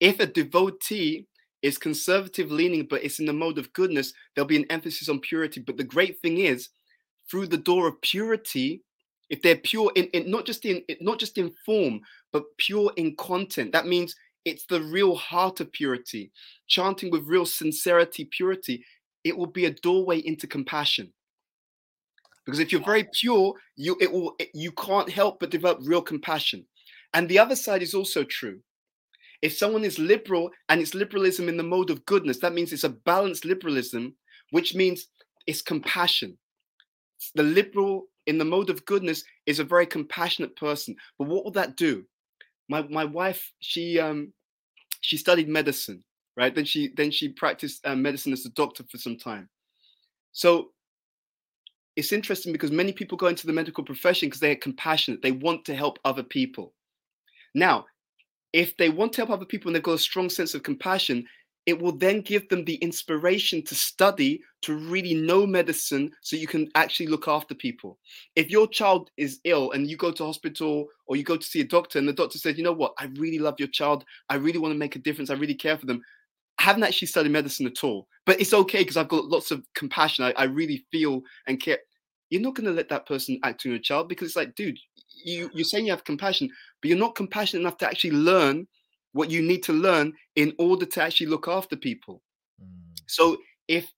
if 0.00 0.20
a 0.20 0.26
devotee 0.26 1.26
is 1.64 1.78
conservative 1.78 2.52
leaning 2.52 2.86
but 2.88 3.02
it's 3.02 3.18
in 3.18 3.26
the 3.26 3.32
mode 3.32 3.56
of 3.58 3.72
goodness. 3.72 4.12
There'll 4.34 4.46
be 4.46 4.58
an 4.58 4.66
emphasis 4.70 5.08
on 5.08 5.18
purity. 5.20 5.60
But 5.60 5.78
the 5.78 5.82
great 5.84 6.20
thing 6.20 6.38
is 6.38 6.68
through 7.28 7.46
the 7.46 7.56
door 7.56 7.88
of 7.88 8.00
purity 8.02 8.82
if 9.30 9.40
they're 9.40 9.56
pure 9.56 9.90
in, 9.96 10.04
in 10.08 10.30
not 10.30 10.44
just 10.44 10.66
in 10.66 10.82
not 11.00 11.18
just 11.18 11.38
in 11.38 11.50
form 11.64 12.00
but 12.32 12.44
pure 12.58 12.92
in 12.96 13.16
content 13.16 13.72
that 13.72 13.86
means 13.86 14.14
it's 14.44 14.66
the 14.66 14.82
real 14.82 15.14
heart 15.16 15.58
of 15.60 15.72
purity. 15.72 16.30
Chanting 16.68 17.10
with 17.10 17.24
real 17.26 17.46
sincerity 17.46 18.26
purity 18.30 18.84
it 19.24 19.34
will 19.36 19.46
be 19.46 19.64
a 19.64 19.70
doorway 19.70 20.18
into 20.18 20.46
compassion. 20.46 21.10
Because 22.44 22.60
if 22.60 22.72
you're 22.72 22.84
very 22.84 23.08
pure 23.18 23.54
you 23.76 23.96
it 24.02 24.12
will 24.12 24.36
it- 24.38 24.50
you 24.52 24.70
can't 24.72 25.08
help 25.10 25.40
but 25.40 25.48
develop 25.50 25.78
real 25.82 26.02
compassion. 26.02 26.66
And 27.14 27.26
the 27.26 27.38
other 27.38 27.56
side 27.56 27.80
is 27.82 27.94
also 27.94 28.22
true 28.22 28.60
if 29.44 29.56
someone 29.56 29.84
is 29.84 29.98
liberal 29.98 30.50
and 30.68 30.80
it's 30.80 30.94
liberalism 30.94 31.48
in 31.48 31.56
the 31.56 31.62
mode 31.62 31.90
of 31.90 32.04
goodness 32.06 32.38
that 32.38 32.54
means 32.54 32.72
it's 32.72 32.84
a 32.84 32.88
balanced 32.88 33.44
liberalism 33.44 34.14
which 34.50 34.74
means 34.74 35.08
it's 35.46 35.62
compassion. 35.62 36.38
The 37.34 37.42
liberal 37.42 38.06
in 38.26 38.38
the 38.38 38.44
mode 38.44 38.70
of 38.70 38.84
goodness 38.86 39.24
is 39.46 39.58
a 39.58 39.64
very 39.64 39.86
compassionate 39.86 40.56
person. 40.56 40.96
But 41.18 41.28
what 41.28 41.44
will 41.44 41.50
that 41.52 41.76
do? 41.76 42.04
My 42.68 42.82
my 42.82 43.04
wife 43.04 43.52
she 43.60 44.00
um 44.00 44.32
she 45.00 45.16
studied 45.16 45.48
medicine 45.48 46.02
right? 46.36 46.54
Then 46.54 46.64
she 46.64 46.92
then 46.96 47.10
she 47.10 47.28
practiced 47.28 47.86
uh, 47.86 47.94
medicine 47.94 48.32
as 48.32 48.46
a 48.46 48.50
doctor 48.50 48.84
for 48.90 48.98
some 48.98 49.16
time. 49.16 49.48
So 50.32 50.70
it's 51.96 52.12
interesting 52.12 52.52
because 52.52 52.72
many 52.72 52.92
people 52.92 53.16
go 53.16 53.28
into 53.28 53.46
the 53.46 53.52
medical 53.52 53.84
profession 53.84 54.28
because 54.28 54.40
they're 54.40 54.56
compassionate. 54.56 55.22
They 55.22 55.32
want 55.32 55.64
to 55.66 55.74
help 55.76 55.98
other 56.04 56.24
people. 56.24 56.72
Now 57.54 57.86
if 58.54 58.74
they 58.78 58.88
want 58.88 59.12
to 59.12 59.20
help 59.20 59.30
other 59.30 59.44
people 59.44 59.68
and 59.68 59.76
they've 59.76 59.82
got 59.82 59.92
a 59.92 59.98
strong 59.98 60.30
sense 60.30 60.54
of 60.54 60.62
compassion 60.62 61.26
it 61.66 61.80
will 61.80 61.92
then 61.92 62.20
give 62.20 62.46
them 62.50 62.62
the 62.64 62.74
inspiration 62.76 63.62
to 63.62 63.74
study 63.74 64.42
to 64.60 64.76
really 64.76 65.14
know 65.14 65.46
medicine 65.46 66.10
so 66.20 66.36
you 66.36 66.46
can 66.46 66.68
actually 66.74 67.06
look 67.06 67.26
after 67.26 67.54
people. 67.54 67.98
If 68.36 68.50
your 68.50 68.68
child 68.68 69.10
is 69.16 69.40
ill 69.44 69.70
and 69.70 69.88
you 69.88 69.96
go 69.96 70.12
to 70.12 70.26
hospital 70.26 70.88
or 71.06 71.16
you 71.16 71.22
go 71.22 71.38
to 71.38 71.46
see 71.46 71.62
a 71.62 71.64
doctor 71.64 71.98
and 71.98 72.06
the 72.06 72.12
doctor 72.12 72.36
says 72.36 72.58
you 72.58 72.64
know 72.64 72.72
what? 72.72 72.92
I 72.98 73.06
really 73.16 73.38
love 73.38 73.54
your 73.58 73.68
child. 73.68 74.04
I 74.28 74.34
really 74.34 74.58
want 74.58 74.74
to 74.74 74.78
make 74.78 74.94
a 74.94 74.98
difference. 74.98 75.30
I 75.30 75.36
really 75.36 75.54
care 75.54 75.78
for 75.78 75.86
them. 75.86 76.02
I 76.58 76.64
haven't 76.64 76.84
actually 76.84 77.08
studied 77.08 77.32
medicine 77.32 77.66
at 77.66 77.82
all 77.82 78.08
but 78.26 78.40
it's 78.40 78.54
okay 78.54 78.78
because 78.78 78.96
i've 78.96 79.08
got 79.08 79.26
lots 79.26 79.50
of 79.50 79.64
compassion. 79.74 80.24
I, 80.24 80.32
I 80.36 80.44
really 80.44 80.84
feel 80.90 81.22
and 81.46 81.60
care. 81.60 81.78
You're 82.30 82.42
not 82.42 82.54
going 82.54 82.66
to 82.66 82.72
let 82.72 82.88
that 82.88 83.06
person 83.06 83.38
act 83.44 83.64
on 83.64 83.72
your 83.72 83.80
child 83.80 84.08
because 84.08 84.28
it's 84.28 84.36
like 84.36 84.54
dude 84.54 84.78
you 85.22 85.50
you're 85.54 85.64
saying 85.64 85.86
you 85.86 85.92
have 85.92 86.04
compassion 86.04 86.48
but 86.80 86.88
you're 86.88 86.98
not 86.98 87.14
compassionate 87.14 87.62
enough 87.62 87.78
to 87.78 87.86
actually 87.86 88.10
learn 88.10 88.66
what 89.12 89.30
you 89.30 89.42
need 89.42 89.62
to 89.62 89.72
learn 89.72 90.12
in 90.36 90.52
order 90.58 90.84
to 90.84 91.02
actually 91.02 91.26
look 91.26 91.48
after 91.48 91.76
people 91.76 92.22
Mm. 92.62 93.00
so 93.06 93.36
if 93.66 93.90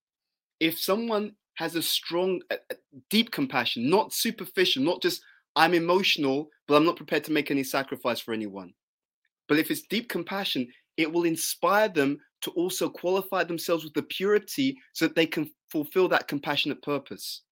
if 0.61 0.79
someone 0.79 1.33
has 1.55 1.75
a 1.75 1.83
strong 1.83 2.41
uh, 2.51 2.57
deep 3.11 3.31
compassion 3.31 3.91
not 3.91 4.14
superficial 4.14 4.83
not 4.83 5.03
just 5.03 5.21
i'm 5.57 5.75
emotional 5.75 6.49
but 6.67 6.77
i'm 6.77 6.87
not 6.87 6.97
prepared 6.97 7.23
to 7.25 7.33
make 7.33 7.51
any 7.51 7.62
sacrifice 7.62 8.19
for 8.19 8.33
anyone 8.33 8.73
but 9.49 9.59
if 9.59 9.71
it's 9.71 9.83
deep 9.83 10.09
compassion 10.09 10.67
it 10.97 11.12
will 11.12 11.25
inspire 11.25 11.89
them 11.89 12.19
to 12.41 12.51
also 12.53 12.89
qualify 12.89 13.45
themselves 13.45 13.85
with 13.85 13.93
the 13.93 14.03
purity 14.05 14.75
so 14.95 15.07
that 15.07 15.14
they 15.14 15.27
can 15.27 15.51
fulfill 15.71 16.09
that 16.09 16.29
compassionate 16.29 16.81
purpose 16.83 17.43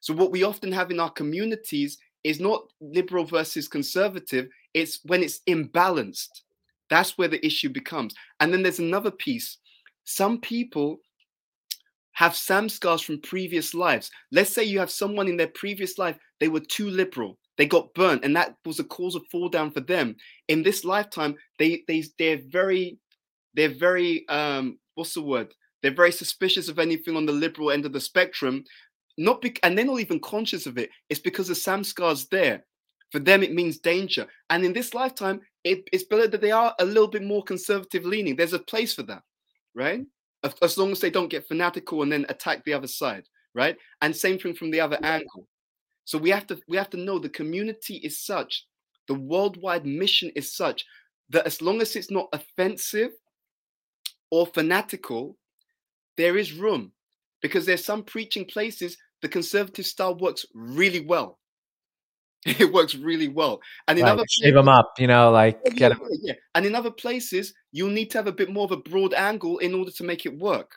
so 0.00 0.14
what 0.14 0.32
we 0.32 0.44
often 0.44 0.72
have 0.72 0.90
in 0.90 0.98
our 0.98 1.10
communities 1.10 1.98
is 2.24 2.40
not 2.40 2.62
liberal 2.80 3.24
versus 3.24 3.68
conservative 3.68 4.48
it's 4.74 5.00
when 5.04 5.22
it's 5.22 5.40
imbalanced 5.48 6.42
that's 6.90 7.16
where 7.16 7.28
the 7.28 7.44
issue 7.44 7.68
becomes 7.68 8.14
and 8.40 8.52
then 8.52 8.62
there's 8.62 8.78
another 8.78 9.10
piece 9.10 9.58
some 10.04 10.40
people 10.40 11.00
have 12.12 12.32
samskars 12.32 13.02
from 13.04 13.20
previous 13.20 13.74
lives. 13.74 14.10
Let's 14.30 14.52
say 14.52 14.64
you 14.64 14.78
have 14.78 14.90
someone 14.90 15.28
in 15.28 15.36
their 15.36 15.48
previous 15.48 15.98
life, 15.98 16.16
they 16.40 16.48
were 16.48 16.60
too 16.60 16.90
liberal. 16.90 17.38
They 17.58 17.66
got 17.66 17.92
burnt, 17.94 18.24
and 18.24 18.34
that 18.36 18.56
was 18.64 18.80
a 18.80 18.84
cause 18.84 19.14
of 19.14 19.26
fall 19.30 19.48
down 19.48 19.70
for 19.70 19.80
them. 19.80 20.16
In 20.48 20.62
this 20.62 20.84
lifetime, 20.84 21.36
they 21.58 21.82
they 21.86 22.04
they're 22.18 22.40
very 22.48 22.98
they're 23.54 23.68
very 23.68 24.26
um 24.28 24.78
what's 24.94 25.14
the 25.14 25.22
word? 25.22 25.52
They're 25.82 25.94
very 25.94 26.12
suspicious 26.12 26.68
of 26.68 26.78
anything 26.78 27.16
on 27.16 27.26
the 27.26 27.32
liberal 27.32 27.70
end 27.70 27.84
of 27.84 27.92
the 27.92 28.00
spectrum. 28.00 28.64
Not 29.18 29.42
bec- 29.42 29.60
and 29.62 29.76
they're 29.76 29.84
not 29.84 30.00
even 30.00 30.20
conscious 30.20 30.66
of 30.66 30.78
it. 30.78 30.90
It's 31.08 31.20
because 31.20 31.48
the 31.48 31.54
samskar's 31.54 32.26
there. 32.28 32.64
For 33.10 33.18
them, 33.18 33.42
it 33.42 33.52
means 33.52 33.78
danger. 33.78 34.26
And 34.48 34.64
in 34.64 34.72
this 34.72 34.94
lifetime, 34.94 35.40
it, 35.64 35.86
it's 35.92 36.04
better 36.04 36.28
that 36.28 36.40
they 36.40 36.50
are 36.50 36.74
a 36.78 36.84
little 36.84 37.08
bit 37.08 37.22
more 37.22 37.42
conservative 37.42 38.04
leaning. 38.04 38.36
There's 38.36 38.54
a 38.54 38.58
place 38.58 38.94
for 38.94 39.02
that, 39.02 39.22
right? 39.74 40.02
as 40.62 40.76
long 40.76 40.92
as 40.92 41.00
they 41.00 41.10
don't 41.10 41.30
get 41.30 41.46
fanatical 41.46 42.02
and 42.02 42.10
then 42.10 42.26
attack 42.28 42.64
the 42.64 42.72
other 42.72 42.86
side 42.86 43.24
right 43.54 43.76
and 44.00 44.14
same 44.14 44.38
thing 44.38 44.54
from 44.54 44.70
the 44.70 44.80
other 44.80 44.98
angle 45.02 45.46
so 46.04 46.18
we 46.18 46.30
have 46.30 46.46
to 46.46 46.58
we 46.68 46.76
have 46.76 46.90
to 46.90 46.96
know 46.96 47.18
the 47.18 47.28
community 47.28 47.96
is 47.96 48.24
such 48.24 48.66
the 49.08 49.14
worldwide 49.14 49.86
mission 49.86 50.30
is 50.34 50.54
such 50.54 50.84
that 51.30 51.46
as 51.46 51.62
long 51.62 51.80
as 51.80 51.94
it's 51.96 52.10
not 52.10 52.28
offensive 52.32 53.10
or 54.30 54.46
fanatical 54.46 55.36
there 56.16 56.36
is 56.36 56.52
room 56.52 56.92
because 57.42 57.66
there's 57.66 57.84
some 57.84 58.02
preaching 58.02 58.44
places 58.44 58.96
the 59.20 59.28
conservative 59.28 59.86
style 59.86 60.16
works 60.16 60.46
really 60.54 61.00
well 61.00 61.38
it 62.46 62.72
works 62.72 62.94
really 62.96 63.28
well 63.28 63.60
and 63.86 63.98
in 63.98 64.04
Right, 64.04 64.12
other 64.12 64.24
Save 64.26 64.54
them 64.54 64.68
up, 64.68 64.94
you 64.98 65.06
know, 65.06 65.30
like 65.30 65.60
yeah, 65.64 65.72
get 65.72 65.92
'em- 65.92 66.00
yeah, 66.10 66.18
yeah. 66.22 66.34
And 66.56 66.66
in 66.66 66.74
other 66.74 66.90
places, 66.90 67.54
you'll 67.70 67.90
need 67.90 68.10
to 68.10 68.18
have 68.18 68.26
a 68.26 68.32
bit 68.32 68.50
more 68.50 68.64
of 68.64 68.72
a 68.72 68.76
broad 68.78 69.14
angle 69.14 69.58
in 69.58 69.74
order 69.74 69.92
to 69.92 70.02
make 70.02 70.26
it 70.26 70.36
work. 70.36 70.72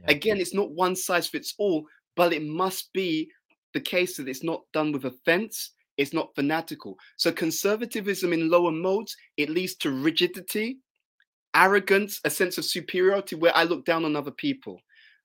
Yeah. 0.00 0.10
Again, 0.10 0.38
it's 0.38 0.52
not 0.52 0.72
one 0.72 0.94
size 0.94 1.26
fits 1.26 1.54
all, 1.58 1.86
but 2.14 2.34
it 2.34 2.42
must 2.42 2.92
be 2.92 3.30
the 3.72 3.80
case 3.80 4.18
that 4.18 4.28
it's 4.28 4.44
not 4.44 4.64
done 4.74 4.92
with 4.92 5.06
offense, 5.06 5.70
it's 5.96 6.12
not 6.12 6.34
fanatical. 6.34 6.98
So 7.16 7.32
conservatism 7.32 8.32
in 8.32 8.50
lower 8.50 8.70
modes, 8.72 9.16
it 9.38 9.48
leads 9.48 9.76
to 9.76 9.90
rigidity, 9.90 10.78
arrogance, 11.54 12.20
a 12.24 12.30
sense 12.30 12.58
of 12.58 12.64
superiority 12.64 13.34
where 13.36 13.56
I 13.56 13.64
look 13.64 13.84
down 13.86 14.04
on 14.04 14.14
other 14.14 14.30
people. 14.30 14.80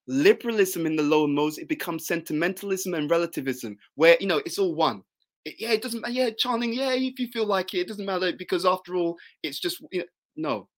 Liberalism 0.07 0.85
in 0.85 0.95
the 0.95 1.03
lower 1.03 1.27
modes, 1.27 1.57
it 1.57 1.69
becomes 1.69 2.07
sentimentalism 2.07 2.93
and 2.93 3.09
relativism, 3.09 3.77
where 3.95 4.17
you 4.19 4.27
know 4.27 4.41
it's 4.45 4.59
all 4.59 4.75
one. 4.75 5.03
It- 5.45 5.55
yeah, 5.59 5.71
it 5.71 5.81
doesn't 5.81 6.01
matter. 6.01 6.13
Yeah, 6.13 6.29
chanting. 6.37 6.73
Yeah, 6.73 6.93
if 6.93 7.19
you 7.19 7.27
feel 7.27 7.45
like 7.45 7.73
it, 7.73 7.79
it 7.79 7.87
doesn't 7.87 8.05
matter 8.05 8.33
because 8.33 8.65
after 8.65 8.95
all, 8.95 9.17
it's 9.43 9.59
just 9.59 9.81
you 9.91 9.99
know, 9.99 10.05
no. 10.35 10.69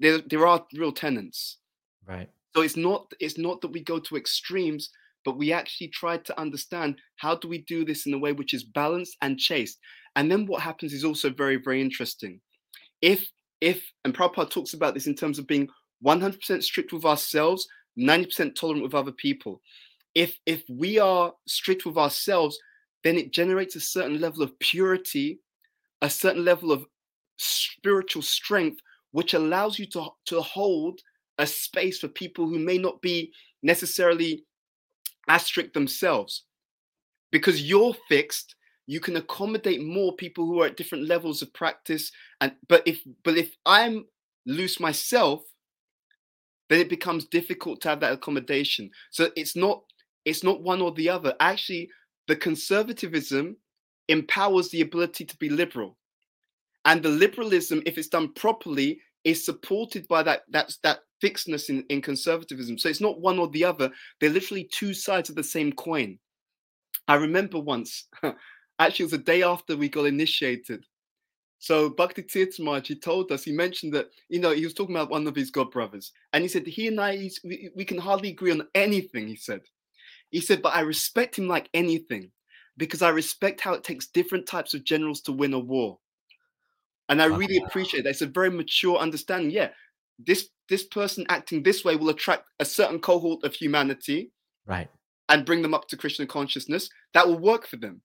There, 0.00 0.18
there 0.18 0.46
are 0.46 0.64
real 0.74 0.92
tenants. 0.92 1.58
right. 2.06 2.28
So 2.56 2.62
it's 2.62 2.76
not 2.76 3.12
it's 3.20 3.38
not 3.38 3.60
that 3.60 3.68
we 3.72 3.84
go 3.84 4.00
to 4.00 4.16
extremes, 4.16 4.90
but 5.24 5.38
we 5.38 5.52
actually 5.52 5.88
try 5.88 6.16
to 6.16 6.40
understand 6.40 6.98
how 7.16 7.36
do 7.36 7.46
we 7.46 7.58
do 7.58 7.84
this 7.84 8.06
in 8.06 8.14
a 8.14 8.18
way 8.18 8.32
which 8.32 8.54
is 8.54 8.64
balanced 8.64 9.16
and 9.22 9.38
chaste. 9.38 9.78
And 10.16 10.28
then 10.28 10.46
what 10.46 10.60
happens 10.62 10.92
is 10.92 11.04
also 11.04 11.30
very 11.30 11.56
very 11.56 11.80
interesting. 11.80 12.40
If 13.02 13.28
if 13.60 13.84
and 14.04 14.12
Prabhupada 14.14 14.50
talks 14.50 14.72
about 14.74 14.94
this 14.94 15.06
in 15.06 15.14
terms 15.14 15.38
of 15.38 15.46
being 15.46 15.68
100% 16.04 16.62
strict 16.62 16.92
with 16.92 17.04
ourselves, 17.04 17.68
90% 17.98 18.54
tolerant 18.54 18.82
with 18.82 18.94
other 18.94 19.12
people. 19.12 19.60
If 20.14 20.38
if 20.46 20.64
we 20.68 20.98
are 20.98 21.32
strict 21.46 21.86
with 21.86 21.96
ourselves, 21.96 22.58
then 23.04 23.16
it 23.16 23.32
generates 23.32 23.76
a 23.76 23.80
certain 23.80 24.20
level 24.20 24.42
of 24.42 24.58
purity, 24.58 25.40
a 26.02 26.10
certain 26.10 26.44
level 26.44 26.72
of 26.72 26.84
spiritual 27.36 28.22
strength, 28.22 28.80
which 29.12 29.34
allows 29.34 29.78
you 29.78 29.86
to, 29.86 30.08
to 30.26 30.40
hold 30.42 31.00
a 31.38 31.46
space 31.46 31.98
for 31.98 32.08
people 32.08 32.46
who 32.46 32.58
may 32.58 32.76
not 32.76 33.00
be 33.00 33.32
necessarily 33.62 34.44
asterisk 35.28 35.72
themselves. 35.72 36.44
Because 37.32 37.62
you're 37.62 37.94
fixed, 38.08 38.56
you 38.86 39.00
can 39.00 39.16
accommodate 39.16 39.82
more 39.82 40.14
people 40.16 40.46
who 40.46 40.60
are 40.60 40.66
at 40.66 40.76
different 40.76 41.06
levels 41.06 41.42
of 41.42 41.54
practice. 41.54 42.10
And 42.40 42.52
but 42.68 42.82
if 42.86 43.00
but 43.24 43.36
if 43.36 43.54
I'm 43.64 44.04
loose 44.46 44.80
myself, 44.80 45.42
then 46.70 46.80
it 46.80 46.88
becomes 46.88 47.26
difficult 47.26 47.80
to 47.82 47.88
have 47.90 48.00
that 48.00 48.12
accommodation. 48.12 48.90
So 49.10 49.30
it's 49.36 49.56
not 49.56 49.82
it's 50.24 50.44
not 50.44 50.62
one 50.62 50.80
or 50.80 50.92
the 50.92 51.08
other. 51.10 51.34
Actually, 51.40 51.90
the 52.28 52.36
conservatism 52.36 53.56
empowers 54.08 54.70
the 54.70 54.80
ability 54.80 55.24
to 55.24 55.36
be 55.36 55.48
liberal. 55.48 55.96
And 56.84 57.02
the 57.02 57.08
liberalism, 57.08 57.82
if 57.84 57.98
it's 57.98 58.08
done 58.08 58.32
properly, 58.34 59.00
is 59.24 59.44
supported 59.44 60.06
by 60.08 60.22
that 60.22 60.42
that's 60.48 60.78
that 60.78 61.00
fixedness 61.20 61.68
in, 61.68 61.84
in 61.90 62.00
conservatism. 62.00 62.78
So 62.78 62.88
it's 62.88 63.00
not 63.00 63.20
one 63.20 63.38
or 63.38 63.48
the 63.48 63.64
other. 63.64 63.90
They're 64.20 64.30
literally 64.30 64.68
two 64.72 64.94
sides 64.94 65.28
of 65.28 65.36
the 65.36 65.44
same 65.44 65.72
coin. 65.72 66.18
I 67.08 67.16
remember 67.16 67.58
once, 67.58 68.06
actually, 68.78 69.02
it 69.02 69.06
was 69.06 69.12
the 69.12 69.18
day 69.18 69.42
after 69.42 69.76
we 69.76 69.88
got 69.88 70.04
initiated. 70.04 70.84
So 71.60 71.90
Bhakti 71.90 72.22
Tirthamaj, 72.22 72.86
he 72.86 72.94
told 72.94 73.30
us, 73.30 73.44
he 73.44 73.52
mentioned 73.52 73.92
that, 73.92 74.08
you 74.30 74.40
know, 74.40 74.50
he 74.50 74.64
was 74.64 74.72
talking 74.72 74.96
about 74.96 75.10
one 75.10 75.26
of 75.26 75.36
his 75.36 75.50
god 75.50 75.70
brothers. 75.70 76.10
And 76.32 76.42
he 76.42 76.48
said, 76.48 76.66
he 76.66 76.88
and 76.88 76.98
I, 76.98 77.30
we, 77.44 77.70
we 77.76 77.84
can 77.84 77.98
hardly 77.98 78.30
agree 78.30 78.50
on 78.50 78.66
anything, 78.74 79.28
he 79.28 79.36
said. 79.36 79.60
He 80.30 80.40
said, 80.40 80.62
but 80.62 80.74
I 80.74 80.80
respect 80.80 81.36
him 81.36 81.48
like 81.48 81.68
anything 81.74 82.30
because 82.78 83.02
I 83.02 83.10
respect 83.10 83.60
how 83.60 83.74
it 83.74 83.84
takes 83.84 84.06
different 84.06 84.46
types 84.46 84.72
of 84.72 84.84
generals 84.84 85.20
to 85.22 85.32
win 85.32 85.52
a 85.52 85.58
war. 85.58 85.98
And 87.10 87.20
I 87.20 87.26
really 87.26 87.58
appreciate 87.58 88.04
that. 88.04 88.10
It's 88.10 88.22
a 88.22 88.26
very 88.26 88.50
mature 88.50 88.96
understanding. 88.96 89.50
Yeah, 89.50 89.70
this 90.18 90.48
this 90.68 90.84
person 90.84 91.26
acting 91.28 91.62
this 91.62 91.84
way 91.84 91.96
will 91.96 92.08
attract 92.10 92.48
a 92.60 92.64
certain 92.64 93.00
cohort 93.00 93.42
of 93.42 93.52
humanity, 93.52 94.30
right, 94.64 94.88
and 95.28 95.44
bring 95.44 95.60
them 95.60 95.74
up 95.74 95.88
to 95.88 95.96
Krishna 95.96 96.24
consciousness. 96.24 96.88
That 97.12 97.26
will 97.26 97.40
work 97.40 97.66
for 97.66 97.76
them. 97.76 98.00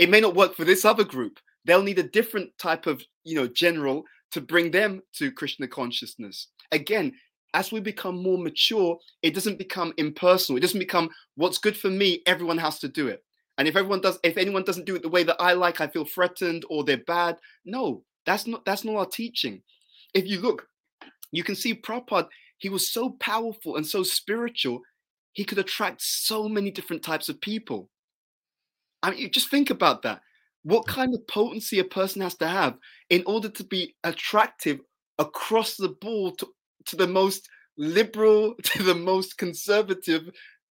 It 0.00 0.10
may 0.10 0.20
not 0.20 0.34
work 0.34 0.56
for 0.56 0.64
this 0.64 0.84
other 0.84 1.04
group. 1.04 1.38
They'll 1.64 1.82
need 1.82 1.98
a 1.98 2.02
different 2.02 2.50
type 2.58 2.86
of 2.86 3.02
you 3.24 3.34
know 3.34 3.46
general 3.46 4.04
to 4.32 4.40
bring 4.40 4.70
them 4.70 5.02
to 5.14 5.32
Krishna 5.32 5.68
consciousness. 5.68 6.48
Again, 6.72 7.12
as 7.54 7.70
we 7.70 7.80
become 7.80 8.20
more 8.20 8.36
mature, 8.36 8.98
it 9.22 9.32
doesn't 9.32 9.58
become 9.58 9.94
impersonal. 9.96 10.58
It 10.58 10.60
doesn't 10.60 10.80
become 10.80 11.08
what's 11.36 11.58
good 11.58 11.76
for 11.76 11.88
me. 11.88 12.20
Everyone 12.26 12.58
has 12.58 12.80
to 12.80 12.88
do 12.88 13.06
it. 13.06 13.22
And 13.58 13.68
if 13.68 13.76
everyone 13.76 14.00
does, 14.00 14.18
if 14.24 14.36
anyone 14.36 14.64
doesn't 14.64 14.86
do 14.86 14.96
it 14.96 15.02
the 15.02 15.08
way 15.08 15.22
that 15.22 15.40
I 15.40 15.52
like, 15.52 15.80
I 15.80 15.86
feel 15.86 16.04
threatened 16.04 16.64
or 16.68 16.82
they're 16.82 16.98
bad. 16.98 17.38
No, 17.64 18.02
that's 18.26 18.46
not 18.46 18.64
that's 18.64 18.84
not 18.84 18.96
our 18.96 19.06
teaching. 19.06 19.62
If 20.14 20.26
you 20.26 20.40
look, 20.40 20.66
you 21.30 21.44
can 21.44 21.54
see 21.54 21.74
Prabhupada, 21.74 22.28
he 22.58 22.68
was 22.68 22.90
so 22.90 23.10
powerful 23.20 23.76
and 23.76 23.86
so 23.86 24.02
spiritual, 24.02 24.80
he 25.32 25.44
could 25.44 25.58
attract 25.58 26.02
so 26.02 26.48
many 26.48 26.70
different 26.70 27.02
types 27.02 27.28
of 27.28 27.40
people. 27.40 27.88
I 29.02 29.10
mean, 29.10 29.30
just 29.30 29.50
think 29.50 29.70
about 29.70 30.02
that. 30.02 30.22
What 30.64 30.86
kind 30.86 31.14
of 31.14 31.26
potency 31.26 31.78
a 31.78 31.84
person 31.84 32.22
has 32.22 32.34
to 32.36 32.48
have 32.48 32.76
in 33.10 33.22
order 33.26 33.48
to 33.48 33.64
be 33.64 33.94
attractive 34.02 34.80
across 35.18 35.76
the 35.76 35.90
board 35.90 36.38
to, 36.38 36.48
to 36.86 36.96
the 36.96 37.06
most 37.06 37.48
liberal, 37.76 38.54
to 38.62 38.82
the 38.82 38.94
most 38.94 39.38
conservative 39.38 40.30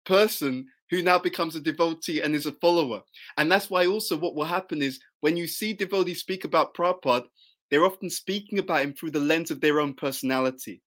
person 0.05 0.65
who 0.89 1.01
now 1.01 1.17
becomes 1.17 1.55
a 1.55 1.59
devotee 1.59 2.21
and 2.21 2.35
is 2.35 2.45
a 2.45 2.51
follower. 2.53 3.01
And 3.37 3.51
that's 3.51 3.69
why 3.69 3.87
also 3.87 4.17
what 4.17 4.35
will 4.35 4.45
happen 4.45 4.81
is 4.81 4.99
when 5.21 5.35
you 5.35 5.47
see 5.47 5.73
devotees 5.73 6.19
speak 6.19 6.45
about 6.45 6.75
Prabhupada, 6.75 7.25
they're 7.69 7.85
often 7.85 8.09
speaking 8.09 8.59
about 8.59 8.81
him 8.81 8.93
through 8.93 9.11
the 9.11 9.19
lens 9.19 9.49
of 9.49 9.61
their 9.61 9.79
own 9.79 9.95
personality, 9.95 10.81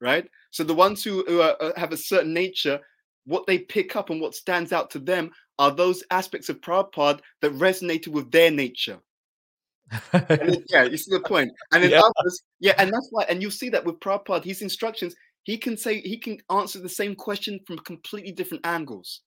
right? 0.00 0.28
So 0.52 0.62
the 0.62 0.74
ones 0.74 1.02
who, 1.02 1.24
who 1.26 1.40
are, 1.40 1.56
uh, 1.60 1.72
have 1.76 1.92
a 1.92 1.96
certain 1.96 2.32
nature, 2.32 2.80
what 3.28 3.46
they 3.46 3.58
pick 3.58 3.94
up 3.94 4.08
and 4.08 4.20
what 4.20 4.34
stands 4.34 4.72
out 4.72 4.90
to 4.90 4.98
them 4.98 5.30
are 5.58 5.70
those 5.70 6.02
aspects 6.10 6.48
of 6.48 6.62
Prabhupada 6.62 7.20
that 7.42 7.52
resonated 7.52 8.08
with 8.08 8.30
their 8.30 8.50
nature. 8.50 8.98
then, 10.12 10.64
yeah, 10.70 10.84
you 10.84 10.96
see 10.96 11.14
the 11.14 11.20
point. 11.20 11.50
And 11.72 11.84
then 11.84 11.90
yeah. 11.92 12.00
others, 12.00 12.42
yeah, 12.58 12.74
and 12.78 12.90
that's 12.90 13.08
why, 13.10 13.24
and 13.28 13.42
you'll 13.42 13.50
see 13.50 13.68
that 13.68 13.84
with 13.84 14.00
Prabhupada, 14.00 14.44
his 14.44 14.62
instructions, 14.62 15.14
he 15.42 15.58
can 15.58 15.76
say, 15.76 16.00
he 16.00 16.16
can 16.16 16.38
answer 16.50 16.80
the 16.80 16.88
same 16.88 17.14
question 17.14 17.60
from 17.66 17.78
completely 17.80 18.32
different 18.32 18.66
angles. 18.66 19.20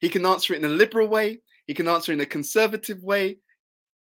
He 0.00 0.08
can 0.08 0.26
answer 0.26 0.54
it 0.54 0.58
in 0.58 0.64
a 0.64 0.74
liberal 0.74 1.06
way, 1.06 1.40
he 1.66 1.74
can 1.74 1.86
answer 1.86 2.10
it 2.10 2.16
in 2.16 2.20
a 2.20 2.26
conservative 2.26 3.00
way. 3.02 3.38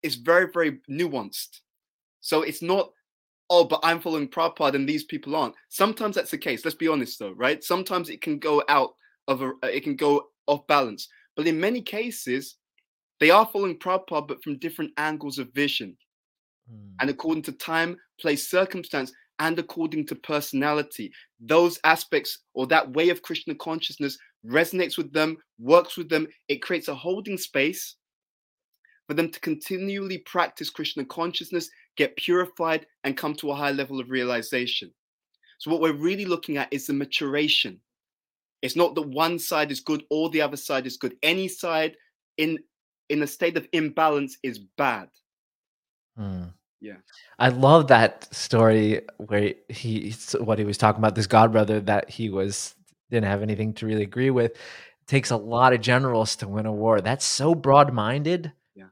It's 0.04 0.16
very, 0.16 0.48
very 0.52 0.80
nuanced. 0.90 1.60
So 2.22 2.44
it's 2.44 2.62
not, 2.62 2.92
oh, 3.50 3.66
but 3.66 3.82
I'm 3.84 4.00
following 4.00 4.30
Prabhupada 4.30 4.76
and 4.76 4.88
these 4.88 5.04
people 5.04 5.36
aren't. 5.36 5.56
Sometimes 5.68 6.16
that's 6.16 6.32
the 6.32 6.38
case. 6.38 6.64
Let's 6.64 6.78
be 6.78 6.88
honest 6.88 7.20
though, 7.20 7.34
right? 7.34 7.62
Sometimes 7.62 8.10
it 8.10 8.22
can 8.22 8.40
go 8.40 8.64
out 8.70 8.94
of 9.32 9.42
a, 9.42 9.50
uh, 9.64 9.68
it 9.68 9.84
can 9.84 9.96
go 9.96 10.28
off 10.48 10.66
balance. 10.68 11.08
But 11.36 11.48
in 11.48 11.60
many 11.60 11.82
cases, 11.82 12.58
they 13.20 13.30
are 13.30 13.46
following 13.46 13.78
Prabhupada, 13.78 14.28
but 14.28 14.44
from 14.44 14.58
different 14.60 14.92
angles 14.98 15.40
of 15.40 15.54
vision. 15.54 15.96
Mm. 16.72 16.92
And 17.00 17.10
according 17.10 17.44
to 17.44 17.52
time, 17.54 17.98
place, 18.20 18.50
circumstance, 18.50 19.12
and 19.40 19.58
according 19.58 20.06
to 20.08 20.16
personality, 20.16 21.12
those 21.40 21.80
aspects 21.84 22.40
or 22.54 22.68
that 22.68 22.92
way 22.92 23.10
of 23.10 23.22
Krishna 23.22 23.56
consciousness 23.56 24.18
resonates 24.46 24.98
with 24.98 25.12
them, 25.14 25.38
works 25.60 25.98
with 25.98 26.10
them. 26.10 26.28
It 26.48 26.62
creates 26.62 26.88
a 26.88 26.96
holding 26.96 27.38
space 27.38 27.96
for 29.08 29.14
them 29.16 29.30
to 29.30 29.40
continually 29.40 30.20
practice 30.20 30.70
Krishna 30.70 31.06
consciousness 31.06 31.70
get 31.98 32.16
purified, 32.16 32.86
and 33.04 33.18
come 33.18 33.36
to 33.36 33.52
a 33.52 33.56
high 33.56 33.72
level 33.72 34.00
of 34.00 34.10
realization. 34.10 34.92
So, 35.60 35.72
what 35.72 35.82
we're 35.82 35.94
really 35.94 36.26
looking 36.26 36.58
at 36.58 36.72
is 36.72 36.88
the 36.88 36.94
maturation. 36.94 37.80
It's 38.62 38.76
not 38.76 38.96
that 38.96 39.08
one 39.10 39.40
side 39.40 39.72
is 39.72 39.80
good 39.80 40.04
or 40.10 40.30
the 40.30 40.42
other 40.42 40.58
side 40.58 40.86
is 40.86 40.98
good. 40.98 41.16
Any 41.24 41.48
side 41.48 41.98
in 42.38 42.60
in 43.10 43.24
a 43.24 43.28
state 43.28 43.58
of 43.58 43.68
imbalance 43.74 44.38
is 44.44 44.60
bad. 44.78 45.10
Hmm. 46.18 46.44
Yeah, 46.80 46.98
I 47.38 47.50
love 47.50 47.88
that 47.88 48.34
story 48.34 49.02
where 49.18 49.54
he 49.70 50.16
what 50.40 50.58
he 50.60 50.66
was 50.66 50.78
talking 50.78 51.00
about 51.00 51.16
this 51.16 51.28
god 51.28 51.52
brother 51.52 51.80
that 51.82 52.10
he 52.10 52.30
was 52.30 52.76
didn't 53.12 53.28
have 53.28 53.44
anything 53.44 53.74
to 53.76 53.86
really 53.86 54.04
agree 54.04 54.32
with. 54.32 54.52
It 54.54 55.08
takes 55.08 55.30
a 55.32 55.38
lot 55.38 55.74
of 55.74 55.82
generals 55.82 56.36
to 56.38 56.48
win 56.48 56.66
a 56.66 56.72
war. 56.72 57.02
That's 57.02 57.26
so 57.26 57.54
broad 57.56 57.94
minded 57.94 58.52
Yeah. 58.76 58.88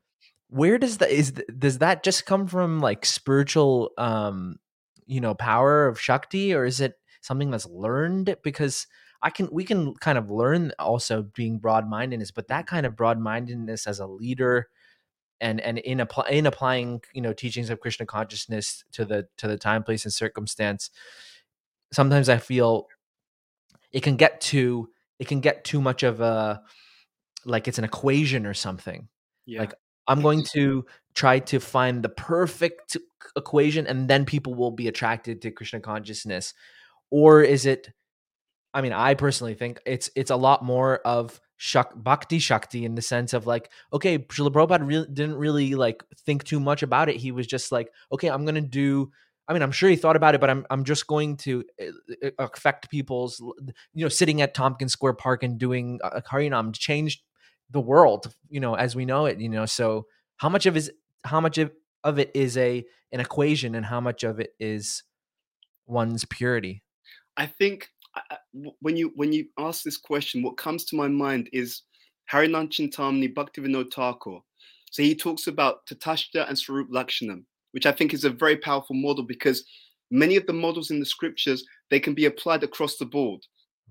where 0.50 0.78
does 0.78 0.98
that 1.00 1.10
is 1.12 1.32
does 1.58 1.80
that 1.80 2.04
just 2.04 2.26
come 2.26 2.48
from 2.48 2.80
like 2.80 3.06
spiritual 3.06 3.92
um 3.98 4.58
you 5.08 5.22
know 5.22 5.34
power 5.34 5.88
of 5.88 6.00
shakti 6.00 6.54
or 6.54 6.66
is 6.66 6.80
it 6.82 6.94
something 7.22 7.50
that's 7.52 7.66
learned 7.66 8.36
because 8.44 8.88
i 9.22 9.30
can 9.30 9.48
we 9.52 9.64
can 9.64 9.94
kind 9.96 10.18
of 10.18 10.30
learn 10.30 10.72
also 10.80 11.24
being 11.36 11.58
broad-mindedness 11.58 12.32
but 12.32 12.48
that 12.48 12.68
kind 12.68 12.86
of 12.86 12.96
broad-mindedness 12.96 13.88
as 13.88 14.00
a 14.00 14.08
leader 14.08 14.70
and 15.42 15.62
and 15.62 15.78
in 15.80 16.00
apply 16.00 16.28
in 16.30 16.46
applying 16.46 17.02
you 17.14 17.22
know 17.22 17.34
teachings 17.34 17.70
of 17.70 17.80
krishna 17.80 18.06
consciousness 18.06 18.84
to 18.92 19.06
the 19.06 19.28
to 19.38 19.48
the 19.48 19.58
time 19.58 19.84
place 19.84 20.06
and 20.06 20.14
circumstance 20.14 20.90
sometimes 21.92 22.30
i 22.30 22.38
feel 22.38 22.88
it 23.92 24.02
can 24.02 24.16
get 24.16 24.40
too 24.42 24.90
it 25.20 25.28
can 25.28 25.40
get 25.40 25.64
too 25.64 25.82
much 25.82 26.04
of 26.04 26.22
a 26.22 26.62
like 27.46 27.68
it's 27.68 27.78
an 27.78 27.84
equation 27.84 28.46
or 28.46 28.54
something 28.54 29.08
yeah. 29.46 29.60
like 29.62 29.74
I'm 30.10 30.22
going 30.24 30.44
to 30.54 30.86
try 31.14 31.38
to 31.40 31.60
find 31.60 32.04
the 32.04 32.10
perfect 32.10 32.98
equation 33.36 33.86
and 33.86 34.10
then 34.10 34.26
people 34.26 34.56
will 34.56 34.72
be 34.72 34.88
attracted 34.88 35.42
to 35.44 35.52
Krishna 35.52 35.80
consciousness. 35.80 36.56
Or 37.12 37.44
is 37.44 37.68
it 37.68 37.90
I 38.74 38.82
mean, 38.82 38.94
I 38.94 39.16
personally 39.16 39.56
think 39.56 39.80
it's 39.86 40.10
it's 40.16 40.32
a 40.32 40.36
lot 40.36 40.64
more 40.64 41.00
of 41.00 41.40
shak, 41.58 41.92
bhakti 41.96 42.40
shakti 42.40 42.86
in 42.86 42.96
the 42.96 43.02
sense 43.02 43.34
of 43.34 43.48
like, 43.48 43.70
okay, 43.92 44.20
Srila 44.20 44.52
Prabhupada 44.52 44.88
really 44.88 45.08
didn't 45.12 45.36
really 45.36 45.76
like 45.76 46.04
think 46.26 46.44
too 46.44 46.60
much 46.60 46.84
about 46.84 47.10
it. 47.10 47.18
He 47.18 47.32
was 47.32 47.48
just 47.48 47.72
like, 47.72 47.92
okay, 48.12 48.30
I'm 48.30 48.46
gonna 48.46 48.62
do. 48.62 49.12
I 49.48 49.54
mean, 49.54 49.64
I'm 49.64 49.72
sure 49.72 49.90
he 49.90 49.96
thought 49.96 50.16
about 50.16 50.36
it, 50.36 50.42
but 50.42 50.50
I'm 50.50 50.66
I'm 50.70 50.84
just 50.84 51.08
going 51.08 51.38
to 51.38 51.64
eh, 51.80 51.92
eh, 52.24 52.30
affect 52.38 52.90
people's, 52.92 53.40
you 53.94 54.06
know, 54.06 54.10
sitting 54.10 54.42
at 54.42 54.54
Tompkins 54.54 54.94
Square 54.94 55.14
Park 55.14 55.44
and 55.44 55.58
doing 55.58 56.00
a 56.04 56.22
Harinam 56.22 56.74
changed 56.74 57.22
the 57.72 57.82
world, 57.82 58.34
you 58.50 58.60
know, 58.60 58.76
as 58.76 58.96
we 58.96 59.06
know 59.06 59.26
it, 59.26 59.40
you 59.40 59.50
know. 59.50 59.66
So 59.66 60.06
how 60.38 60.50
much 60.50 60.66
of 60.66 60.78
is 60.78 60.92
how 61.24 61.42
much 61.42 61.58
of, 61.58 61.72
of 62.04 62.20
it 62.20 62.32
is 62.34 62.58
a 62.58 62.86
an 63.12 63.20
equation 63.20 63.76
and 63.76 63.86
how 63.86 64.00
much 64.00 64.24
of 64.24 64.40
it 64.40 64.54
is 64.60 65.04
one's 65.88 66.26
purity? 66.26 66.84
I 67.36 67.46
think 67.46 67.90
when 68.80 68.98
you 68.98 69.12
when 69.16 69.32
you 69.34 69.46
ask 69.58 69.84
this 69.84 69.98
question, 69.98 70.42
what 70.42 70.58
comes 70.58 70.86
to 70.86 70.96
my 70.96 71.08
mind 71.08 71.50
is 71.54 71.84
Harinam 72.32 72.70
Chintamani 72.70 73.34
Bhaktivinoda 73.34 73.92
Thakur. 73.94 74.40
So 74.92 75.04
he 75.04 75.16
talks 75.16 75.48
about 75.48 75.86
Tatastha 75.86 76.48
and 76.48 76.58
Swarup 76.58 76.90
Lakshanam, 76.90 77.44
which 77.72 77.86
I 77.86 77.92
think 77.92 78.14
is 78.14 78.26
a 78.26 78.30
very 78.30 78.58
powerful 78.58 78.96
model 78.96 79.24
because 79.24 79.64
many 80.12 80.36
of 80.36 80.46
the 80.48 80.54
models 80.54 80.92
in 80.92 81.00
the 81.00 81.06
scriptures 81.06 81.64
they 81.90 82.00
can 82.00 82.14
be 82.14 82.26
applied 82.26 82.64
across 82.64 82.98
the 82.98 83.06
board. 83.06 83.42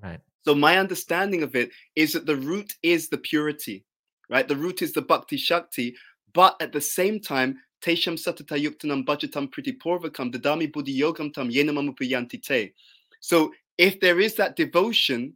Right. 0.02 0.20
So 0.44 0.54
my 0.54 0.78
understanding 0.78 1.42
of 1.42 1.54
it 1.54 1.70
is 1.94 2.12
that 2.12 2.26
the 2.26 2.36
root 2.36 2.72
is 2.82 3.08
the 3.08 3.18
purity. 3.18 3.84
right? 4.30 4.46
The 4.46 4.56
root 4.56 4.82
is 4.82 4.92
the 4.92 5.02
Bhakti 5.02 5.36
Shakti, 5.36 5.94
but 6.32 6.56
at 6.60 6.72
the 6.72 6.80
same 6.80 7.20
time, 7.20 7.58
Tesham 7.82 8.14
Satata 8.14 8.60
Yuktanam 8.60 9.04
Bhajatam 9.04 9.50
Priti 9.52 9.76
Purvakam 9.78 10.34
Dadami 10.34 10.72
Buddhi 10.72 10.98
Yogam 10.98 11.32
Tam 11.32 11.48
Yenamamupayanti 11.50 12.42
Te. 12.42 12.72
So 13.20 13.52
if 13.78 14.00
there 14.00 14.20
is 14.20 14.34
that 14.34 14.56
devotion, 14.56 15.34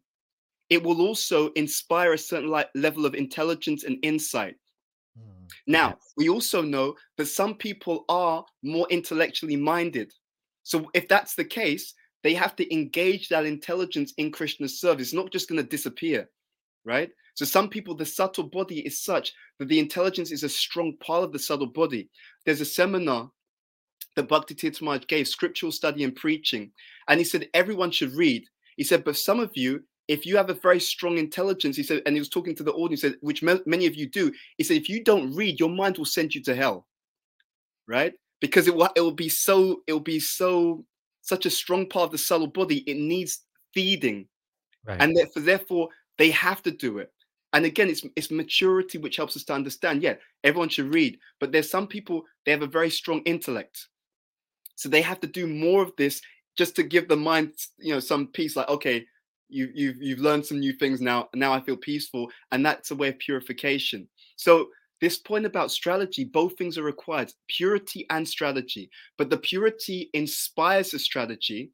it 0.69 0.82
will 0.82 1.01
also 1.01 1.51
inspire 1.52 2.12
a 2.12 2.19
certain 2.19 2.51
like 2.51 2.69
level 2.74 3.06
of 3.06 3.14
intelligence 3.14 3.85
and 3.85 3.98
insight. 4.02 4.56
Mm, 5.19 5.51
Now, 5.66 5.89
yes. 5.89 6.12
we 6.16 6.28
also 6.28 6.62
know 6.62 6.94
that 7.16 7.27
some 7.27 7.55
people 7.55 8.05
are 8.09 8.44
more 8.62 8.86
intellectually 8.90 9.56
minded. 9.56 10.12
So 10.62 10.90
if 10.94 11.09
that's 11.09 11.35
the 11.35 11.44
case, 11.44 11.94
they 12.23 12.35
have 12.35 12.56
to 12.56 12.73
engage 12.73 13.28
that 13.28 13.47
intelligence 13.47 14.14
in 14.16 14.31
Krishna's 14.31 14.81
service. 14.81 15.09
It's 15.09 15.14
not 15.14 15.32
just 15.32 15.48
going 15.48 15.62
to 15.62 15.69
disappear, 15.69 16.28
right? 16.85 17.10
So 17.35 17.44
some 17.44 17.69
people, 17.69 17.94
the 17.94 18.06
subtle 18.06 18.48
body 18.48 18.81
is 18.81 19.02
such 19.02 19.32
that 19.59 19.69
the 19.69 19.78
intelligence 19.78 20.31
is 20.31 20.44
a 20.44 20.48
strong 20.48 20.97
part 20.98 21.24
of 21.24 21.32
the 21.32 21.39
subtle 21.39 21.66
body. 21.66 22.10
There's 22.44 22.60
a 22.60 22.66
seminar 22.66 23.31
that 24.16 24.28
Bhakti 24.28 24.55
Tirtha 24.55 24.82
Maharaj 24.82 25.06
gave, 25.06 25.26
scriptural 25.28 25.72
study 25.72 26.05
and 26.05 26.14
preaching, 26.14 26.70
and 27.09 27.18
he 27.18 27.24
said 27.24 27.48
everyone 27.55 27.90
should 27.90 28.12
read. 28.12 28.44
He 28.76 28.84
said, 28.84 29.05
but 29.05 29.16
some 29.16 29.40
of 29.40 29.51
you, 29.55 29.82
if 30.09 30.26
you 30.26 30.36
have 30.36 30.51
a 30.51 30.55
very 30.55 30.80
strong 30.80 31.18
intelligence, 31.18 31.76
he 31.76 31.82
said, 31.82 32.02
and 32.06 32.14
he 32.14 32.20
was 32.20 32.28
talking 32.28 32.55
to 32.56 32.62
the 32.62 32.72
audience, 32.72 33.02
said, 33.02 33.16
which 33.20 33.43
ma- 33.43 33.59
many 33.66 33.86
of 33.86 33.94
you 33.94 34.09
do. 34.09 34.32
He 34.59 34.64
said, 34.64 34.76
if 34.76 34.89
you 34.89 35.02
don't 35.05 35.34
read, 35.34 35.60
your 35.60 35.68
mind 35.68 35.98
will 35.98 36.05
send 36.05 36.34
you 36.34 36.43
to 36.43 36.55
hell, 36.55 36.86
right? 37.86 38.14
Because 38.40 38.66
it 38.66 38.74
will, 38.74 38.89
it 38.97 39.01
will 39.01 39.12
be 39.12 39.28
so, 39.28 39.82
it 39.86 39.93
will 39.93 40.01
be 40.01 40.18
so, 40.20 40.84
such 41.20 41.47
a 41.47 41.51
strong 41.51 41.89
part 41.89 42.06
of 42.06 42.12
the 42.12 42.18
subtle 42.18 42.48
body. 42.48 42.78
It 42.78 42.97
needs 42.97 43.43
feeding, 43.74 44.26
Right. 44.84 45.01
and 45.01 45.16
therefore, 45.16 45.43
therefore, 45.43 45.89
they 46.18 46.30
have 46.30 46.60
to 46.62 46.72
do 46.72 46.98
it. 46.98 47.12
And 47.52 47.64
again, 47.64 47.89
it's 47.89 48.05
it's 48.16 48.30
maturity 48.30 48.98
which 48.98 49.16
helps 49.16 49.36
us 49.36 49.44
to 49.44 49.52
understand. 49.52 50.02
Yeah, 50.02 50.14
everyone 50.43 50.70
should 50.70 50.93
read, 50.93 51.18
but 51.39 51.52
there's 51.52 51.70
some 51.70 51.86
people 51.86 52.24
they 52.44 52.51
have 52.51 52.62
a 52.62 52.66
very 52.66 52.90
strong 52.90 53.20
intellect, 53.20 53.89
so 54.74 54.89
they 54.89 55.03
have 55.03 55.20
to 55.20 55.27
do 55.27 55.47
more 55.47 55.82
of 55.82 55.93
this 55.97 56.20
just 56.57 56.77
to 56.77 56.82
give 56.82 57.09
the 57.09 57.16
mind, 57.16 57.53
you 57.78 57.93
know, 57.93 58.01
some 58.01 58.27
peace. 58.28 58.57
Like, 58.57 58.69
okay, 58.69 59.05
you 59.49 59.70
you've 59.74 59.97
you've 60.01 60.19
learned 60.19 60.47
some 60.47 60.61
new 60.61 60.73
things 60.73 61.01
now. 61.01 61.28
Now 61.35 61.53
I 61.53 61.61
feel 61.61 61.77
peaceful, 61.77 62.31
and 62.51 62.65
that's 62.65 62.90
a 62.90 62.97
way 62.97 63.09
of 63.09 63.19
purification. 63.19 64.09
So 64.36 64.69
this 65.01 65.19
point 65.19 65.47
about 65.47 65.70
strategy, 65.70 66.24
both 66.24 66.57
things 66.57 66.78
are 66.78 66.82
required: 66.82 67.32
purity 67.49 68.07
and 68.11 68.27
strategy. 68.27 68.90
But 69.19 69.31
the 69.31 69.36
purity 69.36 70.11
inspires 70.15 70.90
the 70.90 70.99
strategy, 70.99 71.70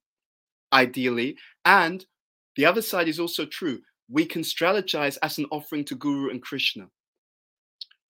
ideally, 0.73 1.37
and 1.65 2.05
the 2.57 2.67
other 2.67 2.83
side 2.83 3.09
is 3.09 3.21
also 3.21 3.47
true. 3.47 3.81
We 4.11 4.25
can 4.25 4.43
strategize 4.43 5.19
as 5.23 5.39
an 5.39 5.47
offering 5.51 5.85
to 5.85 5.95
Guru 5.95 6.31
and 6.31 6.43
Krishna. 6.43 6.89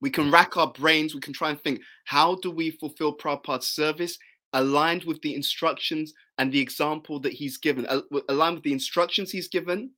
We 0.00 0.10
can 0.10 0.30
rack 0.30 0.56
our 0.56 0.72
brains. 0.72 1.12
We 1.12 1.20
can 1.20 1.32
try 1.32 1.50
and 1.50 1.60
think, 1.60 1.80
how 2.04 2.36
do 2.36 2.52
we 2.52 2.70
fulfill 2.70 3.16
Prabhupada's 3.16 3.68
service 3.68 4.16
aligned 4.52 5.04
with 5.04 5.20
the 5.22 5.34
instructions 5.34 6.14
and 6.38 6.52
the 6.52 6.60
example 6.60 7.20
that 7.20 7.32
he's 7.32 7.56
given, 7.56 7.86
aligned 8.28 8.56
with 8.56 8.64
the 8.64 8.72
instructions 8.72 9.30
he's 9.30 9.48
given, 9.48 9.90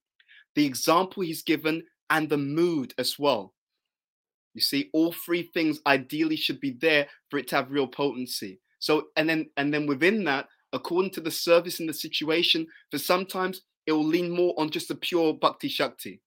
the 0.55 0.67
example 0.67 1.23
he's 1.23 1.43
given, 1.43 1.83
and 2.11 2.29
the 2.29 2.39
mood 2.39 2.93
as 2.99 3.19
well. 3.19 3.55
You 4.55 4.61
see, 4.61 4.91
all 4.93 5.13
three 5.13 5.45
things 5.55 5.81
ideally 5.87 6.37
should 6.37 6.61
be 6.61 6.73
there 6.73 7.07
for 7.29 7.39
it 7.39 7.49
to 7.49 7.57
have 7.57 7.71
real 7.71 7.87
potency. 7.87 8.61
So, 8.81 9.09
and 9.17 9.29
then, 9.29 9.49
and 9.57 9.73
then 9.73 9.87
within 9.87 10.25
that, 10.25 10.49
according 10.73 11.13
to 11.13 11.21
the 11.21 11.31
service 11.31 11.81
and 11.81 11.89
the 11.89 11.95
situation, 11.95 12.67
for 12.91 12.99
sometimes 12.99 13.63
it 13.87 13.93
will 13.93 14.05
lean 14.05 14.31
more 14.31 14.55
on 14.59 14.71
just 14.71 14.89
the 14.89 14.95
pure 14.97 15.35
bhakti 15.35 15.69
shakti. 15.69 16.21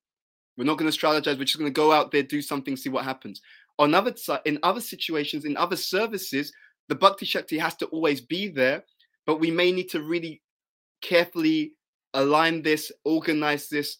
We're 0.56 0.64
not 0.64 0.78
going 0.78 0.90
to 0.90 0.96
strategize. 0.96 1.38
We're 1.38 1.44
just 1.44 1.58
going 1.58 1.72
to 1.72 1.76
go 1.76 1.92
out 1.92 2.12
there, 2.12 2.22
do 2.22 2.40
something, 2.40 2.76
see 2.76 2.88
what 2.88 3.04
happens. 3.04 3.40
On 3.78 3.92
other 3.92 4.14
in 4.44 4.58
other 4.62 4.80
situations, 4.80 5.44
in 5.44 5.56
other 5.56 5.76
services, 5.76 6.52
the 6.88 6.94
bhakti 6.94 7.26
shakti 7.26 7.58
has 7.58 7.74
to 7.76 7.86
always 7.86 8.20
be 8.20 8.48
there, 8.48 8.84
but 9.26 9.40
we 9.40 9.50
may 9.50 9.72
need 9.72 9.88
to 9.90 10.02
really 10.02 10.42
carefully 11.00 11.72
align 12.14 12.62
this, 12.62 12.92
organize 13.04 13.68
this. 13.68 13.98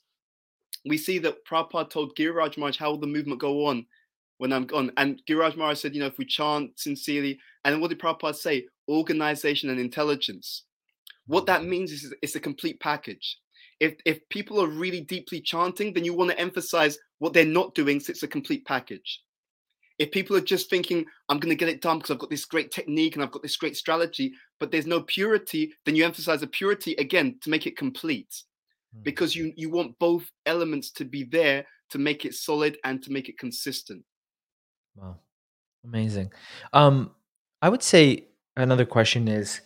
We 0.86 0.98
see 0.98 1.18
that 1.20 1.44
Prabhupada 1.46 1.90
told 1.90 2.16
Giriraj 2.16 2.56
Maharaj 2.58 2.78
how 2.78 2.90
will 2.90 2.98
the 2.98 3.06
movement 3.06 3.40
go 3.40 3.66
on 3.66 3.86
when 4.38 4.52
I'm 4.52 4.66
gone, 4.66 4.90
and 4.96 5.20
Giriraj 5.28 5.56
Maharaj 5.56 5.78
said, 5.78 5.94
you 5.94 6.00
know, 6.00 6.06
if 6.06 6.18
we 6.18 6.24
chant 6.24 6.78
sincerely, 6.78 7.38
and 7.64 7.80
what 7.80 7.88
did 7.88 8.00
Prabhupada 8.00 8.34
say? 8.34 8.66
Organization 8.88 9.70
and 9.70 9.80
intelligence. 9.80 10.64
What 11.26 11.46
that 11.46 11.64
means 11.64 11.90
is 11.90 12.14
it's 12.20 12.34
a 12.34 12.40
complete 12.40 12.80
package. 12.80 13.38
If 13.80 13.94
if 14.04 14.28
people 14.28 14.60
are 14.60 14.68
really 14.68 15.00
deeply 15.00 15.40
chanting, 15.40 15.92
then 15.92 16.04
you 16.04 16.14
want 16.14 16.30
to 16.30 16.38
emphasize 16.38 16.98
what 17.18 17.32
they're 17.32 17.46
not 17.46 17.74
doing, 17.74 17.98
so 18.00 18.10
it's 18.10 18.22
a 18.22 18.28
complete 18.28 18.64
package. 18.66 19.20
If 19.98 20.10
people 20.10 20.36
are 20.36 20.40
just 20.40 20.68
thinking, 20.68 21.04
I'm 21.28 21.38
going 21.38 21.50
to 21.50 21.58
get 21.58 21.68
it 21.68 21.80
done 21.80 21.98
because 21.98 22.10
I've 22.10 22.18
got 22.18 22.30
this 22.30 22.44
great 22.44 22.72
technique 22.72 23.14
and 23.14 23.22
I've 23.22 23.30
got 23.30 23.42
this 23.42 23.56
great 23.56 23.76
strategy, 23.76 24.32
but 24.58 24.70
there's 24.70 24.86
no 24.86 25.02
purity, 25.02 25.72
then 25.84 25.94
you 25.94 26.04
emphasize 26.04 26.40
the 26.40 26.48
purity 26.48 26.94
again 26.94 27.38
to 27.42 27.50
make 27.50 27.66
it 27.66 27.76
complete. 27.76 28.42
Mm. 28.96 29.04
Because 29.04 29.36
you 29.36 29.52
you 29.56 29.70
want 29.70 29.98
both 29.98 30.30
elements 30.46 30.90
to 30.92 31.04
be 31.04 31.24
there 31.24 31.64
to 31.90 31.98
make 31.98 32.24
it 32.24 32.34
solid 32.34 32.76
and 32.84 33.02
to 33.02 33.12
make 33.12 33.28
it 33.28 33.38
consistent. 33.38 34.04
Wow. 34.96 35.16
Amazing. 35.84 36.32
Um, 36.72 37.10
I 37.62 37.68
would 37.68 37.82
say 37.82 38.26
another 38.56 38.84
question 38.84 39.28
is 39.28 39.60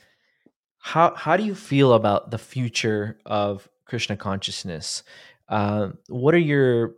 how 0.78 1.14
how 1.14 1.36
do 1.36 1.44
you 1.44 1.54
feel 1.54 1.94
about 1.94 2.30
the 2.30 2.38
future 2.38 3.18
of 3.26 3.68
Krishna 3.86 4.16
consciousness? 4.16 5.02
Uh, 5.48 5.90
what 6.08 6.34
are 6.34 6.38
your 6.38 6.96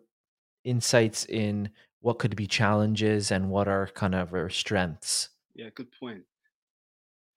insights 0.65 1.25
in 1.27 1.71
what 2.01 2.19
could 2.19 2.37
be 2.37 2.47
challenges 2.47 3.31
and 3.31 3.51
what 3.51 3.69
are 3.69 3.87
kind 3.89 4.15
of 4.15 4.33
our 4.33 4.49
strengths? 4.49 5.31
Yeah, 5.55 5.69
good 5.75 5.89
point. 5.99 6.23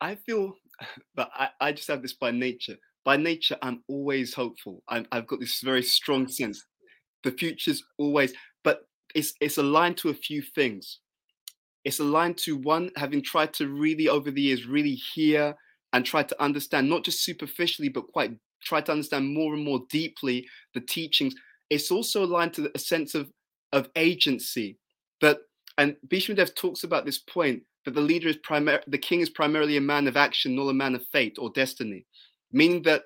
I 0.01 0.15
feel, 0.15 0.55
but 1.15 1.29
I, 1.33 1.49
I 1.59 1.71
just 1.71 1.87
have 1.87 2.01
this 2.01 2.13
by 2.13 2.31
nature. 2.31 2.77
By 3.03 3.17
nature, 3.17 3.57
I'm 3.61 3.83
always 3.87 4.33
hopeful. 4.33 4.81
I'm, 4.87 5.05
I've 5.11 5.27
got 5.27 5.39
this 5.39 5.59
very 5.61 5.83
strong 5.83 6.27
sense. 6.27 6.63
The 7.23 7.31
future's 7.31 7.83
always, 7.97 8.33
but 8.63 8.87
it's 9.15 9.33
it's 9.41 9.57
aligned 9.57 9.97
to 9.97 10.09
a 10.09 10.13
few 10.13 10.41
things. 10.41 10.99
It's 11.83 11.99
aligned 11.99 12.37
to 12.39 12.55
one, 12.55 12.91
having 12.95 13.21
tried 13.21 13.53
to 13.55 13.67
really 13.67 14.07
over 14.07 14.31
the 14.31 14.41
years 14.41 14.65
really 14.65 14.95
hear 14.95 15.55
and 15.91 16.05
try 16.05 16.23
to 16.23 16.41
understand, 16.41 16.89
not 16.89 17.03
just 17.03 17.23
superficially, 17.23 17.89
but 17.89 18.07
quite 18.07 18.31
try 18.63 18.79
to 18.79 18.91
understand 18.91 19.33
more 19.33 19.53
and 19.53 19.63
more 19.63 19.81
deeply 19.89 20.47
the 20.73 20.79
teachings. 20.79 21.35
It's 21.69 21.91
also 21.91 22.23
aligned 22.23 22.53
to 22.53 22.71
a 22.73 22.79
sense 22.79 23.15
of 23.15 23.29
of 23.73 23.89
agency. 23.97 24.77
That 25.19 25.39
and 25.77 25.97
Bhishmadev 26.07 26.55
talks 26.55 26.85
about 26.85 27.05
this 27.05 27.17
point 27.17 27.63
that 27.83 27.93
the 27.93 28.01
leader 28.01 28.29
is 28.29 28.37
primary, 28.37 28.79
the 28.87 28.97
king 28.97 29.19
is 29.19 29.29
primarily 29.29 29.75
a 29.75 29.81
man 29.81 30.07
of 30.07 30.15
action, 30.15 30.55
not 30.55 30.69
a 30.69 30.73
man 30.73 30.95
of 30.95 31.05
fate 31.07 31.35
or 31.37 31.49
destiny. 31.49 32.05
Meaning 32.51 32.83
that 32.83 33.03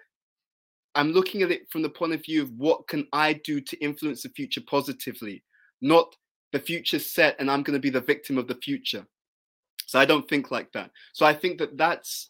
I'm 0.94 1.12
looking 1.12 1.42
at 1.42 1.52
it 1.52 1.70
from 1.72 1.82
the 1.82 1.90
point 1.90 2.14
of 2.14 2.24
view 2.24 2.44
of 2.44 2.52
what 2.52 2.88
can 2.88 3.08
I 3.14 3.34
do 3.34 3.62
to 3.62 3.78
influence 3.78 4.24
the 4.24 4.30
future 4.30 4.62
positively, 4.68 5.44
not 5.82 6.16
the 6.52 6.60
future 6.60 7.00
set 7.00 7.36
and 7.40 7.50
I'm 7.50 7.64
going 7.64 7.76
to 7.76 7.82
be 7.82 7.90
the 7.90 8.02
victim 8.02 8.38
of 8.38 8.48
the 8.48 8.56
future. 8.56 9.06
So 9.86 10.00
I 10.00 10.06
don't 10.06 10.28
think 10.28 10.52
like 10.52 10.72
that. 10.74 10.92
So 11.14 11.26
I 11.26 11.34
think 11.34 11.60
that 11.60 11.78
that's 11.78 12.30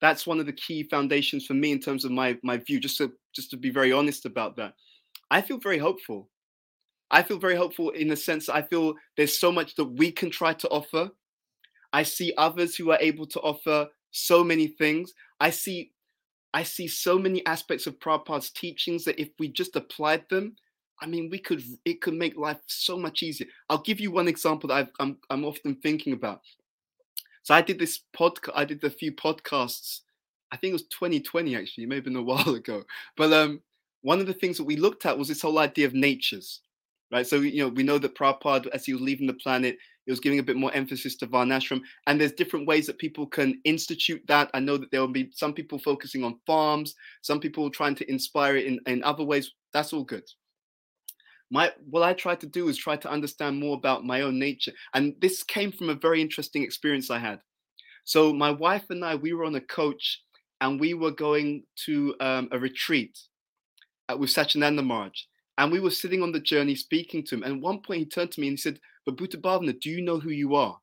that's 0.00 0.26
one 0.26 0.40
of 0.40 0.46
the 0.46 0.52
key 0.52 0.84
foundations 0.84 1.46
for 1.46 1.54
me 1.54 1.72
in 1.72 1.80
terms 1.80 2.04
of 2.04 2.10
my 2.10 2.38
my 2.42 2.56
view. 2.56 2.80
Just 2.80 2.96
to 2.98 3.12
just 3.34 3.50
to 3.50 3.56
be 3.56 3.70
very 3.70 3.92
honest 3.92 4.24
about 4.24 4.56
that, 4.56 4.74
I 5.30 5.42
feel 5.42 5.58
very 5.58 5.78
hopeful. 5.78 6.28
I 7.10 7.22
feel 7.22 7.38
very 7.38 7.56
hopeful 7.56 7.90
in 7.90 8.08
the 8.08 8.16
sense 8.16 8.46
that 8.46 8.54
I 8.54 8.62
feel 8.62 8.94
there's 9.16 9.38
so 9.38 9.50
much 9.50 9.74
that 9.76 9.84
we 9.84 10.12
can 10.12 10.30
try 10.30 10.52
to 10.54 10.68
offer. 10.68 11.10
I 11.92 12.04
see 12.04 12.32
others 12.36 12.76
who 12.76 12.90
are 12.92 12.98
able 13.00 13.26
to 13.26 13.40
offer 13.40 13.88
so 14.12 14.44
many 14.44 14.68
things. 14.68 15.12
I 15.40 15.50
see 15.50 15.92
I 16.52 16.64
see 16.64 16.88
so 16.88 17.18
many 17.18 17.44
aspects 17.46 17.86
of 17.86 17.98
Prabhupada's 18.00 18.50
teachings 18.50 19.04
that 19.04 19.20
if 19.20 19.28
we 19.38 19.48
just 19.48 19.76
applied 19.76 20.28
them, 20.28 20.56
I 21.00 21.06
mean, 21.06 21.30
we 21.30 21.38
could 21.38 21.62
it 21.84 22.00
could 22.00 22.14
make 22.14 22.36
life 22.36 22.58
so 22.66 22.98
much 22.98 23.22
easier. 23.22 23.46
I'll 23.68 23.82
give 23.82 24.00
you 24.00 24.10
one 24.10 24.28
example 24.28 24.68
that 24.68 24.74
I've, 24.74 24.90
I'm 24.98 25.16
I'm 25.30 25.44
often 25.44 25.76
thinking 25.76 26.12
about. 26.12 26.40
So 27.42 27.54
I 27.54 27.62
did 27.62 27.78
this 27.78 28.00
podcast. 28.16 28.52
I 28.54 28.64
did 28.64 28.84
a 28.84 28.90
few 28.90 29.12
podcasts. 29.12 30.00
I 30.52 30.56
think 30.56 30.70
it 30.70 30.74
was 30.74 30.86
2020 30.88 31.56
actually, 31.56 31.86
maybe 31.86 32.14
a 32.14 32.22
while 32.22 32.54
ago. 32.54 32.84
But 33.16 33.32
um, 33.32 33.60
one 34.02 34.20
of 34.20 34.26
the 34.26 34.34
things 34.34 34.56
that 34.56 34.64
we 34.64 34.76
looked 34.76 35.06
at 35.06 35.16
was 35.16 35.28
this 35.28 35.42
whole 35.42 35.58
idea 35.58 35.86
of 35.86 35.94
natures, 35.94 36.60
right? 37.12 37.26
So 37.26 37.36
you 37.36 37.62
know, 37.62 37.68
we 37.68 37.82
know 37.82 37.98
that 37.98 38.14
Prabhupada, 38.16 38.68
as 38.68 38.84
he 38.84 38.92
was 38.92 39.02
leaving 39.02 39.26
the 39.26 39.34
planet, 39.34 39.76
he 40.06 40.12
was 40.12 40.20
giving 40.20 40.38
a 40.38 40.44
bit 40.44 40.56
more 40.56 40.72
emphasis 40.72 41.16
to 41.16 41.26
Varnashram, 41.26 41.80
and 42.06 42.20
there's 42.20 42.32
different 42.32 42.66
ways 42.66 42.86
that 42.86 42.98
people 42.98 43.26
can 43.26 43.60
institute 43.64 44.22
that. 44.28 44.50
I 44.54 44.60
know 44.60 44.76
that 44.76 44.90
there 44.90 45.00
will 45.00 45.08
be 45.08 45.30
some 45.34 45.52
people 45.52 45.78
focusing 45.78 46.24
on 46.24 46.40
farms, 46.46 46.94
some 47.22 47.40
people 47.40 47.70
trying 47.70 47.94
to 47.96 48.10
inspire 48.10 48.56
it 48.56 48.66
in, 48.66 48.80
in 48.86 49.02
other 49.04 49.24
ways. 49.24 49.52
That's 49.72 49.92
all 49.92 50.04
good 50.04 50.24
my 51.52 51.72
what 51.88 52.04
i 52.04 52.12
tried 52.12 52.38
to 52.38 52.46
do 52.46 52.68
is 52.68 52.78
try 52.78 52.94
to 52.94 53.10
understand 53.10 53.58
more 53.58 53.76
about 53.76 54.04
my 54.04 54.20
own 54.20 54.38
nature 54.38 54.70
and 54.94 55.14
this 55.20 55.42
came 55.42 55.72
from 55.72 55.90
a 55.90 55.94
very 55.96 56.20
interesting 56.20 56.62
experience 56.62 57.10
i 57.10 57.18
had 57.18 57.40
so 58.04 58.32
my 58.32 58.52
wife 58.52 58.84
and 58.90 59.04
i 59.04 59.16
we 59.16 59.32
were 59.32 59.44
on 59.44 59.56
a 59.56 59.60
coach 59.60 60.22
and 60.60 60.78
we 60.78 60.94
were 60.94 61.10
going 61.10 61.64
to 61.86 62.14
um, 62.20 62.48
a 62.52 62.58
retreat 62.58 63.18
uh, 64.08 64.16
with 64.16 64.30
Sachinanda 64.30 64.84
Maharaj. 64.84 65.22
And 65.60 65.70
we 65.70 65.78
were 65.78 65.90
sitting 65.90 66.22
on 66.22 66.32
the 66.32 66.40
journey 66.40 66.74
speaking 66.74 67.22
to 67.24 67.34
him. 67.34 67.42
And 67.42 67.56
at 67.56 67.60
one 67.60 67.82
point 67.82 67.98
he 67.98 68.06
turned 68.06 68.32
to 68.32 68.40
me 68.40 68.48
and 68.48 68.54
he 68.54 68.62
said, 68.62 68.80
But 69.04 69.18
Bhuta 69.18 69.78
do 69.78 69.90
you 69.90 70.00
know 70.00 70.18
who 70.18 70.30
you 70.30 70.54
are? 70.54 70.78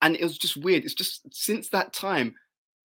And 0.00 0.16
it 0.16 0.22
was 0.22 0.38
just 0.38 0.56
weird. 0.56 0.84
It's 0.84 0.94
just 0.94 1.20
since 1.30 1.68
that 1.68 1.92
time, 1.92 2.34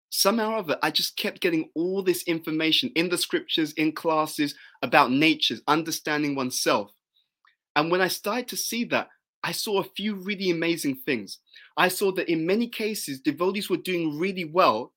somehow 0.10 0.52
or 0.52 0.58
other, 0.58 0.78
I 0.84 0.92
just 0.92 1.16
kept 1.16 1.40
getting 1.40 1.70
all 1.74 2.04
this 2.04 2.24
information 2.24 2.92
in 2.98 3.08
the 3.08 3.18
scriptures, 3.18 3.72
in 3.74 3.94
classes 3.94 4.56
about 4.82 5.10
natures, 5.10 5.62
understanding 5.70 6.36
oneself. 6.36 6.92
And 7.78 7.90
when 7.90 8.02
I 8.02 8.10
started 8.10 8.50
to 8.50 8.58
see 8.58 8.84
that, 8.86 9.08
I 9.42 9.54
saw 9.54 9.80
a 9.80 9.90
few 9.96 10.16
really 10.16 10.52
amazing 10.52 10.98
things. 11.06 11.40
I 11.78 11.88
saw 11.88 12.12
that 12.12 12.28
in 12.30 12.46
many 12.46 12.68
cases, 12.68 13.22
devotees 13.22 13.70
were 13.70 13.78
doing 13.78 14.20
really 14.20 14.44
well 14.44 14.92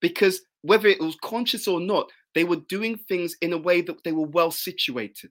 because 0.00 0.42
whether 0.62 0.86
it 0.86 1.00
was 1.00 1.16
conscious 1.24 1.66
or 1.66 1.80
not, 1.80 2.08
they 2.34 2.44
were 2.44 2.56
doing 2.56 2.96
things 2.96 3.36
in 3.40 3.52
a 3.52 3.58
way 3.58 3.80
that 3.82 4.02
they 4.04 4.12
were 4.12 4.26
well 4.26 4.50
situated. 4.50 5.30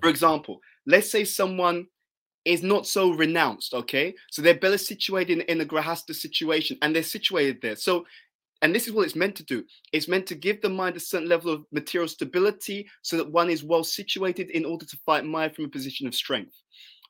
For 0.00 0.08
mm. 0.08 0.10
example, 0.10 0.60
let's 0.86 1.10
say 1.10 1.24
someone 1.24 1.86
is 2.44 2.62
not 2.62 2.86
so 2.86 3.10
renounced, 3.10 3.74
okay? 3.74 4.14
So 4.30 4.40
they're 4.40 4.54
better 4.54 4.78
situated 4.78 5.40
in, 5.40 5.40
in 5.42 5.60
a 5.60 5.64
grihastha 5.64 6.14
situation 6.14 6.78
and 6.80 6.94
they're 6.94 7.02
situated 7.02 7.60
there. 7.60 7.76
So, 7.76 8.06
and 8.62 8.74
this 8.74 8.86
is 8.86 8.94
what 8.94 9.04
it's 9.04 9.16
meant 9.16 9.36
to 9.36 9.44
do 9.44 9.64
it's 9.92 10.08
meant 10.08 10.26
to 10.26 10.34
give 10.34 10.62
the 10.62 10.68
mind 10.68 10.96
a 10.96 11.00
certain 11.00 11.28
level 11.28 11.52
of 11.52 11.66
material 11.72 12.08
stability 12.08 12.88
so 13.02 13.16
that 13.16 13.30
one 13.30 13.50
is 13.50 13.62
well 13.62 13.84
situated 13.84 14.48
in 14.50 14.64
order 14.64 14.86
to 14.86 14.96
fight 15.04 15.26
Maya 15.26 15.50
from 15.50 15.66
a 15.66 15.68
position 15.68 16.06
of 16.06 16.14
strength. 16.14 16.54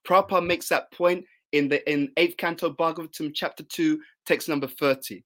Prabhupada 0.06 0.44
makes 0.44 0.68
that 0.70 0.90
point 0.90 1.24
in 1.52 1.68
the 1.68 1.88
in 1.90 2.08
8th 2.16 2.36
canto 2.38 2.72
Bhagavatam, 2.72 3.32
chapter 3.34 3.62
2, 3.62 4.00
text 4.24 4.48
number 4.48 4.66
30. 4.66 5.22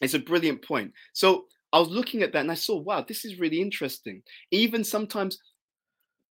It's 0.00 0.14
a 0.14 0.18
brilliant 0.18 0.62
point. 0.62 0.92
So 1.12 1.46
I 1.72 1.78
was 1.78 1.88
looking 1.88 2.22
at 2.22 2.32
that 2.32 2.40
and 2.40 2.50
I 2.50 2.54
saw, 2.54 2.76
wow, 2.76 3.04
this 3.06 3.24
is 3.24 3.38
really 3.38 3.60
interesting. 3.60 4.22
Even 4.50 4.82
sometimes 4.84 5.38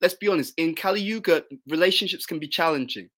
let's 0.02 0.16
be 0.16 0.28
honest, 0.28 0.54
in 0.58 0.76
Kali 0.76 1.02
Yuga, 1.02 1.44
relationships 1.68 2.26
can 2.26 2.40
be 2.40 2.48
challenging. 2.48 3.10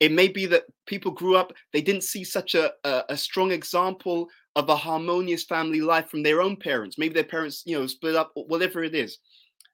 It 0.00 0.12
may 0.12 0.28
be 0.28 0.46
that 0.46 0.64
people 0.86 1.10
grew 1.10 1.36
up, 1.36 1.52
they 1.72 1.80
didn't 1.80 2.04
see 2.04 2.22
such 2.22 2.54
a, 2.54 2.72
a, 2.84 3.04
a, 3.10 3.16
strong 3.16 3.50
example 3.50 4.28
of 4.54 4.68
a 4.68 4.76
harmonious 4.76 5.44
family 5.44 5.80
life 5.80 6.08
from 6.08 6.22
their 6.22 6.40
own 6.40 6.56
parents. 6.56 6.98
Maybe 6.98 7.14
their 7.14 7.24
parents, 7.24 7.62
you 7.66 7.78
know, 7.78 7.86
split 7.86 8.14
up, 8.14 8.30
whatever 8.34 8.84
it 8.84 8.94
is. 8.94 9.18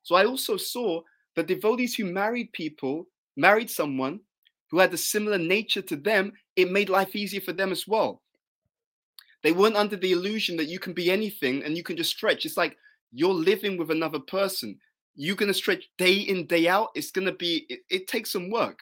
So 0.03 0.15
I 0.15 0.25
also 0.25 0.57
saw 0.57 1.03
that 1.37 1.47
devotees 1.47 1.95
who 1.95 2.07
married 2.07 2.53
people, 2.53 3.07
married 3.37 3.69
someone 3.69 4.21
who 4.71 4.79
had 4.79 4.95
a 4.95 4.99
similar 4.99 5.39
nature 5.39 5.83
to 5.83 5.97
them, 5.97 6.33
it 6.57 6.71
made 6.71 6.89
life 6.89 7.15
easier 7.15 7.43
for 7.43 7.53
them 7.53 7.71
as 7.71 7.87
well. 7.87 8.23
They 9.45 9.53
weren't 9.53 9.77
under 9.77 9.97
the 9.97 10.11
illusion 10.11 10.57
that 10.57 10.69
you 10.69 10.79
can 10.79 10.95
be 10.95 11.11
anything 11.11 11.63
and 11.63 11.77
you 11.77 11.83
can 11.83 11.99
just 11.99 12.11
stretch. 12.11 12.47
It's 12.47 12.57
like 12.57 12.77
you're 13.13 13.35
living 13.35 13.77
with 13.77 13.91
another 13.91 14.19
person. 14.19 14.79
You're 15.15 15.37
going 15.37 15.53
to 15.53 15.55
stretch 15.55 15.85
day 15.99 16.15
in 16.15 16.47
day 16.47 16.67
out. 16.67 16.89
It's 16.95 17.11
going 17.11 17.27
to 17.27 17.35
be 17.35 17.67
it, 17.69 17.81
it, 17.91 18.09
takes 18.09 18.33
some 18.33 18.51
work. 18.51 18.81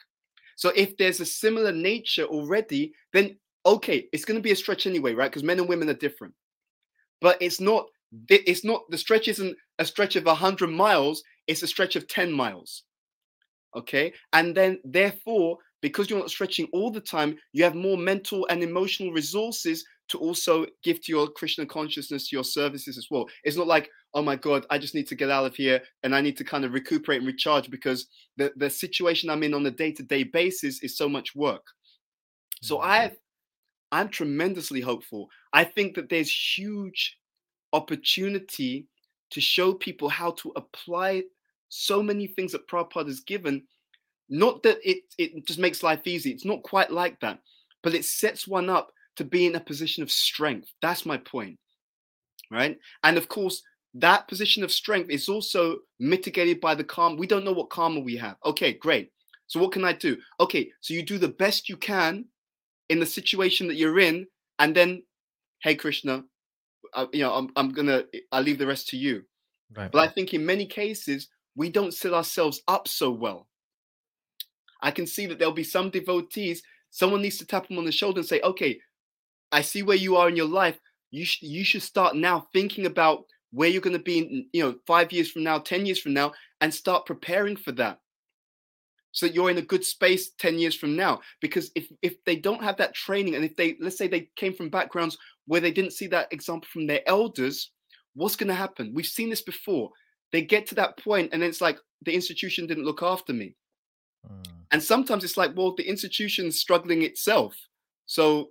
So 0.55 0.71
if 0.73 0.95
there's 0.95 1.19
a 1.19 1.25
similar 1.25 1.73
nature 1.73 2.23
already 2.23 2.93
then 3.11 3.37
okay 3.65 4.07
it's 4.13 4.25
going 4.25 4.37
to 4.37 4.41
be 4.41 4.51
a 4.51 4.55
stretch 4.55 4.87
anyway 4.87 5.13
right? 5.13 5.29
Because 5.29 5.43
men 5.43 5.59
and 5.59 5.67
women 5.67 5.89
are 5.89 5.93
different. 5.95 6.33
But 7.19 7.37
it's 7.41 7.59
not 7.59 7.87
it's 8.29 8.63
not 8.63 8.83
the 8.89 8.97
stretch 8.97 9.27
isn't 9.27 9.57
a 9.79 9.85
stretch 9.85 10.15
of 10.15 10.25
100 10.25 10.67
miles. 10.67 11.23
It's 11.47 11.63
a 11.63 11.67
stretch 11.67 11.97
of 11.97 12.07
10 12.07 12.31
miles. 12.31 12.83
Okay? 13.75 14.13
And 14.31 14.55
then 14.55 14.79
therefore 14.85 15.57
because 15.81 16.09
you're 16.09 16.19
not 16.19 16.31
stretching 16.31 16.69
all 16.71 16.89
the 16.89 17.01
time 17.01 17.35
you 17.51 17.65
have 17.65 17.75
more 17.75 17.97
mental 17.97 18.47
and 18.49 18.63
emotional 18.63 19.11
resources 19.11 19.83
to 20.13 20.19
also 20.19 20.65
give 20.83 21.01
to 21.01 21.11
your 21.11 21.27
krishna 21.27 21.65
consciousness 21.65 22.29
to 22.29 22.35
your 22.35 22.43
services 22.43 22.97
as 22.97 23.07
well 23.11 23.27
it's 23.43 23.57
not 23.57 23.67
like 23.67 23.89
oh 24.13 24.21
my 24.21 24.35
god 24.35 24.65
i 24.69 24.77
just 24.77 24.95
need 24.95 25.07
to 25.07 25.15
get 25.15 25.29
out 25.29 25.45
of 25.45 25.55
here 25.55 25.81
and 26.03 26.15
i 26.15 26.21
need 26.21 26.37
to 26.37 26.43
kind 26.43 26.63
of 26.63 26.73
recuperate 26.73 27.19
and 27.19 27.27
recharge 27.27 27.69
because 27.69 28.07
the, 28.37 28.51
the 28.55 28.69
situation 28.69 29.29
i'm 29.29 29.43
in 29.43 29.53
on 29.53 29.65
a 29.65 29.71
day-to-day 29.71 30.23
basis 30.23 30.81
is 30.83 30.97
so 30.97 31.09
much 31.09 31.35
work 31.35 31.65
so 32.61 32.77
mm-hmm. 32.77 32.89
i 32.89 33.11
i'm 33.91 34.07
tremendously 34.07 34.79
hopeful 34.79 35.27
i 35.51 35.63
think 35.63 35.95
that 35.95 36.09
there's 36.09 36.31
huge 36.57 37.17
opportunity 37.73 38.87
to 39.33 39.41
show 39.41 39.73
people 39.73 40.07
how 40.07 40.31
to 40.31 40.53
apply 40.55 41.23
so 41.69 42.03
many 42.03 42.27
things 42.27 42.51
that 42.51 42.67
Prabhupada 42.67 43.07
has 43.07 43.21
given. 43.21 43.63
Not 44.29 44.61
that 44.63 44.77
it, 44.87 44.99
it 45.17 45.45
just 45.47 45.59
makes 45.59 45.81
life 45.81 46.05
easy. 46.05 46.29
It's 46.29 46.45
not 46.45 46.61
quite 46.61 46.91
like 46.91 47.19
that, 47.21 47.39
but 47.81 47.95
it 47.95 48.05
sets 48.05 48.47
one 48.47 48.69
up 48.69 48.91
to 49.15 49.23
be 49.23 49.45
in 49.45 49.55
a 49.55 49.59
position 49.59 50.03
of 50.03 50.11
strength. 50.11 50.69
That's 50.81 51.05
my 51.05 51.17
point. 51.17 51.59
Right. 52.51 52.77
And 53.03 53.17
of 53.17 53.29
course, 53.29 53.61
that 53.95 54.27
position 54.27 54.63
of 54.63 54.71
strength 54.71 55.09
is 55.09 55.29
also 55.29 55.77
mitigated 55.99 56.59
by 56.59 56.75
the 56.75 56.83
karma. 56.83 57.15
We 57.15 57.27
don't 57.27 57.45
know 57.45 57.51
what 57.51 57.69
karma 57.69 57.99
we 57.99 58.15
have. 58.17 58.37
Okay, 58.45 58.73
great. 58.73 59.11
So 59.47 59.59
what 59.59 59.71
can 59.71 59.85
I 59.85 59.93
do? 59.93 60.17
Okay, 60.39 60.71
so 60.81 60.93
you 60.93 61.03
do 61.03 61.17
the 61.17 61.27
best 61.27 61.69
you 61.69 61.77
can 61.77 62.25
in 62.89 62.99
the 62.99 63.05
situation 63.05 63.67
that 63.67 63.75
you're 63.75 63.99
in, 63.99 64.25
and 64.59 64.75
then, 64.75 65.03
hey 65.61 65.75
Krishna, 65.75 66.23
I, 66.93 67.07
you 67.13 67.21
know, 67.21 67.33
I'm, 67.33 67.49
I'm 67.55 67.69
gonna, 67.69 68.03
I 68.31 68.41
leave 68.41 68.57
the 68.57 68.67
rest 68.67 68.89
to 68.89 68.97
you. 68.97 69.23
Right. 69.75 69.91
But 69.91 69.99
I 69.99 70.11
think 70.11 70.33
in 70.33 70.45
many 70.45 70.65
cases 70.65 71.29
we 71.55 71.69
don't 71.69 71.93
set 71.93 72.13
ourselves 72.13 72.61
up 72.67 72.87
so 72.87 73.11
well. 73.11 73.47
I 74.81 74.91
can 74.91 75.07
see 75.07 75.27
that 75.27 75.39
there'll 75.39 75.53
be 75.53 75.63
some 75.63 75.89
devotees. 75.89 76.61
Someone 76.89 77.21
needs 77.21 77.37
to 77.37 77.45
tap 77.45 77.67
them 77.67 77.77
on 77.77 77.85
the 77.85 77.91
shoulder 77.91 78.19
and 78.19 78.27
say, 78.27 78.41
"Okay, 78.41 78.79
I 79.53 79.61
see 79.61 79.83
where 79.83 79.95
you 79.95 80.17
are 80.17 80.27
in 80.27 80.35
your 80.35 80.47
life. 80.47 80.79
You 81.11 81.23
sh- 81.23 81.43
you 81.43 81.63
should 81.63 81.83
start 81.83 82.15
now 82.15 82.47
thinking 82.53 82.85
about 82.87 83.25
where 83.51 83.69
you're 83.69 83.81
going 83.81 83.97
to 83.97 84.03
be 84.03 84.17
in, 84.17 84.47
you 84.51 84.63
know, 84.63 84.75
five 84.87 85.11
years 85.11 85.31
from 85.31 85.43
now, 85.43 85.59
10 85.59 85.85
years 85.85 85.99
from 85.99 86.13
now, 86.13 86.33
and 86.59 86.73
start 86.73 87.05
preparing 87.05 87.55
for 87.55 87.71
that. 87.73 87.99
So 89.11 89.27
that 89.27 89.35
you're 89.35 89.51
in 89.51 89.59
a 89.59 89.61
good 89.73 89.85
space 89.85 90.31
10 90.39 90.57
years 90.57 90.75
from 90.75 90.95
now. 90.95 91.21
Because 91.39 91.71
if 91.75 91.87
if 92.01 92.15
they 92.25 92.35
don't 92.35 92.63
have 92.63 92.77
that 92.77 92.95
training, 92.95 93.35
and 93.35 93.45
if 93.45 93.55
they 93.55 93.77
let's 93.79 93.97
say 93.97 94.07
they 94.07 94.29
came 94.35 94.53
from 94.53 94.69
backgrounds 94.69 95.17
where 95.45 95.61
they 95.61 95.71
didn't 95.71 95.93
see 95.93 96.07
that 96.07 96.33
example 96.33 96.67
from 96.73 96.87
their 96.87 97.07
elders, 97.07 97.71
what's 98.15 98.35
going 98.35 98.47
to 98.47 98.55
happen? 98.55 98.91
We've 98.93 99.05
seen 99.05 99.29
this 99.29 99.43
before. 99.43 99.91
They 100.31 100.41
get 100.41 100.65
to 100.67 100.75
that 100.75 100.97
point, 100.97 101.29
and 101.31 101.43
it's 101.43 101.61
like 101.61 101.77
the 102.01 102.15
institution 102.15 102.65
didn't 102.65 102.85
look 102.85 103.03
after 103.03 103.33
me. 103.33 103.55
Mm. 104.27 104.47
And 104.71 104.81
sometimes 104.81 105.23
it's 105.23 105.37
like, 105.37 105.51
well, 105.55 105.75
the 105.75 105.87
institution's 105.87 106.59
struggling 106.59 107.03
itself. 107.03 107.55
So 108.07 108.49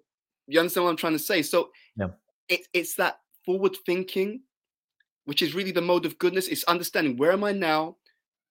you 0.52 0.60
understand 0.60 0.84
what 0.84 0.90
I'm 0.90 0.96
trying 0.96 1.14
to 1.14 1.18
say? 1.18 1.42
So 1.42 1.70
yeah. 1.96 2.08
it, 2.48 2.66
it's 2.72 2.94
that 2.96 3.20
forward 3.44 3.76
thinking 3.86 4.42
which 5.24 5.42
is 5.42 5.54
really 5.54 5.72
the 5.72 5.80
mode 5.80 6.06
of 6.06 6.18
goodness, 6.18 6.48
is 6.48 6.64
understanding 6.64 7.16
where 7.16 7.32
am 7.32 7.44
I 7.44 7.52
now, 7.52 7.96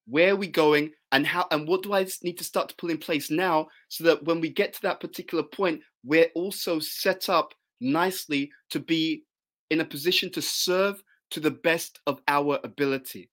where 0.08 0.34
are 0.34 0.38
we 0.38 0.48
going, 0.48 0.92
and 1.12 1.28
how 1.28 1.46
and 1.52 1.68
what 1.68 1.84
do 1.84 1.94
I 1.94 2.08
need 2.24 2.38
to 2.38 2.44
start 2.44 2.70
to 2.70 2.76
pull 2.76 2.90
in 2.90 2.98
place 2.98 3.30
now 3.30 3.68
so 3.90 4.04
that 4.06 4.24
when 4.24 4.40
we 4.40 4.50
get 4.50 4.74
to 4.74 4.82
that 4.84 5.00
particular 5.00 5.44
point, 5.44 5.82
we're 6.04 6.30
also 6.36 6.80
set 6.80 7.30
up 7.30 7.54
nicely 7.80 8.52
to 8.70 8.80
be 8.80 9.24
in 9.70 9.82
a 9.82 9.86
position 9.86 10.32
to 10.32 10.42
serve 10.42 11.02
to 11.32 11.40
the 11.40 11.52
best 11.52 12.00
of 12.08 12.22
our 12.28 12.60
ability. 12.64 13.30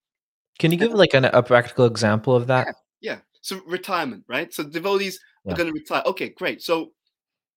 Can 0.58 0.72
you 0.72 0.78
give 0.78 0.92
like 0.92 1.14
an, 1.14 1.26
a 1.26 1.42
practical 1.42 1.86
example 1.86 2.34
of 2.34 2.46
that? 2.48 2.66
Yeah, 3.00 3.12
yeah. 3.12 3.18
So 3.40 3.60
retirement, 3.66 4.24
right? 4.28 4.52
So 4.52 4.64
devotees 4.64 5.20
yeah. 5.44 5.52
are 5.52 5.56
going 5.56 5.68
to 5.68 5.72
retire. 5.72 6.02
Okay, 6.06 6.30
great. 6.30 6.62
So 6.62 6.92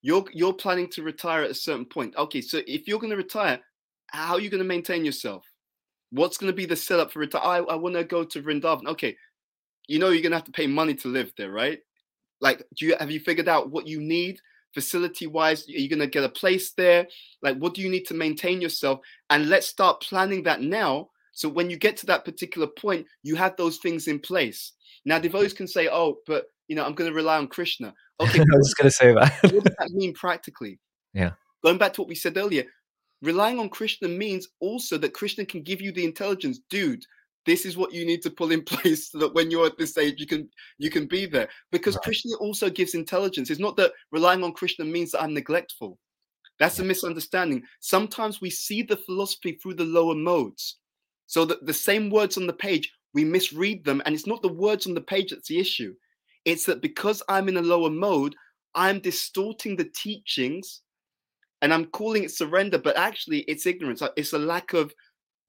you're 0.01 0.25
you're 0.33 0.53
planning 0.53 0.89
to 0.89 1.03
retire 1.03 1.43
at 1.43 1.51
a 1.51 1.55
certain 1.55 1.85
point. 1.85 2.15
Okay, 2.17 2.41
so 2.41 2.61
if 2.67 2.87
you're 2.87 2.99
going 2.99 3.11
to 3.11 3.17
retire, 3.17 3.59
how 4.07 4.33
are 4.33 4.39
you 4.39 4.49
going 4.49 4.63
to 4.63 4.67
maintain 4.67 5.05
yourself? 5.05 5.45
What's 6.11 6.37
going 6.37 6.51
to 6.51 6.55
be 6.55 6.65
the 6.65 6.75
setup 6.75 7.11
for 7.11 7.19
retire? 7.19 7.41
I, 7.43 7.57
I 7.57 7.75
want 7.75 7.95
to 7.95 8.03
go 8.03 8.23
to 8.23 8.41
Vrindavan. 8.41 8.87
Okay, 8.87 9.15
you 9.87 9.99
know 9.99 10.09
you're 10.09 10.21
going 10.21 10.31
to 10.31 10.37
have 10.37 10.45
to 10.45 10.51
pay 10.51 10.67
money 10.67 10.95
to 10.95 11.07
live 11.07 11.31
there, 11.37 11.51
right? 11.51 11.79
Like, 12.39 12.63
do 12.75 12.85
you 12.87 12.95
have 12.99 13.11
you 13.11 13.19
figured 13.19 13.47
out 13.47 13.71
what 13.71 13.87
you 13.87 14.01
need 14.01 14.39
facility 14.73 15.27
wise? 15.27 15.67
Are 15.67 15.71
you 15.71 15.89
going 15.89 15.99
to 15.99 16.07
get 16.07 16.23
a 16.23 16.29
place 16.29 16.71
there? 16.71 17.07
Like, 17.41 17.57
what 17.57 17.73
do 17.73 17.81
you 17.81 17.89
need 17.89 18.05
to 18.05 18.13
maintain 18.13 18.61
yourself? 18.61 18.99
And 19.29 19.49
let's 19.49 19.67
start 19.67 20.01
planning 20.01 20.43
that 20.43 20.61
now. 20.61 21.09
So 21.33 21.47
when 21.47 21.69
you 21.69 21.77
get 21.77 21.97
to 21.97 22.05
that 22.07 22.25
particular 22.25 22.67
point, 22.67 23.05
you 23.23 23.35
have 23.35 23.55
those 23.55 23.77
things 23.77 24.07
in 24.07 24.19
place. 24.19 24.73
Now, 25.05 25.19
devotees 25.19 25.53
can 25.53 25.67
say, 25.67 25.87
"Oh, 25.87 26.17
but 26.27 26.45
you 26.67 26.75
know, 26.75 26.85
I'm 26.85 26.93
going 26.93 27.09
to 27.09 27.15
rely 27.15 27.37
on 27.37 27.47
Krishna." 27.47 27.93
Okay, 28.21 28.39
I 28.53 28.57
was 28.57 28.73
going 28.73 28.89
to 28.89 28.95
say 28.95 29.13
that. 29.13 29.33
what 29.43 29.63
does 29.63 29.75
that 29.79 29.91
mean 29.91 30.13
practically? 30.13 30.79
Yeah. 31.13 31.31
Going 31.63 31.77
back 31.77 31.93
to 31.93 32.01
what 32.01 32.07
we 32.07 32.15
said 32.15 32.37
earlier, 32.37 32.63
relying 33.21 33.59
on 33.59 33.69
Krishna 33.69 34.07
means 34.07 34.47
also 34.59 34.97
that 34.97 35.13
Krishna 35.13 35.45
can 35.45 35.61
give 35.61 35.81
you 35.81 35.91
the 35.91 36.05
intelligence, 36.05 36.59
dude. 36.69 37.03
This 37.45 37.65
is 37.65 37.75
what 37.75 37.91
you 37.91 38.05
need 38.05 38.21
to 38.23 38.29
pull 38.29 38.51
in 38.51 38.63
place 38.65 39.11
so 39.11 39.19
that 39.19 39.33
when 39.33 39.49
you're 39.49 39.65
at 39.65 39.77
this 39.77 39.97
age, 39.97 40.19
you 40.19 40.27
can 40.27 40.49
you 40.77 40.89
can 40.89 41.07
be 41.07 41.25
there. 41.25 41.49
Because 41.71 41.95
right. 41.95 42.03
Krishna 42.03 42.35
also 42.37 42.69
gives 42.69 42.93
intelligence. 42.93 43.49
It's 43.49 43.59
not 43.59 43.77
that 43.77 43.93
relying 44.11 44.43
on 44.43 44.53
Krishna 44.53 44.85
means 44.85 45.11
that 45.11 45.23
I'm 45.23 45.33
neglectful. 45.33 45.97
That's 46.59 46.77
a 46.77 46.83
misunderstanding. 46.83 47.63
Sometimes 47.79 48.39
we 48.39 48.51
see 48.51 48.83
the 48.83 48.97
philosophy 48.97 49.53
through 49.53 49.75
the 49.75 49.83
lower 49.83 50.13
modes. 50.13 50.77
So 51.25 51.45
that 51.45 51.65
the 51.65 51.73
same 51.73 52.09
words 52.09 52.37
on 52.37 52.45
the 52.45 52.53
page, 52.53 52.91
we 53.13 53.23
misread 53.23 53.83
them, 53.83 54.01
and 54.05 54.13
it's 54.13 54.27
not 54.27 54.41
the 54.41 54.53
words 54.53 54.85
on 54.85 54.93
the 54.93 55.01
page 55.01 55.31
that's 55.31 55.47
the 55.47 55.59
issue. 55.59 55.95
It's 56.45 56.65
that 56.65 56.81
because 56.81 57.21
I'm 57.29 57.47
in 57.47 57.57
a 57.57 57.61
lower 57.61 57.89
mode, 57.89 58.35
I'm 58.73 58.99
distorting 58.99 59.75
the 59.75 59.89
teachings 59.95 60.81
and 61.61 61.73
I'm 61.73 61.85
calling 61.85 62.23
it 62.23 62.31
surrender, 62.31 62.77
but 62.77 62.97
actually 62.97 63.39
it's 63.41 63.65
ignorance. 63.65 64.01
It's 64.15 64.33
a 64.33 64.39
lack 64.39 64.73
of 64.73 64.93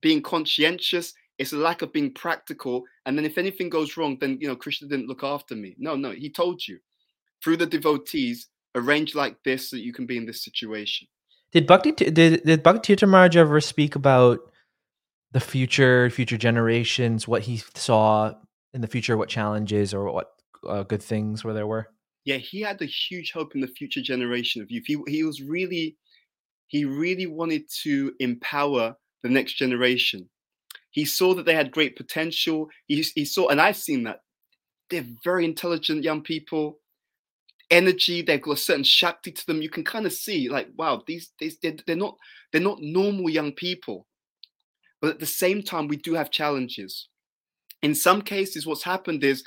being 0.03 0.23
conscientious. 0.23 1.15
it's 1.39 1.53
a 1.53 1.57
lack 1.57 1.83
of 1.83 1.93
being 1.93 2.13
practical. 2.13 2.85
And 3.07 3.17
then 3.17 3.25
if 3.25 3.39
anything 3.39 3.69
goes 3.71 3.97
wrong, 3.97 4.19
then 4.21 4.39
you 4.41 4.49
know 4.49 4.57
Krishna 4.57 4.89
didn't 4.89 5.09
look 5.09 5.25
after 5.25 5.55
me. 5.55 5.75
No, 5.79 5.97
no, 5.97 6.11
he 6.11 6.31
told 6.31 6.67
you 6.67 6.79
through 7.43 7.57
the 7.57 7.67
devotees, 7.67 8.49
arrange 8.75 9.15
like 9.15 9.37
this 9.45 9.71
so 9.71 9.77
that 9.77 9.83
you 9.83 9.93
can 9.93 10.07
be 10.07 10.17
in 10.17 10.27
this 10.27 10.45
situation. 10.45 11.09
Did 11.53 11.67
Bhakti 11.67 11.93
did 11.93 12.15
did 12.45 12.63
Bhakti 12.63 12.97
Maharaj 13.05 13.37
ever 13.37 13.61
speak 13.61 13.95
about 13.95 14.41
the 15.33 15.41
future, 15.41 16.11
future 16.11 16.37
generations, 16.37 17.27
what 17.27 17.43
he 17.43 17.63
saw 17.75 18.35
in 18.75 18.83
the 18.83 18.87
future, 18.87 19.17
what 19.17 19.29
challenges 19.29 19.95
or 19.95 20.11
what 20.13 20.31
uh, 20.69 20.83
good 20.83 21.03
things 21.03 21.45
where 21.45 21.55
there 21.55 21.67
were? 21.67 21.89
Yeah, 22.25 22.37
he 22.37 22.61
had 22.61 22.81
a 22.81 22.87
huge 22.87 23.33
hope 23.33 23.55
in 23.55 23.61
the 23.61 23.67
future 23.67 24.01
generation 24.01 24.63
of 24.63 24.71
youth. 24.71 24.85
He 24.87 24.97
he 25.09 25.25
was 25.25 25.43
really 25.43 25.97
he 26.69 26.85
really 26.85 27.27
wanted 27.27 27.65
to 27.83 28.13
empower 28.19 28.97
the 29.23 29.29
next 29.29 29.55
generation. 29.55 30.29
He 30.91 31.05
saw 31.05 31.35
that 31.35 31.47
they 31.47 31.55
had 31.55 31.71
great 31.71 31.97
potential. 31.97 32.69
He, 32.87 33.05
he 33.15 33.25
saw, 33.25 33.49
and 33.49 33.61
I've 33.61 33.77
seen 33.77 34.05
that 34.05 34.21
they're 34.91 35.07
very 35.25 35.45
intelligent 35.45 36.05
young 36.05 36.23
people, 36.23 36.79
energy. 37.71 38.23
They've 38.23 38.41
got 38.41 38.53
a 38.59 38.61
certain 38.61 38.85
shakti 38.85 39.33
to 39.33 39.47
them. 39.47 39.63
You 39.63 39.71
can 39.71 39.85
kind 39.85 40.07
of 40.07 40.13
see, 40.13 40.49
like, 40.49 40.69
wow, 40.77 41.03
these, 41.07 41.33
these 41.39 41.59
they're, 41.63 41.77
they're 41.87 41.97
not 41.97 42.17
they're 42.53 42.61
not 42.61 42.81
normal 42.81 43.31
young 43.31 43.53
people. 43.53 44.07
But 45.01 45.11
at 45.11 45.19
the 45.19 45.27
same 45.27 45.63
time, 45.63 45.89
we 45.89 45.97
do 45.97 46.15
have 46.15 46.31
challenges. 46.31 47.09
In 47.83 47.95
some 47.95 48.23
cases, 48.23 48.67
what's 48.67 48.85
happened 48.85 49.25
is, 49.25 49.43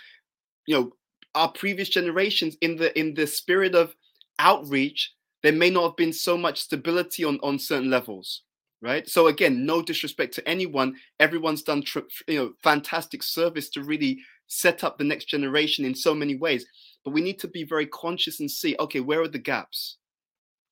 you 0.68 0.76
know, 0.76 0.92
our 1.36 1.52
previous 1.52 1.90
generations, 1.90 2.58
in 2.62 2.76
the 2.76 2.98
in 2.98 3.14
the 3.14 3.28
spirit 3.28 3.76
of 3.76 3.96
outreach, 4.40 5.14
there 5.44 5.54
may 5.54 5.70
not 5.70 5.84
have 5.84 5.96
been 5.96 6.14
so 6.14 6.38
much 6.38 6.62
stability 6.62 7.24
on, 7.24 7.40
on 7.44 7.60
certain 7.60 7.90
levels 7.90 8.42
right? 8.86 9.10
So 9.10 9.28
again 9.28 9.66
no 9.66 9.82
disrespect 9.82 10.34
to 10.36 10.48
anyone. 10.48 10.96
Everyone's 11.20 11.64
done 11.64 11.84
you 12.28 12.40
know 12.40 12.54
fantastic 12.64 13.24
service 13.24 13.70
to 13.72 13.84
really 13.84 14.20
set 14.48 14.84
up 14.84 14.98
the 14.98 15.04
next 15.04 15.26
generation 15.26 15.86
in 15.86 15.96
so 15.96 16.14
many 16.14 16.36
ways. 16.36 16.66
But 17.04 17.12
we 17.12 17.22
need 17.22 17.40
to 17.40 17.48
be 17.48 17.64
very 17.64 17.88
conscious 17.88 18.40
and 18.40 18.50
see 18.50 18.76
okay 18.80 19.00
where 19.00 19.22
are 19.22 19.28
the 19.28 19.40
gaps? 19.40 19.98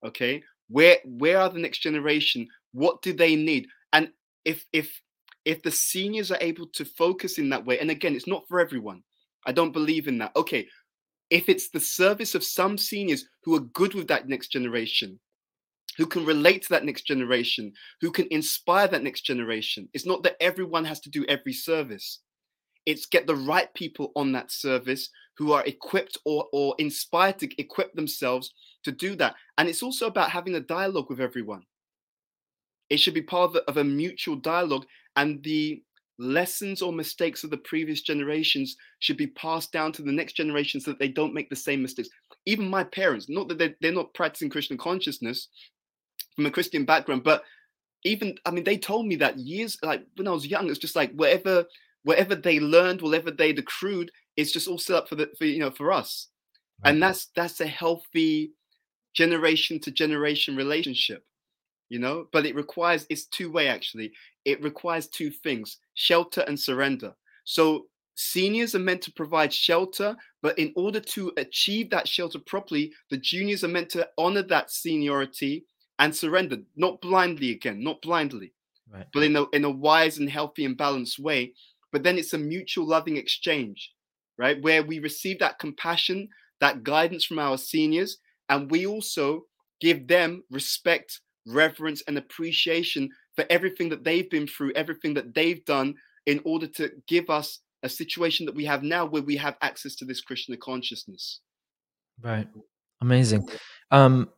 Okay? 0.05 0.43
Where 0.69 0.97
where 1.05 1.39
are 1.39 1.49
the 1.49 1.59
next 1.59 1.79
generation? 1.79 2.47
What 2.71 3.01
do 3.01 3.13
they 3.13 3.35
need? 3.35 3.67
And 3.91 4.09
if 4.45 4.65
if 4.73 5.01
if 5.43 5.63
the 5.63 5.71
seniors 5.71 6.31
are 6.31 6.37
able 6.39 6.67
to 6.67 6.85
focus 6.85 7.37
in 7.37 7.49
that 7.49 7.65
way 7.65 7.79
and 7.79 7.91
again 7.91 8.15
it's 8.15 8.27
not 8.27 8.47
for 8.47 8.59
everyone 8.61 9.03
i 9.45 9.51
don't 9.51 9.71
believe 9.71 10.07
in 10.07 10.17
that 10.17 10.31
okay 10.35 10.67
if 11.33 11.49
it's 11.49 11.69
the 11.69 11.79
service 11.79 12.35
of 12.35 12.43
some 12.43 12.77
seniors 12.77 13.25
who 13.43 13.55
are 13.55 13.61
good 13.73 13.95
with 13.95 14.07
that 14.07 14.29
next 14.29 14.49
generation, 14.49 15.19
who 15.97 16.05
can 16.05 16.23
relate 16.25 16.61
to 16.61 16.69
that 16.69 16.85
next 16.85 17.07
generation, 17.07 17.73
who 18.01 18.11
can 18.11 18.27
inspire 18.29 18.87
that 18.87 19.01
next 19.01 19.21
generation, 19.21 19.89
it's 19.93 20.05
not 20.05 20.21
that 20.21 20.37
everyone 20.39 20.85
has 20.85 20.99
to 20.99 21.09
do 21.09 21.25
every 21.27 21.53
service. 21.53 22.19
It's 22.85 23.07
get 23.07 23.25
the 23.25 23.35
right 23.35 23.73
people 23.73 24.11
on 24.15 24.31
that 24.33 24.51
service 24.51 25.09
who 25.35 25.53
are 25.53 25.65
equipped 25.65 26.19
or, 26.23 26.47
or 26.53 26.75
inspired 26.77 27.39
to 27.39 27.49
equip 27.59 27.95
themselves 27.95 28.53
to 28.83 28.91
do 28.91 29.15
that. 29.15 29.33
And 29.57 29.67
it's 29.67 29.81
also 29.81 30.05
about 30.05 30.29
having 30.29 30.53
a 30.53 30.59
dialogue 30.59 31.09
with 31.09 31.19
everyone. 31.19 31.63
It 32.91 32.97
should 32.97 33.15
be 33.15 33.23
part 33.23 33.45
of, 33.45 33.53
the, 33.53 33.63
of 33.63 33.77
a 33.77 33.83
mutual 33.83 34.35
dialogue, 34.35 34.85
and 35.15 35.41
the 35.41 35.81
lessons 36.23 36.81
or 36.81 36.91
mistakes 36.91 37.43
of 37.43 37.49
the 37.49 37.57
previous 37.57 38.01
generations 38.01 38.75
should 38.99 39.17
be 39.17 39.27
passed 39.27 39.71
down 39.71 39.91
to 39.93 40.01
the 40.01 40.11
next 40.11 40.33
generation 40.33 40.79
so 40.79 40.91
that 40.91 40.99
they 40.99 41.07
don't 41.07 41.33
make 41.33 41.49
the 41.49 41.55
same 41.55 41.81
mistakes. 41.81 42.09
Even 42.45 42.69
my 42.69 42.83
parents, 42.83 43.29
not 43.29 43.47
that 43.47 43.57
they're, 43.57 43.75
they're 43.81 43.91
not 43.91 44.13
practicing 44.13 44.49
Krishna 44.49 44.77
consciousness 44.77 45.49
from 46.35 46.45
a 46.45 46.51
Christian 46.51 46.85
background, 46.85 47.23
but 47.23 47.43
even 48.03 48.35
I 48.45 48.51
mean, 48.51 48.63
they 48.63 48.77
told 48.77 49.05
me 49.07 49.15
that 49.17 49.37
years 49.37 49.77
like 49.81 50.05
when 50.15 50.27
I 50.27 50.31
was 50.31 50.47
young, 50.47 50.69
it's 50.69 50.79
just 50.79 50.95
like 50.95 51.13
whatever 51.13 51.65
whatever 52.03 52.35
they 52.35 52.59
learned, 52.59 53.01
whatever 53.01 53.31
they 53.31 53.51
accrued, 53.51 54.11
it's 54.35 54.51
just 54.51 54.67
all 54.67 54.77
set 54.77 54.97
up 54.97 55.09
for 55.09 55.15
the 55.15 55.29
for 55.37 55.45
you 55.45 55.59
know 55.59 55.71
for 55.71 55.91
us. 55.91 56.27
Right. 56.83 56.91
And 56.91 57.03
that's 57.03 57.27
that's 57.35 57.61
a 57.61 57.67
healthy 57.67 58.51
generation 59.13 59.79
to 59.79 59.91
generation 59.91 60.55
relationship 60.55 61.23
you 61.89 61.99
know? 61.99 62.27
But 62.31 62.45
it 62.45 62.55
requires 62.55 63.05
it's 63.09 63.25
two 63.25 63.51
way 63.51 63.67
actually. 63.67 64.11
It 64.45 64.61
requires 64.61 65.07
two 65.07 65.31
things 65.31 65.77
shelter 65.93 66.41
and 66.41 66.59
surrender. 66.59 67.13
So 67.45 67.87
seniors 68.15 68.75
are 68.75 68.79
meant 68.79 69.01
to 69.01 69.11
provide 69.11 69.51
shelter 69.51 70.15
but 70.41 70.57
in 70.59 70.71
order 70.75 70.99
to 70.99 71.31
achieve 71.37 71.89
that 71.89 72.07
shelter 72.07 72.37
properly 72.37 72.93
the 73.09 73.17
juniors 73.17 73.63
are 73.63 73.69
meant 73.69 73.89
to 73.89 74.07
honor 74.19 74.43
that 74.43 74.69
seniority 74.69 75.65
and 75.97 76.15
surrender 76.15 76.57
not 76.75 77.01
blindly 77.01 77.49
again 77.49 77.83
not 77.83 77.99
blindly 78.03 78.53
right. 78.93 79.07
but 79.15 79.23
in 79.23 79.35
a, 79.35 79.45
in 79.49 79.65
a 79.65 79.69
wise 79.69 80.19
and 80.19 80.29
healthy 80.29 80.63
and 80.65 80.77
balanced 80.77 81.17
way. 81.17 81.53
But 81.91 82.03
then 82.03 82.19
it's 82.19 82.33
a 82.33 82.37
mutual 82.37 82.85
loving 82.85 83.17
exchange 83.17 83.91
right? 84.37 84.61
Where 84.61 84.83
we 84.83 84.99
receive 84.99 85.39
that 85.39 85.59
compassion 85.59 86.29
that 86.59 86.83
guidance 86.83 87.25
from 87.25 87.39
our 87.39 87.57
seniors 87.57 88.19
and 88.49 88.71
we 88.71 88.85
also 88.85 89.45
give 89.81 90.07
them 90.07 90.43
respect 90.49 91.19
reverence 91.45 92.03
and 92.07 92.17
appreciation 92.17 93.09
for 93.35 93.45
everything 93.49 93.89
that 93.89 94.03
they've 94.03 94.29
been 94.29 94.47
through, 94.47 94.73
everything 94.73 95.13
that 95.15 95.33
they've 95.33 95.63
done 95.65 95.95
in 96.25 96.41
order 96.45 96.67
to 96.67 96.91
give 97.07 97.29
us 97.29 97.59
a 97.83 97.89
situation 97.89 98.45
that 98.45 98.55
we 98.55 98.65
have 98.65 98.83
now 98.83 99.05
where 99.05 99.21
we 99.21 99.35
have 99.35 99.57
access 99.61 99.95
to 99.95 100.05
this 100.05 100.21
Krishna 100.21 100.55
consciousness. 100.57 101.41
Right. 102.21 102.47
Amazing. 103.01 103.49
Um, 103.91 104.29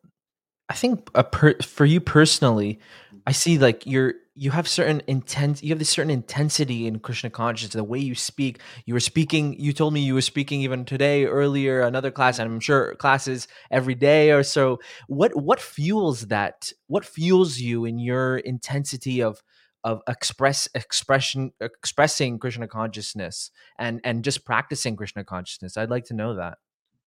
I 0.69 0.73
think 0.73 1.13
per- 1.13 1.59
for 1.61 1.85
you 1.85 2.01
personally, 2.01 2.79
I 3.27 3.31
see 3.31 3.59
like 3.59 3.85
you're 3.85 4.15
you 4.37 4.51
have 4.51 4.67
certain 4.67 5.01
intent 5.07 5.63
you 5.63 5.69
have 5.69 5.79
this 5.79 5.89
certain 5.89 6.11
intensity 6.11 6.87
in 6.87 6.99
krishna 6.99 7.29
consciousness 7.29 7.73
the 7.73 7.83
way 7.83 7.99
you 7.99 8.13
speak. 8.13 8.59
You 8.85 8.93
were 8.93 8.99
speaking 8.99 9.57
you 9.59 9.71
told 9.71 9.93
me 9.93 10.01
you 10.01 10.13
were 10.13 10.21
speaking 10.21 10.61
even 10.61 10.83
today 10.83 11.25
earlier 11.25 11.81
another 11.81 12.11
class 12.11 12.37
and 12.37 12.51
i'm 12.51 12.59
sure 12.59 12.95
classes 12.95 13.47
every 13.71 13.95
day 13.95 14.31
or 14.31 14.43
so. 14.43 14.79
What 15.07 15.35
what 15.35 15.59
fuels 15.59 16.27
that? 16.27 16.71
What 16.87 17.05
fuels 17.05 17.59
you 17.59 17.85
in 17.85 17.97
your 17.97 18.37
intensity 18.37 19.23
of 19.23 19.41
of 19.83 20.01
express 20.07 20.67
expression 20.75 21.51
expressing 21.61 22.39
krishna 22.39 22.67
consciousness 22.67 23.51
and 23.79 24.01
and 24.03 24.23
just 24.23 24.45
practicing 24.45 24.95
krishna 24.95 25.23
consciousness? 25.23 25.77
I'd 25.77 25.89
like 25.89 26.05
to 26.05 26.13
know 26.13 26.35
that. 26.35 26.57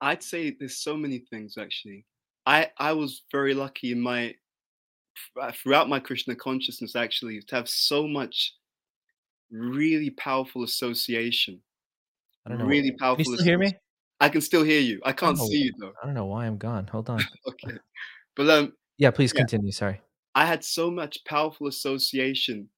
I'd 0.01 0.23
say 0.23 0.57
there's 0.59 0.79
so 0.79 0.97
many 0.97 1.19
things 1.19 1.59
actually. 1.59 2.07
I 2.47 2.71
i 2.79 2.93
was 2.93 3.23
very 3.31 3.53
lucky 3.53 3.93
in 3.93 4.01
my 4.01 4.35
throughout 5.55 5.89
my 5.89 6.01
Krishna 6.01 6.35
consciousness, 6.35 6.97
actually, 6.97 7.41
to 7.49 7.57
have 7.57 7.69
so 7.69 8.07
much 8.07 8.55
really 9.51 10.11
powerful 10.11 10.63
association. 10.63 11.61
I 12.47 12.51
don't 12.51 12.59
know. 12.59 12.67
Really 12.67 12.93
powerful. 12.93 13.25
Can 13.25 13.33
you 13.33 13.39
still 13.39 13.47
hear 13.47 13.59
me? 13.59 13.73
I 14.21 14.29
can 14.29 14.41
still 14.41 14.63
hear 14.63 14.81
you. 14.81 15.01
I 15.05 15.13
can't 15.13 15.39
I 15.39 15.45
see 15.45 15.59
you 15.59 15.73
though. 15.79 15.93
I 16.03 16.07
don't 16.07 16.15
know 16.15 16.27
why 16.27 16.47
I'm 16.47 16.59
gone. 16.59 16.87
Hold 16.89 17.11
on. 17.11 17.21
okay, 17.49 17.79
but 18.37 18.49
um, 18.51 18.73
yeah, 18.97 19.11
please 19.11 19.33
yeah. 19.35 19.41
continue. 19.41 19.73
Sorry. 19.73 20.01
I 20.35 20.45
had 20.45 20.65
so 20.65 20.91
much 20.91 21.25
powerful 21.25 21.67
association 21.67 22.69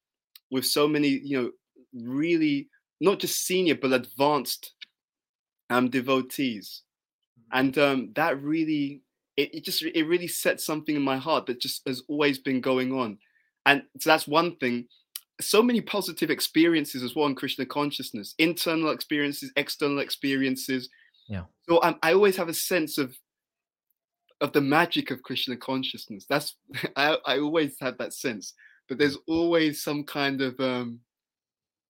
with 0.49 0.65
so 0.65 0.87
many, 0.87 1.19
you 1.23 1.41
know, 1.41 1.51
really 1.93 2.69
not 2.99 3.19
just 3.19 3.45
senior 3.45 3.75
but 3.75 3.93
advanced 3.93 4.73
um 5.69 5.89
devotees, 5.89 6.83
mm-hmm. 7.39 7.59
and 7.59 7.77
um, 7.77 8.11
that 8.15 8.41
really 8.41 9.01
it, 9.37 9.55
it 9.55 9.63
just 9.63 9.83
it 9.83 10.03
really 10.07 10.27
set 10.27 10.59
something 10.59 10.95
in 10.95 11.01
my 11.01 11.17
heart 11.17 11.45
that 11.45 11.61
just 11.61 11.81
has 11.87 12.03
always 12.07 12.39
been 12.39 12.61
going 12.61 12.91
on. 12.91 13.17
And 13.65 13.83
so 13.99 14.09
that's 14.09 14.27
one 14.27 14.55
thing. 14.57 14.87
So 15.39 15.63
many 15.63 15.81
positive 15.81 16.29
experiences 16.29 17.03
as 17.03 17.15
well 17.15 17.25
in 17.25 17.35
krishna 17.35 17.65
consciousness 17.65 18.35
internal 18.37 18.91
experiences 18.91 19.51
external 19.55 19.99
experiences. 19.99 20.89
Yeah. 21.27 21.43
So 21.67 21.81
um, 21.81 21.97
i 22.03 22.13
always 22.13 22.35
have 22.37 22.49
a 22.49 22.53
sense 22.53 22.97
of 22.97 23.15
of 24.41 24.51
the 24.53 24.61
magic 24.61 25.11
of 25.11 25.23
krishna 25.23 25.55
consciousness. 25.55 26.25
That's 26.27 26.55
I, 26.95 27.17
I 27.25 27.39
always 27.39 27.75
have 27.81 27.97
that 27.97 28.13
sense. 28.13 28.53
But 28.89 28.97
there's 28.97 29.17
always 29.27 29.83
some 29.83 30.03
kind 30.03 30.41
of 30.41 30.59
um 30.59 30.99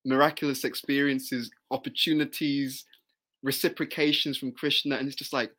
miraculous 0.04 0.64
experiences 0.64 1.50
opportunities 1.70 2.84
reciprocations 3.44 4.36
from 4.36 4.50
krishna 4.50 4.96
and 4.96 5.06
it's 5.06 5.16
just 5.16 5.32
like 5.32 5.52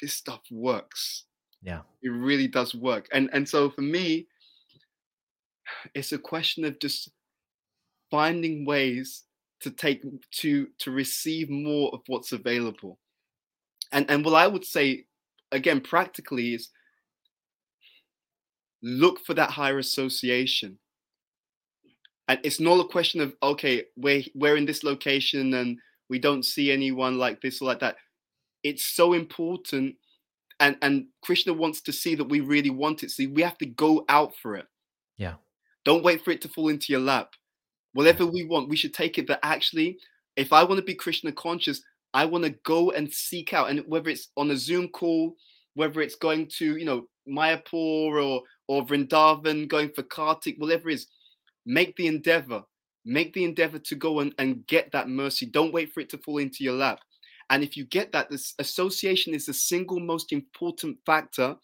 this 0.00 0.14
stuff 0.14 0.40
works 0.50 1.24
yeah. 1.66 1.80
It 2.00 2.10
really 2.10 2.46
does 2.46 2.74
work. 2.74 3.08
And 3.12 3.28
and 3.32 3.46
so 3.46 3.70
for 3.70 3.82
me, 3.82 4.28
it's 5.94 6.12
a 6.12 6.18
question 6.18 6.64
of 6.64 6.78
just 6.78 7.10
finding 8.10 8.64
ways 8.64 9.24
to 9.60 9.70
take 9.70 10.02
to 10.42 10.68
to 10.78 10.90
receive 10.92 11.50
more 11.50 11.90
of 11.92 12.00
what's 12.06 12.32
available. 12.32 12.98
And 13.92 14.08
and 14.08 14.24
what 14.24 14.34
I 14.34 14.46
would 14.46 14.64
say 14.64 15.06
again 15.50 15.80
practically 15.80 16.54
is 16.54 16.68
look 18.82 19.18
for 19.24 19.34
that 19.34 19.50
higher 19.50 19.78
association. 19.78 20.78
And 22.28 22.38
it's 22.44 22.60
not 22.60 22.78
a 22.78 22.88
question 22.88 23.20
of 23.20 23.34
okay, 23.42 23.84
we're 23.96 24.22
we're 24.36 24.56
in 24.56 24.66
this 24.66 24.84
location 24.84 25.54
and 25.54 25.78
we 26.08 26.20
don't 26.20 26.44
see 26.44 26.70
anyone 26.70 27.18
like 27.18 27.40
this 27.40 27.60
or 27.60 27.64
like 27.64 27.80
that. 27.80 27.96
It's 28.68 28.84
so 28.84 29.12
important 29.12 29.96
and 30.58 30.76
and 30.80 31.06
krishna 31.22 31.52
wants 31.52 31.82
to 31.82 31.92
see 31.92 32.14
that 32.14 32.30
we 32.30 32.40
really 32.40 32.70
want 32.70 33.02
it 33.02 33.10
see 33.10 33.26
we 33.26 33.42
have 33.42 33.58
to 33.58 33.66
go 33.66 34.06
out 34.08 34.32
for 34.40 34.56
it 34.56 34.64
yeah 35.18 35.34
don't 35.84 36.02
wait 36.02 36.24
for 36.24 36.30
it 36.30 36.40
to 36.40 36.48
fall 36.48 36.68
into 36.68 36.92
your 36.92 37.00
lap 37.00 37.34
whatever 37.96 38.26
we 38.26 38.44
want, 38.44 38.68
we 38.68 38.76
should 38.76 38.92
take 38.92 39.16
it. 39.18 39.26
But 39.26 39.40
actually, 39.42 39.98
if 40.36 40.52
I 40.52 40.62
want 40.62 40.78
to 40.78 40.84
be 40.84 40.94
Krishna 40.94 41.32
conscious, 41.32 41.80
I 42.12 42.26
want 42.26 42.44
to 42.44 42.50
go 42.64 42.90
and 42.90 43.12
seek 43.12 43.54
out, 43.54 43.70
and 43.70 43.80
whether 43.86 44.10
it's 44.10 44.28
on 44.36 44.50
a 44.50 44.56
Zoom 44.56 44.88
call, 44.88 45.34
whether 45.74 46.00
it's 46.02 46.14
going 46.14 46.48
to, 46.58 46.76
you 46.76 46.84
know, 46.84 47.08
Mayapur 47.28 48.22
or 48.22 48.42
or 48.68 48.84
Vrindavan, 48.84 49.66
going 49.66 49.90
for 49.90 50.02
Kartik, 50.02 50.56
whatever 50.58 50.90
it 50.90 50.94
is, 50.94 51.06
make 51.64 51.96
the 51.96 52.06
endeavor. 52.06 52.62
Make 53.04 53.32
the 53.32 53.44
endeavor 53.44 53.78
to 53.78 53.94
go 53.94 54.18
and, 54.18 54.34
and 54.38 54.66
get 54.66 54.90
that 54.90 55.08
mercy. 55.08 55.46
Don't 55.46 55.72
wait 55.72 55.92
for 55.92 56.00
it 56.00 56.10
to 56.10 56.18
fall 56.18 56.38
into 56.38 56.64
your 56.64 56.74
lap. 56.74 56.98
And 57.50 57.62
if 57.62 57.76
you 57.76 57.84
get 57.84 58.12
that, 58.12 58.30
this 58.30 58.54
association 58.58 59.34
is 59.34 59.46
the 59.46 59.54
single 59.54 60.00
most 60.00 60.32
important 60.32 60.98
factor 61.06 61.56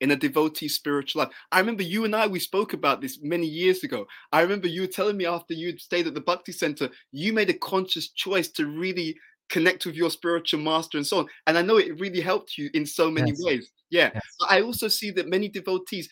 in 0.00 0.10
a 0.10 0.16
devotee 0.16 0.68
spiritual 0.68 1.22
life. 1.22 1.32
I 1.52 1.60
remember 1.60 1.82
you 1.82 2.04
and 2.04 2.14
I, 2.14 2.26
we 2.26 2.38
spoke 2.38 2.72
about 2.72 3.00
this 3.00 3.18
many 3.22 3.46
years 3.46 3.82
ago. 3.82 4.06
I 4.32 4.42
remember 4.42 4.68
you 4.68 4.82
were 4.82 4.86
telling 4.86 5.16
me 5.16 5.24
after 5.24 5.54
you 5.54 5.78
stayed 5.78 6.06
at 6.06 6.14
the 6.14 6.20
Bhakti 6.20 6.52
Center, 6.52 6.90
you 7.12 7.32
made 7.32 7.48
a 7.48 7.54
conscious 7.54 8.08
choice 8.08 8.48
to 8.48 8.66
really 8.66 9.16
connect 9.48 9.86
with 9.86 9.94
your 9.94 10.10
spiritual 10.10 10.60
master 10.60 10.98
and 10.98 11.06
so 11.06 11.20
on. 11.20 11.26
And 11.46 11.56
I 11.56 11.62
know 11.62 11.78
it 11.78 11.98
really 12.00 12.20
helped 12.20 12.58
you 12.58 12.68
in 12.74 12.84
so 12.84 13.10
many 13.10 13.30
yes. 13.30 13.42
ways. 13.42 13.70
Yeah. 13.90 14.10
Yes. 14.12 14.24
I 14.48 14.60
also 14.60 14.88
see 14.88 15.10
that 15.12 15.28
many 15.28 15.48
devotees, 15.48 16.08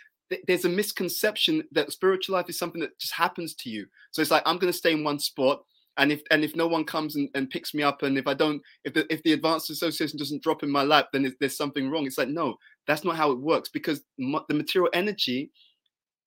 there's 0.47 0.64
a 0.64 0.70
misconception 0.70 1.64
that 1.72 1.93
spiritual 1.93 2.35
life 2.36 2.48
is 2.48 2.59
something 2.59 2.81
that 2.81 2.98
just 2.98 3.12
happens 3.12 3.55
to 3.56 3.68
you. 3.68 3.86
So 4.12 4.22
it's 4.22 4.31
like, 4.31 4.44
I'm 4.47 4.59
going 4.59 4.72
to 4.72 4.78
stay 4.78 4.93
in 4.93 5.05
one 5.05 5.18
spot 5.18 5.62
and 5.96 6.10
if 6.10 6.22
and 6.30 6.44
if 6.44 6.56
no 6.56 6.66
one 6.66 6.84
comes 6.84 7.16
and, 7.16 7.28
and 7.34 7.50
picks 7.50 7.74
me 7.74 7.82
up 7.82 8.02
and 8.02 8.18
if 8.18 8.26
i 8.26 8.34
don't 8.34 8.60
if 8.84 8.94
the 8.94 9.12
if 9.12 9.22
the 9.22 9.32
advanced 9.32 9.70
association 9.70 10.18
doesn't 10.18 10.42
drop 10.42 10.62
in 10.62 10.70
my 10.70 10.82
lap 10.82 11.08
then 11.12 11.32
there's 11.40 11.56
something 11.56 11.90
wrong. 11.90 12.06
It's 12.06 12.18
like 12.18 12.28
no 12.28 12.56
that's 12.86 13.04
not 13.04 13.16
how 13.16 13.30
it 13.30 13.40
works 13.40 13.68
because 13.68 14.02
the 14.18 14.54
material 14.54 14.90
energy 14.92 15.50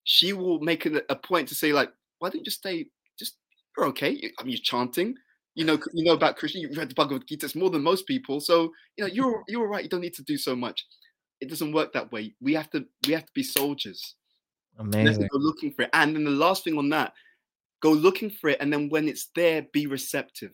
she 0.04 0.34
will 0.34 0.60
make 0.60 0.86
it 0.86 1.06
a 1.10 1.16
point 1.16 1.48
to 1.50 1.56
say 1.56 1.74
like 1.74 1.92
why 2.20 2.30
don't 2.30 2.40
you 2.40 2.46
just 2.46 2.60
stay 2.60 2.86
just 3.20 3.38
you're 3.78 3.88
okay 3.88 4.32
i 4.40 4.44
mean 4.44 4.52
you're 4.54 4.62
chanting 4.64 5.14
you 5.56 5.66
know 5.66 5.78
you 5.94 6.06
know 6.06 6.14
about 6.14 6.38
krishna 6.38 6.62
you've 6.62 6.78
read 6.78 6.90
the 6.90 6.96
bhagavad 6.96 7.28
gita 7.28 7.46
it's 7.46 7.56
more 7.56 7.70
than 7.70 7.84
most 7.84 8.08
people 8.08 8.40
so 8.40 8.72
you 8.96 9.04
know 9.04 9.12
you're 9.12 9.44
you're 9.48 9.62
all 9.62 9.68
right 9.68 9.84
you 9.84 9.90
don't 9.90 10.02
need 10.02 10.14
to 10.14 10.24
do 10.24 10.38
so 10.38 10.56
much. 10.56 10.86
It 11.40 11.50
doesn't 11.50 11.72
work 11.72 11.94
that 11.94 12.12
way. 12.12 12.34
We 12.42 12.54
have 12.56 12.70
to 12.72 12.86
we 13.06 13.14
have 13.14 13.26
to 13.26 13.32
be 13.34 13.44
soldiers. 13.44 14.16
Amazing. 14.80 15.28
looking 15.34 15.72
for. 15.72 15.84
It 15.84 15.90
and 15.94 16.16
then 16.16 16.24
the 16.24 16.32
last 16.32 16.64
thing 16.64 16.78
on 16.78 16.90
that 16.90 17.14
go 17.82 17.92
looking 17.92 18.30
for 18.30 18.50
it 18.50 18.58
and 18.60 18.72
then 18.72 18.90
when 18.90 19.08
it's 19.08 19.30
there 19.36 19.66
be 19.74 19.88
receptive. 19.88 20.54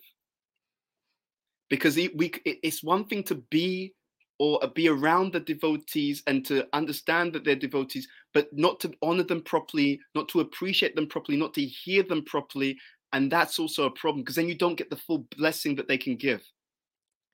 Because 1.70 1.96
we 1.96 2.32
it's 2.46 2.84
one 2.84 3.06
thing 3.06 3.24
to 3.24 3.36
be 3.50 3.94
or 4.40 4.64
uh, 4.64 4.68
be 4.68 4.88
around 4.90 5.32
the 5.32 5.40
devotees 5.40 6.24
and 6.28 6.46
to 6.46 6.68
understand 6.74 7.34
that 7.34 7.44
they're 7.46 7.56
devotees 7.56 8.08
but 8.34 8.48
not 8.52 8.80
to 8.80 8.92
honor 9.02 9.24
them 9.24 9.42
properly 9.42 10.00
not 10.16 10.28
to 10.28 10.40
appreciate 10.40 10.96
them 10.96 11.08
properly 11.08 11.38
not 11.38 11.54
to 11.54 11.64
hear 11.64 12.04
them 12.04 12.24
properly 12.26 12.78
and 13.14 13.32
that's 13.32 13.60
also 13.60 13.86
a 13.86 13.92
problem 13.92 14.24
because 14.24 14.36
then 14.36 14.50
you 14.50 14.56
don't 14.56 14.76
get 14.76 14.90
the 14.90 14.96
full 14.96 15.26
blessing 15.38 15.76
that 15.76 15.88
they 15.88 15.98
can 15.98 16.16
give. 16.16 16.44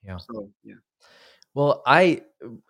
Yeah. 0.06 0.18
So 0.18 0.50
yeah 0.64 0.76
well, 1.54 1.82
I 1.86 2.22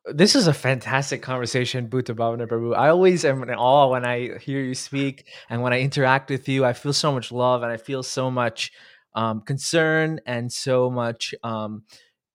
this 0.06 0.36
is 0.36 0.48
a 0.48 0.54
fantastic 0.54 1.22
conversation, 1.22 1.88
Bhuta 1.90 2.16
Bhavana 2.16 2.48
Prabhu. 2.48 2.76
I 2.76 2.90
always 2.90 3.24
am 3.24 3.44
in 3.44 3.50
awe 3.52 3.88
when 3.88 4.06
I 4.06 4.38
hear 4.40 4.62
you 4.62 4.74
speak 4.74 5.28
and 5.50 5.62
when 5.62 5.74
I 5.74 5.82
interact 5.82 6.30
with 6.30 6.48
you. 6.48 6.66
I 6.66 6.74
feel 6.74 6.94
so 6.94 7.12
much 7.12 7.32
love 7.32 7.62
and 7.62 7.72
I 7.72 7.78
feel 7.78 8.02
so 8.02 8.32
much 8.32 8.72
um, 9.14 9.42
concern 9.42 10.20
and 10.26 10.52
so 10.52 10.90
much 10.90 11.36
um, 11.44 11.84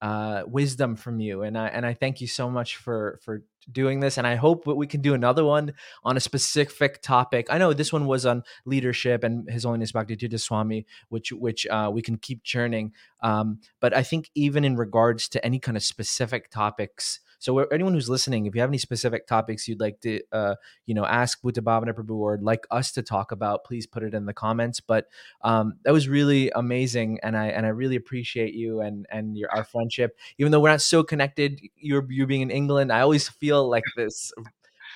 uh, 0.01 0.43
wisdom 0.47 0.95
from 0.97 1.19
you. 1.19 1.43
And 1.43 1.59
I 1.59 1.69
and 1.69 1.85
I 1.85 1.95
thank 1.95 2.21
you 2.21 2.27
so 2.29 2.49
much 2.51 2.77
for 2.77 3.19
for 3.23 3.43
doing 3.71 4.01
this. 4.01 4.19
And 4.19 4.27
I 4.27 4.37
hope 4.37 4.65
that 4.65 4.75
we 4.75 4.87
can 4.87 5.01
do 5.01 5.15
another 5.15 5.45
one 5.45 5.75
on 6.05 6.17
a 6.17 6.21
specific 6.21 7.03
topic. 7.03 7.47
I 7.51 7.59
know 7.59 7.73
this 7.73 7.93
one 7.93 8.07
was 8.07 8.27
on 8.27 8.43
leadership 8.65 9.25
and 9.25 9.49
His 9.51 9.65
Holiness 9.65 9.93
Bhakti 9.93 10.37
Swami, 10.37 10.87
which 11.09 11.33
which 11.33 11.67
uh, 11.67 11.91
we 11.93 12.03
can 12.03 12.17
keep 12.17 12.43
churning. 12.43 12.93
Um, 13.23 13.61
but 13.81 13.95
I 13.95 14.03
think 14.03 14.31
even 14.35 14.65
in 14.65 14.77
regards 14.77 15.29
to 15.31 15.45
any 15.45 15.59
kind 15.59 15.77
of 15.77 15.83
specific 15.83 16.51
topics 16.51 17.21
so 17.45 17.59
anyone 17.59 17.93
who's 17.93 18.09
listening, 18.09 18.47
if 18.47 18.55
you 18.55 18.63
have 18.63 18.71
any 18.71 18.79
specific 18.79 19.27
topics 19.27 19.69
you'd 19.69 19.79
like 19.79 20.01
to, 20.01 20.23
uh, 20.33 20.55
you 20.87 20.95
know, 20.95 21.05
ask 21.05 21.43
Bhuta 21.43 21.59
Bhavana 21.59 21.93
Prabhu 21.93 22.17
or 22.17 22.39
like 22.41 22.67
us 22.71 22.91
to 22.93 23.03
talk 23.03 23.33
about, 23.33 23.65
please 23.65 23.87
put 23.87 24.03
it 24.03 24.15
in 24.15 24.25
the 24.25 24.33
comments. 24.33 24.81
But 24.81 25.09
um, 25.43 25.75
that 25.85 25.93
was 25.93 26.09
really 26.09 26.51
amazing, 26.55 27.19
and 27.23 27.37
I 27.37 27.49
and 27.49 27.67
I 27.67 27.69
really 27.69 27.97
appreciate 27.97 28.55
you 28.55 28.81
and 28.81 29.05
and 29.11 29.37
your 29.37 29.51
our 29.55 29.63
friendship. 29.63 30.17
Even 30.39 30.53
though 30.53 30.61
we're 30.61 30.71
not 30.71 30.81
so 30.81 31.03
connected, 31.03 31.61
you're 31.77 32.11
you 32.11 32.27
being 32.27 32.41
in 32.41 32.51
England, 32.51 32.91
I 32.91 33.01
always 33.01 33.29
feel 33.29 33.69
like 33.69 33.85
this 33.95 34.33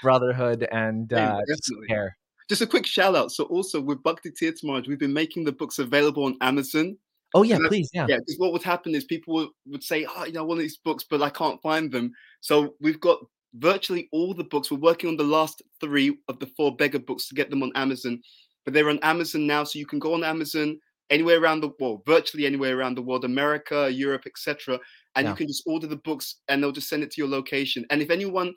brotherhood 0.02 0.66
and 0.72 1.12
uh, 1.12 1.40
care. 1.86 2.16
Just 2.48 2.62
a 2.62 2.66
quick 2.66 2.86
shout 2.86 3.14
out. 3.14 3.30
So 3.30 3.44
also 3.44 3.78
with 3.78 4.02
Bhakti 4.02 4.30
Tirtha 4.30 4.88
we've 4.88 4.98
been 4.98 5.12
making 5.12 5.44
the 5.44 5.52
books 5.52 5.78
available 5.78 6.24
on 6.24 6.38
Amazon. 6.40 6.96
Oh 7.34 7.42
yeah, 7.42 7.58
please, 7.66 7.90
yeah. 7.92 8.06
Yeah, 8.08 8.18
because 8.18 8.36
what 8.38 8.52
would 8.52 8.62
happen 8.62 8.94
is 8.94 9.04
people 9.04 9.34
would, 9.34 9.48
would 9.66 9.82
say, 9.82 10.06
"Oh, 10.08 10.24
you 10.24 10.32
know, 10.32 10.44
one 10.44 10.56
of 10.56 10.62
these 10.62 10.78
books, 10.78 11.04
but 11.08 11.22
I 11.22 11.30
can't 11.30 11.60
find 11.60 11.92
them." 11.92 12.12
So 12.40 12.74
we've 12.80 13.00
got 13.00 13.18
virtually 13.54 14.08
all 14.12 14.32
the 14.34 14.44
books. 14.44 14.70
We're 14.70 14.78
working 14.78 15.10
on 15.10 15.16
the 15.16 15.24
last 15.24 15.62
three 15.80 16.18
of 16.28 16.38
the 16.38 16.50
four 16.56 16.74
beggar 16.74 16.98
books 16.98 17.28
to 17.28 17.34
get 17.34 17.50
them 17.50 17.62
on 17.62 17.72
Amazon, 17.74 18.22
but 18.64 18.72
they're 18.72 18.88
on 18.88 18.98
Amazon 19.00 19.46
now, 19.46 19.64
so 19.64 19.78
you 19.78 19.86
can 19.86 19.98
go 19.98 20.14
on 20.14 20.24
Amazon 20.24 20.78
anywhere 21.10 21.40
around 21.40 21.60
the 21.60 21.70
world, 21.80 22.02
virtually 22.06 22.46
anywhere 22.46 22.78
around 22.78 22.94
the 22.94 23.02
world, 23.02 23.24
America, 23.24 23.90
Europe, 23.90 24.24
etc. 24.26 24.78
And 25.14 25.24
yeah. 25.24 25.30
you 25.30 25.36
can 25.36 25.46
just 25.48 25.64
order 25.66 25.86
the 25.86 25.96
books, 25.96 26.36
and 26.48 26.62
they'll 26.62 26.72
just 26.72 26.88
send 26.88 27.02
it 27.02 27.10
to 27.12 27.20
your 27.20 27.28
location. 27.28 27.84
And 27.90 28.00
if 28.00 28.10
anyone, 28.10 28.54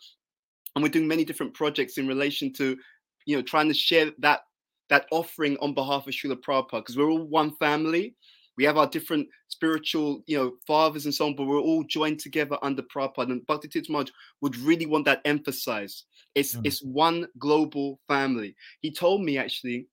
and 0.75 0.83
we're 0.83 0.89
doing 0.89 1.07
many 1.07 1.25
different 1.25 1.53
projects 1.53 1.97
in 1.97 2.07
relation 2.07 2.53
to, 2.53 2.77
you 3.25 3.35
know, 3.35 3.41
trying 3.41 3.67
to 3.67 3.73
share 3.73 4.11
that 4.19 4.41
that 4.89 5.07
offering 5.11 5.57
on 5.57 5.73
behalf 5.73 6.07
of 6.07 6.13
Srila 6.13 6.37
Prabhupada, 6.41 6.81
because 6.81 6.97
we're 6.97 7.09
all 7.09 7.27
one 7.27 7.55
family 7.57 8.13
we 8.57 8.63
have 8.65 8.77
our 8.77 8.87
different 8.87 9.27
spiritual, 9.47 10.23
you 10.27 10.37
know, 10.37 10.53
fathers 10.67 11.05
and 11.05 11.13
so 11.13 11.25
on, 11.25 11.35
but 11.35 11.45
we're 11.45 11.59
all 11.59 11.83
joined 11.83 12.19
together 12.19 12.57
under 12.61 12.83
Prabhupada. 12.83 13.31
And 13.31 13.45
Bhakti 13.47 13.67
Tirtha 13.67 14.09
would 14.41 14.57
really 14.57 14.85
want 14.85 15.05
that 15.05 15.21
emphasized. 15.25 16.05
It's 16.35 16.55
mm. 16.55 16.61
it's 16.65 16.83
one 16.83 17.27
global 17.39 17.99
family. 18.07 18.55
He 18.81 18.91
told 18.91 19.21
me 19.21 19.37
actually, 19.37 19.87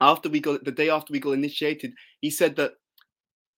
after 0.00 0.28
we 0.28 0.40
got 0.40 0.64
the 0.64 0.72
day 0.72 0.90
after 0.90 1.12
we 1.12 1.20
got 1.20 1.32
initiated, 1.32 1.92
he 2.20 2.30
said 2.30 2.56
that 2.56 2.72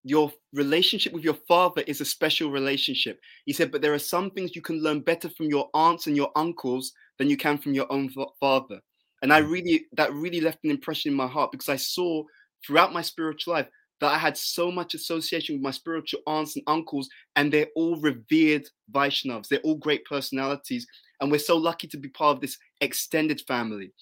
your 0.05 0.31
relationship 0.53 1.13
with 1.13 1.25
your 1.25 1.39
father 1.49 1.83
is 1.87 2.01
a 2.01 2.05
special 2.05 2.51
relationship. 2.51 3.19
He 3.47 3.55
said, 3.55 3.73
but 3.73 3.81
there 3.81 3.95
are 3.95 3.99
some 3.99 4.31
things 4.31 4.55
you 4.55 4.61
can 4.61 4.83
learn 4.83 5.01
better 5.01 5.31
from 5.31 5.47
your 5.47 5.71
aunts 5.73 6.07
and 6.07 6.15
your 6.15 6.31
uncles 6.37 6.93
than 7.19 7.31
you 7.31 7.39
can 7.39 7.57
from 7.57 7.73
your 7.73 7.91
own 7.91 8.11
father. 8.39 8.81
And 9.23 9.33
I 9.33 9.41
mm. 9.41 9.51
really, 9.51 9.87
that 9.97 10.13
really 10.13 10.43
left 10.43 10.59
an 10.65 10.71
impression 10.71 11.11
in 11.11 11.17
my 11.17 11.27
heart 11.27 11.53
because 11.53 11.71
I 11.71 11.77
saw 11.77 12.23
throughout 12.65 12.93
my 12.93 13.01
spiritual 13.01 13.55
life 13.55 13.69
that 14.01 14.13
I 14.13 14.19
had 14.19 14.37
so 14.37 14.71
much 14.71 14.95
association 14.95 15.57
with 15.57 15.63
my 15.63 15.71
spiritual 15.71 16.21
aunts 16.27 16.57
and 16.57 16.65
uncles, 16.67 17.09
and 17.37 17.53
they're 17.53 17.69
all 17.77 18.01
revered 18.01 18.69
Vaishnavas. 18.93 19.49
They're 19.49 19.61
all 19.61 19.77
great 19.77 20.05
personalities, 20.05 20.87
and 21.21 21.31
we're 21.31 21.39
so 21.39 21.57
lucky 21.57 21.89
to 21.89 21.97
be 21.97 22.09
part 22.09 22.37
of 22.37 22.41
this 22.41 22.59
extended 22.81 23.41
family. 23.47 23.93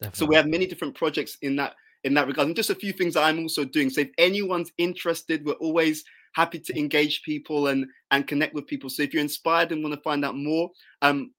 Definitely. 0.00 0.18
So 0.18 0.26
we 0.26 0.36
have 0.36 0.46
many 0.46 0.66
different 0.66 0.94
projects 0.94 1.38
in 1.42 1.56
that 1.56 1.74
in 2.04 2.14
that 2.14 2.26
regard, 2.26 2.46
and 2.46 2.56
just 2.56 2.70
a 2.70 2.74
few 2.74 2.92
things 2.92 3.14
that 3.14 3.24
I'm 3.24 3.40
also 3.40 3.64
doing. 3.64 3.90
So 3.90 4.02
if 4.02 4.10
anyone's 4.18 4.72
interested, 4.78 5.44
we're 5.44 5.54
always 5.54 6.04
happy 6.34 6.58
to 6.60 6.78
engage 6.78 7.22
people 7.22 7.68
and 7.68 7.86
and 8.10 8.26
connect 8.26 8.54
with 8.54 8.66
people. 8.66 8.90
So 8.90 9.02
if 9.02 9.12
you're 9.12 9.22
inspired 9.22 9.72
and 9.72 9.82
want 9.82 9.94
to 9.94 10.00
find 10.02 10.24
out 10.24 10.36
more, 10.36 10.70
um, 11.02 11.32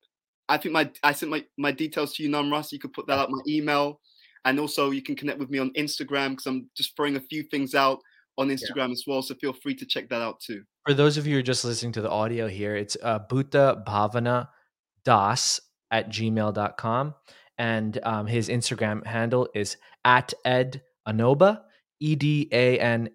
I 0.49 0.57
think 0.57 0.73
my 0.73 0.89
I 1.03 1.13
sent 1.13 1.31
my, 1.31 1.45
my 1.57 1.71
details 1.71 2.13
to 2.15 2.23
you, 2.23 2.29
Namarasa. 2.29 2.73
You 2.73 2.79
could 2.79 2.93
put 2.93 3.07
that 3.07 3.19
up 3.19 3.29
my 3.29 3.41
email. 3.47 3.99
And 4.45 4.59
also, 4.59 4.91
you 4.91 5.01
can 5.01 5.15
connect 5.15 5.39
with 5.39 5.49
me 5.49 5.59
on 5.59 5.71
Instagram 5.77 6.31
because 6.31 6.45
I'm 6.45 6.69
just 6.75 6.95
throwing 6.95 7.15
a 7.15 7.21
few 7.21 7.43
things 7.43 7.75
out 7.75 7.99
on 8.37 8.47
Instagram 8.49 8.87
yeah. 8.87 8.91
as 8.91 9.03
well. 9.05 9.21
So 9.21 9.35
feel 9.35 9.53
free 9.53 9.75
to 9.75 9.85
check 9.85 10.09
that 10.09 10.21
out 10.21 10.39
too. 10.39 10.63
For 10.85 10.93
those 10.93 11.17
of 11.17 11.27
you 11.27 11.33
who 11.33 11.39
are 11.39 11.43
just 11.43 11.65
listening 11.65 11.91
to 11.93 12.01
the 12.01 12.09
audio 12.09 12.47
here, 12.47 12.75
it's 12.75 12.97
uh, 13.03 13.19
Bhuta 13.29 13.83
Bhavana 13.85 14.47
Das 15.03 15.59
at 15.91 16.09
gmail.com. 16.09 17.15
And 17.57 17.99
um, 18.03 18.27
his 18.27 18.47
Instagram 18.47 19.05
handle 19.05 19.49
is 19.53 19.75
at 20.05 20.33
Ed 20.45 20.81
Anoba, 21.07 21.61
E 21.99 22.15
D 22.15 22.47
A 22.53 22.79
N 22.79 23.09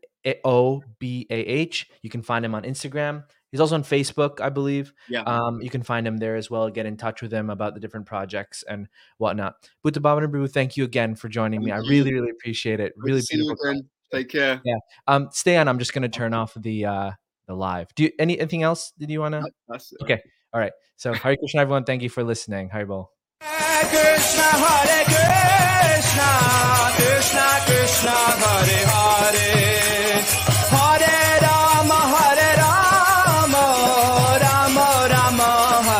O 0.45 0.83
B 0.99 1.27
A 1.31 1.35
H. 1.35 1.89
You 2.03 2.11
can 2.11 2.23
find 2.23 2.45
him 2.45 2.55
on 2.55 2.63
Instagram. 2.63 3.25
He's 3.55 3.61
also 3.61 3.77
on 3.77 3.85
Facebook, 3.85 4.41
I 4.41 4.49
believe. 4.49 4.93
Yeah. 5.09 5.21
Um, 5.21 5.63
you 5.63 5.71
can 5.71 5.85
find 5.85 6.05
him 6.05 6.17
there 6.17 6.35
as 6.35 6.51
well. 6.51 6.69
Get 6.69 6.87
in 6.87 6.97
touch 6.97 7.23
with 7.23 7.33
him 7.33 7.51
about 7.51 7.75
the 7.75 7.79
different 7.79 8.05
projects 8.05 8.65
and 8.69 8.89
whatnot. 9.19 9.55
Bhuta 9.87 9.99
Bhavanabhu, 9.99 10.51
thank 10.51 10.77
you 10.77 10.83
again 10.83 11.15
for 11.15 11.29
joining 11.29 11.61
thank 11.61 11.67
me. 11.67 11.71
You. 11.71 11.77
I 11.77 11.89
really, 11.89 12.13
really 12.13 12.31
appreciate 12.31 12.81
it. 12.81 12.95
Good 12.99 13.05
really 13.05 13.23
beautiful. 13.31 13.75
You, 13.75 13.85
Take 14.13 14.31
care. 14.31 14.61
Yeah. 14.65 14.75
Um, 15.07 15.29
stay 15.31 15.57
on. 15.57 15.69
I'm 15.69 15.79
just 15.79 15.95
going 15.95 16.03
to 16.03 16.09
turn 16.09 16.35
off 16.35 16.53
the 16.57 16.85
uh, 16.85 17.13
the 17.47 17.55
live. 17.55 17.95
Do 17.95 18.03
you, 18.03 18.11
anything 18.19 18.65
else? 18.65 18.93
Did 18.99 19.09
you 19.09 19.21
want 19.21 19.35
to? 19.35 19.45
Okay. 20.03 20.21
All 20.53 20.59
right. 20.59 20.73
So 20.97 21.13
Hare 21.13 21.37
Krishna, 21.37 21.61
everyone. 21.61 21.85
Thank 21.85 22.03
you 22.03 22.09
for 22.09 22.25
listening. 22.25 22.71
Haribol. 22.71 23.07
Hare 23.41 23.85
Krishna, 23.85 24.43
Hare 24.43 25.05
Krishna, 25.95 26.29
Krishna 26.97 27.47
Krishna, 27.67 28.11
Hare 28.11 28.87
Hare. 28.89 29.44